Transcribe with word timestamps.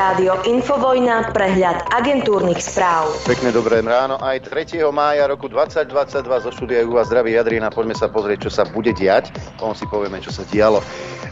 Rádio 0.00 0.32
Infovojna, 0.48 1.28
prehľad 1.36 1.92
agentúrnych 1.92 2.56
správ. 2.56 3.12
Pekné 3.28 3.52
dobré 3.52 3.84
ráno. 3.84 4.16
Aj 4.16 4.40
3. 4.40 4.80
mája 4.88 5.28
roku 5.28 5.44
2022 5.44 6.24
zo 6.40 6.50
štúdia 6.56 6.88
vás 6.88 7.12
zdraví 7.12 7.36
Jadrina. 7.36 7.68
Poďme 7.68 7.92
sa 7.92 8.08
pozrieť, 8.08 8.48
čo 8.48 8.50
sa 8.56 8.64
bude 8.64 8.96
diať. 8.96 9.28
Potom 9.60 9.76
si 9.76 9.84
povieme, 9.84 10.16
čo 10.24 10.32
sa 10.32 10.40
dialo. 10.48 10.80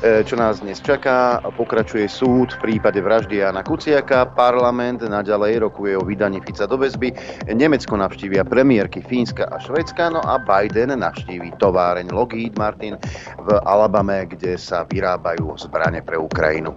E, 0.04 0.20
čo 0.20 0.36
nás 0.36 0.60
dnes 0.60 0.84
čaká? 0.84 1.40
Pokračuje 1.56 2.12
súd 2.12 2.60
v 2.60 2.76
prípade 2.76 3.00
vraždy 3.00 3.40
Jana 3.40 3.64
Kuciaka. 3.64 4.36
Parlament 4.36 5.00
naďalej 5.00 5.64
rokuje 5.64 5.96
o 5.96 6.04
vydaní 6.04 6.44
Fica 6.44 6.68
do 6.68 6.76
väzby. 6.76 7.16
Nemecko 7.48 7.96
navštívia 7.96 8.44
premiérky 8.44 9.00
Fínska 9.00 9.48
a 9.48 9.56
Švedska. 9.56 10.12
No 10.12 10.20
a 10.20 10.36
Biden 10.44 10.92
navštíví 10.92 11.56
továreň 11.56 12.12
Lockheed 12.12 12.60
Martin 12.60 13.00
v 13.40 13.48
Alabame, 13.64 14.28
kde 14.28 14.60
sa 14.60 14.84
vyrábajú 14.84 15.56
zbrane 15.56 16.04
pre 16.04 16.20
Ukrajinu. 16.20 16.76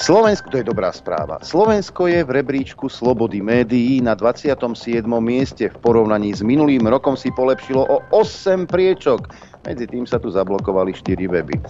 Slovensko, 0.00 0.48
to 0.48 0.56
je 0.56 0.64
dobrá 0.64 0.88
správa. 0.96 1.09
Slovensko 1.42 2.06
je 2.06 2.22
v 2.22 2.30
rebríčku 2.30 2.86
slobody 2.86 3.42
médií 3.42 3.98
na 3.98 4.14
27. 4.14 5.02
mieste. 5.18 5.66
V 5.66 5.76
porovnaní 5.82 6.30
s 6.30 6.40
minulým 6.46 6.86
rokom 6.86 7.18
si 7.18 7.34
polepšilo 7.34 7.82
o 7.82 7.96
8 8.14 8.70
priečok. 8.70 9.26
Medzi 9.66 9.84
tým 9.84 10.08
sa 10.08 10.16
tu 10.16 10.32
zablokovali 10.32 10.94
4 10.94 11.26
weby. 11.28 11.60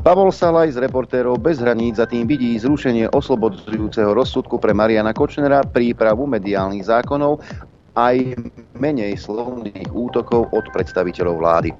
Pavol 0.00 0.32
Salaj 0.32 0.72
z 0.72 0.80
reportérov 0.80 1.36
bez 1.36 1.60
hraníc 1.60 2.00
za 2.00 2.08
tým 2.08 2.24
vidí 2.24 2.56
zrušenie 2.56 3.12
oslobodzujúceho 3.12 4.16
rozsudku 4.16 4.56
pre 4.56 4.72
Mariana 4.72 5.12
Kočnera, 5.12 5.60
prípravu 5.66 6.24
mediálnych 6.24 6.88
zákonov 6.88 7.42
aj 7.96 8.36
menej 8.76 9.16
slovných 9.16 9.88
útokov 9.96 10.52
od 10.52 10.68
predstaviteľov 10.70 11.40
vlády. 11.40 11.70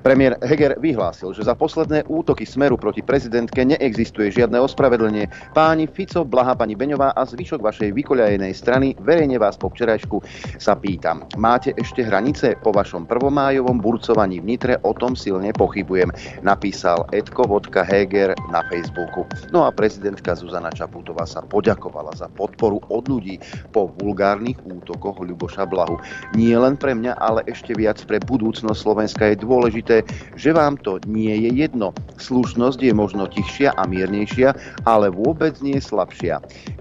Premiér 0.00 0.40
Heger 0.40 0.80
vyhlásil, 0.80 1.36
že 1.36 1.44
za 1.44 1.52
posledné 1.52 2.08
útoky 2.08 2.48
Smeru 2.48 2.80
proti 2.80 3.04
prezidentke 3.04 3.60
neexistuje 3.68 4.32
žiadne 4.32 4.56
ospravedlenie. 4.56 5.28
Páni 5.52 5.84
Fico, 5.84 6.24
Blaha, 6.24 6.56
pani 6.56 6.72
Beňová 6.72 7.12
a 7.12 7.22
zvyšok 7.28 7.60
vašej 7.60 7.92
vykoľajenej 7.92 8.52
strany, 8.56 8.96
verejne 9.04 9.36
vás 9.36 9.60
po 9.60 9.68
včerajšku 9.68 10.24
sa 10.56 10.72
pýtam. 10.72 11.28
Máte 11.36 11.76
ešte 11.76 12.00
hranice 12.00 12.56
po 12.64 12.72
vašom 12.72 13.04
prvomájovom 13.04 13.76
burcovaní 13.76 14.40
v 14.40 14.56
Nitre? 14.56 14.74
O 14.88 14.96
tom 14.96 15.12
silne 15.12 15.52
pochybujem, 15.52 16.08
napísal 16.40 17.04
Edko 17.12 17.44
Vodka 17.44 17.84
Heger 17.84 18.32
na 18.48 18.64
Facebooku. 18.72 19.28
No 19.52 19.68
a 19.68 19.70
prezidentka 19.74 20.32
Zuzana 20.32 20.72
Čaputová 20.72 21.28
sa 21.28 21.44
poďakovala 21.44 22.16
za 22.16 22.32
podporu 22.32 22.80
od 22.88 23.04
ľudí 23.04 23.36
po 23.74 23.92
vulgárnych 24.00 24.56
útokoch 24.64 25.20
Ľuboša 25.20 25.57
Šablahu. 25.58 25.98
Nie 26.38 26.54
len 26.54 26.78
pre 26.78 26.94
mňa, 26.94 27.18
ale 27.18 27.42
ešte 27.50 27.74
viac 27.74 27.98
pre 28.06 28.22
budúcnosť 28.22 28.78
Slovenska 28.78 29.34
je 29.34 29.42
dôležité, 29.42 30.06
že 30.38 30.54
vám 30.54 30.78
to 30.78 31.02
nie 31.10 31.34
je 31.34 31.50
jedno. 31.50 31.90
Slušnosť 32.22 32.78
je 32.78 32.94
možno 32.94 33.26
tichšia 33.26 33.74
a 33.74 33.82
miernejšia, 33.90 34.54
ale 34.86 35.10
vôbec 35.10 35.58
nie 35.58 35.82
slabšia. 35.82 36.38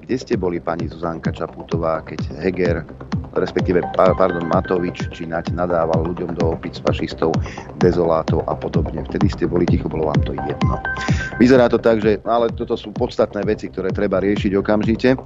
Kde 0.07 0.15
ste 0.23 0.39
boli, 0.39 0.63
pani 0.63 0.87
Zuzanka 0.87 1.35
Čaputová, 1.35 1.99
keď 1.99 2.31
Heger 2.39 2.87
respektíve 3.37 3.85
pardon, 3.95 4.45
Matovič 4.49 5.07
či 5.13 5.29
Nať 5.29 5.53
nadával 5.53 6.07
ľuďom 6.07 6.39
do 6.39 6.57
opic 6.57 6.79
fašistov, 6.81 7.35
dezolátov 7.77 8.43
a 8.49 8.55
podobne. 8.57 9.05
Vtedy 9.05 9.29
ste 9.29 9.45
boli 9.45 9.67
ticho, 9.67 9.91
bolo 9.91 10.09
vám 10.09 10.21
to 10.25 10.33
jedno. 10.33 10.75
Vyzerá 11.37 11.69
to 11.69 11.77
tak, 11.77 12.01
že, 12.01 12.17
ale 12.25 12.49
toto 12.55 12.73
sú 12.79 12.89
podstatné 12.95 13.45
veci, 13.45 13.69
ktoré 13.69 13.93
treba 13.93 14.23
riešiť 14.23 14.51
okamžite. 14.57 15.09
E, 15.13 15.17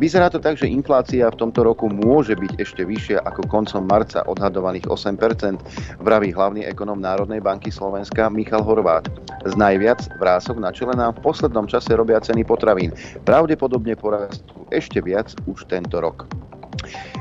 vyzerá 0.00 0.32
to 0.32 0.40
tak, 0.40 0.56
že 0.56 0.70
inflácia 0.70 1.28
v 1.28 1.36
tomto 1.36 1.66
roku 1.66 1.90
môže 1.90 2.38
byť 2.38 2.52
ešte 2.62 2.82
vyššia 2.86 3.26
ako 3.26 3.44
koncom 3.50 3.82
marca 3.84 4.24
odhadovaných 4.24 4.88
8%, 4.88 6.00
vraví 6.00 6.32
hlavný 6.32 6.64
ekonom 6.64 6.96
Národnej 7.02 7.44
banky 7.44 7.68
Slovenska 7.68 8.32
Michal 8.32 8.64
Horvát. 8.64 9.04
Z 9.46 9.54
najviac 9.54 10.02
vrások 10.18 10.58
na 10.58 10.74
čele 10.74 10.98
nám 10.98 11.14
v 11.18 11.30
poslednom 11.30 11.66
čase 11.70 11.94
robia 11.94 12.18
ceny 12.18 12.42
potravín. 12.42 12.90
Pravdepodobne 13.22 13.87
porastú 13.94 14.66
ešte 14.74 15.00
viac 15.00 15.32
už 15.46 15.64
tento 15.70 16.02
rok. 16.02 16.28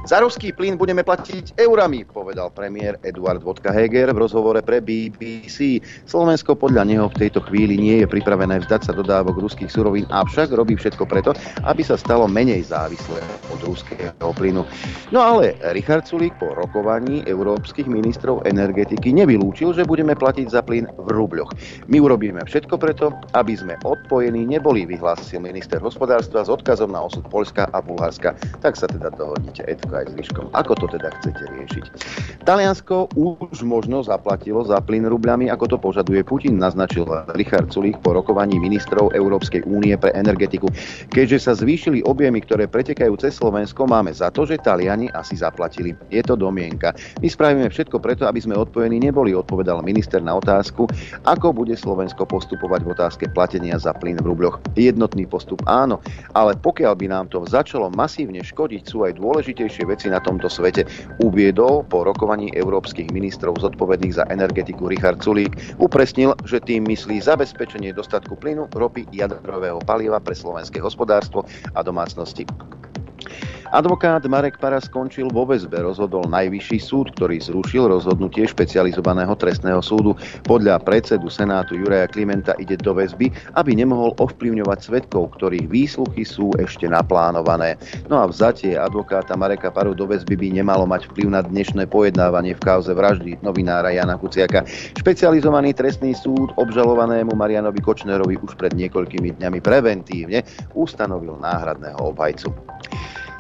Za 0.08 0.24
ruský 0.24 0.56
plyn 0.56 0.80
budeme 0.80 1.04
platiť 1.04 1.60
eurami, 1.60 2.08
povedal 2.08 2.48
premiér 2.56 2.96
Eduard 3.04 3.44
Vodka 3.44 3.76
Heger 3.76 4.16
v 4.16 4.24
rozhovore 4.24 4.64
pre 4.64 4.80
BBC. 4.80 5.84
Slovensko 6.08 6.56
podľa 6.56 6.88
neho 6.88 7.12
v 7.12 7.28
tejto 7.28 7.44
chvíli 7.44 7.76
nie 7.76 8.00
je 8.00 8.08
pripravené 8.08 8.64
vzdať 8.64 8.88
sa 8.88 8.96
dodávok 8.96 9.36
ruských 9.36 9.68
surovín, 9.68 10.08
avšak 10.08 10.56
robí 10.56 10.80
všetko 10.80 11.04
preto, 11.12 11.36
aby 11.68 11.84
sa 11.84 12.00
stalo 12.00 12.24
menej 12.24 12.72
závislé 12.72 13.20
od 13.52 13.60
ruského 13.68 14.32
plynu. 14.32 14.64
No 15.12 15.20
ale 15.20 15.60
Richard 15.76 16.08
Sulík 16.08 16.40
po 16.40 16.56
rokovaní 16.56 17.28
európskych 17.28 17.92
ministrov 17.92 18.48
energetiky 18.48 19.12
nevylúčil, 19.12 19.76
že 19.76 19.84
budeme 19.84 20.16
platiť 20.16 20.48
za 20.48 20.64
plyn 20.64 20.88
v 20.88 21.08
rubľoch. 21.12 21.52
My 21.92 22.00
urobíme 22.00 22.48
všetko 22.48 22.80
preto, 22.80 23.12
aby 23.36 23.60
sme 23.60 23.76
odpojení 23.84 24.48
neboli, 24.48 24.88
vyhlásil 24.88 25.44
minister 25.44 25.84
hospodárstva 25.84 26.48
s 26.48 26.50
odkazom 26.50 26.96
na 26.96 27.04
osud 27.04 27.28
Polska 27.28 27.68
a 27.76 27.84
Bulharska. 27.84 28.40
Tak 28.64 28.80
sa 28.80 28.88
teda 28.88 29.12
dohodnite, 29.12 29.68
Edko 29.68 29.97
aj 30.04 30.14
zvyškom. 30.14 30.54
Ako 30.54 30.74
to 30.78 30.86
teda 30.94 31.10
chcete 31.22 31.44
riešiť? 31.48 31.86
Taliansko 32.46 33.12
už 33.18 33.66
možno 33.66 34.06
zaplatilo 34.06 34.62
za 34.64 34.78
plyn 34.84 35.10
rubľami, 35.10 35.50
ako 35.50 35.66
to 35.66 35.78
požaduje 35.82 36.22
Putin, 36.22 36.62
naznačil 36.62 37.10
Richard 37.34 37.74
Sulík 37.74 37.98
po 38.06 38.14
rokovaní 38.14 38.62
ministrov 38.62 39.12
Európskej 39.18 39.66
únie 39.66 39.98
pre 39.98 40.14
energetiku. 40.14 40.70
Keďže 41.10 41.50
sa 41.50 41.54
zvýšili 41.58 42.06
objemy, 42.06 42.44
ktoré 42.46 42.70
pretekajú 42.70 43.18
cez 43.18 43.34
Slovensko, 43.42 43.90
máme 43.90 44.14
za 44.14 44.30
to, 44.30 44.46
že 44.46 44.62
Taliani 44.62 45.10
asi 45.18 45.40
zaplatili. 45.40 45.98
Je 46.14 46.22
to 46.22 46.38
domienka. 46.38 46.94
My 47.24 47.28
spravíme 47.32 47.68
všetko 47.72 47.98
preto, 47.98 48.30
aby 48.30 48.38
sme 48.38 48.60
odpojení 48.60 49.02
neboli, 49.02 49.34
odpovedal 49.34 49.82
minister 49.82 50.22
na 50.22 50.38
otázku, 50.38 50.86
ako 51.26 51.56
bude 51.56 51.74
Slovensko 51.74 52.28
postupovať 52.28 52.82
v 52.86 52.92
otázke 52.94 53.26
platenia 53.32 53.80
za 53.82 53.96
plyn 53.96 54.20
v 54.22 54.28
rubľoch. 54.30 54.62
Jednotný 54.78 55.26
postup 55.26 55.64
áno, 55.66 56.04
ale 56.36 56.54
pokiaľ 56.60 56.94
by 56.94 57.08
nám 57.08 57.26
to 57.32 57.42
začalo 57.48 57.88
masívne 57.90 58.44
škodiť, 58.44 58.84
sú 58.86 59.08
aj 59.08 59.18
dôležitejšie 59.18 59.87
veci 59.88 60.12
na 60.12 60.20
tomto 60.20 60.52
svete, 60.52 60.84
uviedol 61.24 61.88
po 61.88 62.04
rokovaní 62.04 62.52
európskych 62.52 63.10
ministrov 63.16 63.58
zodpovedných 63.64 64.20
za 64.20 64.28
energetiku 64.28 64.92
Richard 64.92 65.24
Sulík. 65.24 65.80
Upresnil, 65.80 66.36
že 66.44 66.60
tým 66.60 66.84
myslí 66.92 67.24
zabezpečenie 67.24 67.96
dostatku 67.96 68.36
plynu, 68.36 68.68
ropy, 68.76 69.08
jadrového 69.16 69.80
paliva 69.88 70.20
pre 70.20 70.36
slovenské 70.36 70.84
hospodárstvo 70.84 71.48
a 71.72 71.80
domácnosti. 71.80 72.44
Advokát 73.78 74.26
Marek 74.26 74.58
Para 74.58 74.82
skončil 74.82 75.30
vo 75.30 75.46
väzbe, 75.46 75.78
rozhodol 75.86 76.26
najvyšší 76.34 76.82
súd, 76.82 77.14
ktorý 77.14 77.38
zrušil 77.38 77.94
rozhodnutie 77.94 78.50
špecializovaného 78.50 79.38
trestného 79.38 79.86
súdu. 79.86 80.18
Podľa 80.50 80.82
predsedu 80.82 81.30
Senátu 81.30 81.78
Juraja 81.78 82.10
Klimenta 82.10 82.58
ide 82.58 82.74
do 82.82 82.98
väzby, 82.98 83.30
aby 83.54 83.78
nemohol 83.78 84.18
ovplyvňovať 84.18 84.80
svetkov, 84.82 85.38
ktorých 85.38 85.70
výsluchy 85.70 86.26
sú 86.26 86.50
ešte 86.58 86.90
naplánované. 86.90 87.78
No 88.10 88.18
a 88.18 88.26
vzatie 88.26 88.74
advokáta 88.74 89.38
Mareka 89.38 89.70
Paru 89.70 89.94
do 89.94 90.10
väzby 90.10 90.34
by 90.34 90.58
nemalo 90.58 90.90
mať 90.90 91.14
vplyv 91.14 91.38
na 91.38 91.46
dnešné 91.46 91.86
pojednávanie 91.86 92.58
v 92.58 92.64
kauze 92.66 92.90
vraždy 92.98 93.38
novinára 93.46 93.94
Jana 93.94 94.18
Kuciaka. 94.18 94.66
Špecializovaný 94.98 95.78
trestný 95.78 96.18
súd 96.18 96.50
obžalovanému 96.58 97.38
Marianovi 97.38 97.78
Kočnerovi 97.86 98.42
už 98.42 98.58
pred 98.58 98.74
niekoľkými 98.74 99.38
dňami 99.38 99.62
preventívne 99.62 100.42
ustanovil 100.74 101.38
náhradného 101.38 102.02
obhajcu. 102.02 102.50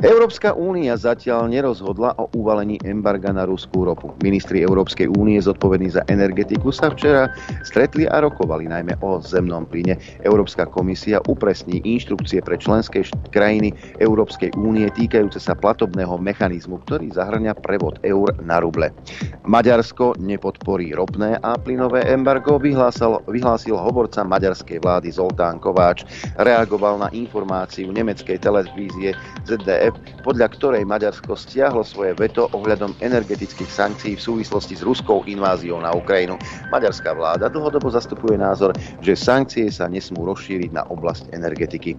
Európska 0.05 0.53
únia 0.53 0.93
zatiaľ 0.93 1.49
nerozhodla 1.49 2.13
o 2.21 2.29
uvalení 2.37 2.77
embarga 2.85 3.33
na 3.33 3.49
ruskú 3.49 3.81
ropu. 3.81 4.13
Ministri 4.21 4.61
Európskej 4.61 5.09
únie 5.09 5.41
zodpovední 5.41 5.89
za 5.89 6.05
energetiku 6.05 6.69
sa 6.69 6.93
včera 6.93 7.33
stretli 7.65 8.05
a 8.05 8.21
rokovali 8.21 8.69
najmä 8.69 8.93
o 9.01 9.17
zemnom 9.17 9.65
plyne. 9.65 9.97
Európska 10.21 10.69
komisia 10.69 11.17
upresní 11.25 11.81
inštrukcie 11.81 12.45
pre 12.45 12.61
členské 12.61 13.09
krajiny 13.33 13.73
Európskej 13.97 14.53
únie 14.61 14.85
týkajúce 14.93 15.41
sa 15.41 15.57
platobného 15.57 16.21
mechanizmu, 16.21 16.77
ktorý 16.85 17.09
zahrňa 17.17 17.57
prevod 17.65 17.97
eur 18.05 18.37
na 18.45 18.61
ruble. 18.61 18.93
Maďarsko 19.49 20.13
nepodporí 20.21 20.93
ropné 20.93 21.41
a 21.41 21.57
plynové 21.57 22.05
embargo, 22.05 22.61
vyhlásil, 22.61 23.17
vyhlásil 23.25 23.73
hovorca 23.73 24.21
maďarskej 24.21 24.77
vlády 24.77 25.09
Zoltán 25.09 25.57
Kováč. 25.57 26.05
Reagoval 26.37 27.01
na 27.01 27.09
informáciu 27.17 27.89
nemeckej 27.89 28.37
televízie 28.37 29.17
ZDF 29.49 29.86
podľa 30.25 30.47
ktorej 30.57 30.83
Maďarsko 30.83 31.37
stiahlo 31.37 31.85
svoje 31.85 32.17
veto 32.17 32.49
ohľadom 32.51 32.97
energetických 32.99 33.69
sankcií 33.69 34.17
v 34.17 34.25
súvislosti 34.25 34.75
s 34.79 34.83
ruskou 34.83 35.21
inváziou 35.29 35.77
na 35.79 35.93
Ukrajinu. 35.93 36.35
Maďarská 36.73 37.13
vláda 37.13 37.47
dlhodobo 37.47 37.87
zastupuje 37.93 38.35
názor, 38.35 38.73
že 38.99 39.13
sankcie 39.13 39.69
sa 39.69 39.85
nesmú 39.85 40.25
rozšíriť 40.25 40.73
na 40.73 40.83
oblasť 40.89 41.31
energetiky. 41.31 41.95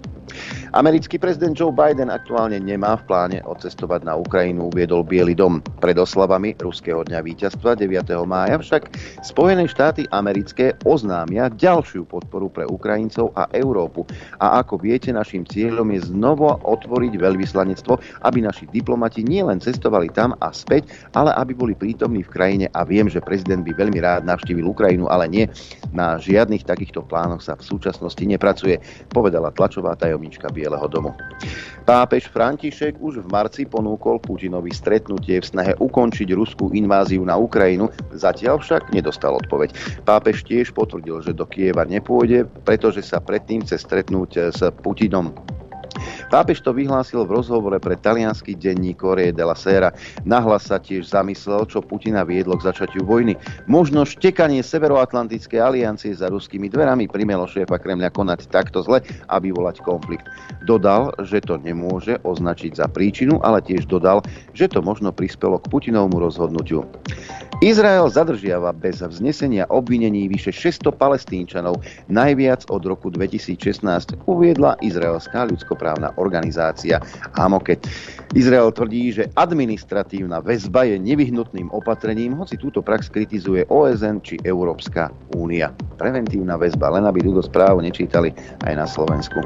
Americký 0.76 1.16
prezident 1.16 1.56
Joe 1.56 1.72
Biden 1.72 2.12
aktuálne 2.12 2.60
nemá 2.60 3.00
v 3.00 3.06
pláne 3.08 3.38
odcestovať 3.46 4.04
na 4.04 4.18
Ukrajinu, 4.18 4.68
uviedol 4.68 5.06
Biely 5.06 5.32
dom. 5.32 5.64
Pred 5.80 5.96
oslavami 5.96 6.52
Ruského 6.60 7.06
dňa 7.06 7.24
víťazstva 7.24 7.78
9. 7.78 8.12
mája 8.28 8.60
však 8.60 8.82
Spojené 9.24 9.64
štáty 9.70 10.04
americké 10.12 10.76
oznámia 10.84 11.48
ďalšiu 11.48 12.04
podporu 12.04 12.52
pre 12.52 12.68
Ukrajincov 12.68 13.32
a 13.38 13.48
Európu. 13.56 14.04
A 14.42 14.60
ako 14.60 14.80
viete, 14.80 15.14
našim 15.14 15.48
cieľom 15.48 15.88
je 15.96 16.12
znovu 16.12 16.48
otvoriť 16.48 17.12
veľvyslanec 17.18 17.77
veľvyslanectvo, 17.78 17.94
aby 18.26 18.38
naši 18.42 18.64
diplomati 18.70 19.22
nielen 19.22 19.62
cestovali 19.62 20.10
tam 20.10 20.34
a 20.42 20.50
späť, 20.50 20.90
ale 21.14 21.30
aby 21.38 21.54
boli 21.54 21.74
prítomní 21.78 22.26
v 22.26 22.32
krajine 22.32 22.66
a 22.74 22.82
viem, 22.82 23.06
že 23.06 23.22
prezident 23.22 23.62
by 23.62 23.72
veľmi 23.74 23.98
rád 24.02 24.26
navštívil 24.26 24.66
Ukrajinu, 24.66 25.06
ale 25.06 25.30
nie. 25.30 25.44
Na 25.94 26.18
žiadnych 26.18 26.66
takýchto 26.66 27.06
plánoch 27.06 27.42
sa 27.44 27.54
v 27.54 27.66
súčasnosti 27.66 28.20
nepracuje, 28.20 28.82
povedala 29.14 29.54
tlačová 29.54 29.94
tajomnička 29.94 30.50
Bieleho 30.50 30.84
domu. 30.90 31.14
Pápež 31.86 32.28
František 32.28 33.00
už 33.00 33.24
v 33.24 33.28
marci 33.32 33.62
ponúkol 33.64 34.20
Putinovi 34.20 34.74
stretnutie 34.74 35.40
v 35.40 35.48
snahe 35.48 35.72
ukončiť 35.78 36.28
ruskú 36.36 36.74
inváziu 36.76 37.24
na 37.24 37.38
Ukrajinu, 37.40 37.88
zatiaľ 38.12 38.60
však 38.60 38.92
nedostal 38.92 39.40
odpoveď. 39.40 39.72
Pápež 40.04 40.44
tiež 40.44 40.76
potvrdil, 40.76 41.24
že 41.24 41.32
do 41.32 41.48
Kieva 41.48 41.88
nepôjde, 41.88 42.44
pretože 42.68 43.00
sa 43.00 43.22
predtým 43.24 43.64
chce 43.64 43.80
stretnúť 43.80 44.52
s 44.52 44.60
Putinom. 44.84 45.32
Pápež 46.28 46.60
to 46.60 46.76
vyhlásil 46.76 47.24
v 47.24 47.40
rozhovore 47.40 47.80
pre 47.80 47.96
talianský 47.96 48.52
denník 48.52 49.00
Corriere 49.00 49.32
della 49.32 49.56
Sera. 49.56 49.88
Nahlas 50.28 50.68
sa 50.68 50.76
tiež 50.76 51.08
zamyslel, 51.08 51.64
čo 51.64 51.80
Putina 51.80 52.20
viedlo 52.20 52.52
k 52.60 52.68
začatiu 52.68 53.00
vojny. 53.00 53.32
Možno 53.64 54.04
štekanie 54.04 54.60
Severoatlantickej 54.60 55.56
aliancie 55.56 56.12
za 56.12 56.28
ruskými 56.28 56.68
dverami 56.68 57.08
primelo 57.08 57.48
šéfa 57.48 57.80
Kremľa 57.80 58.12
konať 58.12 58.52
takto 58.52 58.84
zle 58.84 59.00
a 59.32 59.34
vyvolať 59.40 59.80
konflikt. 59.80 60.28
Dodal, 60.68 61.16
že 61.24 61.40
to 61.40 61.56
nemôže 61.56 62.20
označiť 62.20 62.76
za 62.76 62.86
príčinu, 62.92 63.40
ale 63.40 63.64
tiež 63.64 63.88
dodal, 63.88 64.20
že 64.52 64.68
to 64.68 64.84
možno 64.84 65.16
prispelo 65.16 65.56
k 65.56 65.70
Putinovmu 65.72 66.20
rozhodnutiu. 66.20 66.84
Izrael 67.58 68.06
zadržiava 68.06 68.70
bez 68.70 69.02
vznesenia 69.02 69.66
obvinení 69.66 70.30
vyše 70.30 70.54
600 70.54 70.94
palestínčanov, 70.94 71.82
najviac 72.06 72.62
od 72.70 72.86
roku 72.86 73.10
2016, 73.10 74.14
uviedla 74.30 74.78
izraelská 74.78 75.42
ľudskoprávna 75.50 76.14
organizácia 76.22 77.02
Hamoket. 77.34 77.82
Izrael 78.38 78.70
tvrdí, 78.70 79.10
že 79.10 79.26
administratívna 79.34 80.38
väzba 80.38 80.86
je 80.86 81.02
nevyhnutným 81.02 81.74
opatrením, 81.74 82.38
hoci 82.38 82.54
túto 82.60 82.78
prax 82.78 83.10
kritizuje 83.10 83.66
OSN 83.66 84.22
či 84.22 84.38
Európska 84.46 85.10
únia. 85.34 85.74
Preventívna 85.98 86.54
väzba, 86.54 86.94
len 86.94 87.10
aby 87.10 87.26
túto 87.26 87.42
správu 87.42 87.82
nečítali 87.82 88.30
aj 88.70 88.74
na 88.78 88.86
Slovensku. 88.86 89.42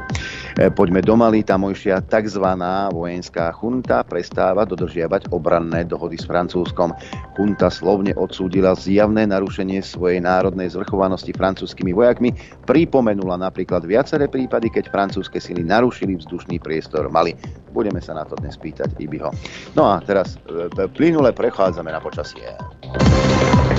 E, 0.61 0.69
poďme 0.69 1.01
do 1.01 1.17
Mali, 1.17 1.41
tamojšia 1.41 2.05
tzv. 2.05 2.45
vojenská 2.93 3.49
chunta 3.57 4.05
prestáva 4.05 4.69
dodržiavať 4.69 5.33
obranné 5.33 5.87
dohody 5.87 6.19
s 6.19 6.29
Francúzskom. 6.29 6.93
Chunta 7.39 7.73
slovne 7.73 8.02
odsúdila 8.11 8.75
zjavné 8.75 9.23
narušenie 9.23 9.79
svojej 9.79 10.19
národnej 10.19 10.67
zvrchovanosti 10.75 11.31
francúzskými 11.31 11.95
vojakmi, 11.95 12.35
pripomenula 12.67 13.39
napríklad 13.39 13.87
viaceré 13.87 14.27
prípady, 14.27 14.67
keď 14.67 14.91
francúzske 14.91 15.39
sily 15.39 15.63
narušili 15.63 16.19
vzdušný 16.19 16.59
priestor 16.59 17.07
Mali. 17.07 17.31
Budeme 17.71 18.03
sa 18.03 18.19
na 18.19 18.27
to 18.27 18.35
dnes 18.35 18.59
pýtať 18.59 18.99
Ibiho. 18.99 19.31
No 19.79 19.87
a 19.87 20.03
teraz 20.03 20.35
e, 20.51 20.83
plynule 20.91 21.31
prechádzame 21.31 21.95
na 21.95 22.03
počasie. 22.03 22.51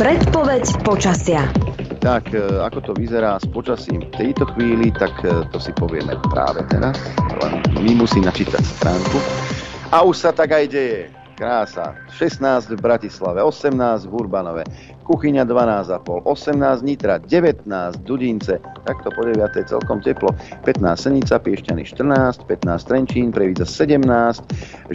Predpoveď 0.00 0.65
počasia. 0.81 1.44
Tak, 2.00 2.32
e, 2.32 2.41
ako 2.65 2.79
to 2.81 2.93
vyzerá 2.97 3.37
s 3.37 3.47
počasím 3.53 4.00
v 4.00 4.11
tejto 4.17 4.49
chvíli, 4.56 4.88
tak 4.97 5.12
e, 5.23 5.44
to 5.53 5.61
si 5.61 5.77
povieme 5.77 6.17
práve 6.32 6.65
teraz. 6.73 6.97
Len 7.44 7.61
my 7.85 7.93
musím 8.00 8.25
načítať 8.25 8.65
stránku. 8.65 9.20
A 9.94 10.03
už 10.03 10.17
sa 10.17 10.31
tak 10.35 10.50
aj 10.50 10.67
deje. 10.73 11.24
Krása. 11.34 11.94
16 12.10 12.70
v 12.70 12.81
Bratislave, 12.81 13.42
18 13.42 14.06
v 14.06 14.12
Urbanove, 14.14 14.62
Kuchyňa 15.05 15.45
12,5, 15.45 16.25
18 16.25 16.81
Nitra, 16.81 17.21
19 17.21 17.69
Dudince, 18.09 18.56
takto 18.89 19.12
po 19.12 19.29
9. 19.29 19.37
celkom 19.69 20.01
teplo, 20.01 20.33
15 20.65 20.97
Senica, 20.97 21.37
Piešťany 21.37 21.85
14, 21.85 22.49
15 22.49 22.89
Trenčín, 22.89 23.29
Previdza 23.29 23.69
17, 23.69 24.01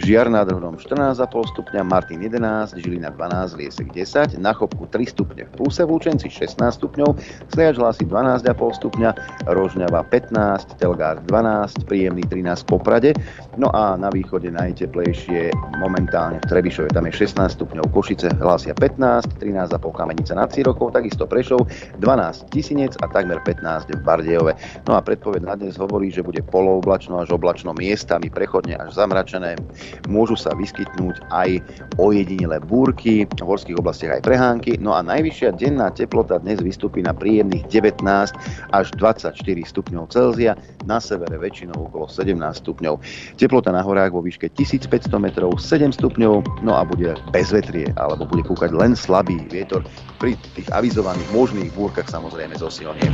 Žiar 0.02 0.26
nad 0.26 0.50
Hronom 0.50 0.82
14,5 0.82 1.54
stupňa, 1.54 1.86
Martin 1.86 2.26
11, 2.26 2.74
Žilina 2.82 3.14
12, 3.14 3.54
Liesek 3.54 3.94
10, 3.94 4.34
na 4.42 4.50
Chopku 4.50 4.90
3 4.90 5.14
stupne, 5.14 5.46
v 5.46 5.52
Púse 5.54 5.86
v 5.86 5.94
Lučenci 5.94 6.26
16 6.26 6.58
stupňov, 6.58 7.14
Sliač 7.54 7.78
hlási 7.78 8.02
12,5 8.02 8.50
stupňa, 8.82 9.10
Rožňava 9.46 10.02
15, 10.10 10.74
Telgár 10.82 11.22
12, 11.30 11.86
príjemný 11.86 12.26
13 12.26 12.66
v 12.66 12.66
Poprade, 12.66 13.10
no 13.54 13.70
a 13.70 13.94
na 13.94 14.10
východe 14.10 14.50
najteplejšie 14.50 15.54
momentálne 15.78 16.42
v 16.42 16.46
Trebišove, 16.50 16.90
tam 16.90 17.06
je 17.06 17.14
16 17.14 17.54
stupňov, 17.54 17.94
Košice 17.94 18.34
hlásia 18.42 18.74
15, 18.74 19.38
13,5 19.38 19.99
Kamenica 20.00 20.32
nad 20.32 20.48
Círokov, 20.48 20.96
takisto 20.96 21.28
Prešov, 21.28 21.68
12 22.00 22.48
Tisinec 22.48 22.96
a 23.04 23.06
takmer 23.12 23.36
15 23.44 23.92
v 23.92 24.00
Bardejove. 24.00 24.56
No 24.88 24.96
a 24.96 25.04
predpoveď 25.04 25.44
na 25.44 25.60
dnes 25.60 25.76
hovorí, 25.76 26.08
že 26.08 26.24
bude 26.24 26.40
polooblačno 26.40 27.20
až 27.20 27.36
oblačno 27.36 27.76
miestami, 27.76 28.32
prechodne 28.32 28.80
až 28.80 28.96
zamračené. 28.96 29.60
Môžu 30.08 30.40
sa 30.40 30.56
vyskytnúť 30.56 31.20
aj 31.28 31.60
ojedinelé 32.00 32.64
búrky, 32.64 33.28
v 33.28 33.42
horských 33.44 33.76
oblastiach 33.76 34.16
aj 34.16 34.24
prehánky. 34.24 34.80
No 34.80 34.96
a 34.96 35.04
najvyššia 35.04 35.60
denná 35.60 35.92
teplota 35.92 36.40
dnes 36.40 36.64
vystúpi 36.64 37.04
na 37.04 37.12
príjemných 37.12 37.68
19 37.68 38.00
až 38.72 38.86
24 38.96 39.36
stupňov 39.36 40.08
Celzia, 40.08 40.56
na 40.88 40.96
severe 40.96 41.36
väčšinou 41.36 41.92
okolo 41.92 42.08
17 42.08 42.40
stupňov. 42.64 42.94
Teplota 43.36 43.68
na 43.68 43.84
horách 43.84 44.16
vo 44.16 44.24
výške 44.24 44.48
1500 44.56 45.12
metrov 45.20 45.60
7 45.60 45.92
stupňov, 45.92 46.64
no 46.64 46.72
a 46.72 46.88
bude 46.88 47.12
bezvetrie, 47.36 47.92
alebo 48.00 48.24
bude 48.24 48.48
kúkať 48.48 48.72
len 48.72 48.96
slabý 48.96 49.44
vietor 49.52 49.84
pri 50.20 50.36
tých 50.52 50.68
avizovaných 50.68 51.28
možných 51.32 51.70
búrkach 51.72 52.06
samozrejme 52.06 52.52
zosilnie. 52.60 53.08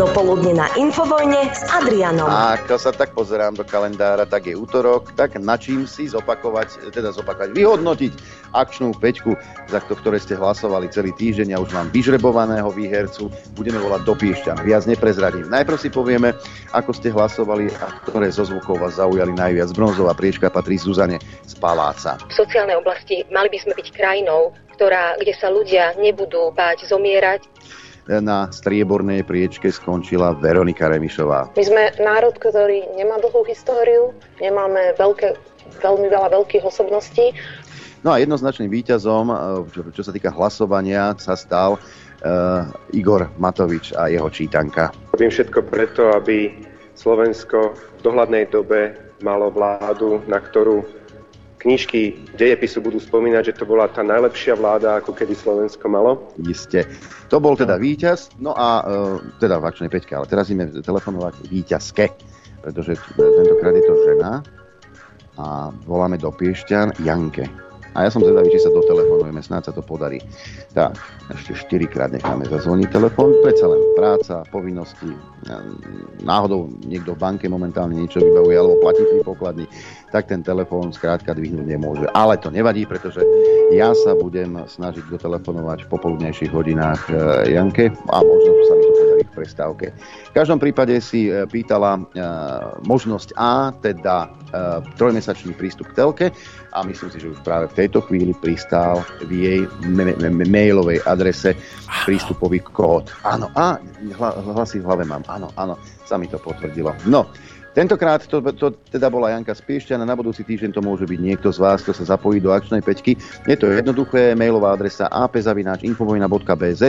Dopoludne 0.00 0.56
na 0.56 0.66
Infovojne 0.74 1.52
s 1.52 1.62
Adrianom. 1.68 2.26
A 2.26 2.56
keď 2.56 2.78
sa 2.80 2.92
tak 2.92 3.12
pozerám 3.12 3.54
do 3.54 3.62
kalendára, 3.62 4.24
tak 4.24 4.48
je 4.48 4.56
útorok, 4.56 5.12
tak 5.14 5.36
na 5.38 5.60
čím 5.60 5.84
si 5.84 6.08
zopakovať, 6.08 6.90
teda 6.90 7.12
zopakovať, 7.12 7.52
vyhodnotiť 7.52 8.12
akčnú 8.56 8.96
peťku, 8.96 9.36
za 9.68 9.82
to, 9.84 9.94
ktoré 9.98 10.18
ste 10.18 10.38
hlasovali 10.38 10.88
celý 10.88 11.12
týždeň. 11.14 11.54
Ja 11.54 11.58
už 11.60 11.74
mám 11.74 11.92
vyžrebovaného 11.92 12.70
výhercu, 12.72 13.28
budeme 13.54 13.78
volať 13.82 14.02
do 14.06 14.14
Piešťan. 14.16 14.62
Viac 14.64 14.88
neprezradím. 14.88 15.46
Najprv 15.50 15.78
si 15.78 15.88
povieme, 15.92 16.32
ako 16.72 16.90
ste 16.94 17.12
hlasovali 17.12 17.70
a 17.82 17.86
ktoré 18.08 18.30
zo 18.32 18.46
zvukov 18.46 18.80
vás 18.80 18.96
zaujali 18.96 19.34
najviac. 19.34 19.70
Bronzová 19.74 20.16
priečka 20.16 20.48
patrí 20.48 20.78
Zuzane 20.78 21.20
z 21.44 21.54
Paláca. 21.58 22.18
V 22.30 22.34
sociálnej 22.34 22.78
oblasti 22.78 23.26
mali 23.30 23.50
by 23.50 23.58
sme 23.62 23.72
byť 23.78 23.88
krajinou, 23.94 24.54
ktorá, 24.74 25.14
kde 25.22 25.34
sa 25.38 25.54
ľudia 25.54 25.94
nebudú 26.02 26.50
báť 26.50 26.90
zomierať, 26.90 27.46
na 28.08 28.52
striebornej 28.52 29.24
priečke 29.24 29.72
skončila 29.72 30.36
Veronika 30.36 30.92
Remišová. 30.92 31.56
My 31.56 31.64
sme 31.64 31.82
národ, 32.00 32.36
ktorý 32.36 32.84
nemá 33.00 33.16
dlhú 33.20 33.48
históriu, 33.48 34.12
nemáme 34.40 34.92
veľké, 35.00 35.36
veľmi 35.80 36.08
veľa 36.12 36.28
veľkých 36.36 36.64
osobností. 36.68 37.32
No 38.04 38.12
a 38.12 38.20
jednoznačným 38.20 38.68
výťazom, 38.68 39.24
čo, 39.72 39.80
čo 39.88 40.02
sa 40.04 40.12
týka 40.12 40.28
hlasovania, 40.28 41.16
sa 41.16 41.32
stal 41.32 41.80
uh, 41.80 42.68
Igor 42.92 43.32
Matovič 43.40 43.96
a 43.96 44.12
jeho 44.12 44.28
čítanka. 44.28 44.92
Robím 45.16 45.32
všetko 45.32 45.64
preto, 45.72 46.12
aby 46.12 46.52
Slovensko 46.92 47.72
v 47.72 48.00
dohľadnej 48.04 48.52
dobe 48.52 48.92
malo 49.24 49.48
vládu, 49.48 50.20
na 50.28 50.36
ktorú 50.36 50.84
knižky 51.64 52.28
dejepisu 52.36 52.84
budú 52.84 53.00
spomínať, 53.00 53.50
že 53.50 53.56
to 53.56 53.64
bola 53.64 53.88
tá 53.88 54.04
najlepšia 54.04 54.54
vláda, 54.54 55.00
ako 55.00 55.16
kedy 55.16 55.32
Slovensko 55.32 55.88
malo. 55.88 56.30
Isté. 56.44 56.84
To 57.32 57.40
bol 57.40 57.56
teda 57.56 57.80
víťaz, 57.80 58.36
no 58.38 58.52
a 58.52 58.84
uh, 58.84 59.18
teda 59.40 59.58
v 59.58 59.66
akčnej 59.72 59.90
peťke, 59.90 60.12
ale 60.12 60.28
teraz 60.28 60.52
ideme 60.52 60.68
telefonovať 60.70 61.48
víťazke, 61.48 62.12
pretože 62.60 63.00
tentokrát 63.16 63.74
je 63.74 63.84
to 63.88 63.94
žena 64.04 64.32
a 65.34 65.74
voláme 65.88 66.14
do 66.14 66.30
Piešťan 66.30 67.02
Janke. 67.02 67.50
A 67.94 68.06
ja 68.06 68.10
som 68.10 68.22
zvedavý, 68.26 68.50
či 68.50 68.58
sa 68.58 68.74
dotelefonujeme, 68.74 69.38
snáď 69.38 69.70
sa 69.70 69.72
to 69.72 69.82
podarí. 69.86 70.18
Tak, 70.74 70.98
ešte 71.30 71.78
4 71.78 71.86
krát 71.94 72.10
necháme 72.10 72.42
zazvoniť 72.50 72.90
telefon, 72.90 73.30
predsa 73.46 73.70
len 73.70 73.78
práca, 73.94 74.42
povinnosti, 74.50 75.14
náhodou 76.26 76.74
niekto 76.82 77.14
v 77.14 77.22
banke 77.22 77.46
momentálne 77.46 77.94
niečo 77.94 78.18
vybavuje 78.18 78.56
alebo 78.58 78.82
platí 78.82 79.02
pri 79.06 79.20
pokladni, 79.22 79.66
tak 80.10 80.26
ten 80.26 80.42
telefón 80.42 80.90
skrátka 80.90 81.38
dvihnúť 81.38 81.66
nemôže. 81.66 82.06
Ale 82.18 82.34
to 82.42 82.50
nevadí, 82.50 82.82
pretože 82.82 83.22
ja 83.70 83.94
sa 83.94 84.18
budem 84.18 84.58
snažiť 84.66 85.06
dotelefonovať 85.10 85.86
v 85.86 85.90
popoludnejších 85.90 86.50
hodinách 86.50 87.00
e, 87.10 87.12
Janke 87.54 87.90
a 87.90 88.16
možno 88.22 88.50
sa 88.66 88.74
mi 88.74 88.82
to 88.82 88.92
podarí 88.94 89.13
prestávke. 89.34 89.90
V 90.30 90.32
každom 90.32 90.62
prípade 90.62 90.94
si 91.02 91.26
e, 91.26 91.44
pýtala 91.50 91.98
e, 91.98 92.02
možnosť 92.86 93.34
A, 93.34 93.74
teda 93.74 94.30
trojmesačný 94.94 95.50
prístup 95.58 95.90
k 95.90 95.96
telke 95.98 96.26
a 96.70 96.86
myslím 96.86 97.10
si, 97.10 97.18
že 97.18 97.34
už 97.34 97.42
práve 97.42 97.66
v 97.70 97.74
tejto 97.74 98.06
chvíli 98.06 98.30
pristál 98.38 99.02
v 99.26 99.30
jej 99.34 99.60
mailovej 100.46 101.02
adrese 101.02 101.58
prístupový 102.06 102.62
kód. 102.62 103.10
Áno, 103.26 103.50
a 103.58 103.82
hlasy 104.54 104.78
v 104.78 104.86
hlave 104.86 105.04
mám, 105.06 105.26
áno, 105.26 105.50
áno, 105.58 105.74
sa 106.06 106.14
mi 106.14 106.30
to 106.30 106.38
potvrdilo. 106.38 106.94
No, 107.10 107.34
Tentokrát 107.74 108.22
to, 108.30 108.38
to 108.54 108.70
teda 108.94 109.10
bola 109.10 109.34
Janka 109.34 109.50
Spiešťana, 109.50 110.06
na 110.06 110.14
budúci 110.14 110.46
týždeň 110.46 110.78
to 110.78 110.78
môže 110.78 111.10
byť 111.10 111.18
niekto 111.18 111.50
z 111.50 111.58
vás, 111.58 111.82
kto 111.82 111.90
sa 111.90 112.14
zapojí 112.14 112.38
do 112.38 112.54
akčnej 112.54 112.78
peťky. 112.78 113.18
Je 113.50 113.56
to 113.58 113.66
jednoduché, 113.66 114.38
mailová 114.38 114.78
adresa 114.78 115.10
apzavináčinfovojna.bz. 115.10 116.82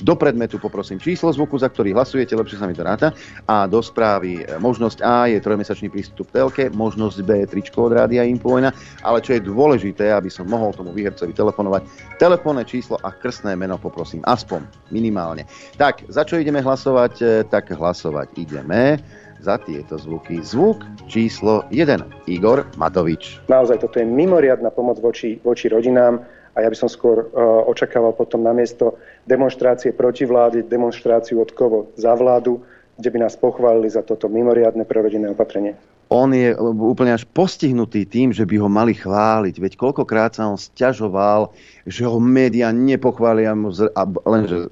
Do 0.00 0.16
predmetu 0.16 0.56
poprosím 0.56 0.96
číslo 0.96 1.28
zvuku, 1.28 1.60
za 1.60 1.68
ktorý 1.68 1.92
hlasujete, 1.92 2.32
lepšie 2.32 2.56
sa 2.56 2.64
mi 2.64 2.72
to 2.72 2.80
ráta. 2.80 3.12
A 3.44 3.68
do 3.68 3.84
správy 3.84 4.40
e, 4.40 4.56
možnosť 4.56 5.04
A 5.04 5.28
je 5.28 5.44
trojmesačný 5.44 5.92
prístup 5.92 6.32
v 6.32 6.40
telke, 6.40 6.64
možnosť 6.72 7.20
B 7.20 7.44
je 7.44 7.46
tričko 7.60 7.92
od 7.92 8.00
Rádia 8.00 8.24
Infovojna, 8.24 8.72
ale 9.04 9.20
čo 9.20 9.36
je 9.36 9.44
dôležité, 9.44 10.08
aby 10.08 10.32
som 10.32 10.48
mohol 10.48 10.72
tomu 10.72 10.96
výhercovi 10.96 11.36
telefonovať, 11.36 11.84
telefónne 12.16 12.64
číslo 12.64 12.96
a 13.04 13.12
krstné 13.12 13.60
meno 13.60 13.76
poprosím, 13.76 14.24
aspoň 14.24 14.64
minimálne. 14.88 15.44
Tak, 15.76 16.08
za 16.08 16.24
čo 16.24 16.40
ideme 16.40 16.64
hlasovať? 16.64 17.12
E, 17.20 17.24
tak 17.44 17.76
hlasovať 17.76 18.40
ideme 18.40 18.96
za 19.40 19.56
tieto 19.58 19.96
zvuky. 19.96 20.44
Zvuk 20.44 20.84
číslo 21.08 21.64
1. 21.72 22.28
Igor 22.28 22.68
Matovič. 22.76 23.40
Naozaj 23.48 23.82
toto 23.82 23.98
je 23.98 24.06
mimoriadná 24.06 24.68
pomoc 24.70 25.00
voči, 25.00 25.40
voči 25.40 25.72
rodinám 25.72 26.20
a 26.54 26.58
ja 26.60 26.68
by 26.68 26.76
som 26.76 26.90
skôr 26.92 27.26
uh, 27.26 27.64
očakával 27.66 28.12
potom 28.12 28.44
na 28.44 28.52
miesto 28.52 29.00
demonstrácie 29.24 29.96
proti 29.96 30.28
vlády, 30.28 30.68
demonstráciu 30.68 31.40
od 31.40 31.50
kovo 31.56 31.88
za 31.96 32.12
vládu, 32.14 32.60
kde 33.00 33.08
by 33.10 33.18
nás 33.24 33.34
pochválili 33.38 33.88
za 33.88 34.04
toto 34.04 34.28
mimoriadne 34.28 34.84
prerodinné 34.84 35.32
opatrenie. 35.32 35.72
On 36.10 36.26
je 36.34 36.50
úplne 36.58 37.14
až 37.14 37.22
postihnutý 37.22 38.02
tým, 38.02 38.34
že 38.34 38.42
by 38.42 38.58
ho 38.58 38.66
mali 38.66 38.98
chváliť. 38.98 39.54
Veď 39.62 39.72
koľkokrát 39.78 40.34
sa 40.34 40.50
on 40.50 40.58
stiažoval, 40.58 41.54
že 41.86 42.02
ho 42.02 42.18
médiá 42.18 42.74
nepochvália, 42.74 43.54
a 43.94 44.02
lenže 44.26 44.66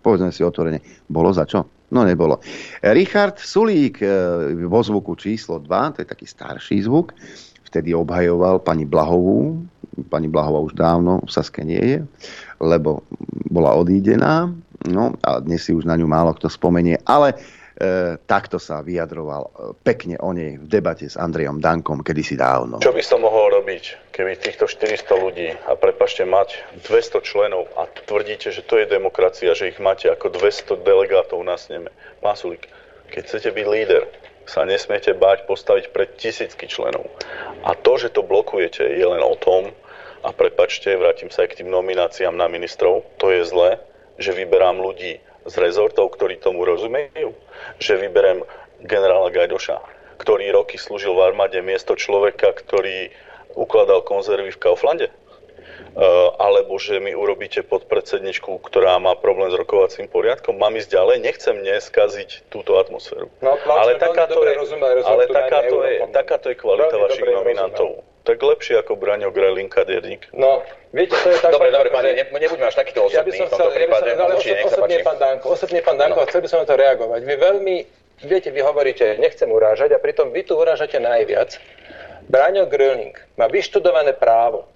povedzme 0.00 0.32
si 0.32 0.40
otvorene, 0.40 0.80
bolo 1.12 1.28
za 1.28 1.44
čo? 1.44 1.68
No 1.92 2.08
nebolo. 2.08 2.40
Richard 2.80 3.36
Sulík 3.36 4.00
e, 4.00 4.08
vo 4.64 4.80
zvuku 4.80 5.12
číslo 5.20 5.60
2, 5.60 5.92
to 5.92 5.98
je 6.00 6.08
taký 6.08 6.24
starší 6.24 6.88
zvuk, 6.88 7.12
vtedy 7.68 7.92
obhajoval 7.92 8.64
pani 8.64 8.88
Blahovú. 8.88 9.60
Pani 10.08 10.28
Blahová 10.28 10.64
už 10.64 10.72
dávno 10.72 11.20
v 11.20 11.30
Saske 11.30 11.60
nie 11.60 11.80
je, 11.80 12.00
lebo 12.64 13.04
bola 13.52 13.76
odídená. 13.76 14.48
No 14.88 15.12
a 15.20 15.38
dnes 15.44 15.68
si 15.68 15.76
už 15.76 15.84
na 15.84 16.00
ňu 16.00 16.08
málo 16.08 16.32
kto 16.32 16.48
spomenie. 16.48 16.96
Ale 17.04 17.36
takto 18.28 18.62
sa 18.62 18.78
vyjadroval 18.80 19.42
e, 19.42 19.50
pekne 19.82 20.14
o 20.22 20.30
nej 20.30 20.54
v 20.54 20.66
debate 20.70 21.10
s 21.10 21.18
Andrejom 21.18 21.58
Dankom 21.58 22.06
kedysi 22.06 22.38
dávno. 22.38 22.78
Čo 22.78 22.94
by 22.94 23.02
som 23.02 23.26
mohol 23.26 23.58
robiť, 23.58 24.14
keby 24.14 24.38
týchto 24.38 24.70
400 24.70 25.10
ľudí, 25.18 25.48
a 25.66 25.74
prepašte 25.74 26.22
mať 26.22 26.62
200 26.86 27.22
členov 27.26 27.66
a 27.74 27.90
tvrdíte, 27.90 28.54
že 28.54 28.62
to 28.62 28.78
je 28.78 28.86
demokracia, 28.86 29.52
že 29.58 29.74
ich 29.74 29.82
máte 29.82 30.06
ako 30.06 30.30
200 30.30 30.78
delegátov 30.86 31.42
na 31.42 31.58
sneme. 31.58 31.90
Pán 32.22 32.38
Sulík, 32.38 32.70
keď 33.10 33.22
chcete 33.26 33.50
byť 33.50 33.66
líder, 33.66 34.02
sa 34.46 34.66
nesmiete 34.66 35.14
báť 35.14 35.46
postaviť 35.46 35.90
pred 35.90 36.14
tisícky 36.18 36.66
členov. 36.66 37.06
A 37.62 37.74
to, 37.78 37.98
že 37.98 38.14
to 38.14 38.26
blokujete, 38.26 38.82
je 38.82 39.06
len 39.06 39.22
o 39.22 39.34
tom, 39.38 39.70
a 40.22 40.30
prepačte, 40.30 40.94
vrátim 40.94 41.34
sa 41.34 41.42
aj 41.42 41.54
k 41.54 41.58
tým 41.62 41.70
nomináciám 41.74 42.34
na 42.34 42.46
ministrov, 42.46 43.02
to 43.18 43.34
je 43.34 43.42
zle, 43.42 43.82
že 44.22 44.30
vyberám 44.30 44.78
ľudí 44.78 45.18
z 45.46 45.54
rezortov, 45.58 46.14
ktorí 46.14 46.38
tomu 46.38 46.62
rozumejú, 46.66 47.34
že 47.82 47.98
vyberem 47.98 48.42
generála 48.82 49.30
Gajdoša, 49.30 49.78
ktorý 50.18 50.54
roky 50.54 50.78
slúžil 50.78 51.14
v 51.14 51.34
armáde 51.34 51.58
miesto 51.62 51.98
človeka, 51.98 52.54
ktorý 52.54 53.10
ukladal 53.58 54.02
konzervy 54.02 54.54
v 54.54 54.62
Kauflande? 54.62 55.08
Uh, 55.92 56.32
alebo 56.40 56.80
že 56.80 56.96
mi 57.04 57.12
urobíte 57.12 57.60
podpredsedničku, 57.68 58.64
ktorá 58.64 58.96
má 58.96 59.12
problém 59.12 59.52
s 59.52 59.56
rokovacím 59.60 60.08
poriadkom. 60.08 60.56
Mám 60.56 60.80
ísť 60.80 60.88
ďalej, 60.88 61.16
nechcem 61.20 61.56
neskaziť 61.60 62.48
túto 62.48 62.80
atmosféru. 62.80 63.28
No, 63.44 63.60
ale 63.68 64.00
takáto 64.00 64.40
je, 64.40 64.56
ale 65.04 65.28
takáto 65.28 65.76
je, 65.84 65.96
takáto 66.08 66.46
je 66.48 66.56
kvalita 66.56 66.96
vašich 66.96 67.28
nominantov. 67.28 68.00
Rozumel. 68.00 68.11
Tak 68.22 68.38
lepšie 68.38 68.78
ako 68.78 68.94
Braňo 68.94 69.34
Grelin 69.34 69.66
Kadierník. 69.66 70.30
No, 70.30 70.62
viete, 70.94 71.18
to 71.18 71.28
je 71.34 71.42
tak... 71.42 71.50
Dobre, 71.50 71.74
dobre, 71.74 71.90
pane, 71.90 72.14
ne, 72.14 72.22
nebuďme 72.22 72.70
až 72.70 72.78
takýto 72.78 73.10
osobný 73.10 73.18
ja 73.18 73.26
by 73.26 73.32
som 73.34 73.46
chcel, 73.50 73.56
v 73.58 73.62
tomto 73.66 73.74
prípade. 73.74 74.08
Ja 74.08 74.14
by 74.14 74.18
som, 74.18 74.24
ale 74.24 74.34
osobne, 74.38 74.62
osobne, 74.62 74.96
pán 75.02 75.18
Danko, 75.18 75.44
osobne, 75.50 75.80
pán 75.82 75.96
Danko, 75.98 76.20
no. 76.22 76.26
chcel 76.30 76.40
by 76.42 76.48
som 76.48 76.58
na 76.62 76.66
to 76.70 76.76
reagovať. 76.78 77.20
Vy 77.26 77.34
veľmi, 77.34 77.76
viete, 78.22 78.48
vy 78.54 78.60
hovoríte, 78.62 79.06
nechcem 79.18 79.50
urážať 79.50 79.90
a 79.94 79.98
pritom 79.98 80.30
vy 80.30 80.46
tu 80.46 80.54
urážate 80.54 81.02
najviac. 81.02 81.58
Braňo 82.30 82.70
Gröling 82.70 83.18
má 83.34 83.50
vyštudované 83.50 84.14
právo 84.14 84.70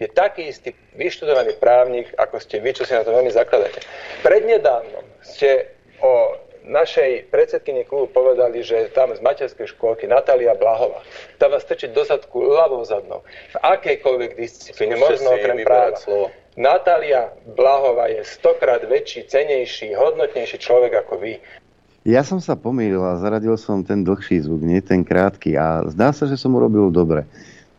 je 0.00 0.08
taký 0.08 0.48
istý 0.48 0.72
vyštudovaný 0.96 1.60
právnik, 1.60 2.08
ako 2.16 2.40
ste 2.40 2.56
vy, 2.56 2.72
čo 2.72 2.88
si 2.88 2.96
na 2.96 3.04
to 3.04 3.12
veľmi 3.12 3.28
zakladáte. 3.28 3.84
Prednedávnom 4.24 5.04
ste 5.20 5.76
o 6.00 6.40
našej 6.70 7.28
predsedkyni 7.34 7.82
klubu 7.84 8.08
povedali, 8.14 8.62
že 8.62 8.88
tam 8.94 9.10
z 9.10 9.20
materskej 9.20 9.74
škôlky 9.74 10.06
Natália 10.06 10.54
Blahová, 10.54 11.02
tá 11.36 11.50
vás 11.50 11.66
strčiť 11.66 11.90
do 11.90 12.06
zadku 12.06 12.38
ľavou 12.40 12.86
zadnou. 12.86 13.26
V 13.52 13.56
akejkoľvek 13.58 14.38
disciplíne, 14.38 14.94
možno 14.96 15.34
okrem 15.34 15.66
práva. 15.66 15.98
Slovo. 15.98 16.30
Natália 16.54 17.34
Blahová 17.58 18.10
je 18.10 18.22
stokrát 18.22 18.82
väčší, 18.86 19.26
cenejší, 19.26 19.94
hodnotnejší 19.98 20.56
človek 20.62 21.02
ako 21.06 21.18
vy. 21.18 21.42
Ja 22.08 22.24
som 22.24 22.40
sa 22.40 22.56
pomýlil 22.56 23.02
a 23.04 23.20
zaradil 23.20 23.60
som 23.60 23.84
ten 23.84 24.00
dlhší 24.08 24.40
zvuk, 24.48 24.64
nie 24.64 24.80
ten 24.80 25.04
krátky. 25.04 25.52
A 25.60 25.84
zdá 25.92 26.16
sa, 26.16 26.24
že 26.24 26.40
som 26.40 26.56
urobil 26.56 26.88
dobre 26.88 27.28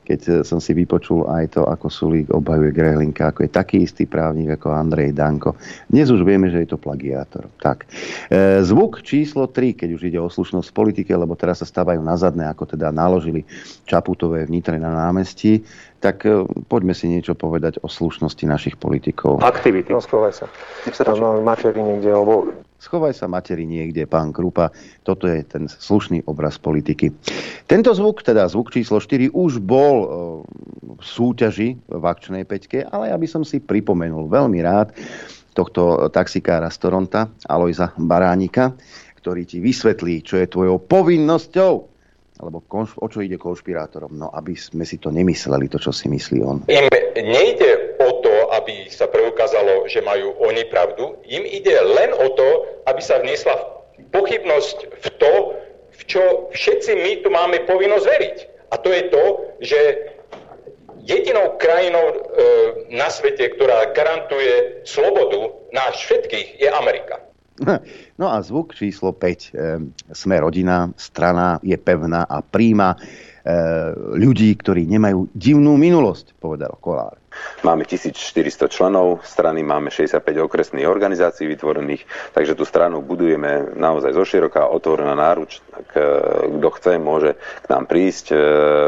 keď 0.05 0.19
eh, 0.27 0.33
som 0.41 0.57
si 0.57 0.73
vypočul 0.73 1.29
aj 1.29 1.57
to, 1.57 1.61
ako 1.65 1.87
Sulík 1.87 2.27
obhajuje 2.33 2.71
Grehlinka, 2.73 3.31
ako 3.31 3.45
je 3.45 3.51
taký 3.51 3.85
istý 3.85 4.09
právnik 4.09 4.57
ako 4.57 4.73
Andrej 4.73 5.13
Danko. 5.15 5.55
Dnes 5.87 6.09
už 6.09 6.25
vieme, 6.25 6.49
že 6.49 6.65
je 6.65 6.69
to 6.73 6.77
plagiátor. 6.81 7.47
Tak. 7.61 7.85
E, 8.31 8.61
zvuk 8.65 9.05
číslo 9.05 9.47
3, 9.47 9.77
keď 9.77 9.89
už 9.95 10.01
ide 10.07 10.19
o 10.19 10.31
slušnosť 10.31 10.67
v 10.71 10.77
politike, 10.77 11.11
lebo 11.13 11.37
teraz 11.37 11.61
sa 11.61 11.67
stávajú 11.67 12.01
na 12.01 12.17
zadné, 12.17 12.47
ako 12.49 12.75
teda 12.75 12.89
naložili 12.89 13.45
Čaputové 13.85 14.47
vnitre 14.47 14.79
na 14.81 14.89
námestí, 14.89 15.61
tak 16.01 16.25
e, 16.25 16.43
poďme 16.65 16.97
si 16.97 17.07
niečo 17.11 17.37
povedať 17.37 17.77
o 17.85 17.87
slušnosti 17.87 18.43
našich 18.49 18.75
politikov. 18.81 19.45
Aktivity. 19.45 19.93
No, 19.93 20.01
schovaj 20.01 20.33
sa. 20.33 20.45
Tam 20.97 21.21
materi 21.45 21.79
niekde, 21.79 22.09
alebo... 22.09 22.49
Schovaj 22.81 23.13
sa 23.13 23.29
materi 23.29 23.69
niekde, 23.69 24.09
pán 24.09 24.33
Krupa. 24.33 24.73
Toto 25.05 25.29
je 25.29 25.45
ten 25.45 25.69
slušný 25.69 26.25
obraz 26.25 26.57
politiky. 26.57 27.13
Tento 27.69 27.93
zvuk, 27.93 28.25
teda 28.25 28.49
zvuk 28.49 28.73
číslo 28.73 28.97
4, 28.97 29.29
už 29.29 29.61
bol 29.61 29.95
e, 30.01 30.07
v 30.97 31.03
súťaži 31.05 31.77
v 31.77 32.03
akčnej 32.09 32.41
peťke, 32.41 32.89
ale 32.89 33.13
ja 33.13 33.17
by 33.21 33.27
som 33.29 33.45
si 33.45 33.61
pripomenul 33.61 34.25
veľmi 34.25 34.65
rád 34.65 34.97
tohto 35.53 36.09
taxikára 36.09 36.73
z 36.73 36.81
Toronta, 36.81 37.29
Alojza 37.45 37.93
Baránika, 38.01 38.73
ktorý 39.21 39.45
ti 39.45 39.61
vysvetlí, 39.61 40.25
čo 40.25 40.41
je 40.41 40.49
tvojou 40.49 40.81
povinnosťou 40.81 41.73
alebo 42.41 42.65
konš- 42.65 42.97
o 42.97 43.05
čo 43.05 43.21
ide 43.21 43.37
konšpirátorom? 43.37 44.17
No, 44.17 44.33
aby 44.33 44.57
sme 44.57 44.81
si 44.81 44.97
to 44.97 45.13
nemysleli, 45.13 45.69
to, 45.69 45.77
čo 45.77 45.93
si 45.93 46.09
myslí 46.09 46.41
on. 46.41 46.65
Im 46.65 46.89
nejde 47.13 47.70
sa 48.93 49.07
preukázalo, 49.07 49.87
že 49.87 50.03
majú 50.03 50.35
oni 50.43 50.67
pravdu. 50.67 51.15
Im 51.27 51.43
ide 51.47 51.73
len 51.81 52.11
o 52.15 52.27
to, 52.35 52.49
aby 52.87 53.01
sa 53.01 53.19
vniesla 53.23 53.55
pochybnosť 54.11 54.77
v 54.91 55.07
to, 55.19 55.33
v 55.91 56.01
čo 56.07 56.23
všetci 56.51 56.91
my 56.97 57.11
tu 57.23 57.29
máme 57.31 57.63
povinnosť 57.67 58.05
veriť. 58.05 58.37
A 58.71 58.75
to 58.79 58.89
je 58.91 59.03
to, 59.11 59.23
že 59.59 59.79
jedinou 61.03 61.59
krajinou 61.59 62.05
e, 62.07 62.15
na 62.95 63.11
svete, 63.11 63.51
ktorá 63.57 63.91
garantuje 63.91 64.85
slobodu 64.87 65.51
nás 65.75 65.95
všetkých, 65.97 66.61
je 66.61 66.69
Amerika. 66.71 67.15
No 68.21 68.29
a 68.29 68.37
zvuk 68.45 68.77
číslo 68.77 69.17
5. 69.17 70.13
Sme 70.13 70.35
rodina, 70.37 70.93
strana 70.93 71.57
je 71.65 71.73
pevná 71.73 72.21
a 72.29 72.45
príjma 72.45 72.93
ľudí, 74.13 74.53
ktorí 74.61 74.85
nemajú 74.85 75.33
divnú 75.33 75.73
minulosť, 75.73 76.37
povedal 76.37 76.77
Kolár. 76.77 77.20
Máme 77.61 77.85
1400 77.85 78.67
členov 78.67 79.21
strany, 79.21 79.61
máme 79.61 79.93
65 79.93 80.21
okresných 80.41 80.89
organizácií 80.89 81.45
vytvorených, 81.45 82.05
takže 82.33 82.57
tú 82.57 82.65
stranu 82.65 83.05
budujeme 83.05 83.77
naozaj 83.77 84.17
zo 84.17 84.25
široká, 84.25 84.67
otvorená 84.67 85.13
náruč. 85.13 85.61
Tak 85.69 85.87
e, 85.93 86.01
kto 86.57 86.69
chce, 86.73 86.91
môže 86.97 87.31
k 87.37 87.67
nám 87.69 87.85
prísť, 87.85 88.25
e, 88.33 88.37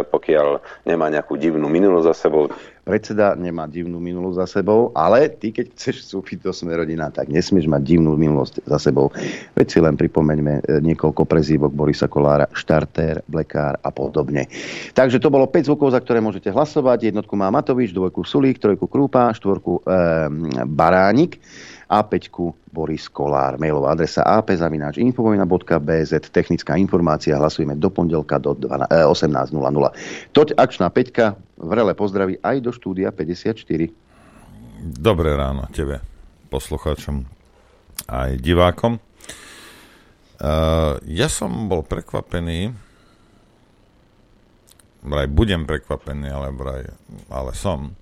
pokiaľ 0.09 0.47
nemá 0.89 1.13
nejakú 1.13 1.37
divnú 1.37 1.69
minulosť 1.69 2.07
za 2.09 2.15
sebou 2.27 2.49
predseda 2.83 3.33
nemá 3.39 3.65
divnú 3.65 3.97
minulosť 4.03 4.37
za 4.43 4.47
sebou, 4.59 4.91
ale 4.91 5.31
ty, 5.31 5.55
keď 5.55 5.71
chceš 5.71 5.95
vstúpiť 6.07 6.43
do 6.43 6.51
Smerodina, 6.51 7.07
tak 7.09 7.31
nesmieš 7.31 7.71
mať 7.71 7.81
divnú 7.81 8.19
minulosť 8.19 8.67
za 8.67 8.77
sebou. 8.77 9.09
Veď 9.55 9.67
si 9.71 9.79
len 9.79 9.95
pripomeňme 9.95 10.53
e, 10.59 10.61
niekoľko 10.83 11.23
prezývok 11.23 11.71
Borisa 11.71 12.11
Kolára, 12.11 12.51
Štartér, 12.51 13.23
Blekár 13.25 13.79
a 13.79 13.89
podobne. 13.89 14.51
Takže 14.91 15.23
to 15.23 15.31
bolo 15.31 15.47
5 15.47 15.71
zvukov, 15.71 15.95
za 15.95 16.03
ktoré 16.03 16.19
môžete 16.19 16.51
hlasovať. 16.51 17.15
Jednotku 17.15 17.33
má 17.39 17.47
Matovič, 17.47 17.95
dvojku 17.95 18.27
Sulík, 18.27 18.59
trojku 18.59 18.91
Krúpa, 18.91 19.31
štvorku 19.31 19.79
e, 19.79 19.81
Baránik 20.67 21.39
a 21.93 22.01
5 22.01 22.73
Boris 22.73 23.05
Kolár. 23.05 23.61
Mailová 23.61 23.93
adresa 23.93 24.25
apzavináčinfovojna.bz 24.25 26.11
Technická 26.33 26.73
informácia. 26.73 27.37
Hlasujeme 27.37 27.77
do 27.77 27.93
pondelka 27.93 28.41
do 28.41 28.57
18.00. 28.57 29.53
Eh, 29.53 29.93
Toť 30.33 30.57
akčná 30.57 30.89
peťka. 30.89 31.37
Vrele 31.61 31.93
pozdraví 31.93 32.41
aj 32.41 32.65
do 32.65 32.73
štúdia 32.73 33.13
54. 33.13 33.93
Dobré 34.83 35.37
ráno 35.37 35.69
tebe, 35.69 36.01
poslucháčom 36.49 37.23
aj 38.09 38.41
divákom. 38.41 38.97
Uh, 40.43 40.99
ja 41.07 41.31
som 41.31 41.71
bol 41.71 41.87
prekvapený, 41.87 42.75
vraj 45.07 45.31
budem 45.31 45.63
prekvapený, 45.63 46.27
ale 46.27 46.51
vraj, 46.51 46.83
ale 47.31 47.55
som. 47.55 47.95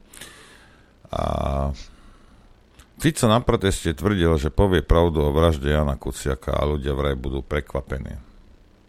A 1.14 1.70
Fico 3.02 3.26
na 3.26 3.42
proteste 3.42 3.98
tvrdil, 3.98 4.38
že 4.38 4.54
povie 4.54 4.86
pravdu 4.86 5.26
o 5.26 5.34
vražde 5.34 5.74
Jana 5.74 5.98
Kuciaka 5.98 6.54
a 6.54 6.70
ľudia 6.70 6.94
vraj 6.94 7.18
budú 7.18 7.42
prekvapení. 7.42 8.22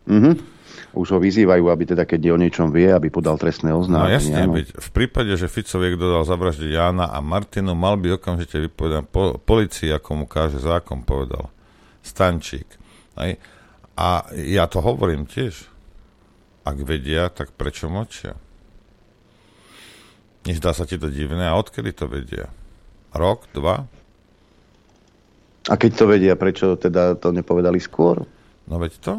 Mhm. 0.04 0.60
Už 0.92 1.16
ho 1.16 1.18
vyzývajú, 1.20 1.72
aby 1.72 1.88
teda, 1.88 2.04
keď 2.04 2.36
o 2.36 2.36
niečom 2.36 2.68
vie, 2.68 2.92
aby 2.92 3.08
podal 3.08 3.40
trestné 3.40 3.72
oznámenie. 3.72 4.12
No 4.12 4.16
jasne, 4.20 4.44
byť. 4.44 4.68
v 4.76 4.90
prípade, 4.92 5.32
že 5.32 5.48
Fico 5.48 5.80
vie, 5.80 5.96
kto 5.96 6.04
dal 6.12 6.24
zavraždiť 6.28 6.68
Jana 6.68 7.08
a 7.08 7.24
Martinu, 7.24 7.72
mal 7.72 7.96
by 7.96 8.20
okamžite 8.20 8.60
vypovedať 8.68 9.08
po, 9.08 9.40
policii, 9.40 9.88
ako 9.88 10.10
mu 10.12 10.24
káže 10.28 10.60
zákon, 10.60 11.00
povedal 11.08 11.48
Stančík. 12.04 12.68
Aj? 13.16 13.32
A 13.96 14.28
ja 14.36 14.68
to 14.68 14.84
hovorím 14.84 15.24
tiež. 15.24 15.72
Ak 16.68 16.76
vedia, 16.84 17.32
tak 17.32 17.56
prečo 17.56 17.88
močia? 17.88 18.36
Nezdá 20.44 20.76
sa 20.76 20.84
ti 20.84 21.00
to 21.00 21.08
divné? 21.08 21.48
A 21.48 21.56
odkedy 21.56 21.96
to 21.96 22.04
vedia? 22.04 22.52
Rok? 23.16 23.48
Dva? 23.56 23.88
A 25.70 25.74
keď 25.78 25.90
to 25.94 26.04
vedia, 26.10 26.34
prečo 26.34 26.74
teda 26.74 27.14
to 27.14 27.30
nepovedali 27.30 27.78
skôr? 27.78 28.26
No 28.66 28.82
veď 28.82 28.92
to. 28.98 29.14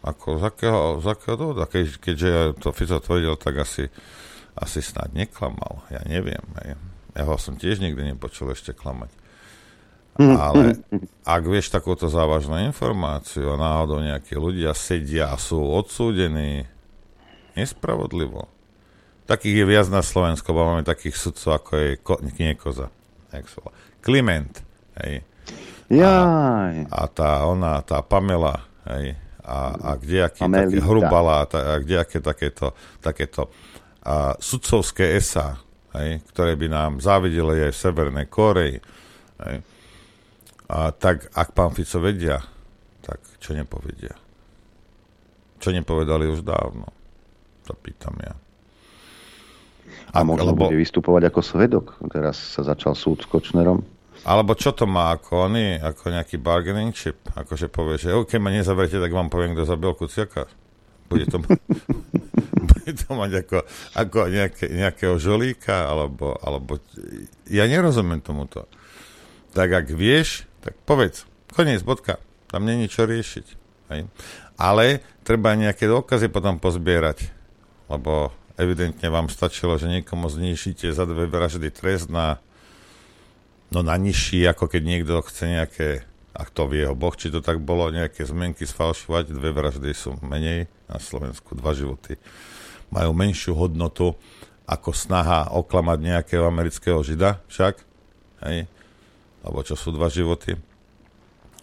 Ako 0.00 0.40
z 0.40 0.48
akého, 0.48 0.80
z 1.04 1.06
akého 1.12 1.36
dôvodu? 1.36 1.68
Keď, 1.68 1.86
keďže 2.00 2.32
to 2.56 2.72
Fico 2.72 2.96
tvrdil, 2.96 3.36
tak 3.36 3.60
asi, 3.60 3.92
asi 4.56 4.80
snad 4.80 5.12
neklamal. 5.12 5.84
Ja 5.92 6.00
neviem. 6.08 6.40
Ja 7.12 7.28
ho 7.28 7.36
som 7.36 7.60
tiež 7.60 7.84
nikdy 7.84 8.16
nepočul 8.16 8.48
ešte 8.56 8.72
klamať. 8.72 9.12
Ale 10.20 10.80
ak 11.24 11.42
vieš 11.48 11.72
takúto 11.72 12.08
závažnú 12.08 12.60
informáciu 12.64 13.56
a 13.56 13.60
náhodou 13.60 14.04
nejakí 14.04 14.36
ľudia 14.36 14.76
sedia 14.76 15.32
a 15.32 15.36
sú 15.40 15.60
odsúdení 15.60 16.64
nespravodlivo, 17.56 18.48
takých 19.24 19.64
je 19.64 19.64
viac 19.64 19.86
na 19.88 20.04
Slovensku, 20.04 20.52
bo 20.52 20.64
máme 20.64 20.84
takých 20.84 21.16
sudcov, 21.16 21.60
ako 21.60 21.72
je 21.76 21.88
ko, 22.00 22.14
nie 22.20 22.52
Koza, 22.56 22.92
Kliment, 24.00 24.60
hej. 25.04 25.24
A, 26.00 26.14
a 26.86 27.02
tá 27.10 27.42
ona, 27.50 27.82
tá 27.82 27.98
Pamela, 28.00 28.62
hej, 28.94 29.18
a, 29.42 29.74
a 29.74 29.90
kdejaké 29.98 30.46
také 30.46 30.78
hrubala, 30.78 31.42
a 31.42 31.76
kdejaké 31.82 32.22
takéto, 32.22 32.70
takéto 33.02 33.50
a 34.00 34.32
sudcovské 34.40 35.18
esa, 35.18 35.60
hej, 35.98 36.24
ktoré 36.32 36.56
by 36.56 36.66
nám 36.72 36.92
závideli 37.04 37.68
aj 37.68 37.72
v 37.76 37.82
Severnej 37.84 38.26
Koreji. 38.32 38.78
Hej. 39.44 39.56
A 40.70 40.94
tak 40.94 41.28
ak 41.34 41.52
pán 41.52 41.74
Fico 41.76 42.00
vedia, 42.00 42.40
tak 43.04 43.20
čo 43.42 43.52
nepovedia? 43.52 44.14
Čo 45.60 45.74
nepovedali 45.74 46.30
už 46.30 46.40
dávno? 46.46 46.88
To 47.68 47.76
pýtam 47.76 48.16
ja. 48.24 48.32
A 50.14 50.24
možno 50.24 50.54
lebo, 50.54 50.70
bude 50.70 50.80
vystupovať 50.80 51.28
ako 51.28 51.40
svedok. 51.42 51.86
Teraz 52.08 52.38
sa 52.38 52.64
začal 52.64 52.96
súd 52.96 53.20
s 53.20 53.26
Kočnerom. 53.28 53.84
Alebo 54.20 54.52
čo 54.52 54.76
to 54.76 54.84
má 54.84 55.16
ako 55.16 55.48
oni, 55.48 55.80
ako 55.80 56.12
nejaký 56.12 56.36
bargaining 56.36 56.92
chip? 56.92 57.16
Akože 57.32 57.72
povie, 57.72 57.96
že 57.96 58.12
keď 58.12 58.38
ma 58.40 58.52
nezavrete, 58.52 59.00
tak 59.00 59.12
vám 59.12 59.32
poviem, 59.32 59.56
kto 59.56 59.64
zabil 59.64 59.96
Kuciaka. 59.96 60.44
Bude 61.08 61.24
to, 61.26 61.40
bude 62.70 62.92
to 62.94 63.08
mať 63.16 63.30
ako, 63.42 63.58
ako 63.96 64.18
nejaké, 64.28 64.68
nejakého 64.68 65.16
žolíka, 65.16 65.88
alebo, 65.88 66.36
alebo... 66.44 66.78
Ja 67.48 67.64
nerozumiem 67.64 68.20
tomuto. 68.20 68.68
Tak 69.56 69.72
ak 69.72 69.86
vieš, 69.90 70.44
tak 70.60 70.76
povedz. 70.84 71.24
Koniec, 71.50 71.80
bodka. 71.82 72.20
Tam 72.46 72.68
není 72.68 72.86
čo 72.86 73.08
riešiť. 73.08 73.46
Hej. 73.90 74.06
Ale 74.60 75.02
treba 75.24 75.56
nejaké 75.56 75.88
dôkazy 75.88 76.28
potom 76.28 76.60
pozbierať, 76.60 77.32
lebo 77.88 78.30
evidentne 78.60 79.08
vám 79.08 79.32
stačilo, 79.32 79.80
že 79.80 79.88
niekomu 79.88 80.28
znižíte 80.28 80.92
za 80.92 81.08
dve 81.08 81.24
vraždy 81.24 81.72
trest 81.72 82.12
na 82.12 82.38
no 83.70 83.80
na 83.82 83.96
nižší, 83.98 84.46
ako 84.46 84.66
keď 84.70 84.82
niekto 84.82 85.14
chce 85.26 85.44
nejaké, 85.46 85.88
ak 86.34 86.50
to 86.54 86.66
vie 86.70 86.86
ho 86.86 86.94
Boh, 86.94 87.14
či 87.14 87.30
to 87.30 87.42
tak 87.42 87.62
bolo, 87.62 87.90
nejaké 87.90 88.26
zmenky 88.26 88.66
sfalšovať, 88.66 89.34
dve 89.34 89.50
vraždy 89.50 89.90
sú 89.94 90.18
menej 90.22 90.66
na 90.90 90.98
Slovensku, 90.98 91.58
dva 91.58 91.74
životy 91.74 92.18
majú 92.90 93.14
menšiu 93.14 93.54
hodnotu 93.54 94.18
ako 94.66 94.94
snaha 94.94 95.50
oklamať 95.54 95.98
nejakého 95.98 96.46
amerického 96.46 97.02
žida 97.02 97.42
však, 97.50 97.82
hej, 98.46 98.66
alebo 99.42 99.66
čo 99.66 99.74
sú 99.74 99.90
dva 99.90 100.10
životy. 100.10 100.58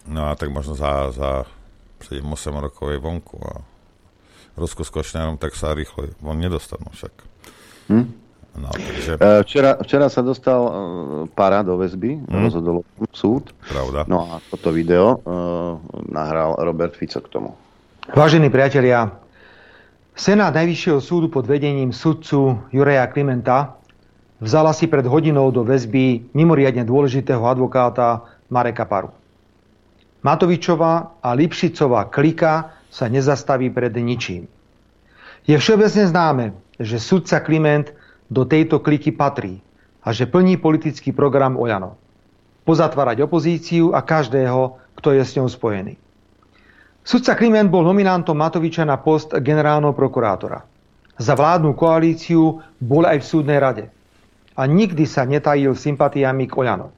No 0.08 0.28
a 0.28 0.36
tak 0.36 0.52
možno 0.52 0.76
za, 0.76 1.12
za 1.12 1.30
7-8 2.04 2.64
rokov 2.64 2.92
je 2.92 2.98
vonku 3.00 3.36
a 3.44 3.60
Rusko 4.58 4.82
s 4.82 4.90
Košňarom 4.90 5.38
tak 5.38 5.54
sa 5.54 5.76
rýchlo 5.76 6.12
von 6.18 6.40
nedostanú 6.40 6.88
však. 6.90 7.14
Hm? 7.92 8.27
No, 8.58 8.68
takže... 8.74 9.14
E, 9.16 9.28
včera, 9.46 9.78
včera 9.78 10.06
sa 10.10 10.20
dostal 10.20 10.60
uh, 10.60 10.72
para 11.32 11.62
do 11.62 11.78
väzby, 11.78 12.26
mm. 12.26 12.42
rozhodol 12.42 12.82
súd. 13.14 13.54
Pravda. 13.70 14.04
No 14.10 14.26
a 14.26 14.42
toto 14.50 14.74
video 14.74 15.22
uh, 15.22 15.78
nahral 16.10 16.58
Robert 16.58 16.98
Fico 16.98 17.22
k 17.22 17.28
tomu. 17.30 17.54
Vážení 18.10 18.50
priatelia, 18.50 19.14
Senát 20.18 20.50
Najvyššieho 20.50 20.98
súdu 20.98 21.30
pod 21.30 21.46
vedením 21.46 21.94
sudcu 21.94 22.58
Jureja 22.74 23.06
Klimenta 23.06 23.78
vzala 24.42 24.74
si 24.74 24.90
pred 24.90 25.06
hodinou 25.06 25.54
do 25.54 25.62
väzby 25.62 26.34
mimoriadne 26.34 26.82
dôležitého 26.82 27.46
advokáta 27.46 28.26
Mareka 28.50 28.82
Paru. 28.82 29.14
Matovičová 30.26 31.22
a 31.22 31.28
Lipšicová 31.38 32.10
klika 32.10 32.74
sa 32.90 33.06
nezastaví 33.06 33.70
pred 33.70 33.94
ničím. 33.94 34.50
Je 35.46 35.54
všeobecne 35.54 36.04
známe, 36.10 36.44
že 36.82 36.98
sudca 36.98 37.38
Kliment 37.38 37.94
do 38.28 38.44
tejto 38.44 38.80
kliky 38.80 39.12
patrí 39.12 39.60
a 40.04 40.12
že 40.12 40.28
plní 40.28 40.56
politický 40.60 41.12
program 41.12 41.56
Ojano. 41.56 41.96
Pozatvárať 42.64 43.24
opozíciu 43.24 43.96
a 43.96 44.04
každého, 44.04 44.76
kto 45.00 45.16
je 45.16 45.22
s 45.24 45.34
ňou 45.40 45.48
spojený. 45.48 45.96
Sudca 47.00 47.32
Kliment 47.32 47.72
bol 47.72 47.80
nominantom 47.88 48.36
Matoviča 48.36 48.84
na 48.84 49.00
post 49.00 49.32
generálneho 49.32 49.96
prokurátora. 49.96 50.60
Za 51.16 51.32
vládnu 51.32 51.72
koalíciu 51.72 52.60
bol 52.78 53.08
aj 53.08 53.24
v 53.24 53.28
súdnej 53.28 53.58
rade. 53.58 53.84
A 54.52 54.68
nikdy 54.68 55.08
sa 55.08 55.24
netajil 55.24 55.72
sympatiami 55.72 56.44
k 56.44 56.52
Ojano. 56.60 56.92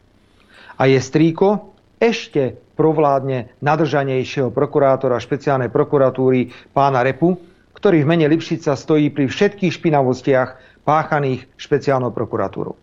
A 0.75 0.91
je 0.91 0.99
strýko 0.99 1.71
ešte 2.03 2.59
provládne 2.75 3.53
nadržanejšieho 3.61 4.49
prokurátora 4.51 5.21
špeciálnej 5.21 5.69
prokuratúry 5.69 6.51
pána 6.73 7.05
Repu, 7.05 7.37
ktorý 7.77 8.03
v 8.03 8.11
mene 8.11 8.27
Lipšica 8.29 8.73
stojí 8.73 9.13
pri 9.13 9.29
všetkých 9.29 9.73
špinavostiach 9.73 10.49
páchaných 10.85 11.47
špeciálnou 11.57 12.11
prokuratúrou. 12.13 12.77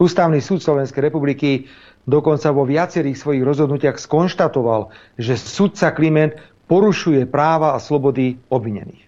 Ústavný 0.00 0.40
súd 0.40 0.64
Slovenskej 0.64 1.12
republiky 1.12 1.68
dokonca 2.08 2.48
vo 2.56 2.64
viacerých 2.64 3.20
svojich 3.20 3.44
rozhodnutiach 3.44 4.00
skonštatoval, 4.00 4.88
že 5.20 5.36
sudca 5.36 5.92
Kliment 5.92 6.32
porušuje 6.64 7.28
práva 7.28 7.76
a 7.76 7.82
slobody 7.82 8.40
obvinených. 8.48 9.04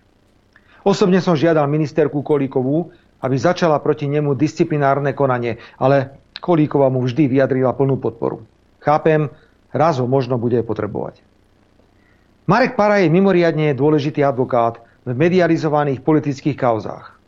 Osobne 0.83 1.23
som 1.23 1.39
žiadal 1.39 1.71
ministerku 1.71 2.21
Kolíkovú, 2.21 2.91
aby 3.23 3.37
začala 3.39 3.79
proti 3.79 4.11
nemu 4.11 4.35
disciplinárne 4.35 5.15
konanie, 5.15 5.63
ale 5.79 6.19
Kolíková 6.43 6.91
mu 6.91 7.07
vždy 7.07 7.31
vyjadrila 7.31 7.71
plnú 7.73 8.03
podporu. 8.03 8.43
Chápem, 8.83 9.31
raz 9.71 10.03
ho 10.03 10.11
možno 10.11 10.43
bude 10.43 10.59
potrebovať. 10.67 11.23
Marek 12.51 12.75
Para 12.75 12.99
je 12.99 13.09
mimoriadne 13.09 13.71
dôležitý 13.79 14.27
advokát 14.27 14.83
v 15.07 15.15
medializovaných 15.15 16.03
politických 16.03 16.59
kauzách. 16.59 17.22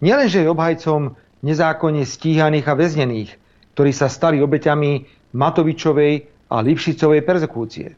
Nielenže 0.00 0.40
je 0.40 0.48
obhajcom 0.48 1.00
nezákonne 1.44 2.08
stíhaných 2.08 2.66
a 2.68 2.74
väznených, 2.76 3.30
ktorí 3.76 3.92
sa 3.92 4.08
stali 4.08 4.40
obeťami 4.40 5.04
Matovičovej 5.36 6.12
a 6.50 6.56
Lipšicovej 6.64 7.20
perzekúcie. 7.22 7.94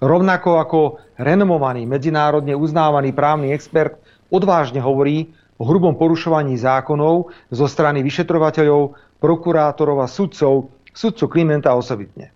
Rovnako 0.00 0.50
ako 0.60 0.80
renomovaný 1.16 1.88
medzinárodne 1.88 2.52
uznávaný 2.52 3.16
právny 3.16 3.52
expert 3.52 3.96
odvážne 4.28 4.80
hovorí 4.80 5.32
o 5.56 5.64
hrubom 5.64 5.96
porušovaní 5.96 6.56
zákonov 6.60 7.32
zo 7.48 7.66
strany 7.68 8.04
vyšetrovateľov, 8.04 8.96
prokurátorov 9.16 10.04
a 10.04 10.08
sudcov, 10.08 10.68
sudcu 10.92 11.24
Klimenta 11.32 11.72
osobitne. 11.72 12.32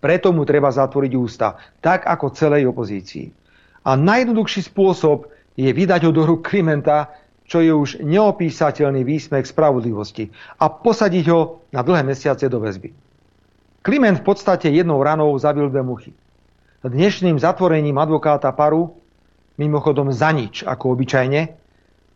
Preto 0.00 0.32
mu 0.32 0.48
treba 0.48 0.72
zatvoriť 0.72 1.12
ústa, 1.14 1.60
tak 1.84 2.08
ako 2.08 2.32
celej 2.32 2.68
opozícii. 2.72 3.28
A 3.84 3.92
najjednoduchší 3.98 4.72
spôsob 4.72 5.28
je 5.52 5.68
vydať 5.68 6.08
ho 6.08 6.12
do 6.16 6.24
rúk 6.24 6.48
Klimenta 6.48 7.12
čo 7.52 7.60
je 7.60 7.68
už 7.68 8.00
neopísateľný 8.00 9.04
výsmech 9.04 9.44
spravodlivosti 9.44 10.32
a 10.56 10.72
posadiť 10.72 11.24
ho 11.28 11.60
na 11.68 11.84
dlhé 11.84 12.00
mesiace 12.00 12.48
do 12.48 12.56
väzby. 12.64 12.96
Kliment 13.84 14.16
v 14.16 14.24
podstate 14.24 14.72
jednou 14.72 15.04
ranou 15.04 15.36
zabil 15.36 15.68
dve 15.68 15.84
muchy. 15.84 16.16
Dnešným 16.80 17.36
zatvorením 17.36 18.00
advokáta 18.00 18.48
Paru, 18.56 18.96
mimochodom 19.60 20.16
za 20.16 20.32
nič, 20.32 20.64
ako 20.64 20.96
obyčajne, 20.96 21.52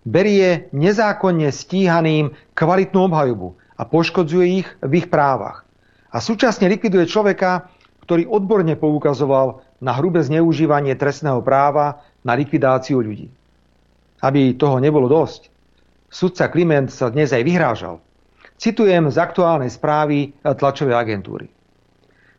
berie 0.08 0.72
nezákonne 0.72 1.52
stíhaným 1.52 2.32
kvalitnú 2.56 3.04
obhajobu 3.04 3.60
a 3.76 3.84
poškodzuje 3.84 4.64
ich 4.64 4.68
v 4.80 5.04
ich 5.04 5.12
právach. 5.12 5.68
A 6.16 6.24
súčasne 6.24 6.64
likviduje 6.72 7.04
človeka, 7.04 7.68
ktorý 8.08 8.24
odborne 8.24 8.72
poukazoval 8.72 9.60
na 9.84 9.92
hrubé 10.00 10.24
zneužívanie 10.24 10.96
trestného 10.96 11.44
práva 11.44 12.00
na 12.24 12.32
likvidáciu 12.32 13.04
ľudí. 13.04 13.28
Aby 14.24 14.56
toho 14.56 14.80
nebolo 14.80 15.08
dosť, 15.08 15.52
sudca 16.08 16.48
Kliment 16.48 16.88
sa 16.88 17.12
dnes 17.12 17.34
aj 17.34 17.42
vyhrážal. 17.44 18.00
Citujem 18.56 19.12
z 19.12 19.16
aktuálnej 19.20 19.68
správy 19.68 20.32
tlačovej 20.40 20.96
agentúry. 20.96 21.46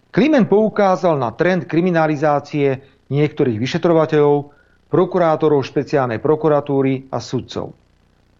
Kliment 0.09 0.49
poukázal 0.49 1.13
na 1.21 1.29
trend 1.37 1.69
kriminalizácie 1.69 2.81
niektorých 3.13 3.61
vyšetrovateľov, 3.61 4.49
prokurátorov 4.89 5.61
špeciálnej 5.61 6.17
prokuratúry 6.17 7.13
a 7.13 7.21
sudcov. 7.21 7.77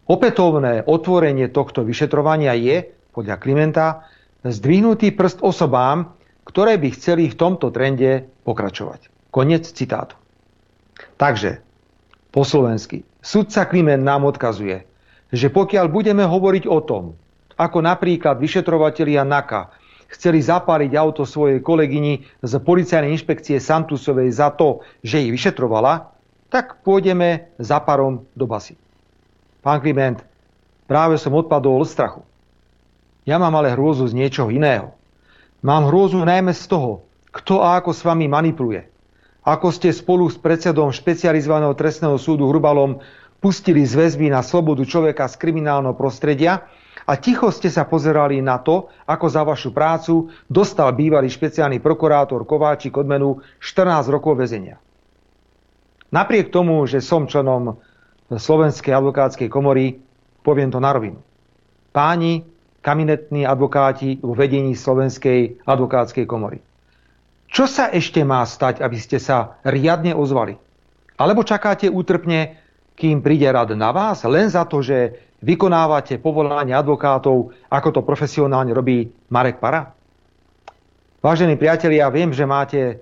Opätovné 0.07 0.87
otvorenie 0.87 1.51
tohto 1.51 1.83
vyšetrovania 1.83 2.55
je, 2.55 2.87
podľa 3.11 3.35
Klimenta, 3.37 4.07
zdvihnutý 4.41 5.11
prst 5.11 5.43
osobám, 5.43 6.15
ktoré 6.47 6.79
by 6.79 6.89
chceli 6.95 7.27
v 7.27 7.35
tomto 7.35 7.69
trende 7.75 8.23
pokračovať. 8.47 9.29
Konec 9.29 9.67
citátu. 9.67 10.15
Takže, 11.19 11.59
po 12.31 12.47
slovensky, 12.47 13.03
sudca 13.27 13.67
Kliment 13.67 14.07
nám 14.07 14.23
odkazuje, 14.23 14.87
že 15.35 15.51
pokiaľ 15.51 15.91
budeme 15.91 16.23
hovoriť 16.23 16.63
o 16.71 16.79
tom, 16.79 17.19
ako 17.59 17.83
napríklad 17.83 18.39
vyšetrovatelia 18.39 19.27
NAKA 19.27 19.75
chceli 20.07 20.39
zapáliť 20.39 20.95
auto 20.95 21.27
svojej 21.27 21.59
kolegyni 21.59 22.23
z 22.39 22.53
policajnej 22.63 23.11
inšpekcie 23.11 23.59
Santusovej 23.59 24.31
za 24.31 24.55
to, 24.55 24.79
že 25.03 25.27
ich 25.27 25.35
vyšetrovala, 25.35 26.15
tak 26.47 26.79
pôjdeme 26.87 27.51
za 27.59 27.83
parom 27.83 28.23
do 28.31 28.47
basy. 28.47 28.79
Pán 29.59 29.83
Kliment, 29.83 30.23
práve 30.87 31.19
som 31.19 31.35
odpadol 31.35 31.83
od 31.83 31.89
strachu. 31.91 32.23
Ja 33.27 33.35
mám 33.35 33.51
ale 33.59 33.75
hrôzu 33.75 34.07
z 34.07 34.15
niečoho 34.15 34.47
iného. 34.47 34.95
Mám 35.59 35.91
hrôzu 35.91 36.23
najmä 36.23 36.55
z 36.55 36.63
toho, 36.71 37.03
kto 37.35 37.59
a 37.59 37.75
ako 37.75 37.91
s 37.91 38.07
vami 38.07 38.31
manipuluje. 38.31 38.87
Ako 39.47 39.71
ste 39.71 39.95
spolu 39.95 40.27
s 40.27 40.35
predsedom 40.35 40.91
špecializovaného 40.91 41.71
trestného 41.71 42.19
súdu 42.19 42.51
Hrubalom 42.51 42.99
pustili 43.39 43.87
z 43.87 43.95
väzby 43.95 44.27
na 44.27 44.43
slobodu 44.43 44.83
človeka 44.83 45.23
z 45.31 45.39
kriminálneho 45.39 45.95
prostredia 45.95 46.67
a 47.07 47.15
ticho 47.15 47.47
ste 47.47 47.71
sa 47.71 47.87
pozerali 47.87 48.43
na 48.43 48.59
to, 48.59 48.91
ako 49.07 49.25
za 49.31 49.47
vašu 49.47 49.71
prácu 49.71 50.27
dostal 50.51 50.91
bývalý 50.91 51.31
špeciálny 51.31 51.79
prokurátor 51.79 52.43
Kováčik 52.43 52.99
odmenu 52.99 53.39
14 53.63 54.11
rokov 54.11 54.35
väzenia. 54.35 54.83
Napriek 56.11 56.51
tomu, 56.51 56.83
že 56.83 56.99
som 56.99 57.23
členom 57.23 57.79
Slovenskej 58.27 58.91
advokátskej 58.91 59.47
komory, 59.47 60.03
poviem 60.43 60.67
to 60.67 60.83
na 60.83 60.91
rovinu. 60.91 61.23
Páni 61.95 62.43
kaminetní 62.83 63.47
advokáti 63.47 64.19
vo 64.19 64.35
vedení 64.35 64.75
Slovenskej 64.75 65.63
advokátskej 65.63 66.27
komory. 66.27 66.66
Čo 67.57 67.65
sa 67.65 67.89
ešte 67.89 68.21
má 68.21 68.45
stať, 68.45 68.85
aby 68.85 69.01
ste 69.01 69.17
sa 69.17 69.57
riadne 69.65 70.13
ozvali? 70.13 70.61
Alebo 71.17 71.41
čakáte 71.41 71.89
útrpne, 71.89 72.61
kým 72.93 73.25
príde 73.25 73.49
rad 73.49 73.73
na 73.73 73.89
vás, 73.89 74.21
len 74.29 74.45
za 74.45 74.61
to, 74.69 74.85
že 74.85 75.17
vykonávate 75.41 76.21
povolanie 76.21 76.77
advokátov, 76.77 77.57
ako 77.65 77.89
to 77.89 78.05
profesionálne 78.05 78.69
robí 78.77 79.09
Marek 79.33 79.57
Para? 79.57 79.97
Vážení 81.17 81.57
priatelia, 81.57 82.05
ja 82.05 82.13
viem, 82.13 82.29
že 82.29 82.45
máte 82.45 83.01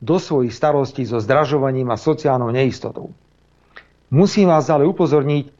do 0.00 0.16
svojich 0.16 0.56
starostí 0.56 1.04
so 1.04 1.20
zdražovaním 1.20 1.92
a 1.92 2.00
sociálnou 2.00 2.48
neistotou. 2.48 3.12
Musím 4.08 4.48
vás 4.48 4.72
ale 4.72 4.88
upozorniť, 4.88 5.52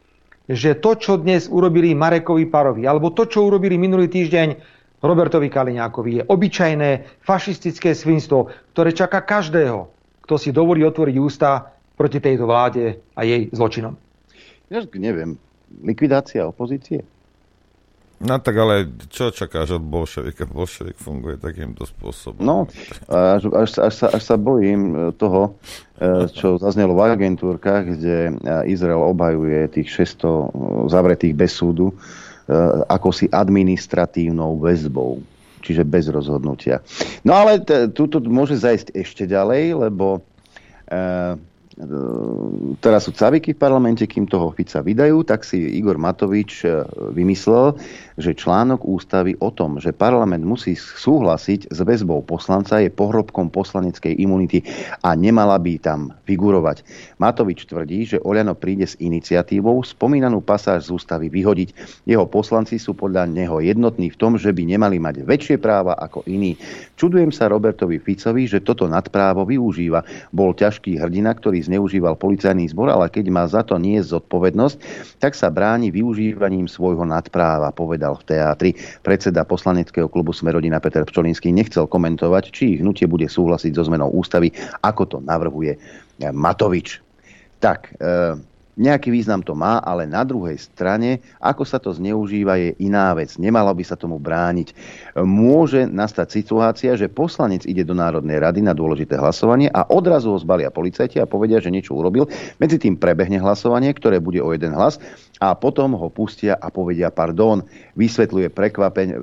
že 0.48 0.80
to, 0.80 0.96
čo 0.96 1.20
dnes 1.20 1.44
urobili 1.44 1.92
Marekovi 1.92 2.48
Parovi, 2.48 2.88
alebo 2.88 3.12
to, 3.12 3.28
čo 3.28 3.44
urobili 3.44 3.76
minulý 3.76 4.08
týždeň 4.08 4.79
Robertovi 5.00 5.48
Kaliňákovi, 5.48 6.10
je 6.20 6.22
obyčajné 6.28 6.90
fašistické 7.24 7.96
svinstvo, 7.96 8.52
ktoré 8.76 8.92
čaká 8.92 9.24
každého, 9.24 9.88
kto 10.28 10.34
si 10.36 10.52
dovolí 10.52 10.84
otvoriť 10.84 11.16
ústa 11.16 11.72
proti 11.96 12.20
tejto 12.20 12.44
vláde 12.44 13.00
a 13.16 13.24
jej 13.24 13.48
zločinom. 13.52 13.96
Ja 14.68 14.84
neviem, 14.94 15.40
likvidácia 15.82 16.46
opozície? 16.46 17.02
No 18.20 18.36
tak 18.36 18.52
ale 18.60 18.84
čo 19.08 19.32
čakáš 19.32 19.80
od 19.80 19.84
bolševika? 19.88 20.44
Bolševik 20.44 21.00
funguje 21.00 21.40
takýmto 21.40 21.88
spôsobom. 21.88 22.44
No, 22.44 22.68
až, 23.08 23.48
až, 23.48 23.70
až, 23.80 23.94
sa, 23.96 24.06
až 24.12 24.22
sa 24.22 24.36
bojím 24.36 25.16
toho, 25.16 25.56
e, 25.96 26.28
čo 26.28 26.60
zaznelo 26.60 26.92
v 26.92 27.16
agentúrkach, 27.16 27.88
kde 27.88 28.16
e, 28.28 28.32
Izrael 28.68 29.00
obhajuje 29.00 29.72
tých 29.72 30.04
600 30.04 30.92
zavretých 30.92 31.32
bez 31.32 31.56
súdu 31.56 31.96
ako 32.90 33.14
si 33.14 33.26
administratívnou 33.30 34.58
väzbou, 34.58 35.22
čiže 35.62 35.86
bez 35.86 36.10
rozhodnutia. 36.10 36.82
No 37.22 37.38
ale 37.38 37.62
túto 37.94 38.18
môže 38.26 38.58
zajsť 38.58 38.94
ešte 38.96 39.24
ďalej, 39.30 39.88
lebo 39.88 40.24
teraz 42.82 43.06
sú 43.06 43.14
caviky 43.14 43.54
v 43.54 43.62
parlamente, 43.62 44.02
kým 44.02 44.26
toho 44.26 44.50
Fica 44.50 44.82
vydajú, 44.82 45.22
tak 45.22 45.46
si 45.46 45.78
Igor 45.78 46.02
Matovič 46.02 46.66
e, 46.66 46.82
vymyslel, 47.14 47.78
že 48.18 48.34
článok 48.34 48.82
ústavy 48.82 49.38
o 49.38 49.54
tom, 49.54 49.78
že 49.78 49.94
parlament 49.94 50.42
musí 50.42 50.74
súhlasiť 50.74 51.70
s 51.70 51.78
väzbou 51.86 52.26
poslanca 52.26 52.82
je 52.82 52.90
pohrobkom 52.90 53.54
poslaneckej 53.54 54.18
imunity 54.18 54.66
a 55.06 55.14
nemala 55.14 55.54
by 55.62 55.78
tam 55.78 56.10
figurovať. 56.26 56.82
Matovič 57.22 57.70
tvrdí, 57.70 58.02
že 58.02 58.18
Oľano 58.18 58.58
príde 58.58 58.90
s 58.90 58.98
iniciatívou 58.98 59.78
spomínanú 59.86 60.42
pasáž 60.42 60.90
z 60.90 60.98
ústavy 60.98 61.30
vyhodiť. 61.30 62.02
Jeho 62.02 62.26
poslanci 62.26 62.82
sú 62.82 62.98
podľa 62.98 63.30
neho 63.30 63.62
jednotní 63.62 64.10
v 64.10 64.18
tom, 64.18 64.34
že 64.34 64.50
by 64.50 64.74
nemali 64.74 64.98
mať 64.98 65.22
väčšie 65.22 65.56
práva 65.62 65.94
ako 65.94 66.26
iní. 66.26 66.58
Čudujem 66.98 67.30
sa 67.30 67.46
Robertovi 67.46 68.02
Ficovi, 68.02 68.50
že 68.50 68.58
toto 68.58 68.90
nadprávo 68.90 69.46
využíva. 69.46 70.02
Bol 70.34 70.52
ťažký 70.52 70.98
hrdina, 70.98 71.30
ktorý 71.32 71.60
zneužíval 71.70 72.18
policajný 72.18 72.74
zbor, 72.74 72.90
ale 72.90 73.06
keď 73.06 73.30
má 73.30 73.46
za 73.46 73.62
to 73.62 73.78
nie 73.78 74.02
zodpovednosť, 74.02 74.76
tak 75.22 75.38
sa 75.38 75.46
bráni 75.54 75.94
využívaním 75.94 76.66
svojho 76.66 77.06
nadpráva, 77.06 77.70
povedal 77.70 78.18
v 78.18 78.26
teátri. 78.34 78.70
Predseda 79.06 79.46
poslaneckého 79.46 80.10
klubu 80.10 80.34
Smerodina 80.34 80.82
Peter 80.82 81.06
Pčolinský 81.06 81.54
nechcel 81.54 81.86
komentovať, 81.86 82.50
či 82.50 82.74
ich 82.74 82.80
hnutie 82.82 83.06
bude 83.06 83.30
súhlasiť 83.30 83.70
so 83.78 83.86
zmenou 83.86 84.10
ústavy, 84.10 84.50
ako 84.82 85.02
to 85.06 85.16
navrhuje 85.22 85.78
Matovič. 86.34 86.98
Tak, 87.62 87.94
e, 88.00 88.49
Nejaký 88.80 89.12
význam 89.12 89.44
to 89.44 89.52
má, 89.52 89.84
ale 89.84 90.08
na 90.08 90.24
druhej 90.24 90.56
strane, 90.56 91.20
ako 91.36 91.68
sa 91.68 91.76
to 91.76 91.92
zneužíva, 91.92 92.56
je 92.56 92.70
iná 92.80 93.12
vec. 93.12 93.36
Nemalo 93.36 93.76
by 93.76 93.84
sa 93.84 94.00
tomu 94.00 94.16
brániť. 94.16 94.72
Môže 95.20 95.84
nastať 95.84 96.32
situácia, 96.32 96.96
že 96.96 97.12
poslanec 97.12 97.68
ide 97.68 97.84
do 97.84 97.92
Národnej 97.92 98.40
rady 98.40 98.64
na 98.64 98.72
dôležité 98.72 99.20
hlasovanie 99.20 99.68
a 99.68 99.84
odrazu 99.84 100.32
ho 100.32 100.40
zbalia 100.40 100.72
policajti 100.72 101.20
a 101.20 101.28
povedia, 101.28 101.60
že 101.60 101.68
niečo 101.68 101.92
urobil. 101.92 102.24
Medzi 102.56 102.80
tým 102.80 102.96
prebehne 102.96 103.36
hlasovanie, 103.36 103.92
ktoré 103.92 104.16
bude 104.16 104.40
o 104.40 104.48
jeden 104.56 104.72
hlas 104.72 104.96
a 105.40 105.56
potom 105.56 105.96
ho 105.96 106.12
pustia 106.12 106.52
a 106.60 106.68
povedia 106.68 107.08
pardon. 107.08 107.64
Vysvetľuje 107.96 108.52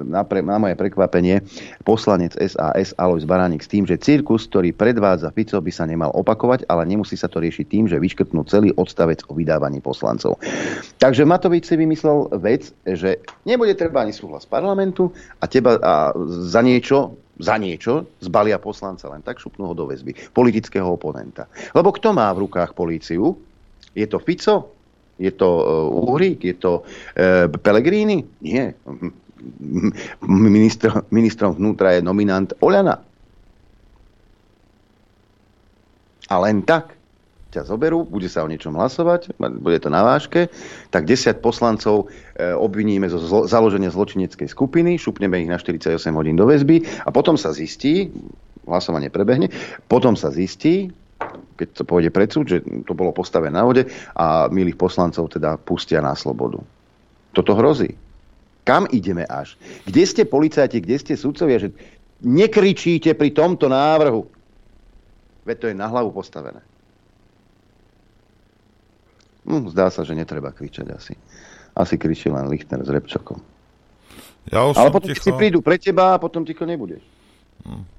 na, 0.09 0.25
pre, 0.25 0.41
na 0.41 0.57
moje 0.57 0.73
prekvapenie 0.73 1.45
poslanec 1.85 2.33
SAS 2.41 2.97
Alois 2.97 3.23
Baránik 3.23 3.61
s 3.61 3.69
tým, 3.69 3.85
že 3.85 4.01
cirkus, 4.01 4.49
ktorý 4.49 4.73
predvádza 4.73 5.29
Fico, 5.29 5.61
by 5.61 5.69
sa 5.69 5.85
nemal 5.85 6.09
opakovať, 6.17 6.65
ale 6.73 6.89
nemusí 6.89 7.13
sa 7.13 7.29
to 7.29 7.37
riešiť 7.37 7.65
tým, 7.69 7.85
že 7.85 8.01
vyškrtnú 8.01 8.41
celý 8.49 8.73
odstavec 8.81 9.21
o 9.29 9.37
vydávaní 9.37 9.77
poslancov. 9.77 10.41
Takže 10.97 11.21
Matovič 11.21 11.69
si 11.69 11.77
vymyslel 11.77 12.33
vec, 12.41 12.73
že 12.81 13.21
nebude 13.45 13.77
treba 13.77 14.01
ani 14.01 14.11
súhlas 14.11 14.49
parlamentu 14.49 15.13
a 15.37 15.45
teba 15.45 15.77
a 15.77 15.93
za 16.49 16.65
niečo 16.65 17.13
za 17.37 17.53
niečo 17.53 18.09
zbalia 18.17 18.57
poslanca 18.57 19.05
len 19.13 19.21
tak, 19.21 19.37
šupnú 19.37 19.69
ho 19.69 19.77
do 19.77 19.85
väzby. 19.85 20.33
Politického 20.33 20.89
oponenta. 20.89 21.45
Lebo 21.77 21.93
kto 21.93 22.09
má 22.09 22.33
v 22.33 22.49
rukách 22.49 22.73
políciu? 22.73 23.37
Je 23.93 24.09
to 24.09 24.17
Fico? 24.17 24.76
Je 25.17 25.33
to 25.33 25.49
uh, 25.49 26.07
Uhrík? 26.13 26.45
Je 26.45 26.55
to 26.57 26.85
uh, 26.85 27.49
Pellegrini? 27.61 28.21
Nie. 28.41 28.77
Ministr, 30.25 31.05
ministrom 31.13 31.57
vnútra 31.57 31.97
je 31.97 32.01
nominant 32.05 32.49
Oľana. 32.61 33.01
A 36.27 36.35
len 36.43 36.65
tak 36.65 36.97
ťa 37.57 37.63
zoberú, 37.63 38.03
bude 38.03 38.27
sa 38.27 38.43
o 38.43 38.51
niečom 38.51 38.75
hlasovať, 38.75 39.33
bude 39.39 39.79
to 39.79 39.87
na 39.87 40.03
váške, 40.03 40.51
tak 40.91 41.07
10 41.07 41.39
poslancov 41.39 42.11
e, 42.35 42.51
obviníme 42.53 43.07
zo 43.07 43.17
zlo, 43.23 43.41
založenia 43.47 43.87
zločineckej 43.87 44.51
skupiny, 44.51 44.99
šupneme 44.99 45.39
ich 45.39 45.49
na 45.49 45.55
48 45.55 45.95
hodín 46.11 46.35
do 46.35 46.43
väzby 46.43 46.83
a 47.07 47.09
potom 47.09 47.39
sa 47.39 47.55
zistí, 47.55 48.11
hlasovanie 48.67 49.07
prebehne, 49.07 49.47
potom 49.87 50.19
sa 50.19 50.27
zistí, 50.27 50.91
keď 51.57 51.67
to 51.73 51.83
pôjde 51.83 52.13
pred 52.13 52.29
súd, 52.29 52.45
že 52.45 52.61
to 52.85 52.93
bolo 52.93 53.09
postavené 53.09 53.57
na 53.57 53.65
vode 53.65 53.89
a 54.13 54.45
milých 54.53 54.77
poslancov 54.77 55.33
teda 55.33 55.57
pustia 55.57 55.99
na 55.99 56.13
slobodu. 56.13 56.61
Toto 57.33 57.57
hrozí. 57.57 57.97
Kam 58.61 58.85
ideme 58.93 59.25
až? 59.25 59.57
Kde 59.87 60.03
ste 60.05 60.23
policajti, 60.27 60.77
kde 60.83 60.95
ste 61.01 61.13
sudcovia, 61.17 61.57
že 61.57 61.73
nekričíte 62.21 63.17
pri 63.17 63.33
tomto 63.33 63.65
návrhu? 63.71 64.27
Veď 65.47 65.55
to 65.57 65.65
je 65.71 65.75
na 65.75 65.87
hlavu 65.87 66.11
postavené. 66.11 66.59
Hm, 69.47 69.71
zdá 69.71 69.87
sa, 69.87 70.03
že 70.03 70.11
netreba 70.11 70.51
kričať 70.51 70.87
asi. 70.91 71.15
Asi 71.71 71.95
kričí 71.95 72.27
len 72.27 72.51
Lichtner 72.51 72.83
s 72.83 72.91
Repčokom. 72.91 73.39
Ja 74.51 74.67
Ale 74.67 74.91
potom 74.91 75.11
ticho. 75.11 75.23
si 75.23 75.31
prídu 75.31 75.63
pre 75.63 75.79
teba 75.79 76.15
a 76.15 76.19
potom 76.19 76.43
ticho 76.43 76.67
nebudeš. 76.67 77.03
Hm. 77.63 77.96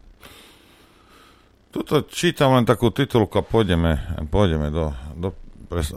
Tuto 1.68 2.00
čítam 2.09 2.57
len 2.57 2.64
takú 2.64 2.88
titulku 2.88 3.40
a 3.40 3.44
pôjdeme, 3.44 4.24
pôjdeme 4.33 4.72
do, 4.72 4.88
do 5.12 5.28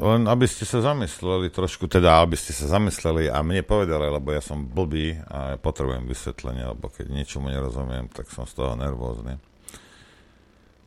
len 0.04 0.28
aby 0.28 0.44
ste 0.52 0.68
sa 0.68 0.84
zamysleli 0.84 1.48
trošku, 1.48 1.88
teda 1.88 2.20
aby 2.28 2.36
ste 2.36 2.52
sa 2.52 2.76
zamysleli 2.76 3.32
a 3.32 3.40
mne 3.40 3.64
povedali, 3.64 4.04
lebo 4.12 4.36
ja 4.36 4.44
som 4.44 4.68
blbý 4.68 5.16
a 5.32 5.56
ja 5.56 5.58
potrebujem 5.58 6.04
vysvetlenie, 6.12 6.76
lebo 6.76 6.92
keď 6.92 7.08
ničomu 7.08 7.48
nerozumiem, 7.48 8.12
tak 8.12 8.28
som 8.28 8.44
z 8.44 8.60
toho 8.60 8.76
nervózny. 8.76 9.40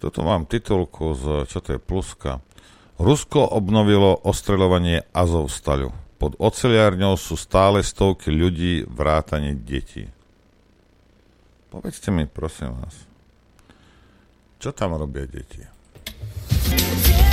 Toto 0.05 0.21
mám 0.21 0.45
titulku 0.45 1.17
z, 1.17 1.49
čo 1.49 1.65
to 1.65 1.77
je, 1.77 1.81
pluska. 1.81 2.45
Rusko 3.01 3.41
obnovilo 3.41 4.21
ostreľovanie 4.21 5.09
Azovstaľu. 5.17 5.97
Pod 6.21 6.37
oceliárňou 6.37 7.17
sú 7.17 7.41
stále 7.41 7.81
stovky 7.81 8.29
ľudí, 8.29 8.85
vrátane 8.85 9.57
detí. 9.57 10.13
Povedzte 11.73 12.13
mi, 12.13 12.29
prosím 12.29 12.77
vás, 12.85 13.14
čo 14.65 14.73
tam 14.73 14.97
robia 14.97 15.29
deti? 15.29 15.61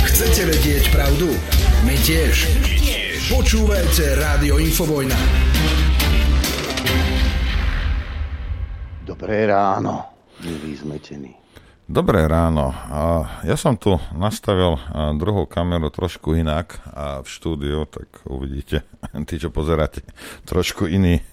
Chcete 0.04 0.52
vedieť 0.52 0.92
pravdu? 0.92 1.32
My 1.88 1.96
tiež. 2.04 2.44
Počúvajte 3.32 4.20
Rádio 4.20 4.60
Infovojna. 4.60 5.16
Dobré 9.08 9.48
ráno, 9.48 10.12
milí 10.44 10.76
zmetení. 10.76 11.32
Dobré 11.88 12.28
ráno. 12.28 12.76
Ja 13.48 13.56
som 13.56 13.80
tu 13.80 13.96
nastavil 14.12 14.76
druhú 15.16 15.48
kameru 15.48 15.88
trošku 15.88 16.36
inak 16.36 16.84
a 16.84 17.24
v 17.24 17.28
štúdiu, 17.32 17.88
tak 17.88 18.12
uvidíte, 18.28 18.84
tí, 19.28 19.40
čo 19.40 19.48
pozeráte, 19.48 20.04
trošku 20.44 20.84
iný, 20.84 21.24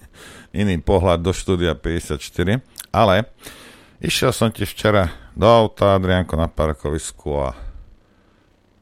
iný 0.56 0.80
pohľad 0.80 1.20
do 1.20 1.36
štúdia 1.36 1.76
54. 1.76 2.64
Ale 2.88 3.28
išiel 4.00 4.32
som 4.32 4.48
ti 4.48 4.64
včera 4.64 5.28
do 5.40 5.48
auta, 5.48 5.96
Adrianko, 5.96 6.36
na 6.36 6.52
parkovisku 6.52 7.32
a 7.40 7.56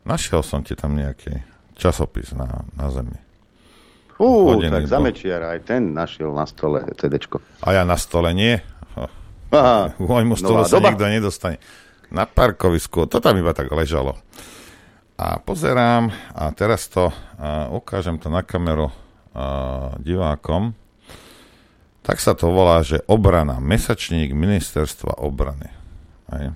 Našiel 0.09 0.41
som 0.41 0.65
ti 0.65 0.73
tam 0.73 0.97
nejaký 0.97 1.37
časopis 1.77 2.33
na, 2.33 2.65
na 2.73 2.89
zemi. 2.89 3.13
Ú, 4.17 4.57
tak 4.57 4.89
zamečiar 4.89 5.45
aj 5.53 5.69
ten 5.69 5.93
našiel 5.93 6.33
na 6.33 6.49
stole 6.49 6.81
CDčko. 6.97 7.45
A 7.61 7.77
ja 7.77 7.85
na 7.85 8.01
stole 8.01 8.33
nie. 8.33 8.57
Aha, 9.53 9.93
K 9.93 10.01
môjmu 10.01 10.35
stolu 10.35 10.65
sa 10.65 10.81
doba. 10.81 10.97
nikto 10.97 11.05
nedostane. 11.07 11.61
Na 12.09 12.25
parkovisku, 12.25 13.05
to 13.05 13.21
tam 13.21 13.37
iba 13.37 13.53
tak 13.53 13.69
ležalo. 13.69 14.17
A 15.21 15.37
pozerám 15.45 16.09
a 16.33 16.57
teraz 16.57 16.89
to, 16.89 17.13
a 17.37 17.69
ukážem 17.69 18.17
to 18.17 18.33
na 18.33 18.41
kameru 18.41 18.89
a, 19.37 19.93
divákom. 20.01 20.73
Tak 22.01 22.17
sa 22.17 22.33
to 22.33 22.49
volá, 22.49 22.81
že 22.81 23.05
obrana, 23.05 23.61
mesačník 23.61 24.33
ministerstva 24.33 25.21
obrany. 25.21 25.78
Aj. 26.29 26.53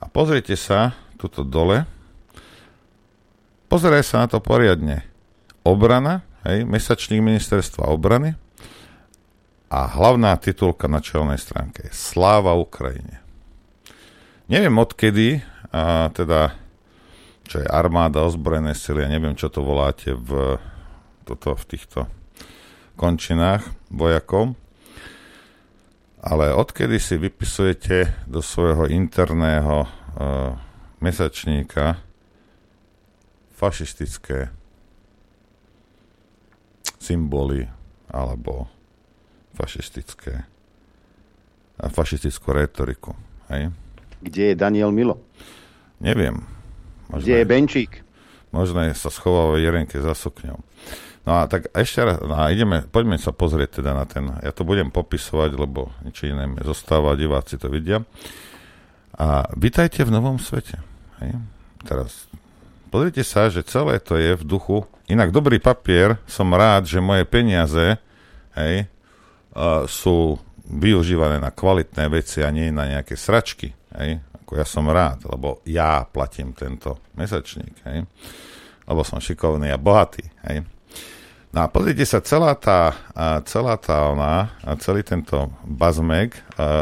A 0.00 0.04
pozrite 0.12 0.56
sa, 0.56 0.92
tuto 1.16 1.42
dole, 1.42 1.88
Pozeraj 3.74 4.06
sa 4.06 4.22
na 4.22 4.30
to 4.30 4.38
poriadne. 4.38 5.02
Obrana, 5.66 6.22
hej, 6.46 6.62
mesačník 6.62 7.18
ministerstva 7.18 7.90
obrany 7.90 8.38
a 9.66 9.90
hlavná 9.90 10.38
titulka 10.38 10.86
na 10.86 11.02
čelnej 11.02 11.42
stránke 11.42 11.88
je 11.88 11.90
Sláva 11.90 12.54
Ukrajine. 12.54 13.18
Neviem 14.46 14.78
odkedy, 14.78 15.42
a 15.74 16.06
teda, 16.14 16.54
čo 17.50 17.64
je 17.64 17.66
armáda, 17.66 18.22
ozbrojené 18.22 18.78
sily, 18.78 19.02
ja 19.02 19.10
neviem, 19.10 19.34
čo 19.34 19.50
to 19.50 19.66
voláte 19.66 20.14
v, 20.14 20.62
toto, 21.26 21.58
v 21.58 21.64
týchto 21.64 22.06
končinách 22.94 23.66
vojakov, 23.90 24.54
ale 26.24 26.56
odkedy 26.56 26.96
si 26.96 27.20
vypisujete 27.20 28.24
do 28.24 28.40
svojho 28.40 28.88
interného 28.88 29.84
uh, 29.84 30.56
mesačníka 31.04 32.00
fašistické 33.52 34.48
symboly 36.96 37.68
alebo 38.08 38.72
fašistické 39.52 40.48
a 41.76 41.86
fašistickú 41.92 42.56
retoriku. 42.56 43.12
Hej? 43.52 43.68
Kde 44.24 44.42
je 44.48 44.54
Daniel 44.56 44.88
Milo? 44.96 45.20
Neviem. 46.00 46.40
Možno 47.12 47.28
Kde 47.28 47.36
je 47.36 47.44
Benčík? 47.44 47.92
Možno 48.48 48.80
sa 48.96 49.12
schováva 49.12 49.60
Jerenke 49.60 50.00
za 50.00 50.16
sukňou. 50.16 50.56
No 51.24 51.40
a 51.40 51.48
tak 51.48 51.72
ešte 51.72 52.04
raz, 52.04 52.20
no 52.20 52.36
a 52.36 52.52
ideme, 52.52 52.84
poďme 52.84 53.16
sa 53.16 53.32
pozrieť 53.32 53.80
teda 53.80 53.96
na 53.96 54.04
ten, 54.04 54.28
ja 54.44 54.52
to 54.52 54.60
budem 54.68 54.92
popisovať, 54.92 55.56
lebo 55.56 55.88
nič 56.04 56.28
iné 56.28 56.44
mi 56.44 56.60
zostáva, 56.60 57.16
diváci 57.16 57.56
to 57.56 57.72
vidia. 57.72 58.04
A 59.16 59.48
vítajte 59.56 60.04
v 60.04 60.12
novom 60.12 60.36
svete. 60.36 60.76
Hej? 61.24 61.40
Teraz 61.88 62.28
Pozrite 62.94 63.26
sa, 63.26 63.50
že 63.50 63.66
celé 63.66 63.98
to 63.98 64.14
je 64.14 64.38
v 64.38 64.44
duchu. 64.46 64.86
Inak 65.10 65.34
dobrý 65.34 65.58
papier, 65.58 66.22
som 66.30 66.46
rád, 66.54 66.86
že 66.86 67.02
moje 67.02 67.26
peniaze 67.26 67.98
hej, 68.54 68.86
uh, 69.50 69.82
sú 69.90 70.38
využívané 70.62 71.42
na 71.42 71.50
kvalitné 71.50 72.06
veci 72.06 72.46
a 72.46 72.54
nie 72.54 72.70
na 72.70 72.86
nejaké 72.86 73.18
sračky. 73.18 73.74
Hej. 73.98 74.22
Ako 74.46 74.52
ja 74.54 74.62
som 74.62 74.86
rád, 74.86 75.26
lebo 75.26 75.58
ja 75.66 76.06
platím 76.06 76.54
tento 76.54 77.02
mesačník. 77.18 77.82
Hej. 77.82 78.06
Lebo 78.86 79.02
som 79.02 79.18
šikovný 79.18 79.74
a 79.74 79.78
bohatý. 79.82 80.22
Hej. 80.46 80.62
No 81.54 81.62
a 81.62 81.70
pozrite 81.70 82.02
sa, 82.02 82.18
celá 82.18 82.58
tá, 82.58 82.98
celá 83.46 83.78
tá 83.78 84.10
ona, 84.10 84.50
celý 84.82 85.06
tento 85.06 85.54
bazmek 85.62 86.34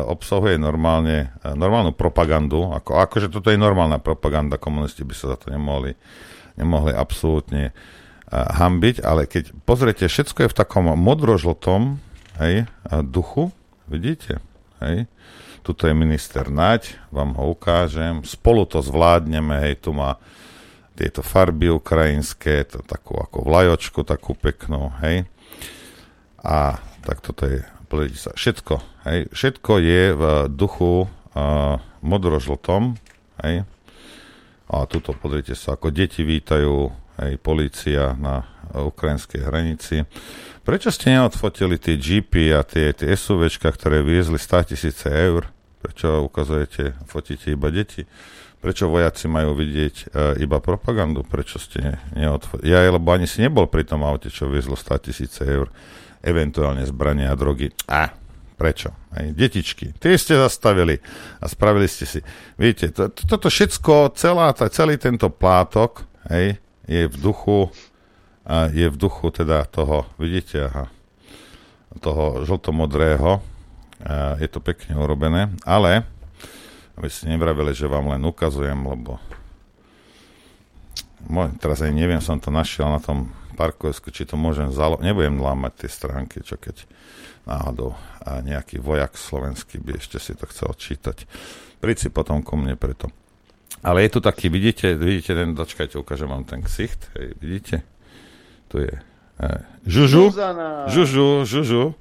obsahuje 0.09 0.57
normálne, 0.57 1.29
normálnu 1.45 1.93
propagandu, 1.93 2.73
ako, 2.73 2.97
akože 3.05 3.29
toto 3.29 3.53
je 3.53 3.61
normálna 3.61 4.01
propaganda, 4.01 4.57
komunisti 4.57 5.05
by 5.05 5.13
sa 5.13 5.37
za 5.37 5.45
to 5.45 5.53
nemohli, 5.53 5.93
nemohli 6.57 6.97
absolútne 6.97 7.77
hambiť, 8.33 9.05
ale 9.05 9.29
keď 9.29 9.53
pozriete, 9.69 10.09
všetko 10.09 10.49
je 10.49 10.53
v 10.57 10.57
takom 10.57 10.89
modrožltom 10.97 12.01
hej, 12.41 12.65
duchu, 13.05 13.53
vidíte, 13.93 14.41
hej, 14.81 15.05
tuto 15.61 15.85
je 15.85 15.93
minister 15.93 16.49
Naď, 16.49 16.97
vám 17.13 17.37
ho 17.37 17.53
ukážem, 17.53 18.25
spolu 18.25 18.65
to 18.65 18.81
zvládneme, 18.81 19.69
hej, 19.69 19.85
tu 19.85 19.93
má 19.93 20.17
tieto 20.93 21.25
farby 21.25 21.73
ukrajinské, 21.73 22.69
to 22.69 22.85
takú 22.85 23.17
ako 23.17 23.45
vlajočku, 23.45 24.05
takú 24.05 24.37
peknú, 24.37 24.93
hej. 25.01 25.25
A 26.43 26.79
tak 27.03 27.25
toto 27.25 27.49
je, 27.49 27.65
sa, 28.17 28.35
všetko, 28.37 28.75
hej, 29.09 29.21
všetko 29.33 29.73
je 29.81 30.03
v 30.13 30.23
duchu 30.53 31.07
uh, 31.07 31.81
modrožltom, 32.05 32.97
hej. 33.45 33.65
A 34.73 34.77
tuto 34.89 35.13
pozrite 35.17 35.57
sa, 35.57 35.77
ako 35.77 35.93
deti 35.93 36.25
vítajú, 36.25 36.93
hej, 37.21 37.33
policia 37.41 38.17
na 38.17 38.49
ukrajinskej 38.73 39.45
hranici. 39.45 39.97
Prečo 40.65 40.89
ste 40.89 41.19
neodfotili 41.19 41.77
tie 41.77 41.99
jeepy 41.99 42.55
a 42.55 42.65
tie, 42.65 42.95
tie 42.97 43.13
SUVčka, 43.13 43.69
ktoré 43.69 44.01
viezli 44.01 44.39
100 44.41 44.73
tisíce 44.73 45.11
eur? 45.11 45.51
Prečo 45.83 46.23
ukazujete, 46.23 46.95
fotíte 47.11 47.53
iba 47.53 47.69
deti? 47.69 48.07
Prečo 48.63 48.87
vojaci 48.87 49.27
majú 49.27 49.59
vidieť 49.59 49.95
e, 49.99 50.05
iba 50.47 50.63
propagandu? 50.63 51.27
Prečo 51.27 51.59
ste 51.59 51.99
neodfotili? 52.15 52.71
Ja, 52.71 52.87
lebo 52.87 53.11
ani 53.11 53.27
si 53.27 53.43
nebol 53.43 53.67
pri 53.67 53.83
tom 53.83 54.07
aute, 54.07 54.31
čo 54.31 54.47
viezlo 54.47 54.79
100 54.79 55.11
tisíce 55.11 55.43
eur, 55.43 55.67
eventuálne 56.23 56.87
zbrania 56.87 57.35
a 57.35 57.39
drogy. 57.39 57.75
A, 57.91 58.15
prečo? 58.55 58.95
Aj 59.11 59.27
detičky. 59.35 59.91
Tie 59.99 60.15
ste 60.15 60.39
zastavili 60.39 61.03
a 61.43 61.51
spravili 61.51 61.91
ste 61.91 62.07
si. 62.07 62.23
Viete, 62.55 62.95
to, 62.95 63.11
to, 63.11 63.27
toto 63.27 63.51
všetko, 63.51 64.15
celá, 64.15 64.55
tá, 64.55 64.71
celý 64.71 64.95
tento 64.95 65.27
plátok, 65.27 66.07
hej, 66.31 66.63
je 66.87 67.11
v 67.11 67.17
duchu, 67.19 67.67
a 68.47 68.71
je 68.71 68.87
v 68.87 68.95
duchu 68.95 69.27
teda 69.35 69.67
toho, 69.67 70.07
vidíte, 70.23 70.71
aha, 70.71 70.87
toho 71.99 72.47
žltomodrého. 72.47 73.43
A 74.03 74.39
je 74.39 74.47
to 74.51 74.59
pekne 74.59 74.99
urobené, 74.99 75.51
ale 75.67 76.07
aby 76.97 77.09
ste 77.09 77.33
nevravili, 77.33 77.73
že 77.73 77.91
vám 77.91 78.13
len 78.13 78.23
ukazujem, 78.25 78.77
lebo 78.77 79.17
môj, 81.29 81.55
teraz 81.63 81.81
aj 81.81 81.93
neviem, 81.95 82.21
som 82.21 82.37
to 82.39 82.51
našiel 82.51 82.91
na 82.91 82.99
tom 82.99 83.31
parkovisku, 83.55 84.11
či 84.11 84.25
to 84.25 84.35
môžem 84.35 84.73
zalo... 84.73 84.99
Nebudem 84.99 85.39
lámať 85.39 85.85
tie 85.85 85.91
stránky, 85.93 86.41
čo 86.41 86.57
keď 86.57 86.89
náhodou 87.45 87.95
a 88.23 88.39
nejaký 88.39 88.79
vojak 88.79 89.19
slovenský 89.19 89.83
by 89.83 89.99
ešte 89.99 90.19
si 90.23 90.33
to 90.39 90.47
chcel 90.51 90.71
čítať. 90.75 91.27
Príď 91.83 92.07
si 92.07 92.09
potom 92.09 92.41
ku 92.41 92.55
mne 92.55 92.79
preto. 92.79 93.11
Ale 93.83 94.07
je 94.07 94.15
tu 94.15 94.21
taký, 94.23 94.47
vidíte, 94.47 94.95
vidíte 94.95 95.35
ten, 95.35 95.59
dočkajte, 95.59 95.99
ukážem 95.99 96.31
vám 96.31 96.47
ten 96.47 96.63
ksicht, 96.63 97.11
hej, 97.19 97.35
vidíte? 97.43 97.83
Tu 98.71 98.87
je 98.87 98.93
e, 98.95 99.49
Žužu, 99.91 100.31
Žužu, 100.87 101.43
Žužu. 101.43 101.99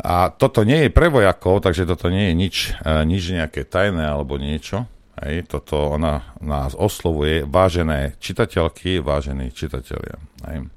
A 0.00 0.32
toto 0.32 0.64
nie 0.64 0.88
je 0.88 0.90
pre 0.90 1.12
vojakov, 1.12 1.60
takže 1.60 1.84
toto 1.84 2.08
nie 2.08 2.32
je 2.32 2.34
nič, 2.34 2.56
e, 2.80 3.04
nič 3.04 3.28
nejaké 3.28 3.68
tajné 3.68 4.08
alebo 4.08 4.40
niečo. 4.40 4.88
Hej, 5.20 5.52
toto 5.52 5.92
ona 5.92 6.32
nás 6.40 6.72
oslovuje, 6.72 7.44
vážené 7.44 8.16
čitateľky, 8.16 9.04
vážení 9.04 9.52
čitatelia. 9.52 10.16
Hej. 10.48 10.72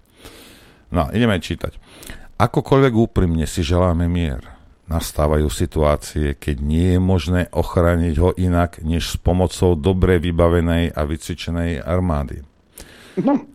No, 0.91 1.07
ideme 1.15 1.39
čítať. 1.39 1.79
Akokoľvek 2.35 2.93
úprimne 2.93 3.47
si 3.47 3.63
želáme 3.63 4.11
mier, 4.11 4.43
nastávajú 4.91 5.47
situácie, 5.47 6.35
keď 6.35 6.55
nie 6.59 6.87
je 6.93 6.99
možné 6.99 7.41
ochrániť 7.55 8.15
ho 8.19 8.35
inak, 8.35 8.83
než 8.83 9.15
s 9.15 9.17
pomocou 9.17 9.79
dobre 9.79 10.19
vybavenej 10.19 10.91
a 10.91 11.01
vycvičenej 11.07 11.79
armády. 11.79 12.43
No. 13.23 13.47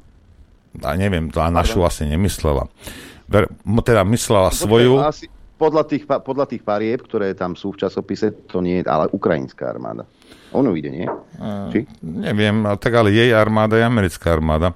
A 0.80 0.96
neviem, 0.96 1.28
a 1.36 1.52
našu 1.52 1.84
asi 1.84 2.08
nemyslela. 2.08 2.72
Ver, 3.28 3.52
teda 3.84 4.02
myslela 4.08 4.48
svoju... 4.48 4.96
Asi 5.04 5.28
podľa, 5.60 5.84
tých, 5.84 6.08
podľa 6.08 6.48
tých 6.48 6.64
parieb, 6.64 7.04
ktoré 7.04 7.36
tam 7.36 7.52
sú 7.52 7.76
v 7.76 7.84
časopise, 7.84 8.32
to 8.48 8.64
nie 8.64 8.80
je 8.80 8.88
ale 8.88 9.12
ukrajinská 9.12 9.68
armáda. 9.68 10.08
Ono 10.56 10.72
ide, 10.72 10.88
nie? 10.88 11.06
Či? 11.68 11.84
Neviem, 12.00 12.64
tak 12.80 12.96
ale 12.96 13.12
jej 13.12 13.30
armáda 13.36 13.76
je 13.76 13.84
americká 13.84 14.32
armáda. 14.32 14.72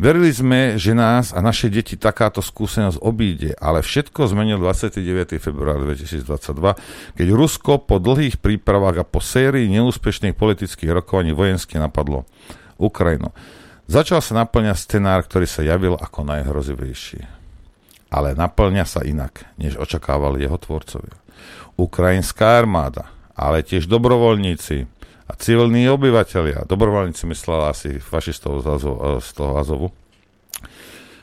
Verili 0.00 0.32
sme, 0.32 0.80
že 0.80 0.96
nás 0.96 1.36
a 1.36 1.44
naše 1.44 1.68
deti 1.68 2.00
takáto 2.00 2.40
skúsenosť 2.40 3.02
obíde, 3.02 3.52
ale 3.60 3.84
všetko 3.84 4.24
zmenil 4.30 4.56
29. 4.58 5.36
február 5.36 5.84
2022, 5.84 7.18
keď 7.18 7.26
Rusko 7.28 7.82
po 7.84 8.00
dlhých 8.00 8.40
prípravách 8.40 9.04
a 9.04 9.04
po 9.04 9.20
sérii 9.20 9.68
neúspešných 9.68 10.32
politických 10.32 11.02
rokovaní 11.02 11.36
vojensky 11.36 11.76
napadlo 11.76 12.24
Ukrajinu. 12.80 13.34
Začal 13.90 14.24
sa 14.24 14.42
naplňať 14.42 14.80
scenár, 14.80 15.28
ktorý 15.28 15.44
sa 15.44 15.60
javil 15.60 15.94
ako 16.00 16.24
najhrozivejší. 16.24 17.41
Ale 18.12 18.36
naplňa 18.36 18.84
sa 18.84 19.00
inak, 19.00 19.48
než 19.56 19.80
očakávali 19.80 20.44
jeho 20.44 20.60
tvorcovia. 20.60 21.16
Ukrajinská 21.80 22.60
armáda, 22.60 23.08
ale 23.32 23.64
tiež 23.64 23.88
dobrovoľníci, 23.88 24.84
a 25.32 25.32
civilní 25.40 25.88
obyvateľia, 25.88 26.68
dobrovoľníci 26.68 27.24
myslela 27.24 27.72
asi 27.72 27.96
fašistov 27.96 28.60
z, 28.60 28.66
Azov, 28.68 28.96
e, 29.00 29.08
z 29.24 29.28
toho 29.32 29.52
Azovu, 29.56 29.88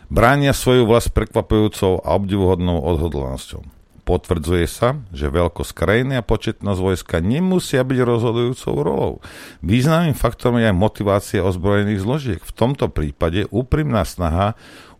bránia 0.09 0.49
svoju 0.49 0.89
vlast 0.89 1.13
prekvapujúcou 1.13 2.01
a 2.01 2.17
obdivuhodnou 2.17 2.81
odhodlanosťou. 2.81 3.61
Potvrdzuje 4.09 4.65
sa, 4.65 4.97
že 5.13 5.29
veľkosť 5.29 5.71
krajiny 5.77 6.17
a 6.17 6.25
početnosť 6.25 6.79
vojska 6.81 7.21
nemusia 7.21 7.85
byť 7.85 7.99
rozhodujúcou 8.01 8.73
rolou. 8.81 9.13
Významným 9.61 10.17
faktorom 10.17 10.57
je 10.57 10.65
aj 10.65 10.81
motivácia 10.81 11.45
ozbrojených 11.45 12.01
zložiek. 12.01 12.41
V 12.41 12.49
tomto 12.49 12.89
prípade 12.89 13.45
úprimná 13.53 14.01
snaha 14.09 14.57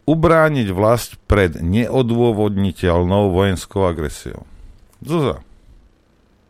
ubrániť 0.10 0.74
vlast 0.74 1.22
pred 1.30 1.62
neodôvodniteľnou 1.62 3.30
vojenskou 3.30 3.86
agresiou. 3.86 4.50
Zuzá. 5.06 5.46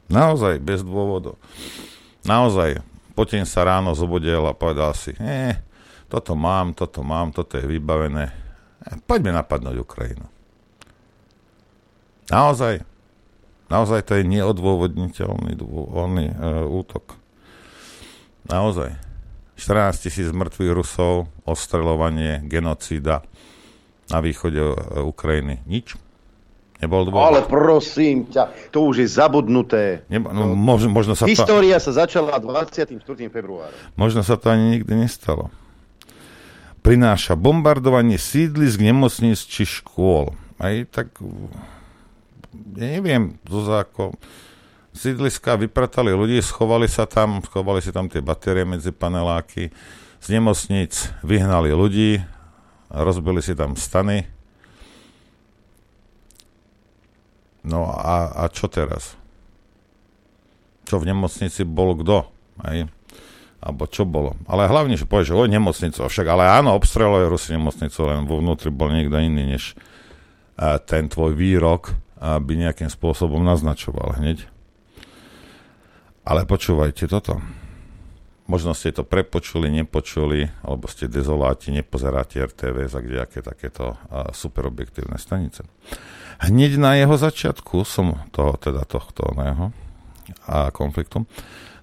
Naozaj 0.08 0.64
bez 0.64 0.82
dôvodov 0.82 1.36
naozaj 2.24 2.84
Putin 3.16 3.44
sa 3.44 3.68
ráno 3.68 3.92
zobudil 3.92 4.40
a 4.48 4.56
povedal 4.56 4.96
si, 4.96 5.12
eh, 5.20 5.60
toto 6.08 6.40
mám, 6.40 6.72
toto 6.72 7.04
mám, 7.04 7.36
toto 7.36 7.60
je 7.60 7.68
vybavené. 7.68 8.32
Eh, 8.32 8.96
poďme 9.04 9.36
napadnúť 9.36 9.76
Ukrajinu. 9.82 10.26
Naozaj, 12.30 12.86
naozaj 13.68 14.06
to 14.06 14.14
je 14.22 14.30
neodôvodniteľný 14.30 15.58
voľný 15.66 16.30
e, 16.30 16.36
útok. 16.70 17.18
Naozaj. 18.46 18.94
14 19.58 20.06
tisíc 20.06 20.30
mŕtvych 20.30 20.72
Rusov, 20.78 21.26
ostrelovanie, 21.50 22.46
genocída 22.46 23.26
na 24.10 24.20
východe 24.20 24.60
e, 24.60 24.74
Ukrajiny. 25.06 25.62
Nič. 25.70 25.96
Nebol 26.80 27.04
dôvod. 27.12 27.20
Ale 27.20 27.40
prosím 27.44 28.32
ťa, 28.32 28.72
to 28.72 28.88
už 28.88 29.04
je 29.04 29.08
zabudnuté. 29.12 30.08
Neba, 30.08 30.32
no, 30.32 30.56
možno, 30.56 30.88
možno 30.88 31.12
sa 31.12 31.28
História 31.28 31.76
to... 31.76 31.92
sa 31.92 32.08
začala 32.08 32.40
24. 32.40 33.04
februára. 33.28 33.76
Možno 34.00 34.24
sa 34.24 34.40
to 34.40 34.48
ani 34.48 34.80
nikdy 34.80 34.96
nestalo. 34.96 35.52
Prináša 36.80 37.36
bombardovanie 37.36 38.16
sídlisk, 38.16 38.80
nemocníc 38.80 39.44
či 39.44 39.68
škôl. 39.68 40.32
Aj 40.56 40.72
tak, 40.88 41.12
ja 42.80 42.88
neviem, 42.96 43.36
to 43.44 43.60
ako 43.68 44.16
sídliska 44.96 45.60
vypratali 45.60 46.16
ľudí, 46.16 46.40
schovali 46.40 46.88
sa 46.88 47.04
tam, 47.04 47.44
schovali 47.44 47.84
si 47.84 47.92
tam 47.92 48.08
tie 48.08 48.24
batérie 48.24 48.64
medzi 48.64 48.96
paneláky, 48.96 49.76
z 50.20 50.28
nemocníc 50.32 51.12
vyhnali 51.28 51.76
ľudí, 51.76 52.24
rozbili 52.90 53.42
si 53.42 53.54
tam 53.54 53.78
stany, 53.78 54.26
No 57.64 57.92
a, 57.92 58.32
a 58.32 58.44
čo 58.48 58.72
teraz? 58.72 59.20
Čo 60.88 61.04
v 61.04 61.12
nemocnici 61.12 61.68
bol 61.68 61.94
kto? 62.00 62.26
Alebo 63.60 63.84
čo 63.92 64.08
bolo? 64.08 64.40
Ale 64.48 64.72
hlavne, 64.72 64.96
že 64.96 65.04
povieš, 65.04 65.36
že 65.36 65.36
o 65.36 65.44
nemocnicu, 65.44 66.00
však 66.08 66.28
ale 66.28 66.48
áno, 66.48 66.72
obstrelovali 66.80 67.28
Rusi 67.28 67.52
nemocnicu, 67.52 68.00
len 68.08 68.24
vo 68.24 68.40
vnútri 68.40 68.72
bol 68.72 68.88
niekto 68.90 69.20
iný, 69.20 69.60
než 69.60 69.76
a, 70.56 70.80
ten 70.80 71.12
tvoj 71.12 71.36
výrok 71.36 71.92
by 72.20 72.54
nejakým 72.56 72.92
spôsobom 72.92 73.40
naznačoval 73.44 74.20
hneď. 74.20 74.44
Ale 76.24 76.44
počúvajte 76.44 77.08
toto. 77.08 77.40
Možno 78.50 78.74
ste 78.74 78.90
to 78.90 79.06
prepočuli, 79.06 79.70
nepočuli, 79.70 80.50
alebo 80.66 80.90
ste 80.90 81.06
dezoláti, 81.06 81.70
nepozeráte 81.70 82.42
RTV 82.42 82.90
za 82.90 83.00
kdejaké 83.00 83.46
takéto 83.46 83.94
a, 84.10 84.34
super 84.34 84.66
objektívne 84.66 85.22
stanice. 85.22 85.70
Hneď 86.42 86.82
na 86.82 86.98
jeho 86.98 87.14
začiatku 87.14 87.86
som 87.86 88.26
toho, 88.34 88.58
teda 88.58 88.90
tohtoného 88.90 89.70
a 90.50 90.74
konfliktu, 90.74 91.30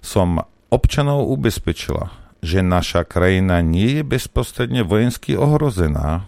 som 0.03 0.43
občanov 0.67 1.31
ubezpečila, 1.31 2.11
že 2.43 2.59
naša 2.59 3.07
krajina 3.07 3.63
nie 3.63 3.99
je 3.99 4.03
bezprostredne 4.03 4.83
vojensky 4.83 5.39
ohrozená, 5.39 6.27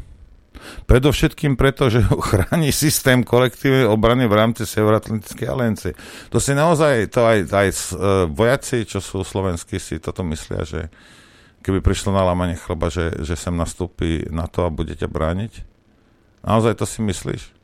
Predovšetkým 0.85 1.55
preto, 1.55 1.87
že 1.87 2.03
ho 2.09 2.17
chráni 2.19 2.71
systém 2.73 3.25
kolektívnej 3.25 3.85
obrany 3.87 4.25
v 4.25 4.37
rámci 4.37 4.63
Severoatlantickej 4.65 5.47
aliancie. 5.47 5.91
To 6.29 6.37
si 6.37 6.55
naozaj, 6.55 7.09
to 7.11 7.25
aj, 7.25 7.37
aj 7.49 7.67
uh, 7.69 7.77
vojaci, 8.29 8.83
čo 8.85 8.99
sú 8.99 9.25
slovenskí, 9.25 9.77
si 9.77 9.97
toto 9.97 10.25
myslia, 10.27 10.63
že 10.63 10.91
keby 11.63 11.83
prišlo 11.83 12.15
na 12.15 12.23
lámanie 12.23 12.55
chleba, 12.55 12.87
že, 12.87 13.19
že 13.23 13.35
sem 13.35 13.53
nastúpi 13.53 14.27
na 14.31 14.47
to 14.47 14.63
a 14.63 14.73
budete 14.73 15.05
brániť? 15.05 15.65
Naozaj 16.43 16.79
to 16.79 16.85
si 16.87 17.03
myslíš? 17.03 17.59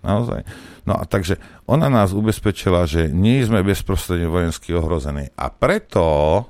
Naozaj. 0.00 0.48
No 0.88 0.96
a 0.96 1.04
takže 1.04 1.36
ona 1.68 1.92
nás 1.92 2.16
ubezpečila, 2.16 2.88
že 2.88 3.12
nie 3.12 3.44
sme 3.44 3.60
bezprostredne 3.60 4.32
vojensky 4.32 4.72
ohrození. 4.72 5.28
A 5.36 5.52
preto, 5.52 6.48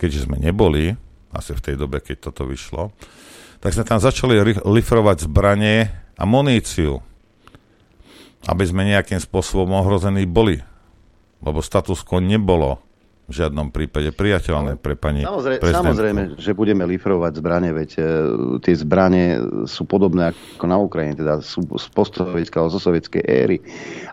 keďže 0.00 0.24
sme 0.26 0.40
neboli, 0.40 0.96
asi 1.28 1.52
v 1.52 1.64
tej 1.64 1.74
dobe, 1.76 2.00
keď 2.00 2.32
toto 2.32 2.48
vyšlo, 2.48 2.90
tak 3.58 3.74
sme 3.74 3.84
tam 3.86 3.98
začali 3.98 4.38
lifrovať 4.62 5.26
zbranie 5.26 5.90
a 6.18 6.22
muníciu, 6.26 7.02
aby 8.46 8.64
sme 8.66 8.86
nejakým 8.86 9.18
spôsobom 9.18 9.78
ohrození 9.78 10.26
boli. 10.26 10.62
Lebo 11.38 11.62
status 11.62 12.02
quo 12.02 12.18
nebolo 12.18 12.82
v 13.28 13.32
žiadnom 13.36 13.68
prípade 13.68 14.08
priateľné 14.16 14.80
pre 14.80 14.96
pani 14.96 15.20
Samozrejme, 15.20 15.60
samozrejme 15.60 16.22
že 16.40 16.56
budeme 16.56 16.88
lifrovať 16.88 17.44
zbranie, 17.44 17.76
veď 17.76 17.90
e, 18.00 18.02
tie 18.64 18.72
zbranie 18.72 19.36
sú 19.68 19.84
podobné 19.84 20.32
ako 20.32 20.64
na 20.64 20.80
Ukrajine, 20.80 21.12
teda 21.12 21.44
sú 21.44 21.60
z 21.76 21.86
postsovietského, 21.92 22.72
zo 22.72 22.80
sovietskej 22.80 23.20
éry. 23.28 23.60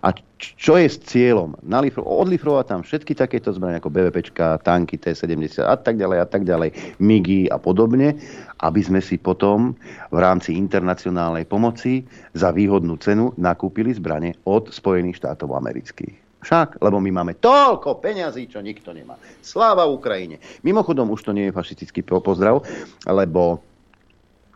A 0.04 0.12
čo 0.36 0.76
je 0.76 0.92
s 0.92 1.00
cieľom? 1.00 1.56
Nalifro, 1.64 2.04
odlifrovať 2.04 2.66
tam 2.68 2.84
všetky 2.84 3.16
takéto 3.16 3.56
zbranie 3.56 3.80
ako 3.80 3.88
BVPčka, 3.88 4.60
tanky 4.68 5.00
T-70 5.00 5.64
a 5.64 5.80
tak 5.80 5.96
ďalej 5.96 6.18
a 6.20 6.28
tak 6.28 6.44
ďalej, 6.44 7.00
MIGI 7.00 7.48
a 7.48 7.56
podobne, 7.56 8.20
aby 8.68 8.82
sme 8.84 9.00
si 9.00 9.16
potom 9.16 9.80
v 10.12 10.18
rámci 10.20 10.60
internacionálnej 10.60 11.48
pomoci 11.48 12.04
za 12.36 12.52
výhodnú 12.52 13.00
cenu 13.00 13.32
nakúpili 13.40 13.96
zbranie 13.96 14.36
od 14.44 14.76
Spojených 14.76 15.24
štátov 15.24 15.56
amerických. 15.56 16.25
Však, 16.46 16.78
lebo 16.78 17.02
my 17.02 17.10
máme 17.10 17.34
toľko 17.42 17.98
peňazí, 17.98 18.46
čo 18.46 18.62
nikto 18.62 18.94
nemá. 18.94 19.18
Sláva 19.42 19.90
Ukrajine. 19.90 20.38
Mimochodom, 20.62 21.10
už 21.10 21.26
to 21.26 21.32
nie 21.34 21.50
je 21.50 21.58
fašistický 21.58 22.06
pozdrav, 22.06 22.62
lebo 23.10 23.66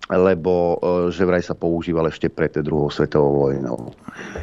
lebo 0.09 0.81
e, 0.81 1.13
že 1.13 1.21
vraj 1.21 1.45
sa 1.45 1.53
používal 1.53 2.09
ešte 2.09 2.33
pred 2.33 2.49
druhou 2.65 2.89
svetovou 2.89 3.45
vojnou. 3.45 3.93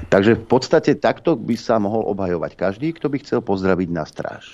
Takže 0.06 0.38
v 0.38 0.46
podstate 0.46 0.94
takto 0.94 1.34
by 1.34 1.58
sa 1.58 1.82
mohol 1.82 2.06
obhajovať 2.06 2.54
každý, 2.54 2.94
kto 2.94 3.10
by 3.10 3.18
chcel 3.18 3.42
pozdraviť 3.42 3.88
na 3.90 4.06
stráž. 4.06 4.46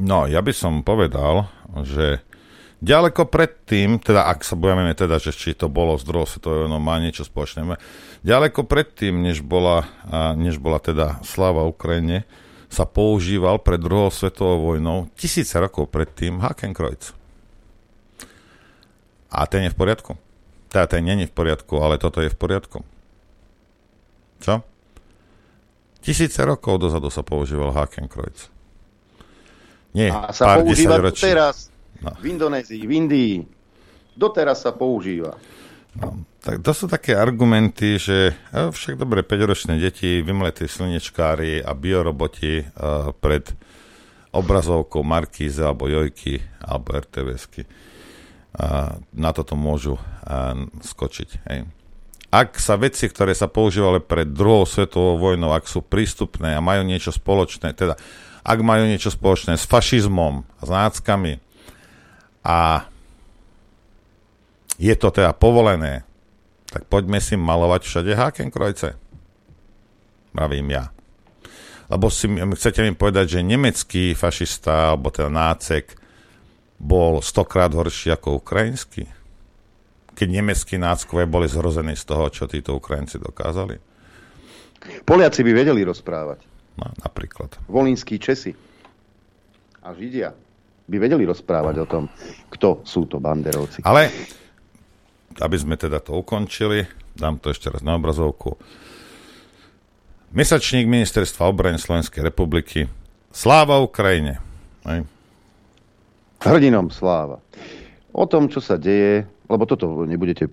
No, 0.00 0.24
ja 0.24 0.40
by 0.40 0.52
som 0.56 0.80
povedal, 0.80 1.52
že 1.84 2.24
Ďaleko 2.78 3.26
predtým, 3.26 3.98
teda 3.98 4.30
ak 4.30 4.46
sa 4.46 4.54
budeme 4.54 4.94
teda, 4.94 5.18
že 5.18 5.34
či 5.34 5.50
to 5.50 5.66
bolo 5.66 5.98
z 5.98 6.06
druhého 6.06 6.30
svetového, 6.30 6.66
no 6.70 6.78
má 6.78 7.02
niečo 7.02 7.26
spoločné, 7.26 7.66
ďaleko 8.22 8.62
predtým, 8.62 9.18
než 9.18 9.42
bola, 9.42 9.82
než 10.38 10.62
bola 10.62 10.78
teda 10.78 11.18
sláva 11.26 11.66
Ukrajine, 11.66 12.22
sa 12.70 12.86
používal 12.86 13.58
pred 13.58 13.82
druhou 13.82 14.14
svetovou 14.14 14.70
vojnou, 14.72 15.10
tisíce 15.18 15.58
rokov 15.58 15.90
predtým, 15.90 16.38
Hakenkreuz. 16.38 17.16
A 19.34 19.48
ten 19.50 19.66
je 19.66 19.74
v 19.74 19.76
poriadku. 19.76 20.14
Teda 20.70 20.86
ten 20.86 21.02
je 21.02 21.26
v 21.26 21.34
poriadku, 21.34 21.80
ale 21.82 21.98
toto 21.98 22.22
je 22.22 22.30
v 22.30 22.38
poriadku. 22.38 22.84
Čo? 24.38 24.62
Tisíce 25.98 26.38
rokov 26.46 26.78
dozadu 26.78 27.10
sa 27.10 27.26
používal 27.26 27.74
Hakenkreuz. 27.74 28.54
Nie, 29.98 30.14
a 30.14 30.30
sa 30.30 30.54
pár 30.54 30.62
používa 30.62 31.00
teraz 31.10 31.72
No. 32.02 32.14
V 32.18 32.24
Indonézii, 32.30 32.86
v 32.86 32.92
Indii. 32.94 33.34
Doteraz 34.14 34.66
sa 34.66 34.74
používa. 34.74 35.34
No. 35.98 36.26
Tak 36.38 36.62
to 36.62 36.70
sú 36.72 36.86
také 36.86 37.18
argumenty, 37.18 37.98
že 37.98 38.32
e, 38.32 38.70
však 38.70 38.96
dobre, 38.96 39.26
5-ročné 39.26 39.76
deti, 39.82 40.22
vymletí 40.22 40.70
slnečkári 40.70 41.60
a 41.60 41.74
bioroboti 41.74 42.62
uh, 42.62 43.10
pred 43.12 43.52
obrazovkou 44.30 45.02
Markíze 45.02 45.60
alebo 45.66 45.90
Jojky 45.90 46.38
alebo 46.62 46.94
RTVSky 46.94 47.66
uh, 47.66 48.96
na 49.12 49.30
toto 49.34 49.58
môžu 49.58 49.98
uh, 49.98 50.54
skočiť. 50.78 51.28
Hej. 51.50 51.66
Ak 52.28 52.60
sa 52.60 52.76
veci, 52.76 53.08
ktoré 53.08 53.32
sa 53.32 53.50
používali 53.50 54.04
pred 54.04 54.30
druhou 54.30 54.68
svetovou 54.68 55.16
vojnou, 55.16 55.50
ak 55.52 55.64
sú 55.64 55.80
prístupné 55.80 56.54
a 56.54 56.64
majú 56.64 56.84
niečo 56.86 57.08
spoločné, 57.08 57.72
teda 57.72 57.96
ak 58.44 58.58
majú 58.60 58.84
niečo 58.88 59.10
spoločné 59.12 59.56
s 59.56 59.64
fašizmom, 59.64 60.44
s 60.60 60.68
náckami 60.68 61.40
a 62.48 62.88
je 64.80 64.94
to 64.96 65.12
teda 65.12 65.36
povolené, 65.36 66.08
tak 66.72 66.88
poďme 66.88 67.20
si 67.20 67.36
malovať 67.36 67.84
všade 67.84 68.12
Hakenkrojce. 68.16 68.96
Mravím 70.32 70.72
ja. 70.72 70.88
Lebo 71.92 72.08
si, 72.08 72.28
chcete 72.28 72.84
mi 72.84 72.92
povedať, 72.96 73.36
že 73.36 73.44
nemecký 73.44 74.16
fašista, 74.16 74.96
alebo 74.96 75.12
teda 75.12 75.28
nácek, 75.28 75.92
bol 76.80 77.20
stokrát 77.20 77.72
horší 77.72 78.16
ako 78.16 78.40
ukrajinský? 78.40 79.08
Keď 80.16 80.28
nemeckí 80.28 80.76
náckové 80.80 81.28
boli 81.28 81.48
zrození 81.48 81.96
z 81.96 82.04
toho, 82.04 82.28
čo 82.32 82.48
títo 82.48 82.76
Ukrajinci 82.76 83.20
dokázali? 83.20 83.76
Poliaci 85.04 85.40
by 85.42 85.52
vedeli 85.52 85.82
rozprávať. 85.82 86.44
No, 86.78 86.92
napríklad. 87.02 87.58
Volínskí 87.66 88.22
Česi 88.22 88.54
a 89.82 89.90
Židia 89.90 90.47
by 90.88 90.96
vedeli 90.96 91.28
rozprávať 91.28 91.74
o 91.84 91.86
tom, 91.86 92.04
kto 92.48 92.82
sú 92.82 93.04
to 93.04 93.20
banderovci. 93.20 93.84
Ale 93.84 94.08
aby 95.38 95.56
sme 95.60 95.78
teda 95.78 96.02
to 96.02 96.18
ukončili, 96.18 96.88
dám 97.14 97.38
to 97.38 97.54
ešte 97.54 97.70
raz 97.70 97.84
na 97.84 97.94
obrazovku. 97.94 98.58
Mesačník 100.34 100.84
Ministerstva 100.84 101.48
obrany 101.48 101.78
Slovenskej 101.80 102.20
republiky. 102.20 102.84
Sláva 103.32 103.80
Ukrajine. 103.80 104.42
Hej. 104.84 105.06
Hrdinom 106.42 106.92
sláva. 106.92 107.40
O 108.12 108.24
tom, 108.28 108.50
čo 108.50 108.60
sa 108.60 108.76
deje, 108.76 109.24
lebo 109.48 109.64
toto 109.64 110.04
nebudete 110.04 110.46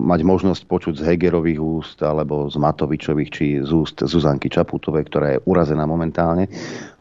mať 0.00 0.20
možnosť 0.24 0.62
počuť 0.64 0.94
z 0.98 1.04
Hegerových 1.04 1.60
úst 1.60 2.00
alebo 2.00 2.48
z 2.48 2.56
Matovičových 2.56 3.30
či 3.30 3.46
z 3.60 3.70
úst 3.70 4.00
Zuzanky 4.00 4.48
Čaputovej, 4.48 5.04
ktorá 5.12 5.26
je 5.36 5.42
urazená 5.44 5.84
momentálne, 5.84 6.48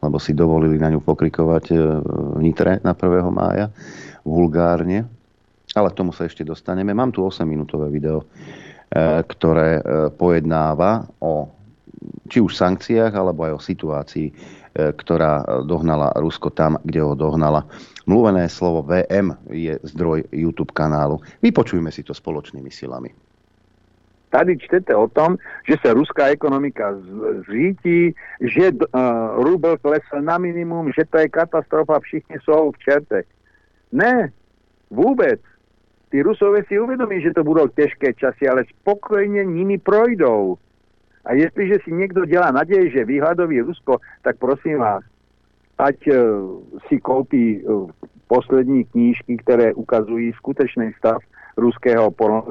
lebo 0.03 0.19
si 0.19 0.35
dovolili 0.35 0.75
na 0.75 0.91
ňu 0.91 0.99
pokrikovať 0.99 1.65
e, 1.71 1.75
v 2.35 2.39
Nitre 2.43 2.83
na 2.83 2.91
1. 2.91 3.31
mája 3.31 3.71
vulgárne 4.27 5.07
ale 5.75 5.87
k 5.91 6.03
tomu 6.03 6.11
sa 6.11 6.27
ešte 6.27 6.43
dostaneme. 6.43 6.91
Mám 6.91 7.15
tu 7.15 7.23
8-minútové 7.23 7.87
video, 7.87 8.23
e, 8.23 8.25
ktoré 9.23 9.79
e, 9.79 9.81
pojednáva 10.11 11.07
o 11.23 11.47
či 12.27 12.43
už 12.43 12.55
sankciách, 12.57 13.13
alebo 13.13 13.45
aj 13.45 13.53
o 13.55 13.61
situácii, 13.61 14.27
ktorá 14.71 15.61
dohnala 15.67 16.15
Rusko 16.15 16.49
tam, 16.49 16.79
kde 16.81 17.03
ho 17.03 17.13
dohnala. 17.13 17.67
Mluvené 18.11 18.51
slovo 18.51 18.83
VM 18.83 19.31
je 19.47 19.79
zdroj 19.87 20.27
YouTube 20.35 20.75
kanálu. 20.75 21.23
Vypočujme 21.39 21.87
si 21.95 22.03
to 22.03 22.11
spoločnými 22.11 22.67
silami. 22.67 23.07
Tady 24.35 24.59
čtete 24.59 24.91
o 24.91 25.07
tom, 25.07 25.39
že 25.63 25.79
sa 25.79 25.95
ruská 25.95 26.27
ekonomika 26.27 26.91
zžítí, 27.47 28.11
že 28.43 28.75
uh, 28.75 29.39
rubel 29.39 29.79
klesl 29.79 30.19
na 30.19 30.35
minimum, 30.35 30.91
že 30.91 31.07
to 31.07 31.23
je 31.23 31.31
katastrofa, 31.31 32.03
všichni 32.03 32.35
sú 32.43 32.75
v 32.75 32.81
čerte. 32.83 33.23
Ne, 33.95 34.35
vôbec 34.91 35.39
tí 36.11 36.19
Rusové 36.19 36.67
si 36.67 36.75
uvedomí, 36.75 37.23
že 37.23 37.31
to 37.31 37.47
budú 37.47 37.71
ťažké 37.71 38.19
časy, 38.19 38.43
ale 38.43 38.67
spokojne 38.83 39.47
nimi 39.47 39.79
projdou. 39.79 40.59
A 41.23 41.31
jestliže 41.31 41.87
si 41.87 41.95
niekto 41.95 42.27
delá 42.27 42.51
nadej, 42.51 42.91
že 42.91 43.07
výhľadový 43.07 43.63
Rusko, 43.63 44.03
tak 44.19 44.35
prosím 44.35 44.83
vás, 44.83 45.03
ať 45.81 45.97
uh, 46.07 46.15
si 46.85 47.01
koupí 47.01 47.65
uh, 47.65 47.89
poslední 48.29 48.85
knížky, 48.93 49.41
ktoré 49.41 49.73
ukazujú 49.73 50.29
skutečný 50.37 50.93
stav 51.01 51.25
ruského, 51.57 52.13
uh, 52.13 52.45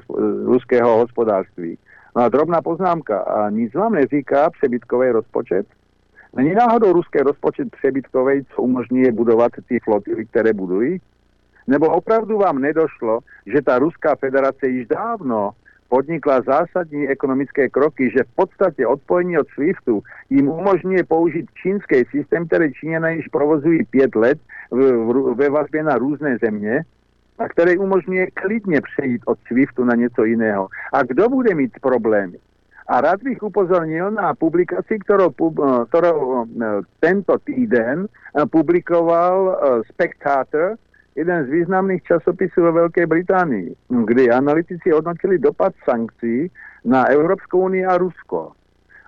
ruského 0.51 1.07
hospodárství. 1.07 1.79
No 2.17 2.27
a 2.27 2.29
drobná 2.29 2.59
poznámka. 2.59 3.23
A 3.23 3.51
nic 3.51 3.71
vám 3.75 3.95
neříká 3.95 4.51
přebytkový 4.51 5.11
rozpočet? 5.11 5.67
Není 6.37 6.55
náhodou 6.55 6.93
ruský 6.93 7.19
rozpočet 7.19 7.71
přebytkový, 7.71 8.45
co 8.55 8.63
umožňuje 8.63 9.13
budovat 9.13 9.53
ty 9.69 9.79
flotily, 9.79 10.27
které 10.27 10.53
budují? 10.53 11.01
Nebo 11.67 11.87
opravdu 11.87 12.39
vám 12.39 12.59
nedošlo, 12.59 13.21
že 13.47 13.63
tá 13.63 13.79
Ruská 13.79 14.19
federácia 14.19 14.67
již 14.71 14.87
dávno 14.91 15.55
podnikla 15.91 16.47
zásadní 16.47 17.11
ekonomické 17.11 17.67
kroky, 17.67 18.15
že 18.15 18.23
v 18.23 18.47
podstate 18.47 18.87
odpojení 18.87 19.43
od 19.43 19.51
SWIFTu 19.59 20.07
im 20.31 20.47
umožňuje 20.47 21.03
použiť 21.03 21.45
čínský 21.59 22.07
systém, 22.15 22.47
ktorý 22.47 22.71
Číňané 22.79 23.19
již 23.19 23.29
provozují 23.35 23.85
5 23.91 24.15
let 24.15 24.39
ve 25.35 25.49
vazbě 25.51 25.83
na 25.83 25.99
různé 25.99 26.39
země, 26.39 26.87
a 27.41 27.49
ktorý 27.49 27.81
umožňuje 27.81 28.37
klidne 28.37 28.85
prejít 28.85 29.25
od 29.25 29.41
SWIFTu 29.49 29.85
na 29.85 29.97
něco 29.97 30.25
iného. 30.25 30.69
A 30.93 31.03
kdo 31.03 31.29
bude 31.29 31.55
mít 31.55 31.73
problémy? 31.81 32.37
A 32.85 33.01
rád 33.01 33.23
bych 33.23 33.43
upozornil 33.43 34.11
na 34.11 34.35
publikaci, 34.35 34.99
ktorou, 34.99 35.31
ktorou 35.89 36.45
tento 37.01 37.39
týden 37.47 38.11
publikoval 38.51 39.57
Spectator, 39.89 40.77
jeden 41.17 41.39
z 41.47 41.49
významných 41.51 42.03
časopisov 42.07 42.71
vo 42.71 42.73
Veľkej 42.87 43.07
Británii, 43.07 43.69
kde 44.07 44.31
analytici 44.31 44.95
hodnotili 44.95 45.39
dopad 45.43 45.75
sankcií 45.83 46.51
na 46.87 47.11
Európsku 47.11 47.67
úniu 47.67 47.91
a 47.91 47.99
Rusko. 47.99 48.55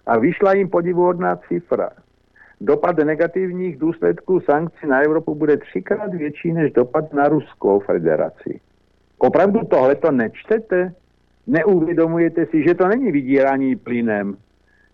A 0.07 0.18
vyšla 0.18 0.59
im 0.59 0.66
podivuhodná 0.66 1.38
cifra. 1.46 1.94
Dopad 2.62 2.98
negatívnych 2.98 3.78
dôsledkov 3.78 4.46
sankcií 4.46 4.86
na 4.86 5.03
Európu 5.03 5.34
bude 5.34 5.57
třikrát 5.57 6.14
väčší 6.14 6.55
než 6.55 6.72
dopad 6.72 7.11
na 7.12 7.28
Ruskou 7.30 7.80
federácii. 7.82 8.61
Opravdu 9.18 9.66
tohleto 9.66 10.11
nečtete? 10.11 10.94
Neuvědomujete 11.46 12.46
si, 12.46 12.62
že 12.62 12.74
to 12.74 12.88
není 12.88 13.12
vydírání 13.12 13.76
plynem. 13.76 14.36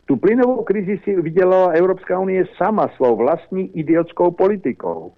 Tu 0.04 0.16
plynovou 0.16 0.64
krizi 0.64 1.00
si 1.04 1.20
vydělala 1.20 1.72
Európska 1.72 2.18
únie 2.18 2.44
sama 2.56 2.88
svou 2.96 3.16
vlastní 3.16 3.78
idiotskou 3.78 4.30
politikou. 4.30 5.12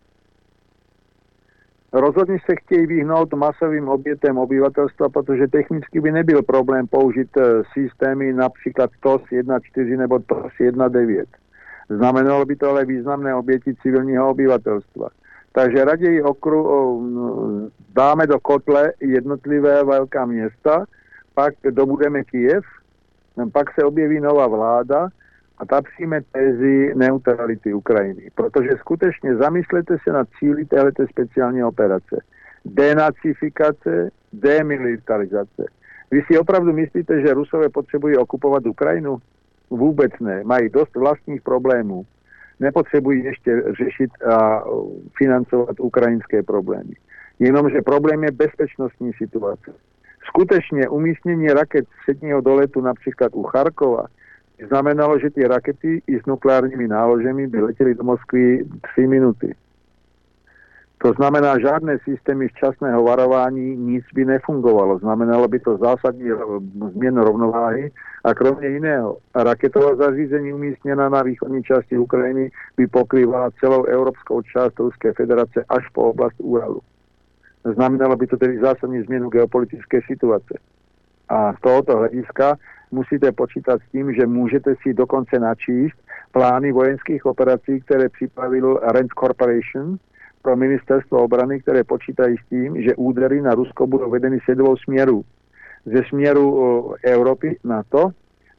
Rozhodne 1.90 2.38
sa 2.46 2.54
chtějí 2.54 2.86
vyhnout 2.86 3.34
masovým 3.34 3.88
obětem 3.88 4.38
obyvatelstva, 4.38 5.08
protože 5.08 5.48
technicky 5.48 6.00
by 6.00 6.12
nebyl 6.12 6.42
problém 6.42 6.86
použít 6.86 7.36
e, 7.36 7.62
systémy 7.72 8.32
například 8.32 8.90
TOS 9.00 9.22
1.4 9.22 9.98
nebo 9.98 10.18
TOS 10.18 10.52
1.9. 10.60 11.24
Znamenalo 11.88 12.44
by 12.44 12.56
to 12.56 12.70
ale 12.70 12.84
významné 12.84 13.34
oběti 13.34 13.74
civilního 13.82 14.30
obyvatelstva. 14.30 15.08
Takže 15.52 15.84
raději 15.84 16.22
okru, 16.22 16.62
dáme 17.94 18.26
do 18.26 18.38
kotle 18.40 18.92
jednotlivé 19.00 19.82
veľká 19.82 20.26
města, 20.26 20.86
pak 21.34 21.54
dobudeme 21.70 22.24
Kiev, 22.24 22.62
pak 23.52 23.74
se 23.74 23.84
objeví 23.84 24.20
nová 24.20 24.46
vláda 24.46 25.08
a 25.68 25.82
přijme 25.82 26.20
tézy 26.32 26.92
neutrality 26.96 27.74
Ukrajiny. 27.74 28.30
Protože 28.34 28.80
skutečne 28.80 29.36
zamyslete 29.36 30.00
sa 30.04 30.12
na 30.12 30.24
cíli 30.38 30.64
této 30.64 31.06
speciálnej 31.06 31.64
operace. 31.64 32.24
Denacifikace, 32.64 34.08
demilitarizace. 34.32 35.64
Vy 36.10 36.22
si 36.26 36.38
opravdu 36.38 36.72
myslíte, 36.72 37.20
že 37.20 37.34
Rusové 37.34 37.68
potřebujú 37.68 38.18
okupovať 38.18 38.66
Ukrajinu? 38.66 39.20
Vôbec 39.70 40.10
ne. 40.20 40.42
Mají 40.44 40.68
dosť 40.68 40.96
vlastních 40.96 41.42
problémů. 41.42 42.06
Nepotřebují 42.60 43.28
ešte 43.28 43.72
řešiť 43.72 44.10
a 44.26 44.64
financovať 45.18 45.80
ukrajinské 45.80 46.42
problémy. 46.42 46.92
Jenomže 47.38 47.82
problém 47.82 48.24
je 48.24 48.32
bezpečnostní 48.32 49.12
situace. 49.12 49.72
Skutečne 50.28 50.88
umístnenie 50.88 51.54
raket 51.54 51.88
středního 52.02 52.40
doletu 52.40 52.80
napríklad 52.80 53.32
u 53.32 53.42
Charkova 53.42 54.06
znamenalo, 54.66 55.18
že 55.18 55.30
tie 55.30 55.48
rakety 55.48 56.02
i 56.06 56.14
s 56.20 56.26
nukleárnymi 56.26 56.88
náložemi 56.88 57.46
by 57.46 57.60
leteli 57.60 57.94
do 57.94 58.04
Moskvy 58.04 58.64
3 58.94 59.06
minúty. 59.06 59.54
To 61.02 61.12
znamená, 61.12 61.58
žádné 61.58 61.98
systémy 62.04 62.48
včasného 62.48 63.04
varování 63.04 63.76
nic 63.76 64.04
by 64.14 64.24
nefungovalo. 64.24 64.98
Znamenalo 64.98 65.48
by 65.48 65.58
to 65.58 65.76
zásadní 65.76 66.30
změnu 66.92 67.24
rovnováhy 67.24 67.92
a 68.24 68.34
kromě 68.34 68.68
jiného, 68.68 69.16
raketová 69.34 69.96
zařízení 69.96 70.52
umístněná 70.52 71.08
na 71.08 71.22
východní 71.22 71.62
části 71.62 71.98
Ukrajiny 71.98 72.50
by 72.76 72.86
pokrývala 72.86 73.50
celou 73.60 73.84
európskou 73.84 74.42
část 74.42 74.78
Ruské 74.78 75.12
federace 75.12 75.64
až 75.68 75.88
po 75.88 76.02
oblast 76.02 76.36
Uralu. 76.38 76.80
Znamenalo 77.74 78.16
by 78.16 78.26
to 78.26 78.36
tedy 78.36 78.58
zásadní 78.58 79.02
změnu 79.02 79.28
geopolitické 79.28 80.00
situace. 80.06 80.54
A 81.30 81.54
z 81.54 81.58
tohoto 81.62 82.02
hľadiska 82.02 82.58
musíte 82.90 83.30
počítať 83.30 83.78
s 83.78 83.88
tým, 83.94 84.10
že 84.10 84.26
môžete 84.26 84.74
si 84.82 84.90
dokonce 84.90 85.38
načísť 85.38 85.94
plány 86.34 86.74
vojenských 86.74 87.22
operácií, 87.22 87.80
ktoré 87.86 88.10
pripravil 88.10 88.82
Rand 88.82 89.14
Corporation 89.14 90.02
pro 90.42 90.58
ministerstvo 90.58 91.30
obrany, 91.30 91.62
ktoré 91.62 91.86
počítajú 91.86 92.34
s 92.34 92.44
tým, 92.50 92.82
že 92.82 92.98
údery 92.98 93.38
na 93.38 93.54
Rusko 93.54 93.86
budú 93.86 94.10
vedení 94.10 94.42
z 94.42 94.58
dvou 94.58 94.74
smeru. 94.82 95.22
ze 95.86 96.02
směru 96.08 96.94
Európy 97.04 97.56
na 97.64 97.82
to 97.82 98.10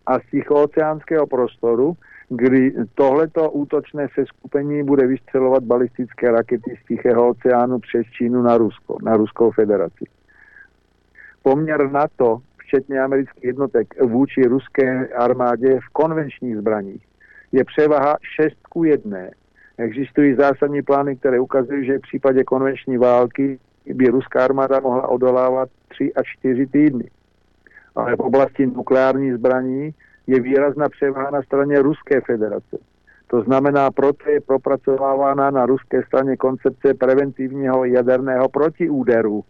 a 0.06 0.20
z 0.20 0.24
tichooceánskeho 0.32 1.28
prostoru, 1.28 1.98
kdy 2.30 2.74
tohleto 2.96 3.52
útočné 3.52 4.08
seskupení 4.16 4.84
bude 4.84 5.08
vystřelovat 5.08 5.64
balistické 5.64 6.32
rakety 6.32 6.78
z 6.84 6.88
Tichého 6.88 7.30
oceánu 7.30 7.80
přes 7.80 8.06
Čínu 8.18 8.42
na 8.42 8.58
Rusko, 8.58 8.98
na 9.04 9.18
Ruskou 9.18 9.52
federaci. 9.52 10.06
Poměr 11.44 11.92
NATO, 11.92 12.38
včetně 12.72 13.02
amerických 13.02 13.44
jednotek 13.44 14.02
vůči 14.02 14.42
ruské 14.42 15.08
armádě 15.08 15.80
v 15.80 15.90
konvenčních 15.94 16.58
zbraních, 16.58 17.06
je 17.52 17.64
převaha 17.64 18.18
6 18.42 18.56
ku 18.70 18.84
1. 18.84 19.18
Existují 19.78 20.36
zásadní 20.36 20.82
plány, 20.82 21.16
které 21.16 21.40
ukazují, 21.40 21.86
že 21.86 21.98
v 21.98 22.02
případě 22.02 22.44
konvenční 22.44 22.98
války 22.98 23.60
by 23.86 24.06
ruská 24.08 24.46
armáda 24.46 24.80
mohla 24.80 25.08
odolávat 25.08 25.70
3 25.88 26.14
až 26.14 26.28
4 26.40 26.68
týdny. 26.68 27.12
Ale 27.96 28.16
v 28.16 28.20
oblasti 28.20 28.66
nukleárních 28.66 29.34
zbraní 29.34 29.92
je 30.28 30.40
výrazná 30.40 30.90
převaha 30.90 31.32
na 31.32 31.42
straně 31.42 31.82
Ruské 31.82 32.22
federace. 32.22 32.78
To 33.28 33.42
znamená, 33.42 33.92
proto 33.92 34.30
je 34.30 34.42
propracovávána 34.42 35.52
na 35.52 35.66
ruské 35.66 36.04
straně 36.04 36.38
koncepce 36.38 36.94
preventivního 36.94 37.86
jaderného 37.86 38.50
protiúderu. 38.50 39.44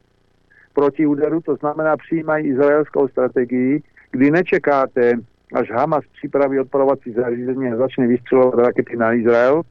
Protiúderu 0.74 1.42
to 1.42 1.56
znamená 1.56 1.98
přijímají 1.98 2.48
izraelskou 2.48 3.08
strategii, 3.08 3.82
kdy 4.12 4.32
nečekáte, 4.32 5.14
až 5.54 5.72
Hamas 5.72 6.04
připraví 6.14 6.60
odpalovací 6.60 7.12
zařízení 7.12 7.72
a 7.72 7.76
začne 7.76 8.08
vystřelovat 8.08 8.60
rakety 8.60 8.98
na 8.98 9.14
Izrael, 9.14 9.62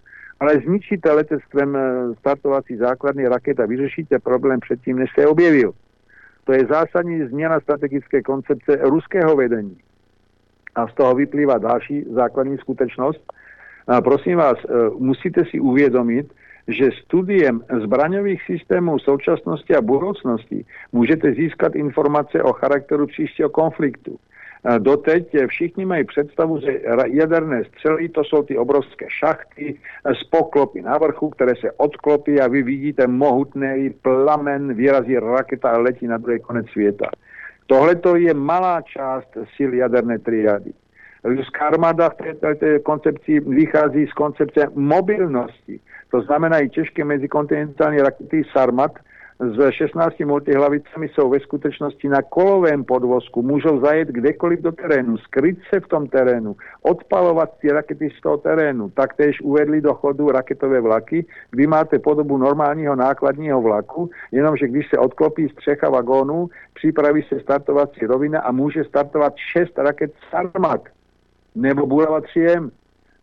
ale 0.41 0.61
zničíte 0.67 1.13
letectvem 1.13 1.79
startovací 2.19 2.77
základny 2.77 3.29
raket 3.29 3.61
a 3.61 3.67
vyřešíte 3.67 4.19
problém 4.19 4.61
předtím, 4.61 4.99
než 4.99 5.11
se 5.19 5.27
objevil. 5.27 5.73
To 6.45 6.53
je 6.53 6.67
zásadní 6.67 7.27
změna 7.27 7.61
strategické 7.61 8.23
koncepce 8.23 8.77
ruského 8.77 9.37
vedení. 9.37 9.77
A 10.75 10.89
z 10.89 10.95
toho 10.95 11.15
vyplývá 11.15 11.59
další 11.59 12.05
základní 12.11 12.59
skutečnost. 12.59 13.33
A 13.89 14.01
prosím 14.01 14.37
vás, 14.37 14.59
musíte 14.99 15.45
si 15.45 15.61
uvědomit, 15.61 16.33
že 16.69 16.91
studiem 17.05 17.61
zbraňových 17.83 18.43
systémů 18.43 18.99
současnosti 18.99 19.77
a 19.77 19.81
budoucnosti 19.81 20.65
můžete 20.93 21.33
získat 21.33 21.75
informace 21.75 22.43
o 22.43 22.53
charakteru 22.53 23.07
příštího 23.07 23.49
konfliktu. 23.49 24.17
Doteď 24.79 25.37
všichni 25.47 25.85
mají 25.85 26.05
představu, 26.05 26.61
že 26.61 26.81
jaderné 27.05 27.65
střely 27.65 28.09
to 28.09 28.25
jsou 28.25 28.43
ty 28.43 28.59
obrovské 28.59 29.07
šachty 29.09 29.79
z 30.21 30.25
poklopy 30.25 30.83
na 30.83 30.99
vrchu, 30.99 31.29
které 31.31 31.53
se 31.61 31.73
odklopí 31.73 32.41
a 32.41 32.49
vy 32.49 32.63
vidíte 32.63 33.07
mohutný 33.07 33.95
plamen, 34.03 34.75
vyrazí 34.75 35.19
raketa 35.19 35.71
a 35.71 35.79
letí 35.79 36.07
na 36.07 36.19
druhý 36.19 36.41
konec 36.41 36.67
světa. 36.69 37.11
Tohle 37.67 37.97
to 37.97 38.17
je 38.17 38.35
malá 38.35 38.83
část 38.83 39.29
sil 39.57 39.71
jaderné 39.75 40.19
triády. 40.19 40.73
Ruská 41.25 41.67
armáda 41.67 42.11
v 42.11 42.15
této, 42.15 42.41
této 42.41 42.67
koncepci 42.83 43.41
vychází 43.41 44.07
z 44.07 44.13
koncepce 44.13 44.67
mobilnosti. 44.75 45.81
To 46.11 46.21
znamená 46.21 46.59
i 46.59 46.69
těžké 46.69 47.05
mezikontinentální 47.05 47.99
rakety 47.99 48.43
Sarmat 48.53 48.93
s 49.41 49.71
16 49.71 50.21
multihlavicami 50.21 51.09
jsou 51.09 51.31
ve 51.31 51.41
skutečnosti 51.41 52.09
na 52.09 52.23
kolovém 52.23 52.85
podvozku. 52.85 53.43
Můžou 53.43 53.81
zajet 53.81 54.09
kdekoliv 54.09 54.61
do 54.61 54.73
terénu, 54.73 55.17
skryt 55.19 55.59
se 55.75 55.81
v 55.81 55.89
tom 55.89 56.07
terénu, 56.07 56.57
odpalovat 56.83 57.51
ty 57.61 57.73
rakety 57.73 58.11
z 58.19 58.21
toho 58.21 58.37
terénu. 58.37 58.91
Taktéž 58.91 59.41
uvedli 59.41 59.81
do 59.81 59.95
chodu 59.95 60.31
raketové 60.31 60.81
vlaky, 60.81 61.27
kdy 61.51 61.67
máte 61.67 61.99
podobu 61.99 62.39
normálního 62.39 62.97
nákladního 62.97 63.63
vlaku, 63.63 64.11
jenomže 64.33 64.69
když 64.69 64.91
se 64.91 64.99
odklopí 64.99 65.49
střecha 65.49 65.91
vagónu, 65.91 66.49
připraví 66.75 67.23
se 67.23 67.41
startovací 67.41 68.07
rovina 68.07 68.41
a 68.41 68.53
může 68.53 68.85
startovat 68.85 69.33
6 69.37 69.79
raket 69.79 70.13
Sarmat 70.31 70.81
nebo 71.55 71.87
Bulava 71.87 72.21
3M. 72.21 72.71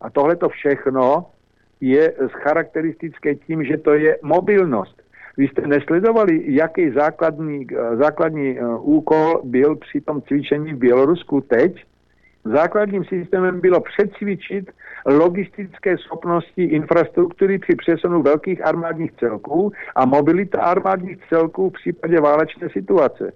A 0.00 0.10
tohle 0.10 0.36
to 0.36 0.48
všechno 0.48 1.26
je 1.80 2.12
charakteristické 2.30 3.34
tím, 3.34 3.64
že 3.64 3.76
to 3.76 3.94
je 3.94 4.18
mobilnost. 4.22 5.02
Vy 5.36 5.48
jste 5.48 5.66
nesledovali, 5.66 6.42
jaký 6.46 6.90
základní, 6.90 7.66
základní 7.94 8.58
úkol 8.78 9.40
byl 9.44 9.76
při 9.76 10.00
tom 10.00 10.22
cvičení 10.22 10.72
v 10.72 10.78
Bělorusku 10.78 11.40
teď? 11.40 11.84
Základním 12.44 13.04
systémem 13.04 13.60
bylo 13.60 13.80
přecvičit 13.80 14.70
logistické 15.06 15.98
schopnosti 15.98 16.64
infrastruktury 16.64 17.58
při 17.58 17.76
přesunu 17.76 18.22
velkých 18.22 18.66
armádních 18.66 19.12
celků 19.12 19.72
a 19.96 20.06
mobilita 20.06 20.60
armádních 20.62 21.18
celků 21.28 21.70
v 21.70 21.72
případě 21.72 22.20
válečné 22.20 22.68
situace. 22.68 23.32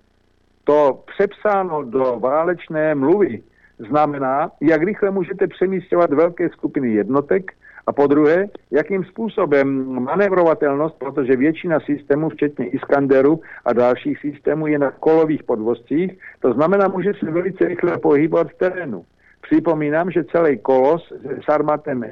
To 0.64 1.04
přepsáno 1.14 1.82
do 1.82 2.16
válečné 2.20 2.94
mluvy 2.94 3.42
znamená, 3.88 4.50
jak 4.60 4.82
rychle 4.82 5.10
můžete 5.10 5.46
přemístěvat 5.46 6.12
velké 6.12 6.48
skupiny 6.48 6.92
jednotek 6.92 7.52
a 7.86 7.92
po 7.92 8.06
druhé, 8.06 8.46
jakým 8.70 9.04
způsobem 9.04 9.84
manévrovatelnost, 10.02 10.98
protože 10.98 11.36
většina 11.36 11.80
systémů, 11.80 12.28
včetně 12.28 12.66
Iskanderu 12.66 13.40
a 13.64 13.72
dalších 13.72 14.18
systémů, 14.18 14.66
je 14.66 14.78
na 14.78 14.90
kolových 14.90 15.42
podvozcích, 15.42 16.18
to 16.40 16.52
znamená, 16.52 16.88
může 16.88 17.12
se 17.14 17.30
velice 17.30 17.68
rychle 17.68 17.98
pohybovat 17.98 18.48
v 18.48 18.58
terénu. 18.58 19.04
Připomínám, 19.42 20.10
že 20.10 20.24
celý 20.24 20.58
kolos 20.58 21.12
s 21.44 21.48
armatem 21.48 22.04
e, 22.04 22.10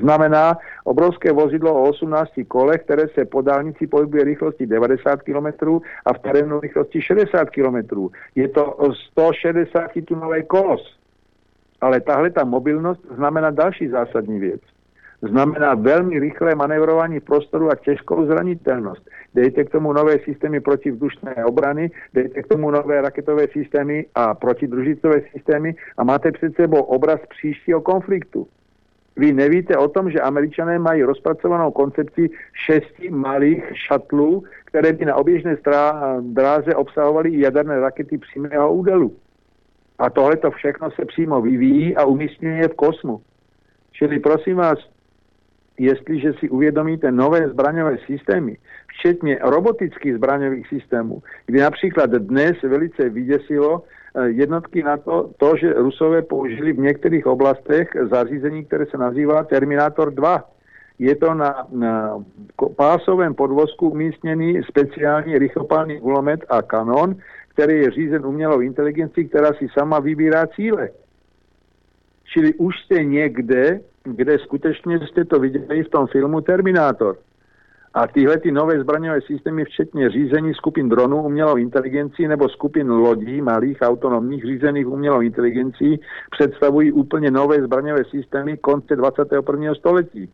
znamená 0.00 0.58
obrovské 0.84 1.32
vozidlo 1.32 1.74
o 1.74 1.88
18 1.88 2.30
kolech, 2.48 2.82
které 2.82 3.08
se 3.08 3.24
po 3.24 3.42
dálnici 3.42 3.86
pohybuje 3.86 4.24
rychlosti 4.24 4.66
90 4.66 5.22
km 5.22 5.46
a 6.04 6.12
v 6.12 6.18
terénu 6.18 6.60
rychlosti 6.60 7.02
60 7.02 7.50
km. 7.50 8.08
Je 8.34 8.48
to 8.48 8.78
160 9.10 9.90
tunový 10.04 10.42
kolos. 10.46 10.98
Ale 11.80 12.00
tahle 12.00 12.30
ta 12.30 12.44
mobilnost 12.44 13.00
znamená 13.16 13.50
další 13.50 13.88
zásadní 13.88 14.38
věc 14.38 14.73
znamená 15.28 15.74
velmi 15.74 16.18
rychlé 16.18 16.54
manévrování 16.54 17.20
prostoru 17.20 17.70
a 17.70 17.74
těžkou 17.74 18.26
zranitelnost. 18.26 19.10
Dejte 19.34 19.64
k 19.64 19.70
tomu 19.70 19.92
nové 19.92 20.18
systémy 20.18 20.60
protivzdušné 20.60 21.44
obrany, 21.44 21.90
dejte 22.14 22.42
k 22.42 22.46
tomu 22.46 22.70
nové 22.70 23.00
raketové 23.00 23.46
systémy 23.52 24.06
a 24.14 24.34
protidružicové 24.34 25.20
systémy 25.32 25.74
a 25.96 26.04
máte 26.04 26.32
před 26.32 26.56
sebou 26.56 26.82
obraz 26.82 27.20
příštího 27.28 27.80
konfliktu. 27.80 28.46
Vy 29.16 29.32
nevíte 29.32 29.76
o 29.76 29.88
tom, 29.88 30.10
že 30.10 30.20
američané 30.20 30.78
mají 30.78 31.02
rozpracovanou 31.02 31.70
koncepci 31.70 32.30
šesti 32.52 33.10
malých 33.10 33.64
šatlů, 33.74 34.44
které 34.64 34.92
by 34.92 35.04
na 35.04 35.14
oběžné 35.14 35.56
dráze 36.20 36.74
obsahovaly 36.74 37.40
jaderné 37.40 37.80
rakety 37.80 38.18
přímého 38.18 38.74
údelu. 38.74 39.16
A 39.98 40.10
tohle 40.10 40.36
to 40.36 40.50
všechno 40.50 40.90
se 40.90 41.04
přímo 41.04 41.42
vyvíjí 41.42 41.96
a 41.96 42.04
umístňuje 42.04 42.68
v 42.68 42.74
kosmu. 42.74 43.20
Čili 43.92 44.18
prosím 44.18 44.56
vás, 44.56 44.78
jestliže 45.78 46.32
si 46.32 46.48
uvědomíte 46.48 47.12
nové 47.12 47.48
zbraňové 47.48 47.96
systémy, 48.06 48.56
včetně 48.88 49.38
robotických 49.42 50.14
zbraňových 50.14 50.68
systémů, 50.68 51.22
kdy 51.46 51.60
například 51.60 52.10
dnes 52.10 52.62
velice 52.62 53.08
vyděsilo 53.08 53.82
jednotky 54.24 54.82
na 54.82 54.96
to, 54.96 55.30
to, 55.36 55.56
že 55.56 55.72
Rusové 55.72 56.22
použili 56.22 56.72
v 56.72 56.78
některých 56.78 57.26
oblastech 57.26 57.88
zařízení, 58.10 58.64
které 58.64 58.86
se 58.86 58.98
nazývá 58.98 59.44
Terminator 59.44 60.14
2. 60.14 60.44
Je 60.98 61.16
to 61.16 61.34
na, 61.34 61.66
na 61.72 62.24
pásovém 62.76 63.34
podvozku 63.34 63.90
umístěný 63.90 64.62
speciální 64.68 65.38
rychlopálný 65.38 66.00
kulomet 66.00 66.40
a 66.48 66.62
kanon, 66.62 67.16
který 67.48 67.74
je 67.74 67.90
řízen 67.90 68.26
umělou 68.26 68.60
inteligencí, 68.60 69.28
která 69.28 69.52
si 69.52 69.68
sama 69.78 70.00
vybírá 70.00 70.46
cíle. 70.46 70.88
Čili 72.34 72.54
už 72.54 72.74
jste 72.78 73.04
někde, 73.04 73.80
kde 74.04 74.38
skutečně 74.38 74.98
jste 74.98 75.24
to 75.24 75.38
viděli 75.38 75.82
v 75.82 75.88
tom 75.88 76.06
filmu 76.06 76.40
Terminátor. 76.40 77.16
A 77.94 78.06
tyhle 78.06 78.38
ty 78.38 78.52
nové 78.52 78.80
zbraňové 78.80 79.20
systémy, 79.20 79.64
včetně 79.64 80.10
řízení 80.10 80.54
skupin 80.54 80.88
dronů 80.88 81.22
umělou 81.22 81.56
inteligencí 81.56 82.28
nebo 82.28 82.48
skupin 82.48 82.90
lodí 82.90 83.42
malých 83.42 83.78
autonomních 83.82 84.44
řízených 84.44 84.88
umělou 84.88 85.20
inteligencí, 85.20 86.00
představují 86.30 86.92
úplně 86.92 87.30
nové 87.30 87.62
zbraňové 87.62 88.04
systémy 88.04 88.56
konce 88.56 88.96
21. 88.96 89.74
století. 89.74 90.30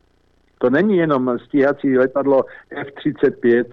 To 0.59 0.71
není 0.71 0.97
jenom 0.97 1.39
stíhací 1.45 1.99
letadlo 1.99 2.45
F-35, 2.71 3.65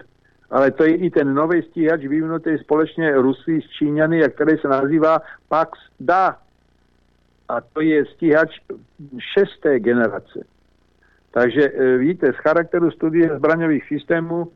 ale 0.50 0.70
to 0.70 0.84
je 0.84 0.96
i 0.96 1.10
ten 1.10 1.34
nový 1.34 1.62
stíhač 1.62 2.00
vyvinutý 2.00 2.58
společně 2.58 3.14
Rusy 3.14 3.60
s 3.60 3.70
Číňany, 3.70 4.22
který 4.28 4.58
se 4.58 4.68
nazývá 4.68 5.18
Pax-Da 5.48 6.36
a 7.48 7.60
to 7.60 7.80
je 7.80 8.04
stíhač 8.06 8.60
šesté 9.18 9.80
generace. 9.80 10.44
Takže 11.30 11.72
víte, 11.98 12.32
z 12.32 12.36
charakteru 12.36 12.90
studie 12.90 13.36
zbraňových 13.36 13.84
systémů 13.88 14.48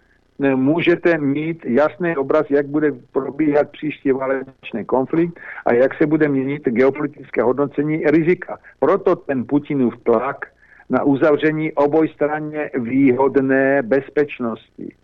můžete 0.55 1.19
mít 1.19 1.67
jasný 1.67 2.17
obraz, 2.17 2.51
jak 2.51 2.67
bude 2.67 2.93
probíhat 3.13 3.71
příští 3.71 4.13
válečný 4.13 4.85
konflikt 4.87 5.41
a 5.67 5.75
jak 5.75 5.95
se 5.95 6.07
bude 6.07 6.29
měnit 6.29 6.63
geopolitické 6.65 7.43
hodnocení 7.43 8.05
rizika. 8.07 8.59
Proto 8.81 9.17
ten 9.17 9.45
Putinův 9.45 9.95
tlak 10.03 10.47
na 10.91 11.03
uzavření 11.03 11.73
obojstranně 11.73 12.71
výhodné 12.75 13.83
bezpečnosti. 13.83 14.95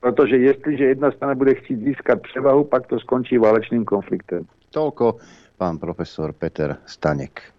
Protože 0.00 0.36
jestliže 0.36 0.84
jedna 0.84 1.10
strana 1.10 1.34
bude 1.34 1.54
chtít 1.54 1.84
získat 1.84 2.22
převahu, 2.22 2.64
pak 2.64 2.86
to 2.86 3.00
skončí 3.00 3.38
válečným 3.38 3.84
konfliktem. 3.84 4.46
Toľko 4.68 5.16
pán 5.58 5.82
profesor 5.82 6.30
Peter 6.30 6.78
Stanek. 6.86 7.58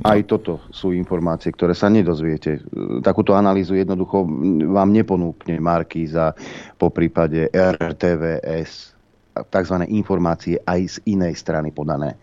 Aj 0.00 0.20
toto 0.24 0.64
sú 0.72 0.96
informácie, 0.96 1.52
ktoré 1.52 1.76
sa 1.76 1.92
nedozviete. 1.92 2.64
Takúto 3.04 3.36
analýzu 3.36 3.76
jednoducho 3.76 4.24
vám 4.72 4.96
neponúkne 4.96 5.60
Markíza 5.60 6.32
po 6.76 6.88
prípade 6.88 7.48
RTVS. 7.52 8.96
tzv. 9.30 9.76
informácie 9.88 10.60
aj 10.64 10.80
z 10.88 10.96
inej 11.16 11.36
strany 11.36 11.72
podané. 11.72 12.16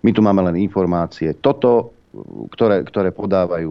My 0.00 0.10
tu 0.12 0.20
máme 0.24 0.40
len 0.48 0.56
informácie. 0.56 1.36
Toto, 1.36 1.92
ktoré, 2.52 2.80
ktoré 2.84 3.12
podávajú 3.12 3.70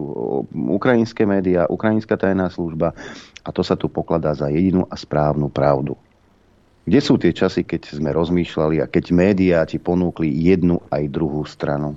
ukrajinské 0.54 1.26
médiá, 1.26 1.66
ukrajinská 1.66 2.14
tajná 2.14 2.48
služba 2.48 2.94
a 3.42 3.48
to 3.50 3.66
sa 3.66 3.74
tu 3.74 3.90
pokladá 3.90 4.34
za 4.38 4.46
jedinú 4.50 4.86
a 4.86 4.94
správnu 4.94 5.50
pravdu. 5.50 5.98
Kde 6.88 7.00
sú 7.04 7.20
tie 7.20 7.36
časy, 7.36 7.68
keď 7.68 8.00
sme 8.00 8.16
rozmýšľali 8.16 8.80
a 8.80 8.88
keď 8.88 9.12
médiá 9.12 9.60
ti 9.68 9.76
ponúkli 9.76 10.32
jednu 10.32 10.80
aj 10.88 11.04
druhú 11.12 11.44
stranu? 11.44 11.92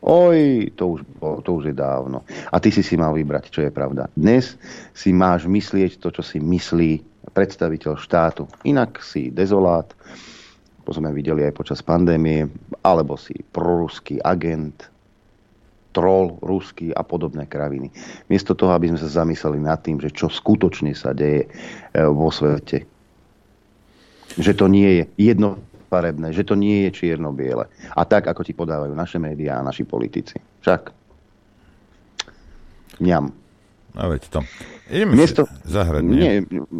Oj, 0.00 0.72
to 0.72 0.96
už, 0.96 1.00
to 1.44 1.50
už 1.60 1.68
je 1.68 1.76
dávno. 1.76 2.24
A 2.48 2.56
ty 2.64 2.72
si 2.72 2.80
si 2.80 2.96
mal 2.96 3.12
vybrať, 3.12 3.52
čo 3.52 3.60
je 3.60 3.68
pravda. 3.68 4.08
Dnes 4.16 4.56
si 4.96 5.12
máš 5.12 5.44
myslieť 5.44 6.00
to, 6.00 6.08
čo 6.16 6.24
si 6.24 6.40
myslí 6.40 7.04
predstaviteľ 7.36 8.00
štátu. 8.00 8.48
Inak 8.64 9.04
si 9.04 9.28
dezolát, 9.28 9.92
to 10.88 10.96
sme 10.96 11.12
videli 11.12 11.44
aj 11.44 11.58
počas 11.60 11.84
pandémie, 11.84 12.48
alebo 12.80 13.20
si 13.20 13.36
proruský 13.52 14.16
agent, 14.24 14.88
troll 15.92 16.40
ruský 16.40 16.88
a 16.96 17.04
podobné 17.04 17.44
kraviny. 17.44 17.92
Miesto 18.32 18.56
toho, 18.56 18.72
aby 18.72 18.88
sme 18.88 19.00
sa 19.00 19.24
zamysleli 19.24 19.60
nad 19.60 19.84
tým, 19.84 20.00
že 20.00 20.08
čo 20.08 20.32
skutočne 20.32 20.96
sa 20.96 21.12
deje 21.12 21.44
e, 21.44 21.48
vo 22.08 22.32
svete. 22.32 22.95
Že 24.34 24.52
to 24.58 24.66
nie 24.66 24.90
je 24.90 25.04
jedno 25.30 25.62
farebné, 25.86 26.34
že 26.34 26.42
to 26.42 26.58
nie 26.58 26.86
je 26.86 26.90
čierno-biele. 26.90 27.70
A 27.94 28.00
tak, 28.02 28.26
ako 28.26 28.42
ti 28.42 28.52
podávajú 28.52 28.92
naše 28.92 29.22
médiá 29.22 29.62
a 29.62 29.66
naši 29.66 29.86
politici. 29.86 30.34
Však. 30.66 30.90
Ňam. 32.98 33.30
A 33.96 34.02
veď 34.12 34.22
to. 34.28 34.40
Ideme 34.92 35.16
Miesto... 35.16 35.48
zahrať, 35.64 36.02
nie? 36.04 36.20
nie? 36.20 36.34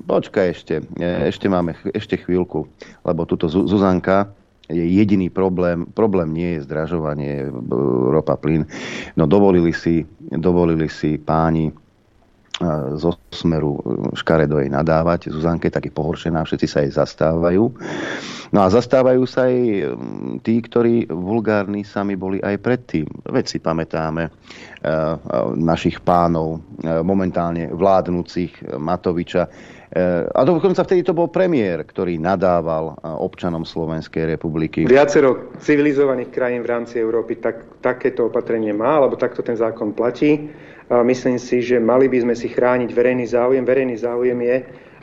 počkaj 0.05 0.47
ešte. 0.53 0.75
Ešte 1.01 1.47
máme 1.49 1.73
ešte 1.97 2.21
chvíľku, 2.21 2.69
lebo 3.03 3.25
tuto 3.25 3.49
Zuzanka 3.49 4.31
je 4.69 4.83
jediný 4.83 5.31
problém. 5.33 5.89
Problém 5.91 6.35
nie 6.35 6.59
je 6.59 6.67
zdražovanie 6.69 7.49
ropa, 8.13 8.37
plyn. 8.37 8.69
No 9.17 9.25
dovolili 9.25 9.73
si, 9.73 10.05
dovolili 10.29 10.91
si 10.93 11.17
páni 11.17 11.73
zo 12.97 13.21
smeru 13.29 13.77
škaredo 14.17 14.57
jej 14.57 14.73
nadávať. 14.73 15.29
Zuzanke 15.29 15.69
je 15.69 15.77
taký 15.77 15.93
pohoršená, 15.93 16.41
všetci 16.41 16.67
sa 16.67 16.81
jej 16.81 16.93
zastávajú. 16.93 17.69
No 18.55 18.59
a 18.65 18.73
zastávajú 18.73 19.29
sa 19.29 19.45
aj 19.45 19.57
tí, 20.41 20.55
ktorí 20.65 21.11
vulgárni 21.13 21.85
sami 21.85 22.17
boli 22.17 22.41
aj 22.41 22.57
predtým. 22.63 23.05
Veď 23.29 23.45
si 23.45 23.59
pamätáme 23.61 24.33
našich 25.59 26.01
pánov, 26.01 26.65
momentálne 27.05 27.69
vládnúcich 27.77 28.81
Matoviča. 28.81 29.53
A 30.35 30.41
dokonca 30.43 30.83
vtedy 30.83 31.07
to 31.07 31.15
bol 31.15 31.31
premiér, 31.31 31.87
ktorý 31.87 32.19
nadával 32.19 32.99
občanom 33.23 33.63
Slovenskej 33.63 34.35
republiky. 34.35 34.83
Viacero 34.83 35.55
civilizovaných 35.63 36.35
krajín 36.35 36.67
v 36.67 36.71
rámci 36.75 36.99
Európy 36.99 37.39
tak, 37.39 37.79
takéto 37.79 38.27
opatrenie 38.27 38.75
má, 38.75 38.99
alebo 38.99 39.15
takto 39.15 39.47
ten 39.47 39.55
zákon 39.55 39.95
platí. 39.95 40.51
Myslím 40.91 41.39
si, 41.39 41.63
že 41.63 41.79
mali 41.79 42.11
by 42.11 42.27
sme 42.27 42.35
si 42.35 42.51
chrániť 42.51 42.91
verejný 42.91 43.31
záujem. 43.31 43.63
Verejný 43.63 43.97
záujem 44.03 44.39
je, 44.43 44.57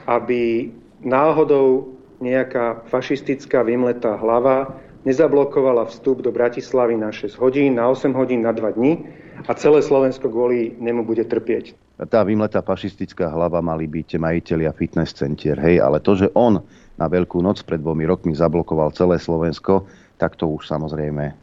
aby 0.04 0.72
náhodou 1.00 1.96
nejaká 2.20 2.84
fašistická 2.92 3.64
vymletá 3.64 4.20
hlava 4.20 4.80
nezablokovala 5.08 5.88
vstup 5.92 6.24
do 6.24 6.32
Bratislavy 6.32 7.00
na 7.00 7.12
6 7.12 7.40
hodín, 7.40 7.80
na 7.80 7.88
8 7.88 8.12
hodín, 8.16 8.44
na 8.44 8.52
2 8.52 8.76
dní 8.76 9.23
a 9.44 9.52
celé 9.60 9.84
Slovensko 9.84 10.32
kvôli 10.32 10.76
nemu 10.80 11.04
bude 11.04 11.24
trpieť. 11.28 11.76
Tá 12.10 12.24
vymletá 12.26 12.64
fašistická 12.64 13.30
hlava 13.30 13.60
mali 13.60 13.86
byť 13.86 14.18
majiteľia 14.18 14.72
fitness 14.74 15.14
centier, 15.14 15.60
hej, 15.60 15.84
ale 15.84 16.00
to, 16.00 16.16
že 16.16 16.28
on 16.34 16.64
na 16.98 17.08
Veľkú 17.10 17.42
noc 17.42 17.62
pred 17.66 17.82
dvomi 17.82 18.06
rokmi 18.06 18.34
zablokoval 18.38 18.94
celé 18.94 19.18
Slovensko, 19.18 19.86
tak 20.22 20.38
to 20.38 20.46
už 20.48 20.70
samozrejme 20.70 21.24
e, 21.26 21.34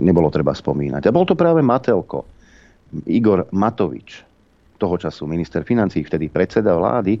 nebolo 0.00 0.32
treba 0.32 0.56
spomínať. 0.56 1.06
A 1.06 1.14
bol 1.14 1.28
to 1.28 1.36
práve 1.36 1.60
Matelko, 1.60 2.24
Igor 3.04 3.46
Matovič, 3.52 4.24
toho 4.80 4.96
času 4.96 5.28
minister 5.28 5.60
financí, 5.62 6.00
vtedy 6.02 6.32
predseda 6.32 6.72
vlády, 6.72 7.20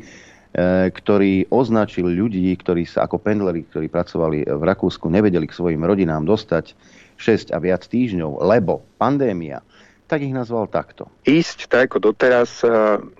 ktorý 0.90 1.52
označil 1.52 2.08
ľudí, 2.08 2.48
ktorí 2.56 2.88
sa 2.88 3.04
ako 3.04 3.20
pendleri, 3.20 3.68
ktorí 3.68 3.92
pracovali 3.92 4.48
v 4.48 4.62
Rakúsku, 4.64 5.12
nevedeli 5.12 5.44
k 5.44 5.56
svojim 5.56 5.84
rodinám 5.84 6.24
dostať 6.24 6.72
6 7.20 7.52
a 7.52 7.58
viac 7.60 7.84
týždňov, 7.84 8.42
lebo 8.48 8.80
pandémia, 8.96 9.60
tak 10.08 10.24
ich 10.24 10.32
nazval 10.32 10.66
takto. 10.66 11.06
Ísť 11.28 11.68
tak 11.68 11.92
ako 11.92 12.10
doteraz, 12.10 12.64
e, 12.64 12.68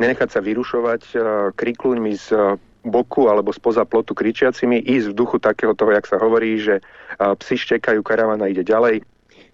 nenechať 0.00 0.28
sa 0.32 0.40
vyrušovať 0.40 1.02
e, 1.12 1.16
krikluňmi 1.52 2.12
z 2.16 2.56
boku 2.88 3.28
alebo 3.28 3.52
spoza 3.52 3.84
plotu 3.84 4.16
kričiacimi, 4.16 4.80
ísť 4.80 5.12
v 5.12 5.18
duchu 5.18 5.36
takého 5.36 5.76
toho, 5.76 5.92
jak 5.92 6.08
sa 6.08 6.16
hovorí, 6.16 6.56
že 6.56 6.80
psi 7.20 7.54
štekajú, 7.58 8.00
karavana 8.00 8.48
ide 8.48 8.64
ďalej, 8.64 9.04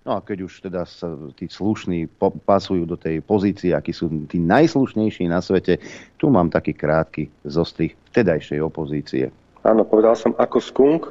No 0.04 0.20
a 0.20 0.24
keď 0.24 0.44
už 0.44 0.68
teda 0.68 0.84
sa 0.84 1.16
tí 1.32 1.48
slušní 1.48 2.12
pasujú 2.44 2.84
do 2.84 3.00
tej 3.00 3.24
pozície, 3.24 3.72
akí 3.72 3.96
sú 3.96 4.12
tí 4.28 4.36
najslušnejší 4.36 5.24
na 5.32 5.40
svete, 5.40 5.80
tu 6.20 6.28
mám 6.28 6.52
taký 6.52 6.76
krátky 6.76 7.32
zostrih 7.48 7.96
vtedajšej 8.12 8.60
opozície. 8.60 9.32
Áno, 9.64 9.80
povedal 9.88 10.12
som 10.12 10.36
ako 10.36 10.58
skunk. 10.60 11.02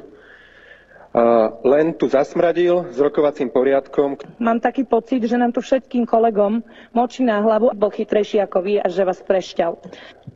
Len 1.62 1.94
tu 1.94 2.10
zasmradil 2.10 2.90
s 2.90 2.98
rokovacím 2.98 3.46
poriadkom. 3.46 4.18
Mám 4.42 4.58
taký 4.58 4.82
pocit, 4.82 5.22
že 5.22 5.38
nám 5.38 5.54
tu 5.54 5.62
všetkým 5.62 6.10
kolegom 6.10 6.58
močí 6.90 7.22
na 7.22 7.38
hlavu, 7.38 7.70
bol 7.70 7.86
chytrejší 7.94 8.42
ako 8.42 8.58
vy 8.66 8.82
a 8.82 8.90
že 8.90 9.06
vás 9.06 9.22
prešťal. 9.22 9.78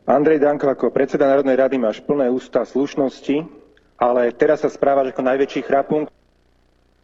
Andrej 0.06 0.38
Danko, 0.38 0.70
ako 0.70 0.94
predseda 0.94 1.26
Národnej 1.26 1.58
rady 1.58 1.82
máš 1.82 1.98
plné 1.98 2.30
ústa 2.30 2.62
slušnosti, 2.62 3.42
ale 3.98 4.30
teraz 4.30 4.62
sa 4.62 4.70
správaš 4.70 5.10
ako 5.10 5.26
najväčší 5.26 5.66
chrapung. 5.66 6.06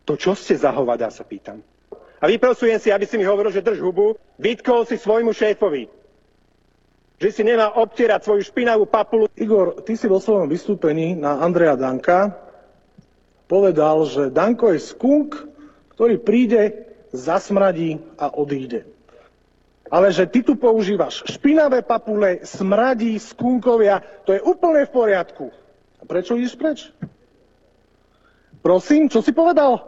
To 0.07 0.14
čo 0.14 0.39
ste 0.39 0.55
za 0.55 0.70
hovada, 0.70 1.11
sa 1.11 1.27
pýtam. 1.27 1.59
A 2.22 2.31
vyprosujem 2.31 2.79
si, 2.79 2.95
aby 2.95 3.11
si 3.11 3.18
mi 3.18 3.27
hovoril, 3.27 3.51
že 3.51 3.59
drž 3.59 3.83
hubu, 3.83 4.14
vytkol 4.39 4.87
si 4.87 5.03
svojmu 5.03 5.35
šéfovi. 5.35 5.91
Že 7.18 7.29
si 7.35 7.43
nemá 7.43 7.75
obtierať 7.75 8.22
svoju 8.22 8.43
špinavú 8.47 8.87
papulu. 8.87 9.27
Igor, 9.35 9.83
ty 9.83 9.99
si 9.99 10.07
vo 10.07 10.22
svojom 10.22 10.47
vystúpení 10.47 11.18
na 11.18 11.43
Andreja 11.43 11.75
Danka 11.75 12.45
povedal, 13.55 14.02
že 14.11 14.34
Danko 14.34 14.74
je 14.74 14.82
skunk, 14.82 15.38
ktorý 15.94 16.18
príde, 16.18 16.90
zasmradí 17.14 18.02
a 18.18 18.34
odíde. 18.34 18.82
Ale 19.86 20.11
že 20.11 20.26
ty 20.26 20.42
tu 20.42 20.59
používaš 20.59 21.22
špinavé 21.30 21.86
papule, 21.86 22.42
smradí, 22.42 23.14
skunkovia, 23.14 24.02
to 24.26 24.34
je 24.34 24.42
úplne 24.42 24.82
v 24.82 24.90
poriadku. 24.90 25.55
A 26.02 26.02
prečo 26.02 26.34
ideš 26.34 26.59
preč? 26.59 26.90
Prosím, 28.59 29.07
čo 29.07 29.22
si 29.22 29.30
povedal? 29.30 29.86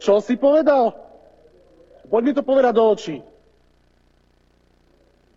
Čo 0.00 0.24
si 0.24 0.40
povedal? 0.40 0.96
Poď 2.08 2.22
mi 2.24 2.32
to 2.32 2.40
povedať 2.40 2.72
do 2.72 2.84
očí. 2.88 3.20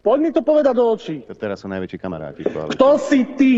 Poď 0.03 0.17
mi 0.19 0.29
to 0.35 0.43
povedať 0.43 0.75
do 0.75 0.83
očí. 0.83 1.23
To 1.23 1.31
teraz 1.31 1.63
sú 1.63 1.71
najväčší 1.71 1.95
kamaráti. 1.95 2.43
Koaličí. 2.43 2.75
Kto 2.75 2.89
si 2.99 3.19
ty? 3.39 3.53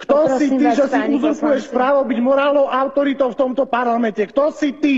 Kto 0.00 0.40
si 0.40 0.48
ty, 0.56 0.64
že 0.72 0.88
si 0.88 1.00
uzurpuješ 1.12 1.68
právo 1.68 2.08
byť 2.08 2.18
morálnou 2.24 2.72
autoritou 2.72 3.36
v 3.36 3.36
tomto 3.36 3.68
parlamente? 3.68 4.24
Kto 4.24 4.48
si 4.48 4.72
ty? 4.80 4.96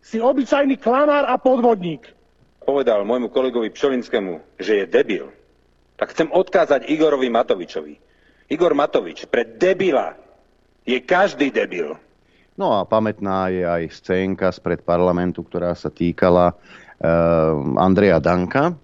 Si 0.00 0.16
obyčajný 0.16 0.80
klamár 0.80 1.28
a 1.28 1.36
podvodník. 1.36 2.08
Povedal 2.64 3.04
môjmu 3.04 3.28
kolegovi 3.28 3.68
Pšolinskému, 3.76 4.56
že 4.56 4.82
je 4.82 4.84
debil. 4.88 5.28
Tak 6.00 6.16
chcem 6.16 6.32
odkázať 6.32 6.88
Igorovi 6.88 7.28
Matovičovi. 7.28 7.94
Igor 8.48 8.72
Matovič, 8.72 9.28
pre 9.28 9.44
debila 9.44 10.16
je 10.88 10.96
každý 10.98 11.52
debil. 11.52 11.94
No 12.56 12.72
a 12.76 12.88
pamätná 12.88 13.52
je 13.52 13.64
aj 13.64 13.82
scénka 14.00 14.48
spred 14.52 14.80
parlamentu, 14.80 15.44
ktorá 15.44 15.76
sa 15.76 15.92
týkala 15.92 16.52
uh, 16.52 17.80
Andreja 17.80 18.16
Danka. 18.16 18.76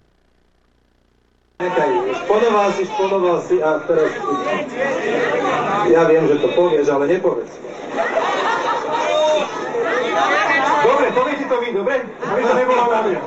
Nechaj, 1.59 1.91
spodoval 2.23 2.71
si, 2.71 2.87
spodoval 2.87 3.43
si 3.43 3.59
a 3.59 3.83
teraz... 3.83 4.15
Ja 5.91 6.07
viem, 6.07 6.31
že 6.31 6.39
to 6.39 6.55
povieš, 6.55 6.87
ale 6.87 7.11
nepovedz. 7.11 7.51
Dobre, 10.87 11.07
poviete 11.11 11.45
to 11.51 11.57
vy, 11.59 11.69
dobre? 11.75 12.07
Aby 12.07 12.43
to 12.47 12.55
nebolo 12.55 12.83
na 12.87 13.01
mňa. 13.11 13.21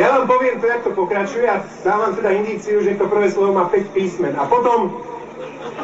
Ja 0.00 0.16
vám 0.16 0.24
poviem 0.32 0.56
to, 0.64 0.64
jak 0.64 0.80
to 0.80 0.96
pokračuje 0.96 1.44
a 1.44 1.60
dám 1.84 1.98
vám 2.08 2.12
teda 2.16 2.30
indíciu, 2.40 2.80
že 2.80 2.96
to 2.96 3.04
prvé 3.04 3.28
slovo 3.28 3.52
má 3.52 3.68
5 3.68 3.84
písmen. 3.92 4.32
A 4.40 4.48
potom 4.48 4.96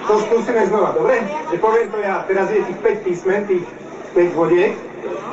to 0.09 0.15
skúsime 0.25 0.65
znova, 0.73 0.97
dobre? 0.97 1.21
Že 1.53 1.57
poviem 1.61 1.93
to 1.93 2.01
ja, 2.01 2.25
teraz 2.33 2.49
je 2.49 2.65
tých 2.65 2.81
5 2.81 3.05
písmen, 3.05 3.45
tých 3.45 3.69
5 4.17 4.41
vodiek. 4.41 4.73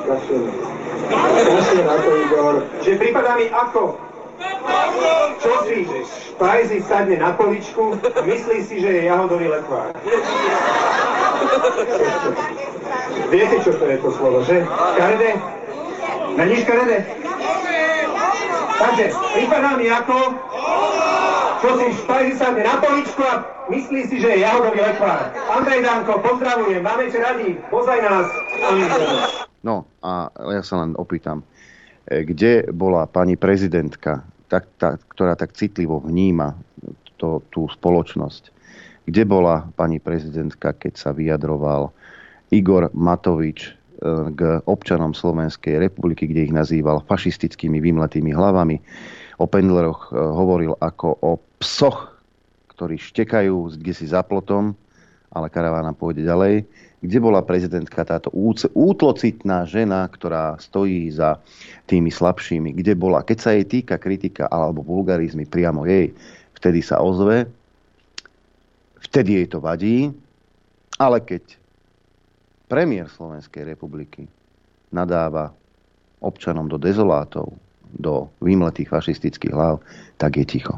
Kašle 0.04 1.82
na 1.88 1.96
to, 1.96 2.12
Igor. 2.28 2.56
Že 2.84 2.92
prípada 3.00 3.40
mi 3.40 3.48
ako? 3.48 4.09
Čo 5.40 5.52
si? 5.68 5.88
Špajzi 6.36 6.80
sadne 6.88 7.20
na 7.20 7.36
poličku 7.36 8.00
myslí 8.00 8.58
si, 8.64 8.76
že 8.80 8.90
je 8.90 9.02
jahodový 9.12 9.52
lekvár. 9.52 9.92
Viete, 13.30 13.56
čo 13.62 13.72
to 13.76 13.86
je 13.86 13.98
to 14.00 14.10
slovo, 14.16 14.40
že? 14.48 14.64
Škaredé? 14.66 15.32
Není 16.40 16.56
škaredé? 16.64 16.98
Takže, 18.80 19.06
pripadá 19.36 19.76
mi 19.76 19.92
ako, 19.92 20.18
čo 21.60 21.70
si 21.76 21.86
špajzi 22.00 22.34
sadne 22.40 22.64
na 22.64 22.80
poličku 22.80 23.22
a 23.28 23.44
myslí 23.68 24.02
si, 24.08 24.16
že 24.24 24.40
je 24.40 24.40
jahodový 24.48 24.80
lekvár. 24.80 25.36
Andrej 25.52 25.84
Danko, 25.84 26.24
pozdravujem, 26.24 26.80
máme 26.80 27.12
čo 27.12 27.20
radi, 27.20 27.60
pozaj 27.68 28.00
nás. 28.00 28.28
No 29.60 29.84
a 30.00 30.32
ja 30.56 30.64
sa 30.64 30.88
len 30.88 30.96
opýtam, 30.96 31.44
kde 32.10 32.74
bola 32.74 33.06
pani 33.06 33.38
prezidentka, 33.38 34.26
tak, 34.50 34.66
tá, 34.82 34.98
ktorá 35.14 35.38
tak 35.38 35.54
citlivo 35.54 36.02
vníma 36.02 36.58
to, 37.22 37.46
tú 37.54 37.70
spoločnosť? 37.70 38.50
Kde 39.06 39.24
bola 39.26 39.70
pani 39.78 40.02
prezidentka, 40.02 40.74
keď 40.74 40.94
sa 40.98 41.10
vyjadroval 41.14 41.94
Igor 42.50 42.90
Matovič 42.98 43.70
e, 43.70 43.72
k 44.34 44.62
občanom 44.66 45.14
Slovenskej 45.14 45.78
republiky, 45.78 46.26
kde 46.26 46.50
ich 46.50 46.54
nazýval 46.54 47.06
fašistickými 47.06 47.78
vymletými 47.78 48.34
hlavami? 48.34 48.82
O 49.38 49.46
pendleroch 49.46 50.10
e, 50.10 50.18
hovoril 50.18 50.74
ako 50.82 51.22
o 51.22 51.32
psoch, 51.62 52.18
ktorí 52.74 52.98
štekajú 52.98 53.78
kde 53.78 53.94
si 53.94 54.10
za 54.10 54.26
plotom, 54.26 54.74
ale 55.30 55.54
karavána 55.54 55.94
pôjde 55.94 56.26
ďalej 56.26 56.66
kde 57.00 57.18
bola 57.24 57.40
prezidentka 57.40 58.04
táto 58.04 58.28
útlocitná 58.76 59.64
žena, 59.64 60.04
ktorá 60.12 60.60
stojí 60.60 61.08
za 61.08 61.40
tými 61.88 62.12
slabšími, 62.12 62.76
kde 62.76 62.94
bola, 63.00 63.24
keď 63.24 63.38
sa 63.40 63.56
jej 63.56 63.64
týka 63.64 63.96
kritika 63.96 64.52
alebo 64.52 64.84
vulgarizmy 64.84 65.48
priamo 65.48 65.88
jej, 65.88 66.12
vtedy 66.60 66.84
sa 66.84 67.00
ozve, 67.00 67.48
vtedy 69.00 69.40
jej 69.40 69.48
to 69.48 69.64
vadí, 69.64 70.12
ale 71.00 71.24
keď 71.24 71.56
premiér 72.68 73.08
Slovenskej 73.08 73.64
republiky 73.64 74.28
nadáva 74.92 75.56
občanom 76.20 76.68
do 76.68 76.76
dezolátov, 76.76 77.56
do 77.96 78.28
vymletých 78.44 78.92
fašistických 78.92 79.56
hlav, 79.56 79.80
tak 80.20 80.36
je 80.36 80.46
ticho. 80.46 80.76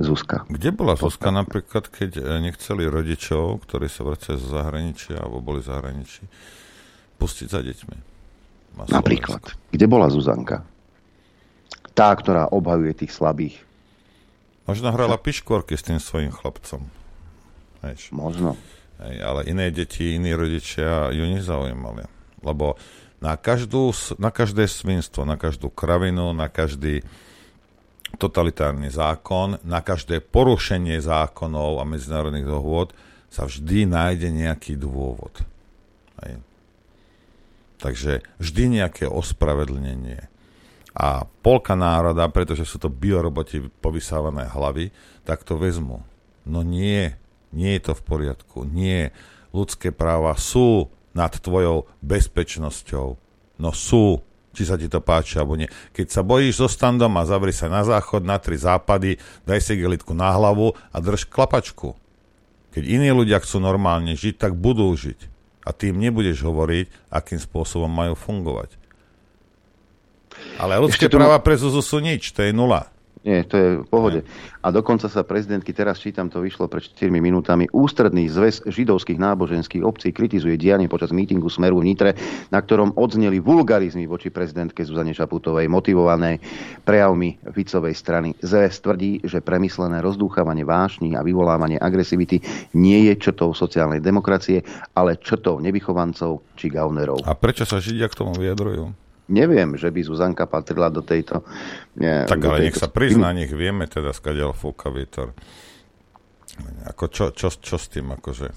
Zuzka. 0.00 0.48
Kde 0.48 0.72
bola 0.72 0.96
Zuzka 0.96 1.28
napríklad, 1.28 1.92
keď 1.92 2.10
e, 2.18 2.22
nechceli 2.40 2.88
rodičov, 2.88 3.62
ktorí 3.68 3.86
sa 3.86 4.02
vracajú 4.08 4.40
z 4.40 4.46
zahraničia 4.48 5.16
alebo 5.20 5.44
boli 5.44 5.60
v 5.60 5.68
zahraničí, 5.68 6.24
pustiť 7.20 7.46
za 7.52 7.60
deťmi? 7.60 7.96
Napríklad. 8.88 9.42
Kde 9.68 9.86
bola 9.86 10.08
Zuzanka? 10.08 10.64
Tá, 11.92 12.14
ktorá 12.16 12.48
obhajuje 12.48 13.04
tých 13.04 13.12
slabých. 13.12 13.60
Možno 14.64 14.94
hrala 14.94 15.18
piškvorky 15.18 15.74
s 15.74 15.84
tým 15.84 15.98
svojim 15.98 16.30
chlapcom. 16.30 16.86
Hej. 17.82 18.14
Možno. 18.14 18.54
Hej, 19.02 19.16
ale 19.20 19.40
iné 19.50 19.68
deti, 19.74 20.14
iní 20.16 20.32
rodičia 20.32 21.10
ju 21.10 21.24
nezaujímali. 21.26 22.06
Lebo 22.40 22.78
na, 23.20 23.36
každú, 23.36 23.92
na 24.16 24.32
každé 24.32 24.64
svinstvo, 24.64 25.28
na 25.28 25.36
každú 25.36 25.68
kravinu, 25.68 26.32
na 26.32 26.48
každý 26.48 27.04
totalitárny 28.16 28.90
zákon, 28.90 29.60
na 29.62 29.84
každé 29.84 30.24
porušenie 30.24 30.98
zákonov 30.98 31.78
a 31.78 31.84
medzinárodných 31.86 32.48
dohôd 32.48 32.90
sa 33.30 33.46
vždy 33.46 33.86
nájde 33.86 34.28
nejaký 34.34 34.74
dôvod. 34.74 35.44
Hej. 36.24 36.42
Takže 37.80 38.12
vždy 38.42 38.82
nejaké 38.82 39.06
ospravedlnenie. 39.08 40.28
A 40.90 41.24
polka 41.40 41.78
národa, 41.78 42.26
pretože 42.28 42.66
sú 42.66 42.82
to 42.82 42.90
bioroboti 42.90 43.62
povysávané 43.80 44.50
hlavy, 44.50 44.90
tak 45.22 45.46
to 45.46 45.54
vezmu. 45.54 46.02
No 46.42 46.66
nie, 46.66 47.14
nie 47.54 47.78
je 47.78 47.82
to 47.86 47.92
v 47.94 48.02
poriadku. 48.02 48.66
Nie, 48.66 49.14
ľudské 49.54 49.94
práva 49.94 50.34
sú 50.34 50.90
nad 51.14 51.30
tvojou 51.30 51.86
bezpečnosťou. 52.02 53.08
No 53.62 53.70
sú 53.70 54.22
či 54.50 54.66
sa 54.66 54.74
ti 54.74 54.90
to 54.90 54.98
páči 54.98 55.38
alebo 55.38 55.54
nie. 55.54 55.70
Keď 55.94 56.06
sa 56.10 56.22
bojíš, 56.26 56.66
zostan 56.66 56.98
doma, 56.98 57.26
zavri 57.26 57.54
sa 57.54 57.70
na 57.70 57.86
záchod, 57.86 58.26
na 58.26 58.38
tri 58.42 58.58
západy, 58.58 59.22
daj 59.46 59.60
si 59.62 59.78
gelitku 59.78 60.14
na 60.14 60.34
hlavu 60.34 60.74
a 60.90 60.96
drž 60.98 61.30
klapačku. 61.30 61.94
Keď 62.70 62.82
iní 62.86 63.10
ľudia 63.10 63.42
chcú 63.42 63.58
normálne 63.58 64.14
žiť, 64.14 64.38
tak 64.38 64.54
budú 64.54 64.90
žiť. 64.94 65.26
A 65.66 65.74
tým 65.74 65.98
nebudeš 65.98 66.42
hovoriť, 66.46 67.10
akým 67.10 67.38
spôsobom 67.42 67.90
majú 67.90 68.14
fungovať. 68.14 68.78
Ale 70.56 70.78
ľudské 70.78 71.10
práva 71.10 71.42
pre 71.42 71.58
Zuzu 71.58 71.82
sú 71.82 71.98
nič, 71.98 72.32
to 72.32 72.46
je 72.46 72.54
nula. 72.54 72.88
Nie, 73.20 73.44
to 73.44 73.54
je 73.60 73.68
v 73.84 73.86
pohode. 73.88 74.20
A 74.64 74.72
dokonca 74.72 75.04
sa 75.04 75.20
prezidentky, 75.20 75.76
teraz 75.76 76.00
čítam, 76.00 76.32
to 76.32 76.40
vyšlo 76.40 76.72
pred 76.72 76.80
4 76.88 77.12
minútami, 77.12 77.68
ústredný 77.68 78.32
zväz 78.32 78.64
židovských 78.64 79.20
náboženských 79.20 79.84
obcí 79.84 80.08
kritizuje 80.08 80.56
dianie 80.56 80.88
počas 80.88 81.12
mítingu 81.12 81.52
Smeru 81.52 81.84
v 81.84 81.92
Nitre, 81.92 82.16
na 82.48 82.64
ktorom 82.64 82.96
odzneli 82.96 83.36
vulgarizmy 83.36 84.08
voči 84.08 84.32
prezidentke 84.32 84.88
Zuzane 84.88 85.12
Šaputovej, 85.12 85.68
motivované 85.68 86.40
prejavmi 86.88 87.36
Ficovej 87.44 87.92
strany. 87.92 88.32
Zväz 88.40 88.80
tvrdí, 88.80 89.20
že 89.20 89.44
premyslené 89.44 90.00
rozdúchavanie 90.00 90.64
vášní 90.64 91.12
a 91.12 91.20
vyvolávanie 91.20 91.76
agresivity 91.76 92.40
nie 92.72 93.12
je 93.12 93.20
črtou 93.20 93.52
sociálnej 93.52 94.00
demokracie, 94.00 94.64
ale 94.96 95.20
črtou 95.20 95.60
nevychovancov 95.60 96.40
či 96.56 96.72
gaunerov. 96.72 97.20
A 97.28 97.36
prečo 97.36 97.68
sa 97.68 97.84
Židia 97.84 98.08
k 98.08 98.16
tomu 98.16 98.32
vyjadrujú? 98.32 99.09
Neviem, 99.30 99.78
že 99.78 99.88
by 99.88 100.00
Zuzanka 100.02 100.44
patrila 100.50 100.90
do 100.90 101.00
tejto... 101.00 101.46
Nie, 101.94 102.26
tak 102.26 102.42
do 102.42 102.50
ale 102.50 102.66
tejto... 102.66 102.66
nech 102.66 102.76
sa 102.82 102.88
prizná, 102.90 103.30
nech 103.30 103.54
vieme 103.54 103.86
teda, 103.86 104.10
skadiaľ 104.10 104.52
fúka 104.52 104.90
vietor. 104.90 105.32
Ako 106.90 107.08
čo, 107.08 107.30
čo, 107.30 107.48
čo 107.54 107.76
s 107.78 107.86
tým, 107.88 108.10
akože... 108.18 108.50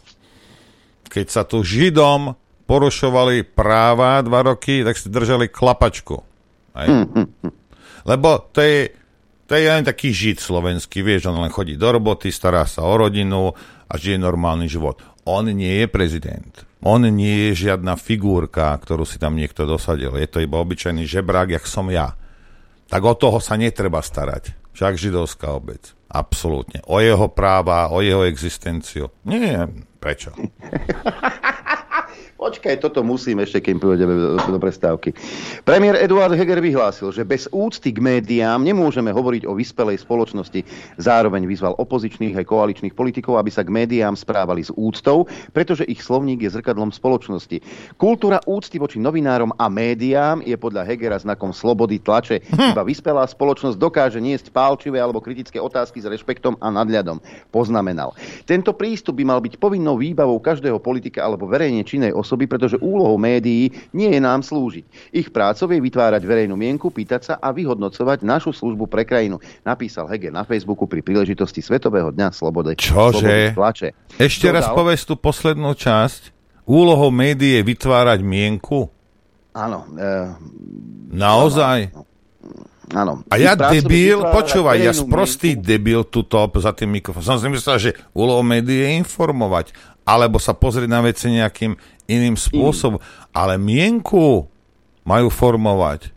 Keď 1.08 1.28
sa 1.30 1.46
tu 1.46 1.62
Židom 1.62 2.34
porušovali 2.66 3.46
práva 3.46 4.20
dva 4.26 4.42
roky, 4.42 4.82
tak 4.82 4.98
si 4.98 5.14
držali 5.14 5.52
klapačku. 5.52 6.18
Aj? 6.74 6.90
Hm, 6.90 7.08
hm, 7.14 7.30
hm. 7.46 7.54
Lebo 8.10 8.50
to 8.50 8.60
je, 8.66 8.90
to 9.46 9.54
je 9.54 9.70
len 9.70 9.86
taký 9.86 10.10
žid 10.10 10.42
slovenský, 10.42 11.06
vieš, 11.06 11.30
on 11.30 11.38
len 11.38 11.54
chodí 11.54 11.78
do 11.78 11.86
roboty, 11.86 12.34
stará 12.34 12.66
sa 12.66 12.82
o 12.84 12.94
rodinu 12.98 13.54
a 13.94 14.02
žije 14.02 14.18
normálny 14.18 14.66
život. 14.66 15.06
On 15.30 15.46
nie 15.46 15.86
je 15.86 15.88
prezident. 15.88 16.54
On 16.82 17.00
nie 17.00 17.54
je 17.54 17.70
žiadna 17.70 17.96
figurka, 17.96 18.74
ktorú 18.76 19.06
si 19.06 19.22
tam 19.22 19.38
niekto 19.38 19.70
dosadil. 19.70 20.18
Je 20.18 20.28
to 20.28 20.42
iba 20.42 20.58
obyčajný 20.60 21.06
žebrák, 21.06 21.56
jak 21.56 21.66
som 21.70 21.88
ja. 21.94 22.18
Tak 22.90 23.02
o 23.06 23.14
toho 23.14 23.38
sa 23.38 23.56
netreba 23.56 24.02
starať. 24.02 24.58
Však 24.74 24.98
židovská 24.98 25.54
obec. 25.54 25.94
Absolútne. 26.10 26.82
O 26.90 26.98
jeho 27.00 27.30
práva, 27.30 27.94
o 27.94 28.02
jeho 28.02 28.26
existenciu. 28.26 29.14
Nie, 29.24 29.70
prečo? 30.02 30.34
Počkaj, 32.44 32.84
toto 32.84 33.08
musím 33.08 33.40
ešte, 33.40 33.64
keď 33.64 33.80
pôjdeme 33.80 34.12
do, 34.20 34.36
do 34.36 34.60
prestávky. 34.60 35.16
Premiér 35.64 35.96
Eduard 36.04 36.36
Heger 36.36 36.60
vyhlásil, 36.60 37.16
že 37.16 37.24
bez 37.24 37.48
úcty 37.48 37.96
k 37.96 38.04
médiám 38.04 38.60
nemôžeme 38.60 39.16
hovoriť 39.16 39.48
o 39.48 39.56
vyspelej 39.56 40.04
spoločnosti. 40.04 40.60
Zároveň 41.00 41.48
vyzval 41.48 41.80
opozičných 41.80 42.36
aj 42.36 42.44
koaličných 42.44 42.92
politikov, 42.92 43.40
aby 43.40 43.48
sa 43.48 43.64
k 43.64 43.72
médiám 43.72 44.20
správali 44.20 44.60
s 44.60 44.76
úctou, 44.76 45.24
pretože 45.56 45.88
ich 45.88 46.04
slovník 46.04 46.44
je 46.44 46.52
zrkadlom 46.52 46.92
spoločnosti. 46.92 47.64
Kultúra 47.96 48.44
úcty 48.44 48.76
voči 48.76 49.00
novinárom 49.00 49.56
a 49.56 49.72
médiám 49.72 50.44
je 50.44 50.60
podľa 50.60 50.84
Hegera 50.84 51.24
znakom 51.24 51.56
slobody 51.56 52.04
tlače. 52.04 52.44
Hm. 52.44 52.76
Iba 52.76 52.84
vyspelá 52.84 53.24
spoločnosť 53.24 53.80
dokáže 53.80 54.20
niesť 54.20 54.52
pálčivé 54.52 55.00
alebo 55.00 55.24
kritické 55.24 55.64
otázky 55.64 56.04
s 56.04 56.12
rešpektom 56.12 56.60
a 56.60 56.68
nadľadom. 56.68 57.24
Poznamenal. 57.56 58.12
Tento 58.44 58.76
prístup 58.76 59.16
by 59.16 59.32
mal 59.32 59.40
byť 59.40 59.56
povinnou 59.56 59.96
výbavou 59.96 60.44
každého 60.44 60.84
politika 60.84 61.24
alebo 61.24 61.48
verejne 61.48 61.88
činnej 61.88 62.12
osoby 62.12 62.33
osoby, 62.34 62.50
pretože 62.50 62.82
úlohou 62.82 63.22
médií 63.22 63.70
nie 63.94 64.10
je 64.10 64.18
nám 64.18 64.42
slúžiť. 64.42 65.14
Ich 65.14 65.30
prácou 65.30 65.70
je 65.70 65.78
vytvárať 65.78 66.26
verejnú 66.26 66.58
mienku, 66.58 66.90
pýtať 66.90 67.22
sa 67.22 67.34
a 67.38 67.54
vyhodnocovať 67.54 68.26
našu 68.26 68.50
službu 68.50 68.90
pre 68.90 69.06
krajinu. 69.06 69.38
Napísal 69.62 70.10
Hege 70.10 70.34
na 70.34 70.42
Facebooku 70.42 70.90
pri 70.90 71.06
príležitosti 71.06 71.62
Svetového 71.62 72.10
dňa 72.10 72.34
slobody. 72.34 72.74
Čože? 72.74 73.54
Tlače. 73.54 73.94
Ešte 74.18 74.50
Dodal, 74.50 74.58
raz 74.58 74.66
povedz 74.74 75.06
tú 75.06 75.14
poslednú 75.14 75.78
časť. 75.78 76.34
Úlohou 76.66 77.14
médií 77.14 77.62
je 77.62 77.64
vytvárať 77.70 78.26
mienku? 78.26 78.90
Áno. 79.54 79.86
E, 79.94 80.10
Naozaj? 81.14 81.94
Áno. 82.94 83.26
A 83.28 83.36
ja 83.42 83.58
debil, 83.58 84.22
počúvaj, 84.22 84.78
ja 84.80 84.94
sprostý 84.96 85.60
mienku. 85.60 85.66
debil 85.66 86.02
tuto 86.08 86.46
za 86.62 86.72
tým 86.72 87.00
mikrofónom. 87.00 87.26
Som 87.26 87.40
si 87.42 87.52
myslel, 87.52 87.78
že 87.80 87.92
úlohou 88.16 88.46
médií 88.46 88.86
je 88.86 88.90
informovať, 89.02 89.76
alebo 90.04 90.40
sa 90.40 90.52
pozrieť 90.52 90.90
na 90.92 91.02
veci 91.04 91.32
nejakým 91.32 91.76
iným 92.08 92.36
spôsobom. 92.36 93.00
Mm. 93.00 93.06
Ale 93.32 93.54
mienku 93.60 94.48
majú 95.04 95.28
formovať. 95.32 96.14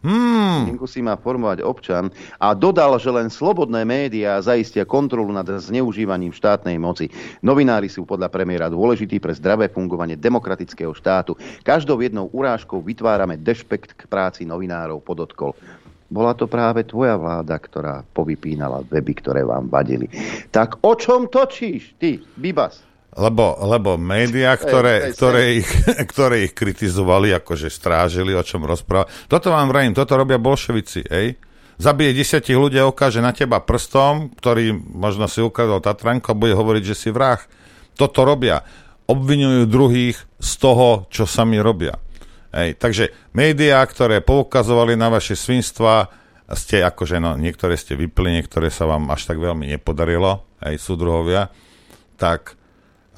Hmm. 0.00 0.64
Mienku 0.64 0.88
si 0.88 1.04
má 1.04 1.12
formovať 1.20 1.60
občan 1.60 2.08
a 2.40 2.56
dodal, 2.56 2.96
že 2.96 3.12
len 3.12 3.28
slobodné 3.28 3.84
médiá 3.84 4.40
zaistia 4.40 4.88
kontrolu 4.88 5.28
nad 5.28 5.44
zneužívaním 5.44 6.32
štátnej 6.32 6.80
moci. 6.80 7.12
Novinári 7.44 7.92
sú 7.92 8.08
podľa 8.08 8.32
premiéra 8.32 8.72
dôležití 8.72 9.20
pre 9.20 9.36
zdravé 9.36 9.68
fungovanie 9.68 10.16
demokratického 10.16 10.96
štátu. 10.96 11.36
Každou 11.60 12.00
jednou 12.00 12.32
urážkou 12.32 12.80
vytvárame 12.80 13.36
dešpekt 13.36 13.92
k 13.92 14.08
práci 14.08 14.48
novinárov, 14.48 15.04
podotkol. 15.04 15.52
bola 16.08 16.32
to 16.32 16.48
práve 16.48 16.88
tvoja 16.88 17.20
vláda, 17.20 17.60
ktorá 17.60 18.00
povypínala 18.16 18.80
weby, 18.88 19.12
ktoré 19.20 19.44
vám 19.44 19.68
vadili. 19.68 20.08
Tak 20.48 20.80
o 20.80 20.96
čom 20.96 21.28
točíš, 21.28 21.92
ty, 22.00 22.24
Bibas? 22.40 22.89
Lebo, 23.10 23.58
lebo 23.66 23.98
médiá, 23.98 24.54
ktoré, 24.54 25.10
ktoré, 25.10 25.62
ich, 25.62 25.70
ktoré 26.14 26.46
ich 26.46 26.54
kritizovali, 26.54 27.34
akože 27.34 27.66
strážili, 27.66 28.36
o 28.38 28.42
čom 28.46 28.62
rozprávali. 28.62 29.10
Toto 29.26 29.50
vám 29.50 29.66
vrajím, 29.66 29.98
toto 29.98 30.14
robia 30.14 30.38
bolševici, 30.38 31.02
ej? 31.10 31.34
Zabije 31.80 32.12
desiatich 32.12 32.60
ľudia, 32.60 32.84
ukáže 32.84 33.24
na 33.24 33.32
teba 33.32 33.56
prstom, 33.64 34.36
ktorý 34.36 34.76
možno 34.76 35.24
si 35.26 35.40
ukázal 35.40 35.80
Tatranko, 35.80 36.36
bude 36.36 36.52
hovoriť, 36.52 36.82
že 36.92 36.94
si 36.94 37.08
vrah. 37.08 37.40
Toto 37.96 38.22
robia. 38.22 38.60
Obvinujú 39.08 39.64
druhých 39.64 40.20
z 40.36 40.52
toho, 40.60 41.08
čo 41.08 41.24
sami 41.24 41.56
robia. 41.56 41.96
Hej, 42.52 42.76
takže 42.76 43.16
médiá, 43.32 43.80
ktoré 43.88 44.20
poukazovali 44.20 44.92
na 44.92 45.08
vaše 45.08 45.38
svinstva, 45.38 46.12
ste 46.52 46.82
akože, 46.82 47.16
no, 47.22 47.38
niektoré 47.40 47.80
ste 47.80 47.94
vypli, 47.96 48.42
niektoré 48.42 48.68
sa 48.68 48.84
vám 48.84 49.08
až 49.08 49.30
tak 49.30 49.38
veľmi 49.38 49.70
nepodarilo, 49.70 50.44
aj 50.60 50.74
súdruhovia, 50.82 51.48
tak, 52.18 52.59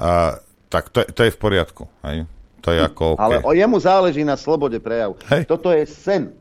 a, 0.03 0.43
tak 0.67 0.91
to, 0.91 1.07
to 1.07 1.23
je 1.23 1.31
v 1.31 1.39
poriadku. 1.39 1.87
Hej. 2.03 2.27
To 2.63 2.75
je 2.75 2.81
ako 2.83 3.15
okay. 3.15 3.23
Ale 3.23 3.37
o 3.47 3.53
jemu 3.55 3.79
záleží 3.79 4.27
na 4.27 4.35
slobode 4.35 4.83
prejavu. 4.83 5.15
Hej. 5.31 5.47
Toto 5.47 5.71
je 5.71 5.87
sen. 5.87 6.35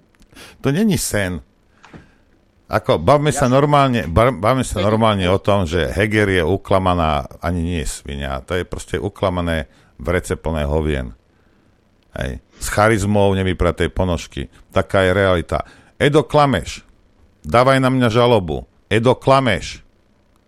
To 0.66 0.74
není 0.74 0.97
sen. 0.97 1.45
Ako, 2.72 3.03
bavme 3.03 3.36
sa 3.36 3.51
normálne, 3.51 4.07
bavme 4.16 4.64
sa 4.64 4.80
normálne 4.80 5.28
o 5.28 5.36
tom, 5.36 5.68
že 5.68 5.91
Heger 5.91 6.39
je 6.39 6.39
uklamaná, 6.39 7.28
ani 7.43 7.59
nie 7.59 7.84
svinia, 7.84 8.39
to 8.47 8.55
je 8.55 8.64
proste 8.64 8.95
uklamané 8.95 9.68
v 9.99 10.07
rece 10.07 10.39
plné 10.39 10.64
hovien. 10.64 11.12
Hej. 12.16 12.39
S 12.64 12.72
charizmou 12.72 13.28
nevypratej 13.36 13.91
ponožky. 13.91 14.47
Taká 14.72 15.03
je 15.03 15.12
realita. 15.12 15.68
Edo, 15.99 16.24
klameš. 16.24 16.88
Dávaj 17.43 17.84
na 17.84 17.91
mňa 17.91 18.07
žalobu. 18.07 18.64
Edo, 18.88 19.20
klameš. 19.20 19.84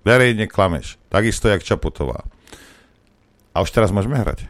Verejne 0.07 0.47
klameš. 0.47 0.95
Takisto, 1.11 1.51
jak 1.51 1.63
Čaputová. 1.63 2.23
A 3.53 3.61
už 3.61 3.69
teraz 3.69 3.93
môžeme 3.93 4.17
hrať. 4.17 4.49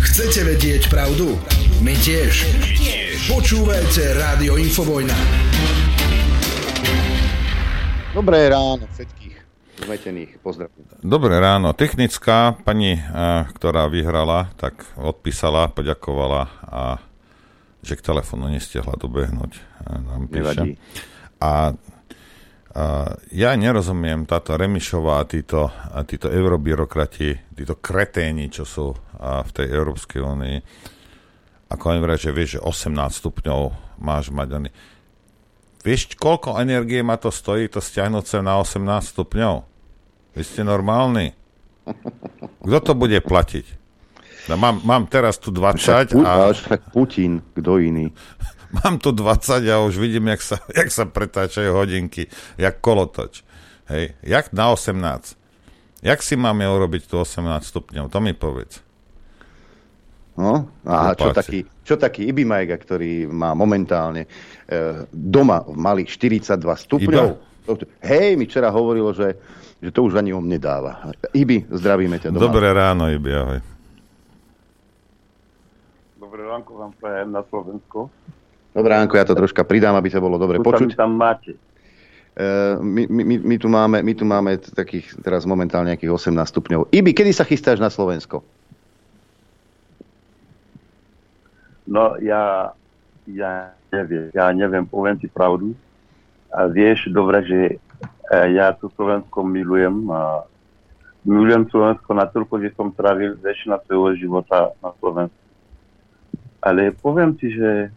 Chcete 0.00 0.46
vedieť 0.46 0.86
pravdu? 0.86 1.34
My 1.82 1.98
tiež. 1.98 2.46
Počúvajte 3.26 4.14
Rádio 4.14 4.54
Infovojna. 4.54 5.18
Dobré 8.14 8.46
ráno 8.46 8.86
všetkých 8.94 9.34
zmetených. 9.82 10.30
Pozdravujem. 10.46 11.02
Dobré 11.02 11.42
ráno. 11.42 11.74
Technická 11.74 12.54
pani, 12.62 13.02
ktorá 13.54 13.90
vyhrala, 13.90 14.54
tak 14.54 14.86
odpísala, 14.94 15.74
poďakovala 15.74 16.42
a 16.70 16.82
že 17.82 17.98
k 17.98 18.04
telefónu 18.14 18.46
nestihla 18.46 18.94
dobehnúť. 18.94 19.58
Nám 19.90 20.28
píše. 20.30 20.78
A, 21.40 21.72
a 21.72 21.72
ja 23.34 23.50
nerozumiem 23.58 24.30
táto 24.30 24.54
Remišová 24.54 25.22
a 25.22 25.26
títo, 25.26 25.66
a 25.66 26.06
títo 26.06 26.30
eurobyrokrati, 26.30 27.50
títo 27.50 27.82
kreténi, 27.82 28.46
čo 28.46 28.62
sú 28.62 28.94
v 29.18 29.50
tej 29.50 29.66
Európskej 29.74 30.22
únii, 30.22 30.56
ako 31.70 31.84
oni 31.90 32.00
vraj, 32.02 32.18
že 32.18 32.30
vieš, 32.30 32.58
že 32.58 32.60
18 32.62 32.94
stupňov 32.94 33.60
máš 33.98 34.30
mať. 34.30 34.48
Oni. 34.58 34.70
Vieš, 35.82 36.14
koľko 36.14 36.58
energie 36.62 37.02
ma 37.02 37.18
to 37.18 37.34
stojí, 37.34 37.66
to 37.66 37.82
stiahnuť 37.82 38.24
sa 38.26 38.38
na 38.42 38.58
18 38.58 38.82
stupňov? 39.14 39.54
Vy 40.34 40.42
ste 40.46 40.62
normálni. 40.62 41.34
Kto 42.62 42.78
to 42.82 42.92
bude 42.94 43.18
platiť? 43.18 43.66
No, 44.46 44.58
mám, 44.58 44.82
mám 44.82 45.04
teraz 45.10 45.38
tu 45.38 45.50
20 45.54 45.78
však, 45.78 46.06
a... 46.22 46.50
Však 46.54 46.80
Putin, 46.94 47.42
kto 47.54 47.82
iný? 47.82 48.10
Mám 48.70 49.02
tu 49.02 49.10
20 49.10 49.66
a 49.66 49.82
už 49.82 49.98
vidím, 49.98 50.30
jak 50.30 50.42
sa, 50.42 50.56
jak 50.78 50.88
sa 50.94 51.04
pretáčajú 51.06 51.74
hodinky, 51.74 52.30
jak 52.54 52.78
kolotoč. 52.78 53.42
Hej, 53.90 54.14
jak 54.22 54.54
na 54.54 54.70
18. 54.74 55.34
Jak 56.00 56.20
si 56.22 56.34
máme 56.38 56.64
urobiť 56.64 57.10
tu 57.10 57.18
18 57.20 57.42
stupňov? 57.60 58.06
To 58.08 58.18
mi 58.22 58.32
povedz. 58.32 58.80
No, 60.40 60.72
a 60.88 61.12
čo 61.12 61.36
taký, 61.36 61.68
čo 61.84 62.00
taký 62.00 62.32
Ibimajga, 62.32 62.80
ktorý 62.80 63.28
má 63.28 63.52
momentálne 63.52 64.24
e, 64.24 64.28
doma 65.12 65.60
v 65.68 65.76
malých 65.76 66.16
42 66.16 66.64
stupňov. 66.64 67.28
Iba? 67.68 67.74
Hej, 68.00 68.40
mi 68.40 68.48
včera 68.48 68.72
hovorilo, 68.72 69.12
že 69.12 69.36
že 69.80 69.90
to 69.90 70.04
už 70.04 70.20
ani 70.20 70.36
on 70.36 70.44
nedáva. 70.44 71.08
Ibi, 71.32 71.64
zdravíme 71.72 72.20
ťa 72.20 72.36
doma. 72.36 72.52
Dobré 72.52 72.68
ráno, 72.68 73.08
Ibi, 73.08 73.30
ahoj. 73.32 73.60
Dobré 76.20 76.42
ránko 76.44 76.70
vám 76.76 76.92
prajem 77.00 77.32
na 77.32 77.42
Slovensku. 77.48 78.12
Dobré 78.70 78.92
ránko, 78.94 79.18
ja 79.18 79.26
to 79.26 79.34
troška 79.34 79.66
pridám, 79.66 79.98
aby 79.98 80.08
sa 80.10 80.22
bolo 80.22 80.38
dobre 80.38 80.62
tu 80.62 80.66
počuť. 80.66 80.94
tam 80.94 81.18
máte. 81.18 81.58
Uh, 82.38 82.78
my, 82.78 83.10
my, 83.10 83.36
my, 83.42 83.56
tu 83.58 83.66
máme, 83.66 83.98
my 84.06 84.12
tu 84.14 84.24
máme 84.24 84.50
takých 84.62 85.18
teraz 85.20 85.42
momentálne 85.42 85.92
nejakých 85.92 86.14
18 86.14 86.46
stupňov. 86.46 86.80
Ibi, 86.94 87.10
kedy 87.10 87.34
sa 87.34 87.42
chystáš 87.42 87.82
na 87.82 87.90
Slovensko? 87.90 88.40
No 91.90 92.14
ja, 92.22 92.70
ja 93.26 93.74
neviem, 93.90 94.30
ja 94.30 94.46
neviem, 94.54 94.86
poviem 94.86 95.18
ti 95.18 95.26
pravdu. 95.26 95.74
A 96.54 96.70
vieš 96.70 97.10
dobre, 97.10 97.42
že 97.42 97.58
E, 98.30 98.54
ja 98.54 98.70
tu 98.78 98.86
Slovensko 98.94 99.42
milujem 99.42 100.06
a 100.06 100.46
milujem 101.26 101.66
Slovensko 101.66 102.14
natoľko, 102.14 102.62
že 102.62 102.70
som 102.78 102.94
trávil 102.94 103.34
väčšina 103.42 103.82
svojho 103.82 104.14
života 104.14 104.70
na 104.78 104.94
Slovensku. 105.02 105.42
Ale 106.62 106.94
poviem 106.94 107.34
ti, 107.34 107.50
že 107.50 107.90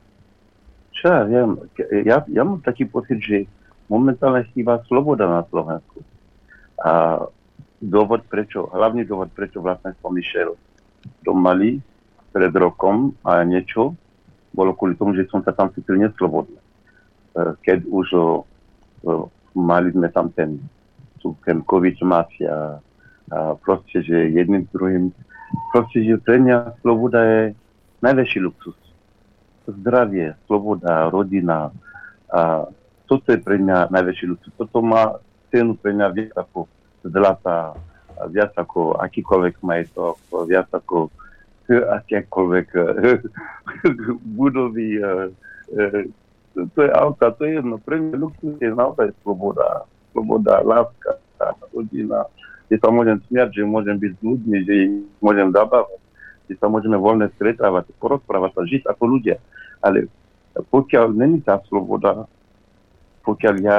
čo 0.93 1.03
ja 1.09 1.21
viem, 1.25 1.57
ja, 2.05 2.21
ja 2.25 2.41
mám 2.45 2.61
taký 2.61 2.85
pocit, 2.85 3.19
že 3.19 3.49
momentálne 3.91 4.47
chýba 4.53 4.81
sloboda 4.87 5.27
na 5.27 5.41
Slovensku. 5.49 6.01
A 6.81 7.23
dôvod 7.83 8.23
prečo, 8.31 8.71
hlavný 8.71 9.03
dôvod 9.03 9.33
prečo 9.35 9.59
vlastne 9.59 9.91
som 9.99 10.15
išiel 10.15 10.55
do 11.23 11.31
Mali 11.35 11.83
pred 12.31 12.53
rokom 12.55 13.13
a 13.27 13.43
niečo, 13.43 13.93
bolo 14.55 14.71
kvôli 14.73 14.95
tomu, 14.95 15.13
že 15.17 15.27
som 15.27 15.43
sa 15.43 15.51
tam 15.51 15.73
cítil 15.73 15.99
neslobodný. 15.99 16.57
E, 16.57 16.63
keď 17.65 17.85
už 17.89 18.07
mali 19.53 19.93
sme 19.93 20.09
tam 20.13 20.29
ten, 20.33 20.61
COVID 21.43 21.95
mafia 22.03 22.79
a 23.31 23.55
proste, 23.63 24.03
že 24.03 24.35
jedným 24.35 24.67
druhým, 24.69 25.09
proste, 25.71 26.03
že 26.03 26.19
pre 26.21 26.37
mňa 26.37 26.83
sloboda 26.83 27.19
je 27.23 27.41
najväčší 28.03 28.39
luxus. 28.43 28.77
Zdravie, 29.63 30.35
sloboda, 30.45 31.07
rodina 31.07 31.71
a 32.33 32.67
toto 33.05 33.29
je 33.29 33.39
pre 33.39 33.61
mňa 33.61 33.93
najväčší 33.93 34.25
luxus. 34.25 34.53
Toto 34.57 34.81
má 34.81 35.21
cenu 35.53 35.77
pre 35.77 35.93
mňa 35.93 36.07
viac 36.11 36.33
ako 36.33 36.65
zlata, 37.05 37.77
viac 38.33 38.57
ako 38.57 38.97
akýkoľvek 38.97 39.61
majetok, 39.61 40.17
viac 40.49 40.67
ako 40.73 41.13
akékoľvek 41.69 42.67
budovy, 44.39 44.99
to 46.53 46.79
je 46.81 46.91
auta, 46.91 47.31
to 47.37 47.45
je 47.45 47.61
jedno. 47.61 47.77
Pre 47.77 47.95
mňa 48.01 48.15
luxus 48.17 48.57
je 48.57 48.69
naozaj 48.73 49.13
sloboda. 49.21 49.85
Sloboda, 50.13 50.61
láska, 50.65 51.17
rodina. 51.73 52.25
Kde 52.69 52.77
sa 52.79 52.89
môžem 52.89 53.17
smiať, 53.29 53.61
že 53.61 53.63
môžem 53.65 53.97
byť 53.97 54.11
s 54.17 54.21
že 54.65 54.77
môžem 55.21 55.49
zabávať, 55.53 55.99
že 56.49 56.53
sa 56.57 56.67
môžeme 56.69 56.97
voľne 56.97 57.27
stretávať, 57.37 57.93
porozprávať 57.97 58.51
sa, 58.55 58.61
žiť 58.69 58.83
ako 58.89 59.03
ľudia. 59.05 59.37
Ale 59.83 60.07
pokiaľ 60.71 61.11
není 61.11 61.43
tá 61.43 61.59
sloboda, 61.67 62.23
pokiaľ 63.27 63.55
ja 63.59 63.77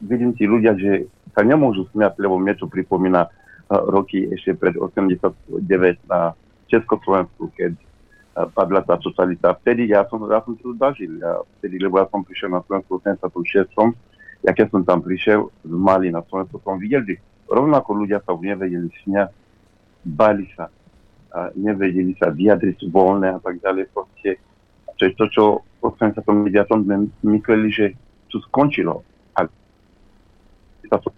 vidím 0.00 0.32
tí 0.32 0.48
ľudia, 0.48 0.72
že 0.76 1.06
sa 1.36 1.44
nemôžu 1.44 1.88
smiať, 1.92 2.16
lebo 2.20 2.40
mne 2.40 2.56
to 2.56 2.68
pripomína 2.68 3.28
roky 3.68 4.28
ešte 4.32 4.52
pred 4.56 4.76
89 4.76 5.68
na 6.08 6.36
Československu, 6.68 7.52
keď 7.56 7.72
padla 8.52 8.80
tá 8.80 8.96
totalita. 8.96 9.56
Vtedy 9.60 9.92
ja 9.92 10.08
som, 10.08 10.24
ja 10.28 10.40
som 10.44 10.56
to 10.56 10.72
zažil. 10.76 11.20
Ja, 11.20 11.44
vtedy, 11.60 11.76
lebo 11.80 12.00
ja 12.00 12.08
som 12.08 12.24
prišiel 12.24 12.52
na 12.52 12.64
Slovensku 12.64 12.96
v 12.96 13.12
86. 13.28 13.92
Ja 14.42 14.52
keď 14.56 14.72
som 14.72 14.82
tam 14.84 15.04
prišiel 15.04 15.52
z 15.64 15.72
Mali 15.72 16.08
na 16.08 16.24
Slovensku, 16.26 16.60
som 16.64 16.80
videl, 16.80 17.04
že 17.04 17.20
rovnako 17.48 17.92
ľudia 17.92 18.24
sa 18.24 18.32
nevedeli 18.36 18.88
sňať, 19.04 19.28
bali 20.02 20.48
sa, 20.56 20.72
a 21.32 21.48
nevedeli 21.56 22.16
sa 22.18 22.28
vyjadriť 22.32 22.88
voľné 22.92 23.36
a 23.36 23.40
tak 23.40 23.60
ďalej. 23.60 23.88
Proste, 23.92 24.40
to 24.96 25.00
je 25.08 25.12
to, 25.16 25.24
čo 25.32 25.42
v 25.82 25.92
89. 25.92 26.52
sme 26.86 27.10
mysleli, 27.26 27.68
že 27.72 27.84
to 28.30 28.40
skončilo. 28.48 29.04
A 29.36 29.46
sa 30.88 30.98
to, 31.00 31.10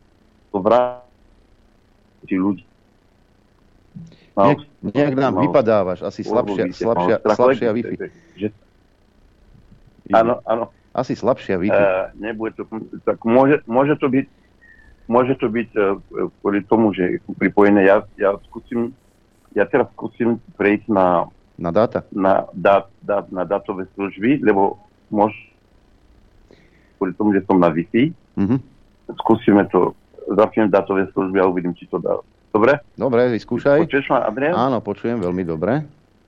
vráti 0.55 2.39
ľudí 2.39 2.65
Nejak, 4.35 4.61
nejak 4.83 5.15
nám 5.15 5.35
vypadávaš, 5.39 6.03
asi 6.03 6.27
slabšia, 6.27 6.75
slabšia, 6.75 7.17
slabšia 7.23 7.71
Wi-Fi. 7.71 7.97
Áno, 10.11 10.43
áno. 10.43 10.75
Asi 10.91 11.15
slabšia 11.15 11.55
Wi-Fi. 11.63 11.71
Uh, 11.71 12.11
nebude 12.19 12.59
to, 12.59 12.67
tak 13.07 13.23
môže, 13.23 13.63
môže 13.71 13.95
to 14.03 14.11
byť, 14.11 14.27
môže 15.07 15.39
to 15.39 15.47
byť 15.47 15.69
uh, 15.79 16.03
kvôli 16.43 16.67
tomu, 16.67 16.91
že 16.91 17.03
je 17.15 17.19
pripojené. 17.39 17.87
Ja, 17.87 18.03
ja 18.19 18.35
skúsim, 18.51 18.91
ja 19.55 19.71
teraz 19.71 19.87
skúsim 19.95 20.43
prejsť 20.59 20.91
na 20.91 21.31
na 21.57 21.71
dáta? 21.71 22.03
Na, 22.11 22.47
dát, 22.53 22.91
dát, 22.99 23.27
na 23.29 23.45
dátové 23.45 23.87
služby, 23.93 24.41
lebo 24.41 24.79
môž, 25.09 25.31
kvôli 26.97 27.13
tomu, 27.13 27.33
že 27.33 27.43
som 27.43 27.57
na 27.57 27.69
Wi-Fi, 27.69 28.11
Mhm. 28.35 28.57
skúsime 29.17 29.67
to, 29.67 29.95
zapnem 30.29 30.67
dátové 30.67 31.07
služby 31.11 31.37
a 31.37 31.47
uvidím, 31.47 31.73
či 31.73 31.87
to 31.87 31.99
dá. 31.99 32.17
Dobre? 32.51 32.79
Dobre, 32.95 33.29
vyskúšaj. 33.31 33.83
Počuješ 33.83 34.09
ma, 34.09 34.25
Adrian? 34.25 34.55
Áno, 34.55 34.79
počujem 34.79 35.19
veľmi 35.19 35.43
dobre. 35.43 35.83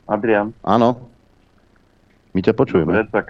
Adrian? 0.05 0.51
Áno. 0.61 1.07
My 2.31 2.41
ťa 2.41 2.53
počujeme. 2.53 2.91
Dobre, 2.93 3.09
tak 3.09 3.27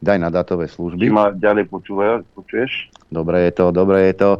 Daj 0.00 0.18
na 0.18 0.30
dátové 0.30 0.66
či 0.66 0.74
služby. 0.74 1.06
ma 1.08 1.30
ďalej 1.30 1.68
počúvajú, 1.68 2.26
počuješ? 2.34 2.90
Dobre 3.06 3.46
je 3.46 3.52
to, 3.52 3.70
dobre 3.70 4.10
je 4.10 4.14
to. 4.16 4.30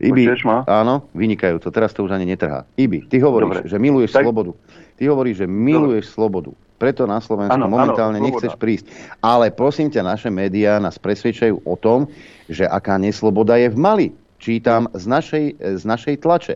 Ibi, 0.00 0.26
Počuješ 0.26 0.42
ma? 0.42 0.66
áno, 0.66 1.06
vynikajúco, 1.12 1.68
teraz 1.68 1.92
to 1.92 2.02
už 2.02 2.10
ani 2.10 2.26
netrhá. 2.26 2.66
Ibi, 2.74 3.06
ty 3.06 3.20
hovoríš, 3.20 3.62
Dobre. 3.62 3.70
že 3.70 3.78
miluješ 3.78 4.10
Tak- 4.10 4.26
slobodu. 4.26 4.58
Ty 5.02 5.10
hovoríš, 5.10 5.42
že 5.42 5.50
miluješ 5.50 6.14
slobodu. 6.14 6.54
Preto 6.78 7.10
na 7.10 7.18
Slovensku 7.18 7.58
áno, 7.58 7.66
momentálne 7.66 8.22
sloboda. 8.22 8.38
nechceš 8.38 8.54
prísť. 8.54 8.86
Ale 9.18 9.50
prosím 9.50 9.90
ťa, 9.90 10.06
naše 10.06 10.30
médiá 10.30 10.78
nás 10.78 10.94
presvedčajú 10.94 11.58
o 11.66 11.74
tom, 11.74 12.06
že 12.46 12.70
aká 12.70 13.02
nesloboda 13.02 13.58
je 13.58 13.66
v 13.66 13.78
Mali. 13.82 14.06
Čítam 14.38 14.86
z 14.94 15.02
našej, 15.10 15.46
z 15.58 15.82
našej 15.82 16.22
tlače. 16.22 16.54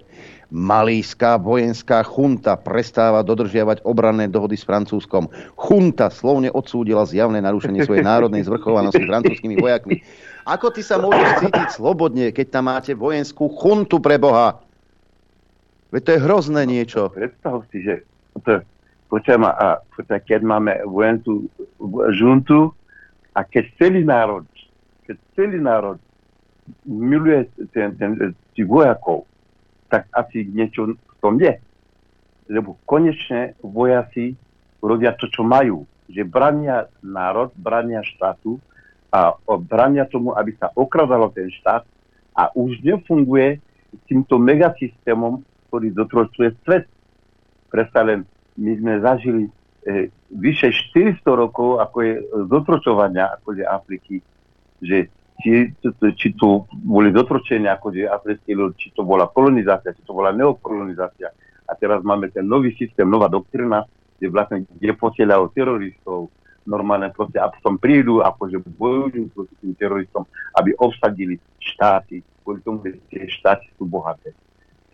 Malíská 0.54 1.42
vojenská 1.42 2.06
chunta 2.06 2.54
prestáva 2.54 3.26
dodržiavať 3.26 3.82
obranné 3.82 4.30
dohody 4.30 4.54
s 4.54 4.62
Francúzskom. 4.62 5.26
Chunta 5.58 6.06
slovne 6.06 6.46
odsúdila 6.54 7.02
zjavné 7.02 7.42
narušenie 7.42 7.82
svojej 7.82 8.06
národnej 8.06 8.46
zvrchovanosti 8.46 9.02
francúzskými 9.10 9.58
vojakmi. 9.58 10.06
Ako 10.46 10.70
ty 10.70 10.86
sa 10.86 11.02
môžeš 11.02 11.50
cítiť 11.50 11.68
slobodne, 11.74 12.30
keď 12.30 12.46
tam 12.54 12.70
máte 12.70 12.94
vojenskú 12.94 13.50
chuntu 13.58 13.98
pre 13.98 14.22
Boha? 14.22 14.62
Veď 15.90 16.02
to 16.06 16.10
je 16.14 16.20
hrozné 16.22 16.62
niečo. 16.62 17.10
Predstav 17.10 17.66
si, 17.74 17.82
že 17.82 18.06
ma, 19.38 19.50
a 19.54 19.66
počujem, 19.94 20.22
keď 20.24 20.40
máme 20.42 20.72
vojenskú 20.84 21.48
žuntu 22.12 22.74
a 23.36 23.44
keď 23.44 23.64
celý 23.78 24.02
národ, 24.02 24.44
keď 25.06 25.16
celý 25.36 25.58
národ 25.60 25.98
miluje 26.82 27.46
ten, 27.70 27.94
ten, 27.94 28.34
tých 28.54 28.66
vojakov, 28.66 29.28
tak 29.86 30.10
asi 30.10 30.42
niečo 30.50 30.98
v 30.98 31.14
tom 31.22 31.38
je. 31.38 31.54
Lebo 32.50 32.78
konečne 32.86 33.54
vojaci 33.62 34.34
robia 34.82 35.14
to, 35.14 35.30
čo 35.30 35.46
majú. 35.46 35.86
Že 36.10 36.22
brania 36.26 36.86
národ, 37.02 37.50
brania 37.58 38.02
štátu 38.02 38.58
a 39.10 39.34
brania 39.58 40.06
tomu, 40.06 40.34
aby 40.34 40.54
sa 40.58 40.70
okradalo 40.74 41.30
ten 41.30 41.50
štát 41.50 41.86
a 42.34 42.50
už 42.54 42.82
nefunguje 42.82 43.58
týmto 44.06 44.36
megasystémom, 44.36 45.42
ktorý 45.70 45.88
dotročuje 45.94 46.52
svet. 46.66 46.86
Predsa 47.68 48.00
len 48.06 48.24
my 48.56 48.72
sme 48.78 48.92
zažili 49.02 49.42
e, 49.84 50.10
vyše 50.32 50.72
400 50.94 51.22
rokov, 51.26 51.82
ako 51.82 51.96
je 52.02 52.12
zotročovania 52.48 53.36
akože 53.40 53.62
Afriky, 53.66 54.16
že 54.80 55.12
či, 55.36 55.68
či 56.16 56.28
to 56.32 56.64
boli 56.72 57.12
dotročenia 57.12 57.76
akože 57.76 58.08
africký 58.08 58.56
ľud, 58.56 58.72
či 58.80 58.88
to 58.96 59.04
bola 59.04 59.28
kolonizácia, 59.28 59.92
či 59.92 60.02
to 60.08 60.16
bola 60.16 60.32
neokolonizácia. 60.32 61.28
A 61.66 61.72
teraz 61.76 62.00
máme 62.00 62.32
ten 62.32 62.46
nový 62.46 62.72
systém, 62.78 63.04
nová 63.04 63.28
doktrina, 63.28 63.84
kde 64.16 64.32
vlastne 64.32 64.64
kde 64.64 64.96
posielajú 64.96 65.44
teroristov, 65.52 66.32
normálne 66.64 67.12
proste, 67.12 67.38
a 67.38 67.52
potom 67.52 67.78
prídu, 67.78 68.24
akože 68.24 68.58
bojujú 68.64 69.30
proti 69.36 69.54
tým 69.60 69.72
teroristom, 69.76 70.24
aby 70.56 70.74
obsadili 70.80 71.38
štáty, 71.60 72.24
kvôli 72.42 72.60
tomu, 72.64 72.82
že 72.82 72.98
tie 73.12 73.28
štáty 73.28 73.70
sú 73.76 73.86
bohaté. 73.86 74.34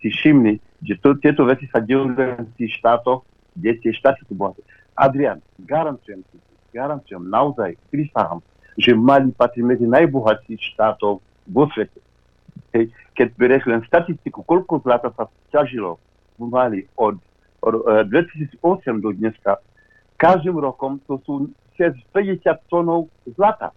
Si 0.03 0.11
všimni, 0.11 0.59
že 0.83 0.99
to, 0.99 1.15
tieto 1.17 1.47
veci 1.47 1.65
sa 1.71 1.79
dejú 1.79 2.11
len 2.11 2.43
v 2.43 2.53
tých 2.59 2.77
štátoch, 2.79 3.23
kde 3.55 3.79
tie 3.79 3.91
štáty 3.95 4.21
sú 4.27 4.35
bohaté. 4.35 4.61
Adrian, 4.93 5.39
garantujem 5.63 6.21
si, 6.29 6.37
garantujem, 6.75 7.23
naozaj, 7.25 7.79
prisahám, 7.89 8.43
že 8.77 8.93
Mali 8.93 9.31
patrí 9.33 9.63
medzi 9.63 9.87
najbohatších 9.87 10.75
štátov 10.75 11.23
vo 11.49 11.63
svete. 11.71 12.01
Hej, 12.73 12.89
keď 13.13 13.27
bereš 13.37 13.63
len 13.69 13.81
statistiku, 13.85 14.41
koľko 14.45 14.81
zlata 14.81 15.13
sa 15.13 15.29
ťažilo 15.53 16.01
v 16.37 16.43
Mali 16.49 16.79
od, 16.97 17.17
od 17.61 17.73
eh, 18.03 18.05
2008 18.09 18.59
do 19.01 19.13
dneska, 19.13 19.61
každým 20.17 20.57
rokom 20.57 21.01
to 21.05 21.21
sú 21.25 21.49
50 21.77 22.45
tónov 22.69 23.09
zlata. 23.33 23.73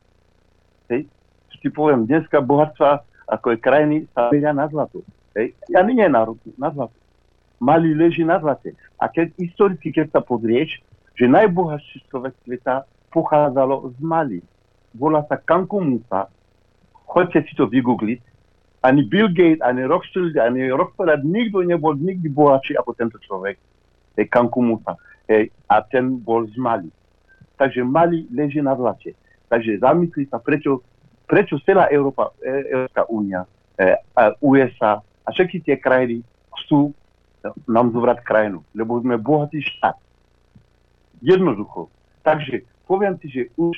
Hej. 0.92 1.08
Ti 1.56 1.72
poviem, 1.72 2.04
dneska 2.04 2.44
bohatstva 2.44 3.00
ako 3.26 3.56
je 3.56 3.58
krajiny 3.58 3.96
sa 4.14 4.30
meria 4.30 4.54
na 4.54 4.70
zlato. 4.70 5.02
Ja 5.68 5.84
nie 5.84 6.00
je 6.00 6.08
na, 6.08 6.24
zlato. 6.72 6.96
Mali 7.60 7.92
leží 7.92 8.24
na 8.24 8.40
zlate. 8.40 8.72
A 8.96 9.08
keď 9.12 9.36
historicky, 9.36 9.92
keď 9.92 10.12
sa 10.12 10.20
pozrieš, 10.24 10.80
že 11.16 11.28
najbohatší 11.28 12.08
človek 12.08 12.32
sveta 12.44 12.84
pochádzalo 13.12 13.96
z 13.96 13.98
Mali. 14.00 14.40
Volá 14.96 15.24
sa 15.28 15.40
Kanku 15.40 15.80
Musa. 15.80 16.28
Choďte 17.08 17.48
si 17.48 17.52
to 17.56 17.68
vygoogliť. 17.68 18.20
Ani 18.84 19.02
Bill 19.08 19.32
Gates, 19.32 19.64
ani 19.64 19.88
Rothschild, 19.88 20.36
ani 20.36 20.68
Rockefeller, 20.68 21.20
nikto 21.24 21.64
nebol 21.64 21.96
nikdy 21.96 22.28
bohatší 22.28 22.76
ako 22.76 22.92
tento 22.92 23.16
človek. 23.24 23.56
Hej, 24.16 24.26
Kanku 24.28 24.60
Musa. 24.60 24.96
Hej, 25.28 25.52
a 25.68 25.80
ten 25.84 26.20
bol 26.20 26.44
z 26.48 26.56
Mali. 26.60 26.88
Takže 27.56 27.84
Mali 27.84 28.28
leží 28.32 28.60
na 28.60 28.76
zlate. 28.76 29.16
Takže 29.48 29.80
zamyslí 29.80 30.28
sa, 30.28 30.40
prečo, 30.40 30.84
prečo 31.24 31.56
celá 31.64 31.88
Európa, 31.88 32.36
e, 32.44 32.68
Európska 32.68 33.02
únia, 33.08 33.40
e, 33.80 33.96
USA 34.44 35.00
a 35.26 35.28
všetky 35.34 35.66
tie 35.66 35.76
krajiny 35.76 36.22
chcú 36.62 36.94
nám 37.66 37.90
zobrať 37.94 38.22
krajinu, 38.22 38.62
lebo 38.74 38.98
sme 39.02 39.18
bohatý 39.18 39.62
štát. 39.62 39.98
Jednoducho. 41.22 41.90
Takže 42.22 42.66
poviem 42.86 43.18
ti, 43.18 43.30
že 43.30 43.42
už 43.58 43.74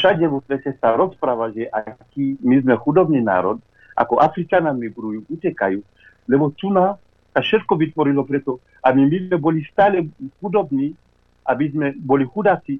všade 0.00 0.24
vo 0.28 0.40
svete 0.44 0.76
sa 0.80 0.96
rozpráva, 0.96 1.52
že 1.52 1.68
aký 1.68 2.40
my 2.40 2.64
sme 2.64 2.74
chudobný 2.80 3.20
národ, 3.20 3.60
ako 3.94 4.18
Afričania 4.20 4.74
migrujú, 4.74 5.28
utekajú, 5.30 5.80
lebo 6.26 6.50
tu 6.56 6.72
na 6.72 6.98
sa 7.34 7.40
všetko 7.42 7.74
vytvorilo 7.74 8.22
preto, 8.22 8.62
aby 8.86 9.10
my 9.10 9.18
sme 9.28 9.36
boli 9.42 9.60
stále 9.66 10.06
chudobní, 10.38 10.94
aby 11.50 11.64
sme 11.74 11.86
boli 11.98 12.24
chudáci, 12.30 12.78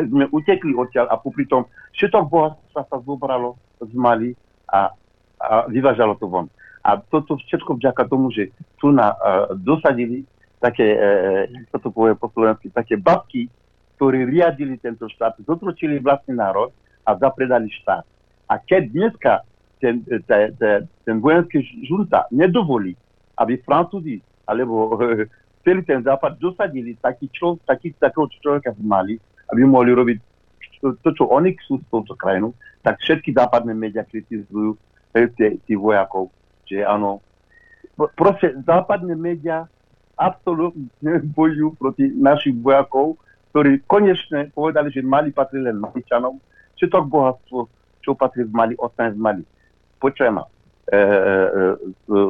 aby 0.00 0.06
sme 0.08 0.24
utekli 0.32 0.72
odtiaľ 0.72 1.12
a 1.12 1.20
popri 1.20 1.44
tom 1.44 1.68
všetok 1.92 2.24
bohatstva 2.28 2.82
sa 2.88 2.96
zobralo 3.04 3.56
z 3.84 3.92
Mali 3.92 4.32
a, 4.72 4.88
a 5.40 5.68
vyvážalo 5.68 6.16
to 6.16 6.24
von. 6.28 6.48
A 6.86 7.02
toto 7.02 7.34
všetko 7.34 7.82
vďaka 7.82 8.06
tomu, 8.06 8.30
že 8.30 8.54
tu 8.78 8.94
na 8.94 9.10
uh, 9.18 9.50
dosadili 9.58 10.22
také, 10.62 10.94
uh, 10.94 11.80
to 11.82 11.90
povie 11.90 12.14
po 12.14 12.30
slovensky, 12.30 12.70
také 12.70 12.94
babky, 12.94 13.50
ktorí 13.98 14.22
riadili 14.22 14.78
tento 14.78 15.10
štát, 15.10 15.34
zotročili 15.42 15.98
vlastný 15.98 16.38
národ 16.38 16.70
a 17.02 17.18
zapredali 17.18 17.66
štát. 17.82 18.06
A 18.46 18.54
keď 18.62 18.82
dneska 18.94 19.32
ten, 19.82 20.06
ten, 20.30 20.54
ten, 20.54 20.86
ten 20.86 21.16
vojenský 21.18 21.58
žunta 21.90 22.30
nedovolí, 22.30 22.94
aby 23.34 23.58
Francúzi 23.66 24.22
alebo 24.46 24.94
uh, 24.94 25.26
celý 25.66 25.82
ten 25.82 26.06
západ 26.06 26.38
dosadili 26.38 26.94
taký 27.02 27.26
čo, 27.34 27.58
taký, 27.66 27.90
takého 27.98 28.30
človeka 28.38 28.70
v 28.70 28.86
Mali, 28.86 29.14
aby 29.50 29.66
mohli 29.66 29.90
robiť 29.90 30.18
to, 30.78 30.94
to, 31.02 31.10
čo 31.18 31.26
oni 31.26 31.58
chcú 31.58 31.82
s 31.82 31.86
touto 31.90 32.14
krajinou, 32.14 32.54
tak 32.86 33.02
všetky 33.02 33.34
západné 33.34 33.74
médiá 33.74 34.06
kritizujú 34.06 34.78
tých 35.66 35.80
vojakov, 35.80 36.28
že 36.66 36.82
áno. 36.82 37.22
Proste 37.96 38.52
západné 38.66 39.16
médiá 39.16 39.64
absolútne 40.16 41.22
bojujú 41.36 41.76
proti 41.76 42.12
našich 42.12 42.56
vojakov, 42.60 43.20
ktorí 43.52 43.84
konečne 43.88 44.52
povedali, 44.52 44.92
že 44.92 45.00
Mali 45.00 45.32
patrí 45.32 45.64
len 45.64 45.80
Maličanom, 45.80 46.36
všetko 46.76 47.08
bohatstvo, 47.08 47.58
čo 48.04 48.12
patrí 48.12 48.44
v 48.44 48.52
Mali, 48.52 48.74
ostane 48.76 49.16
v 49.16 49.20
Mali. 49.20 49.42
Počujem 49.96 50.36
ma. 50.36 50.44
E, 50.44 50.98
e, 50.98 51.00
e, 51.00 52.20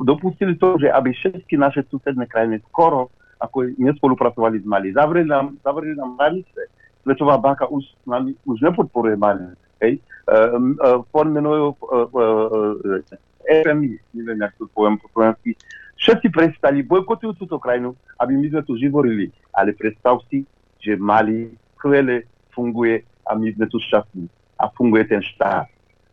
dopustili 0.00 0.56
to, 0.56 0.80
že 0.80 0.88
aby 0.88 1.12
všetky 1.12 1.60
naše 1.60 1.84
susedné 1.92 2.24
krajiny 2.24 2.64
skoro 2.72 3.12
ako 3.36 3.68
nespolupracovali 3.76 4.64
s 4.64 4.66
Mali. 4.66 4.96
Zavreli 4.96 5.28
nám, 5.28 5.60
zavreli 5.60 5.92
nám 5.92 6.16
hranice. 6.16 6.72
Svetová 7.04 7.36
banka 7.38 7.68
už, 7.68 7.84
nami, 8.08 8.32
už 8.48 8.64
nepodporuje 8.64 9.16
Mali. 9.20 9.52
Hej. 9.84 10.00
Uh, 10.26 10.74
uh, 10.82 10.98
fond 11.12 11.30
menujú 11.30 11.76
uh, 11.84 12.08
uh, 12.10 13.16
FMI, 13.46 13.98
neviem, 14.12 14.38
jak 14.42 14.52
to 14.58 14.66
poviem 14.74 14.98
po 14.98 15.06
slovensky. 15.14 15.54
Všetci 15.96 16.28
prestali, 16.28 16.84
bojkotujú 16.84 17.38
túto 17.38 17.56
krajinu, 17.56 17.96
aby 18.20 18.36
my 18.36 18.46
sme 18.52 18.62
tu 18.66 18.76
živorili. 18.76 19.32
Ale 19.54 19.72
predstav 19.72 20.20
si, 20.28 20.44
že 20.82 20.98
Mali 20.98 21.54
chvíle 21.80 22.28
funguje 22.52 23.06
a 23.24 23.32
my 23.38 23.48
sme 23.54 23.66
tu 23.70 23.80
šťastní. 23.80 24.28
A 24.60 24.68
funguje 24.74 25.08
ten 25.08 25.22
štát. 25.24 25.70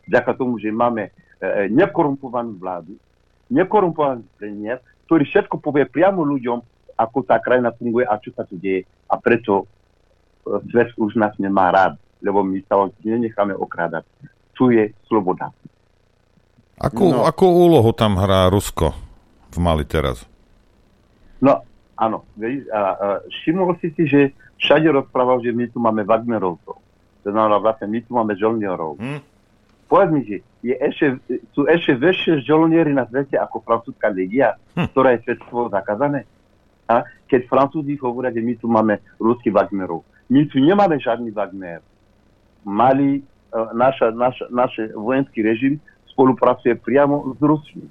Vďaka 0.07 0.31
tomu, 0.35 0.59
že 0.59 0.71
máme 0.71 1.11
uh, 1.11 1.67
nekorumpovanú 1.67 2.55
vládu, 2.59 2.95
nekorumpovaný 3.51 4.23
premiér, 4.39 4.79
ktorý 5.07 5.27
všetko 5.27 5.59
povie 5.59 5.83
priamo 5.87 6.23
ľuďom, 6.23 6.59
ako 6.95 7.25
tá 7.27 7.39
krajina 7.41 7.75
funguje 7.75 8.07
a 8.07 8.15
čo 8.19 8.31
sa 8.31 8.47
tu 8.47 8.55
deje. 8.55 8.87
A 9.11 9.19
preto 9.19 9.63
uh, 9.63 10.59
svet 10.71 10.95
už 10.95 11.19
nás 11.19 11.35
nemá 11.39 11.71
rád 11.71 11.99
lebo 12.23 12.39
my 12.41 12.63
sa 12.65 12.87
nenecháme 13.03 13.51
okrádať. 13.53 14.07
Tu 14.55 14.79
je 14.79 14.83
sloboda. 15.11 15.51
Akú, 16.79 17.13
no. 17.13 17.23
akú 17.23 17.45
úlohu 17.45 17.93
tam 17.93 18.17
hrá 18.17 18.49
Rusko 18.49 18.97
v 19.53 19.57
Mali 19.61 19.85
teraz? 19.85 20.25
No, 21.37 21.61
áno. 21.93 22.25
A, 22.39 22.79
a, 22.79 22.81
všimol 23.29 23.77
si 23.77 23.93
si, 23.93 24.09
že 24.09 24.33
všade 24.57 24.89
rozprával, 24.89 25.43
že 25.45 25.53
my 25.53 25.69
tu 25.69 25.77
máme 25.77 26.01
Wagnerovcov. 26.07 26.77
To 27.23 27.27
znamená 27.29 27.61
vlastne, 27.61 27.87
my 27.87 27.99
tu 28.03 28.11
máme 28.11 28.33
žolnierov. 28.35 28.99
Hm? 28.99 29.21
Povedz 29.87 30.09
mi, 30.11 30.21
že 30.25 30.35
je 30.65 30.75
ešte, 30.79 31.05
sú 31.53 31.69
ešte 31.69 31.93
väčšie 31.95 32.41
žolnieri 32.43 32.91
na 32.95 33.05
svete 33.05 33.37
ako 33.37 33.61
francúzska 33.61 34.09
legia, 34.09 34.57
Hm. 34.73 34.87
ktorá 34.91 35.13
je 35.15 35.23
svetstvo 35.29 35.69
zakázané. 35.69 36.25
A 36.89 37.05
keď 37.29 37.47
francúzi 37.47 37.95
hovoria, 38.01 38.33
že 38.33 38.43
my 38.43 38.53
tu 38.59 38.67
máme 38.67 38.99
ruský 39.21 39.53
Wagnerov. 39.53 40.03
My 40.27 40.43
tu 40.49 40.59
nemáme 40.59 40.99
žiadny 40.99 41.31
Wagner. 41.31 41.79
Mali, 42.67 43.23
uh, 43.51 43.71
naša, 43.71 44.11
naša, 44.11 44.47
náš 44.51 44.71
vojenský 44.95 45.43
režim 45.43 45.79
spolupracuje 46.13 46.77
priamo 46.77 47.33
s 47.35 47.41
Rusmi. 47.41 47.85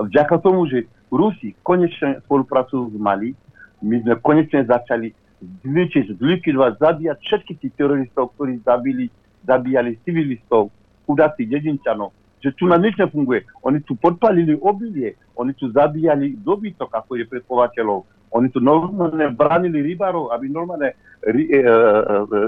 Vďaka 0.00 0.40
tomu, 0.40 0.64
že 0.66 0.88
Rusi 1.12 1.56
konečne 1.64 2.20
spolupracujú 2.24 2.92
s 2.92 2.96
Mali, 2.96 3.32
my 3.80 4.02
sme 4.02 4.14
konečne 4.20 4.66
začali 4.66 5.14
zničiť, 5.62 6.18
zlikvidovať, 6.18 6.72
zabíjať 6.82 7.18
všetkých 7.22 7.58
tých 7.62 7.74
teroristov, 7.78 8.34
ktorí 8.34 8.58
zabili, 8.66 9.06
zabíjali 9.46 9.98
civilistov, 10.02 10.74
chudacích 11.06 11.46
dedinčanov, 11.46 12.10
že 12.42 12.50
tu 12.58 12.66
na 12.66 12.76
nič 12.76 12.98
nefunguje. 12.98 13.46
Oni 13.62 13.78
tu 13.86 13.94
podpalili 13.94 14.58
obilie, 14.58 15.14
oni 15.38 15.54
tu 15.54 15.70
zabíjali 15.70 16.36
dobytok 16.42 16.90
ako 16.90 17.22
je 17.22 17.24
predpovateľov, 17.30 18.04
oni 18.34 18.48
tu 18.52 18.58
normálne 18.60 19.32
bránili 19.32 19.94
rybárov, 19.94 20.34
aby 20.34 20.46
normálne 20.52 20.92
ry, 21.24 21.48
e, 21.48 21.58
e, 21.58 21.64
e, 21.64 22.38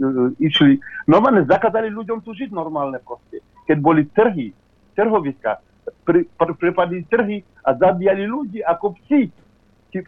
e, 0.00 0.12
išli, 0.42 0.80
normálne 1.06 1.46
zakázali 1.46 1.92
ľuďom 1.94 2.24
tu 2.26 2.34
žiť 2.34 2.50
normálne 2.50 2.98
proste. 3.04 3.44
Keď 3.70 3.78
boli 3.78 4.02
trhy, 4.10 4.50
trhoviska, 4.98 5.62
pri, 6.02 6.26
pri, 6.34 6.52
pripadli 6.58 7.06
trhy 7.06 7.46
a 7.62 7.70
zabíjali 7.78 8.26
ľudí 8.26 8.58
ako 8.66 8.98
psi. 8.98 9.30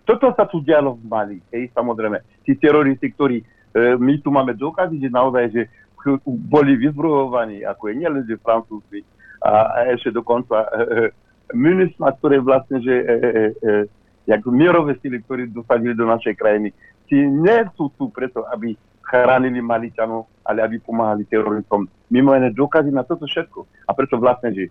Toto 0.02 0.34
sa 0.34 0.50
tu 0.50 0.58
dialo 0.58 0.98
v 0.98 1.04
Mali, 1.06 1.38
hej, 1.54 1.70
samozrejme. 1.70 2.42
Tí 2.42 2.58
teroristi, 2.58 3.14
ktorí, 3.14 3.38
e, 3.38 3.44
my 3.98 4.18
tu 4.18 4.34
máme 4.34 4.58
dôkazy, 4.58 4.98
že 4.98 5.10
naozaj, 5.10 5.46
že 5.54 5.62
boli 6.26 6.74
vyzbrojovaní, 6.74 7.62
ako 7.62 7.90
je 7.90 7.94
nielen, 7.94 8.22
že 8.26 8.42
francúzi, 8.42 9.06
a, 9.42 9.74
a 9.74 9.78
ešte 9.94 10.14
dokonca 10.14 10.66
e, 10.66 10.66
e, 10.66 11.06
ministra, 11.54 12.14
ktoré 12.14 12.38
vlastne, 12.38 12.78
že 12.82 12.94
e, 12.94 13.04
e, 13.06 13.30
e, 13.58 13.70
jak 14.26 14.42
mierové 14.46 14.98
sily, 15.02 15.18
ktorí 15.22 15.50
dosadili 15.50 15.98
do 15.98 16.06
našej 16.06 16.34
krajiny, 16.38 16.70
tí 17.10 17.18
nie 17.26 17.66
sú 17.74 17.90
tu 17.98 18.06
preto, 18.14 18.46
aby 18.54 18.78
chránili 19.02 19.60
Maličanov, 19.60 20.30
ale 20.46 20.62
aby 20.62 20.78
pomáhali 20.78 21.26
teroristom. 21.26 21.86
My 22.08 22.20
máme 22.22 22.54
dôkazy 22.54 22.94
na 22.94 23.02
toto 23.02 23.26
všetko. 23.26 23.66
A 23.86 23.90
preto 23.92 24.16
vlastne, 24.16 24.54
že 24.54 24.64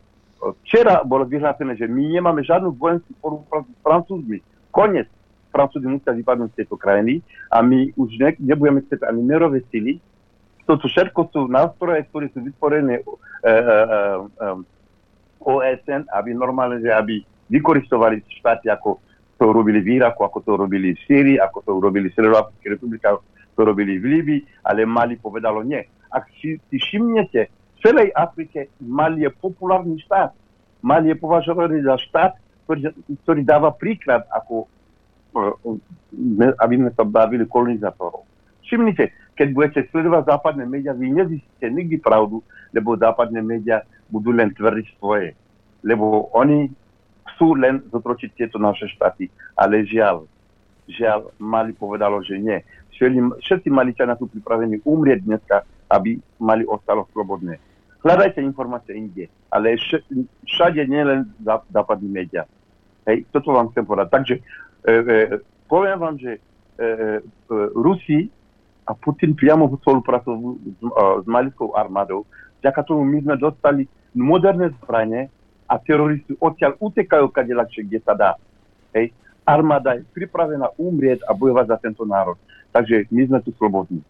včera 0.65 1.05
bolo 1.05 1.29
vyhlásené, 1.29 1.77
že 1.77 1.85
my 1.85 2.17
nemáme 2.17 2.41
žiadnu 2.41 2.73
vojenskú 2.73 3.11
spoluprácu 3.21 3.69
s 3.69 3.79
Francúzmi. 3.85 4.37
Konec. 4.73 5.07
Francúzi 5.51 5.83
musia 5.83 6.15
vypadnúť 6.15 6.55
z 6.55 6.57
tejto 6.63 6.79
krajiny 6.79 7.19
a 7.51 7.59
my 7.59 7.91
už 7.99 8.15
ne, 8.23 8.31
nebudeme 8.39 8.87
chcieť 8.87 9.03
ani 9.03 9.19
mierové 9.19 9.59
sily. 9.67 9.99
Toto 10.63 10.87
všetko 10.87 11.27
sú 11.27 11.51
nástroje, 11.51 12.07
ktoré 12.07 12.31
sú 12.31 12.39
vytvorené 12.39 13.03
e, 13.03 13.03
e, 13.03 13.51
e, 13.51 14.47
OSN, 15.43 16.07
aby 16.07 16.29
normálne, 16.31 16.79
že 16.79 16.87
aby 16.87 17.19
vykoristovali 17.51 18.23
štáty, 18.39 18.71
ako 18.71 19.03
to 19.35 19.51
robili 19.51 19.83
v 19.83 19.99
Iraku, 19.99 20.23
ako 20.23 20.39
to 20.39 20.51
robili 20.55 20.95
v 20.95 21.03
Sýrii, 21.03 21.35
ako 21.35 21.57
to 21.67 21.71
robili 21.83 22.07
v 22.07 22.15
Stredoafrickej 22.15 22.71
republike, 22.79 23.05
to 23.55 23.61
robili 23.67 23.99
v 23.99 24.05
Líbii, 24.17 24.41
ale 24.65 24.87
Mali 24.87 25.19
povedalo 25.19 25.63
nie. 25.63 25.81
Ak 26.11 26.27
si, 26.39 26.59
si 26.69 26.77
všimnete, 26.77 27.41
v 27.49 27.77
celej 27.79 28.13
Afrike 28.13 28.69
Mali 28.83 29.23
je 29.25 29.31
populárny 29.31 29.97
štát. 30.05 30.35
Mali 30.81 31.13
je 31.13 31.17
považovaný 31.17 31.85
za 31.85 31.97
štát, 31.97 32.33
ktorý, 32.65 32.93
ktorý 33.25 33.41
dáva 33.45 33.69
príklad, 33.73 34.25
ako 34.31 34.65
e, 35.33 35.41
aby 36.57 36.73
sme 36.77 36.91
sa 36.93 37.03
bavili 37.05 37.45
kolonizátorov. 37.45 38.25
Všimnite, 38.65 39.11
keď 39.35 39.47
budete 39.51 39.81
sledovať 39.89 40.29
západné 40.29 40.63
médiá, 40.69 40.93
vy 40.93 41.11
nezistíte 41.11 41.67
nikdy 41.67 41.97
pravdu, 41.97 42.45
lebo 42.71 42.95
západné 42.95 43.41
médiá 43.41 43.83
budú 44.07 44.31
len 44.31 44.53
tvrdiť 44.53 44.87
svoje. 44.99 45.33
Lebo 45.81 46.29
oni 46.35 46.69
chcú 47.33 47.57
len 47.57 47.81
zotročiť 47.89 48.37
tieto 48.37 48.61
naše 48.61 48.85
štáty. 48.93 49.33
Ale 49.57 49.81
žiaľ, 49.87 50.29
žiaľ, 50.85 51.33
Mali 51.41 51.73
povedalo, 51.73 52.21
že 52.21 52.37
nie. 52.37 52.61
Všetci, 53.01 53.41
všetci 53.41 53.69
Maličania 53.73 54.13
sú 54.13 54.29
pripravení 54.29 54.77
umrieť 54.85 55.25
dneska, 55.25 55.65
aby 55.89 56.21
Mali 56.37 56.61
ostalo 56.69 57.09
slobodné. 57.09 57.57
Hľadajte 58.05 58.45
informácie 58.45 58.93
inde, 58.93 59.25
ale 59.49 59.73
vš- 59.73 60.05
všade 60.45 60.85
nie 60.85 61.01
len 61.01 61.25
zá- 61.41 61.65
západní 61.73 62.05
médiá. 62.05 62.45
Hej, 63.09 63.25
toto 63.33 63.57
vám 63.57 63.73
chcem 63.73 63.89
povedať. 63.89 64.09
Takže 64.13 64.35
e, 64.37 64.41
e, 64.85 65.25
poviem 65.65 65.97
vám, 65.97 66.15
že 66.21 66.37
e, 66.37 66.39
e, 66.85 66.89
Rusi 67.73 68.29
a 68.85 68.93
Putin 68.93 69.33
priamo 69.33 69.65
spolupracujú 69.81 70.61
s, 70.61 70.81
e, 70.85 70.89
s 71.21 71.25
malickou 71.25 71.73
armádou. 71.73 72.29
Vďaka 72.61 72.85
tomu 72.85 73.01
my 73.01 73.17
sme 73.25 73.35
dostali 73.41 73.89
moderné 74.13 74.77
zbranie 74.77 75.25
a 75.65 75.81
teroristi 75.81 76.37
odtiaľ 76.37 76.77
utekajú 76.77 77.33
kade 77.33 77.57
kde 77.57 77.99
sa 78.05 78.13
dá. 78.13 78.37
Hej. 78.93 79.09
Armáda 79.41 79.97
je 79.97 80.05
pripravená 80.13 80.69
umrieť 80.77 81.25
a 81.25 81.33
bojovať 81.33 81.65
za 81.65 81.77
tento 81.81 82.05
národ. 82.05 82.37
Takže 82.71 83.11
my 83.11 83.21
sme 83.27 83.39
tu 83.43 83.51
slobodní. 83.59 84.01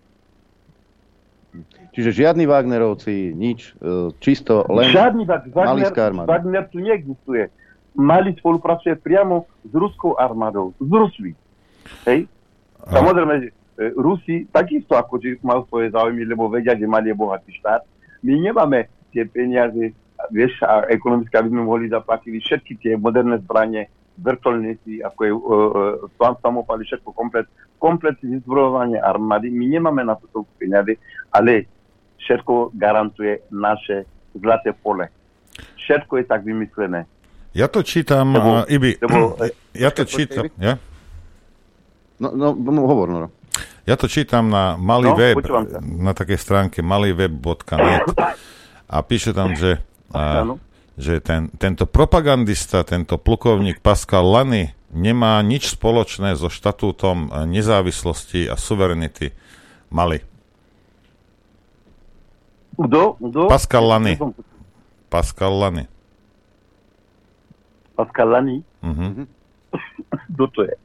Čiže 1.91 2.24
žiadni 2.24 2.47
Wagnerovci, 2.47 3.36
nič, 3.36 3.76
e, 3.84 4.16
čisto 4.24 4.64
len 4.72 4.88
Žiadny 4.95 5.28
Wag- 5.28 5.51
Wagner. 5.51 5.91
Wagner 6.24 6.64
tu 6.72 6.80
neexistuje. 6.80 7.51
Mali 7.91 8.32
spolupracuje 8.39 8.95
priamo 8.95 9.51
s 9.68 9.74
ruskou 9.76 10.16
armádou, 10.16 10.72
s 10.80 10.88
Rusmi. 10.88 11.36
Hej? 12.07 12.32
Samozrejme, 12.88 13.34
že 13.43 13.47
e, 13.51 13.86
Rusi 13.99 14.47
takisto 14.47 14.95
ako 14.95 15.20
majú 15.43 15.68
svoje 15.68 15.91
záujmy, 15.91 16.24
lebo 16.24 16.47
vedia, 16.47 16.80
že 16.80 16.88
Mali 16.88 17.12
bohatý 17.12 17.51
štát. 17.59 17.84
My 18.24 18.39
nemáme 18.39 18.88
tie 19.12 19.28
peniaze, 19.28 19.91
vieš, 20.32 20.55
a 20.64 20.88
ekonomicky, 20.88 21.36
aby 21.36 21.51
sme 21.51 21.68
mohli 21.68 21.91
zaplatiť 21.91 22.32
všetky 22.39 22.74
tie 22.80 22.93
moderné 22.95 23.43
zbranie, 23.43 23.91
vrtolníci, 24.18 24.99
ako 24.99 25.20
je 25.24 25.32
uh, 25.32 25.41
uh, 26.03 26.36
samopaly, 26.41 26.84
všetko 26.84 27.09
komplet, 27.12 27.47
komplet 27.80 28.18
vyzbrojovanie 28.20 28.99
armády. 28.99 29.49
My 29.49 29.66
nemáme 29.68 30.03
na 30.03 30.16
to 30.16 30.43
peniaze, 30.55 30.99
ale 31.32 31.66
všetko 32.20 32.76
garantuje 32.76 33.41
naše 33.49 34.05
zlaté 34.36 34.76
pole. 34.76 35.09
Všetko 35.80 36.22
je 36.22 36.26
tak 36.26 36.41
vymyslené. 36.43 37.05
Ja 37.51 37.68
to 37.68 37.84
čítam, 37.84 38.32
Lebo- 38.32 38.64
uh, 38.64 38.70
Ibi, 38.70 39.01
lebo- 39.01 39.36
ja 39.84 39.89
to 39.91 40.03
čítam, 40.07 40.47
ja? 40.55 40.78
No, 42.22 42.32
no, 42.38 42.53
no 42.53 42.82
hovor, 42.86 43.09
no. 43.09 43.30
Ja 43.82 43.97
to 43.97 44.05
čítam 44.05 44.53
na 44.53 44.78
malý 44.78 45.09
No, 45.09 45.18
web, 45.18 45.41
na 45.82 46.14
takej 46.14 46.38
stránke 46.38 46.86
malýweb.net 46.86 48.14
a 48.86 48.97
píše 49.01 49.34
tam, 49.34 49.57
že, 49.57 49.82
a. 50.14 50.45
že 50.99 51.23
ten, 51.23 51.47
tento 51.55 51.87
propagandista, 51.87 52.83
tento 52.83 53.15
plukovník 53.15 53.79
Pascal 53.79 54.27
Lany 54.27 54.75
nemá 54.91 55.39
nič 55.39 55.71
spoločné 55.71 56.35
so 56.35 56.51
štatútom 56.51 57.31
nezávislosti 57.47 58.51
a 58.51 58.59
suverenity 58.59 59.31
Mali. 59.91 60.23
Kto? 62.75 63.19
Pascal 63.51 63.85
Lany. 63.87 64.15
Pascal 65.11 65.53
Lany. 65.53 65.83
Pascal 67.95 68.27
Lany? 68.31 68.57
Mhm. 68.81 69.27
Kto 70.35 70.43
to 70.51 70.59
je? 70.67 70.75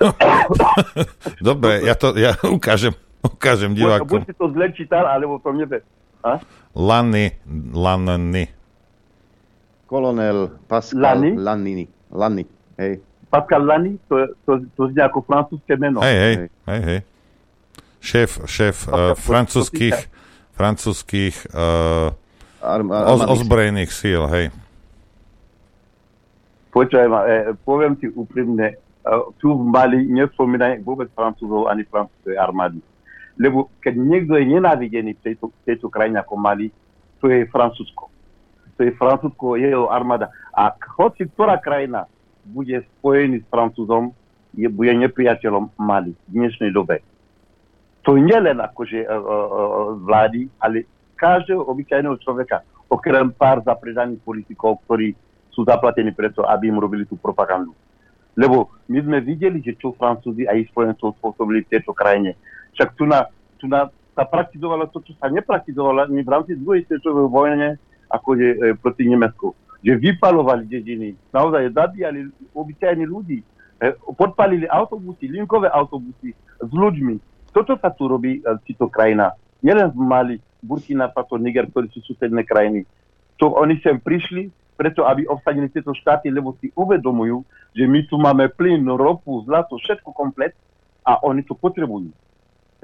Dobre, 1.48 1.84
ja 1.84 1.94
to 1.96 2.16
ja 2.16 2.36
ukážem, 2.56 2.92
ukážem 3.24 3.72
divákom. 3.76 4.24
Buď 4.24 4.32
si 4.32 4.34
to 4.36 4.48
zle 4.52 4.66
čítal, 4.72 5.04
alebo 5.08 5.40
to 5.40 5.52
nevie. 5.52 5.80
A? 6.20 6.40
Lany, 6.76 7.36
Lany. 7.72 8.59
Kolonel 9.90 10.54
Pascal 10.70 11.02
Lany? 11.02 11.34
Lanini. 11.34 11.84
Lany, 12.14 12.46
hej. 12.78 13.02
Pascal 13.26 13.66
Lany, 13.66 13.98
to, 14.06 14.22
to, 14.46 14.62
to 14.78 14.82
znie 14.94 15.02
ako 15.02 15.26
francúzske 15.26 15.74
meno. 15.74 15.98
Hej, 15.98 16.14
hej, 16.14 16.34
hej, 16.70 16.82
hej. 16.86 17.00
Šéf, 17.98 18.30
šéf 18.46 18.86
uh, 18.86 19.18
francúzských, 19.18 19.98
francúzských 20.54 21.50
uh, 21.50 22.14
Arm- 22.62 22.94
oz, 22.94 23.18
armádnych 23.18 23.30
ozbrojených 23.34 23.90
síl, 23.90 24.22
hej. 24.30 24.54
Počúvaj 26.70 27.08
ma, 27.10 27.26
e, 27.26 27.50
poviem 27.66 27.98
ti 27.98 28.06
úprimne, 28.06 28.78
e, 28.78 29.10
tu 29.42 29.58
v 29.58 29.64
Mali 29.74 30.06
nespomínaj 30.06 30.86
vôbec 30.86 31.10
Francúzov 31.10 31.66
ani 31.66 31.82
francúzskej 31.82 32.38
armády. 32.38 32.78
Lebo 33.34 33.74
keď 33.82 33.98
niekto 33.98 34.38
je 34.38 34.54
nenávidený 34.54 35.18
v 35.18 35.22
tejto, 35.24 35.50
tejto 35.66 35.90
krajine 35.90 36.22
ako 36.22 36.38
Mali, 36.38 36.70
to 37.18 37.26
je 37.26 37.42
Francúzsko. 37.50 38.09
To 38.80 38.88
je 38.88 38.96
Francúzsko, 38.96 39.60
jeho 39.60 39.92
armáda. 39.92 40.32
A 40.56 40.72
hoci 40.96 41.28
ktorá 41.28 41.60
krajina 41.60 42.08
bude 42.48 42.80
spojený 42.96 43.44
s 43.44 43.46
Francúzom, 43.52 44.16
je, 44.56 44.72
bude 44.72 44.88
nepriateľom 44.96 45.76
Mali 45.76 46.16
v 46.16 46.28
dnešnej 46.32 46.72
dobe. 46.72 47.04
To 48.08 48.16
nie 48.16 48.32
len 48.32 48.56
akože 48.56 49.04
uh, 49.04 49.12
uh, 49.12 50.00
vlády, 50.00 50.48
ale 50.64 50.88
každého 51.12 51.60
obyčajného 51.60 52.16
človeka, 52.24 52.64
okrem 52.88 53.28
pár 53.36 53.60
zapredaných 53.60 54.24
politikov, 54.24 54.80
ktorí 54.88 55.12
sú 55.52 55.68
zaplatení 55.68 56.16
preto, 56.16 56.48
aby 56.48 56.72
im 56.72 56.80
robili 56.80 57.04
tú 57.04 57.20
propagandu. 57.20 57.76
Lebo 58.32 58.72
my 58.88 59.04
sme 59.04 59.20
videli, 59.20 59.60
že 59.60 59.76
čo 59.76 59.92
Francúzi 59.92 60.48
a 60.48 60.56
ich 60.56 60.72
spojencov 60.72 61.20
spôsobili 61.20 61.68
v 61.68 61.76
tejto 61.76 61.92
krajine. 61.92 62.32
Však 62.80 62.96
tu 62.96 63.04
na, 63.04 63.28
tu 63.60 63.68
na 63.68 63.92
sa 64.16 64.24
praktizovalo 64.24 64.88
to, 64.88 65.04
čo 65.04 65.12
sa 65.20 65.28
nepraktizovalo 65.28 66.08
ani 66.08 66.24
v 66.24 66.32
rámci 66.32 66.56
druhej 66.56 66.88
svetovej 66.88 67.28
vojne, 67.28 67.76
ako 68.10 68.28
je 68.34 68.48
e, 68.50 68.58
proti 68.74 69.06
Nemecku. 69.06 69.54
Že 69.80 69.96
vypalovali 69.96 70.68
dediny, 70.68 71.16
naozaj 71.32 71.72
zabíjali 71.72 72.28
obyčajní 72.52 73.06
ľudí, 73.08 73.40
e, 73.40 73.44
podpalili 74.18 74.68
autobusy, 74.68 75.30
linkové 75.30 75.70
autobusy 75.72 76.36
s 76.60 76.70
ľuďmi. 76.70 77.16
Toto 77.54 77.78
sa 77.80 77.88
tu 77.94 78.10
robí 78.10 78.38
e, 78.38 78.40
v 78.44 78.60
týchto 78.66 78.90
krajinách. 78.92 79.38
Nielen 79.64 79.88
v 79.94 80.00
Mali, 80.02 80.36
Burkina 80.60 81.08
Faso, 81.08 81.40
Niger, 81.40 81.70
ktorí 81.72 81.88
sú 81.94 82.04
susedné 82.04 82.44
krajiny. 82.44 82.84
To 83.40 83.56
oni 83.56 83.80
sem 83.80 83.96
prišli, 83.96 84.52
preto 84.76 85.04
aby 85.04 85.24
obsadili 85.28 85.68
tieto 85.72 85.92
štáty, 85.96 86.28
lebo 86.28 86.56
si 86.60 86.72
uvedomujú, 86.72 87.44
že 87.76 87.84
my 87.84 88.00
tu 88.08 88.16
máme 88.16 88.48
plyn, 88.52 88.84
ropu, 88.96 89.44
zlato, 89.44 89.76
všetko 89.76 90.12
komplet 90.12 90.56
a 91.04 91.20
oni 91.24 91.44
to 91.44 91.56
potrebujú. 91.56 92.12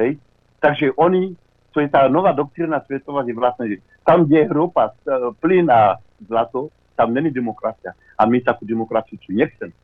Hej? 0.00 0.20
Takže 0.60 0.92
oni, 0.96 1.36
to 1.72 1.80
je 1.80 1.88
tá 1.88 2.08
nová 2.08 2.32
doktrína 2.32 2.80
svetová, 2.84 3.24
že 3.24 3.32
vlastne, 3.36 3.64
že 3.68 3.76
tam, 4.06 4.24
kde 4.24 4.46
je 4.46 4.48
ropa, 4.48 4.94
e, 5.02 5.34
plyn 5.42 5.66
a 5.66 5.98
zlato, 6.22 6.70
tam 6.94 7.10
není 7.12 7.34
demokracia. 7.34 7.92
A 8.16 8.24
my 8.24 8.40
takú 8.40 8.64
demokraciu 8.64 9.18
tu 9.20 9.34
nechceme. 9.34 9.74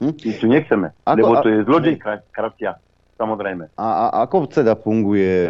Hm? 0.00 0.14
My 0.14 0.32
tu 0.38 0.46
nechceme, 0.46 0.86
ako, 1.04 1.18
lebo 1.18 1.34
to 1.42 1.48
je 1.50 1.58
zlodejkracia. 1.66 2.72
Samozrejme. 3.14 3.78
A, 3.78 4.10
a 4.10 4.26
ako 4.26 4.50
teda 4.50 4.74
funguje 4.74 5.46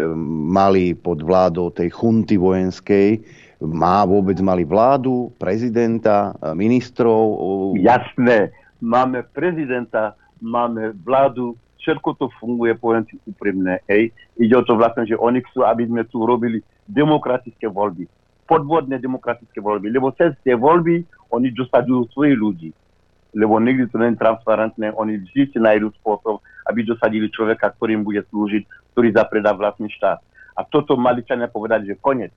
Mali 0.52 0.92
pod 0.92 1.24
vládou 1.24 1.72
tej 1.72 1.88
chunty 1.96 2.36
vojenskej? 2.36 3.24
Má 3.64 4.04
vôbec 4.04 4.36
mali 4.44 4.68
vládu, 4.68 5.32
prezidenta, 5.40 6.36
ministrov? 6.52 7.72
Jasné. 7.80 8.52
Máme 8.84 9.24
prezidenta, 9.32 10.12
máme 10.44 10.92
vládu, 10.92 11.56
všetko 11.80 12.08
to 12.20 12.26
funguje, 12.36 12.76
poviem 12.76 13.08
si 13.08 13.16
úprimne. 13.24 13.80
Hej. 13.88 14.12
Ide 14.36 14.60
o 14.60 14.66
to 14.68 14.76
vlastne, 14.76 15.08
že 15.08 15.16
oni 15.16 15.40
chcú, 15.48 15.64
aby 15.64 15.88
sme 15.88 16.04
tu 16.04 16.20
robili 16.20 16.60
demokratické 16.88 17.68
voľby. 17.68 18.08
Podvodné 18.44 19.00
demokratické 19.00 19.60
voľby. 19.60 19.88
Lebo 19.88 20.12
cez 20.12 20.36
tie 20.44 20.52
voľby 20.52 21.04
oni 21.32 21.48
dosadujú 21.52 22.12
svojich 22.12 22.36
ľudí. 22.36 22.70
Lebo 23.34 23.58
nikdy 23.58 23.90
to 23.90 23.98
nie 23.98 24.14
je 24.14 24.22
transparentné. 24.22 24.94
Oni 24.94 25.18
vždy 25.18 25.42
si 25.50 25.58
nájdú 25.58 25.90
spôsob, 25.98 26.38
aby 26.70 26.86
dosadili 26.86 27.26
človeka, 27.32 27.74
ktorým 27.74 28.06
bude 28.06 28.22
slúžiť, 28.30 28.94
ktorý 28.94 29.10
zapredá 29.10 29.50
vlastný 29.56 29.90
štát. 29.90 30.22
A 30.54 30.62
toto 30.62 30.94
Maličania 30.94 31.50
povedali, 31.50 31.90
že 31.90 31.98
konec. 31.98 32.30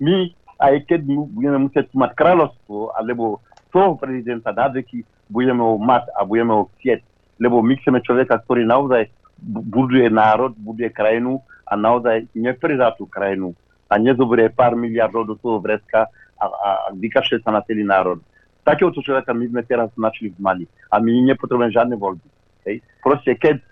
My 0.00 0.32
aj 0.58 0.90
keď 0.90 1.00
budeme 1.06 1.70
musieť 1.70 1.94
mať 1.94 2.18
kráľovstvo, 2.18 2.90
alebo 2.98 3.38
toho 3.70 3.94
prezidenta 3.94 4.50
na 4.50 4.66
veky, 4.66 5.06
budeme 5.30 5.62
ho 5.62 5.78
mať 5.78 6.10
a 6.18 6.26
budeme 6.26 6.52
ho 6.52 6.66
chcieť. 6.76 7.00
Lebo 7.38 7.62
my 7.62 7.78
chceme 7.78 8.02
človeka, 8.02 8.42
ktorý 8.42 8.66
naozaj 8.66 9.06
buduje 9.46 10.10
národ, 10.10 10.50
buduje 10.58 10.90
krajinu 10.90 11.38
a 11.62 11.78
naozaj 11.78 12.26
nepredá 12.34 12.90
tú 12.90 13.06
krajinu 13.06 13.54
a 13.88 13.94
nezoberie 13.96 14.52
pár 14.52 14.76
miliardov 14.76 15.24
do 15.24 15.34
toho 15.40 15.58
vreska 15.58 16.06
a, 16.38 16.44
a, 16.44 16.46
a 16.46 16.68
vykašle 16.92 17.40
sa 17.40 17.50
na 17.50 17.64
celý 17.64 17.82
národ. 17.82 18.20
Takéhoto 18.62 19.00
človeka 19.00 19.32
my 19.32 19.48
sme 19.48 19.62
teraz 19.64 19.88
našli 19.96 20.28
v 20.28 20.38
Mali 20.38 20.64
a 20.92 21.00
my 21.00 21.32
nepotrebujeme 21.32 21.72
žiadne 21.72 21.96
voľby. 21.96 22.28
Hej. 22.68 22.84
Proste 23.00 23.32
keď 23.34 23.64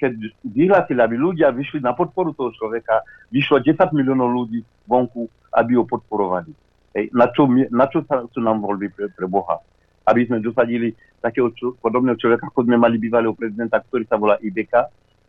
keď 0.00 0.12
vyhlásili, 0.40 1.00
aby 1.04 1.20
ľudia 1.20 1.52
vyšli 1.52 1.84
na 1.84 1.92
podporu 1.92 2.32
toho 2.32 2.48
človeka, 2.56 3.04
vyšlo 3.28 3.60
10 3.60 3.76
miliónov 3.92 4.32
ľudí 4.32 4.64
vonku, 4.88 5.28
aby 5.52 5.76
ho 5.76 5.84
podporovali. 5.84 6.48
Hej, 6.96 7.12
na, 7.12 7.28
čo, 7.30 7.44
na 7.68 7.86
čo 7.86 8.00
sa, 8.08 8.24
sú 8.32 8.40
nám 8.40 8.64
voľby 8.64 8.88
pre, 8.88 9.06
pre 9.12 9.28
Boha? 9.28 9.60
Aby 10.08 10.26
sme 10.26 10.40
dosadili 10.40 10.96
takého 11.20 11.52
čo, 11.52 11.76
podobného 11.78 12.16
človeka, 12.16 12.48
ako 12.48 12.64
sme 12.64 12.80
mali 12.80 12.96
bývalého 12.96 13.36
prezidenta, 13.36 13.84
ktorý 13.84 14.08
sa 14.08 14.16
volá 14.16 14.40
IBK, 14.40 14.74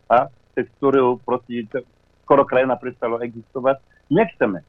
a 0.08 0.32
cez 0.56 0.66
ktorého 0.80 1.20
proste 1.20 1.68
skoro 2.24 2.48
krajina 2.48 2.80
prestalo 2.80 3.20
existovať. 3.20 3.80
Nechceme. 4.12 4.60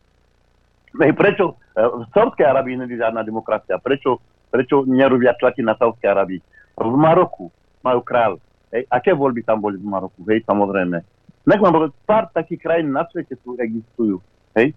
Prečo 0.96 1.60
v 1.76 2.04
Saudskej 2.16 2.48
Arabii 2.48 2.80
je 2.88 2.96
žiadna 3.02 3.28
demokracia? 3.28 3.76
Prečo, 3.82 4.24
prečo 4.48 4.88
nerobia 4.88 5.36
tlaky 5.36 5.60
na 5.66 5.76
Saudskej 5.76 6.08
Arabii? 6.08 6.42
V 6.80 6.94
Maroku 6.96 7.52
majú 7.84 8.00
kráľ 8.02 8.40
Hej, 8.74 8.90
aké 8.90 9.14
voľby 9.14 9.46
tam 9.46 9.62
boli 9.62 9.78
v 9.78 9.86
Maroku? 9.86 10.26
Hej, 10.26 10.50
samozrejme. 10.50 10.98
Nech 11.46 11.62
vám 11.62 11.78
povedať, 11.78 11.94
pár 12.10 12.26
takých 12.34 12.66
krajín 12.66 12.90
na 12.90 13.06
svete 13.06 13.38
tu 13.46 13.54
existujú. 13.62 14.18
Hej. 14.58 14.74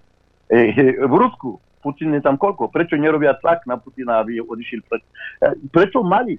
Hej, 0.53 0.67
hej, 0.77 0.91
v 1.01 1.15
Rusku 1.17 1.57
Putin 1.81 2.13
je 2.13 2.21
tam 2.21 2.37
koľko? 2.37 2.69
Prečo 2.69 3.01
nerobia 3.01 3.33
tlak 3.41 3.65
na 3.65 3.81
Putina, 3.81 4.21
aby 4.21 4.45
odišiel 4.45 4.85
preč? 4.85 5.01
E, 5.41 5.57
prečo 5.73 6.05
mali? 6.05 6.37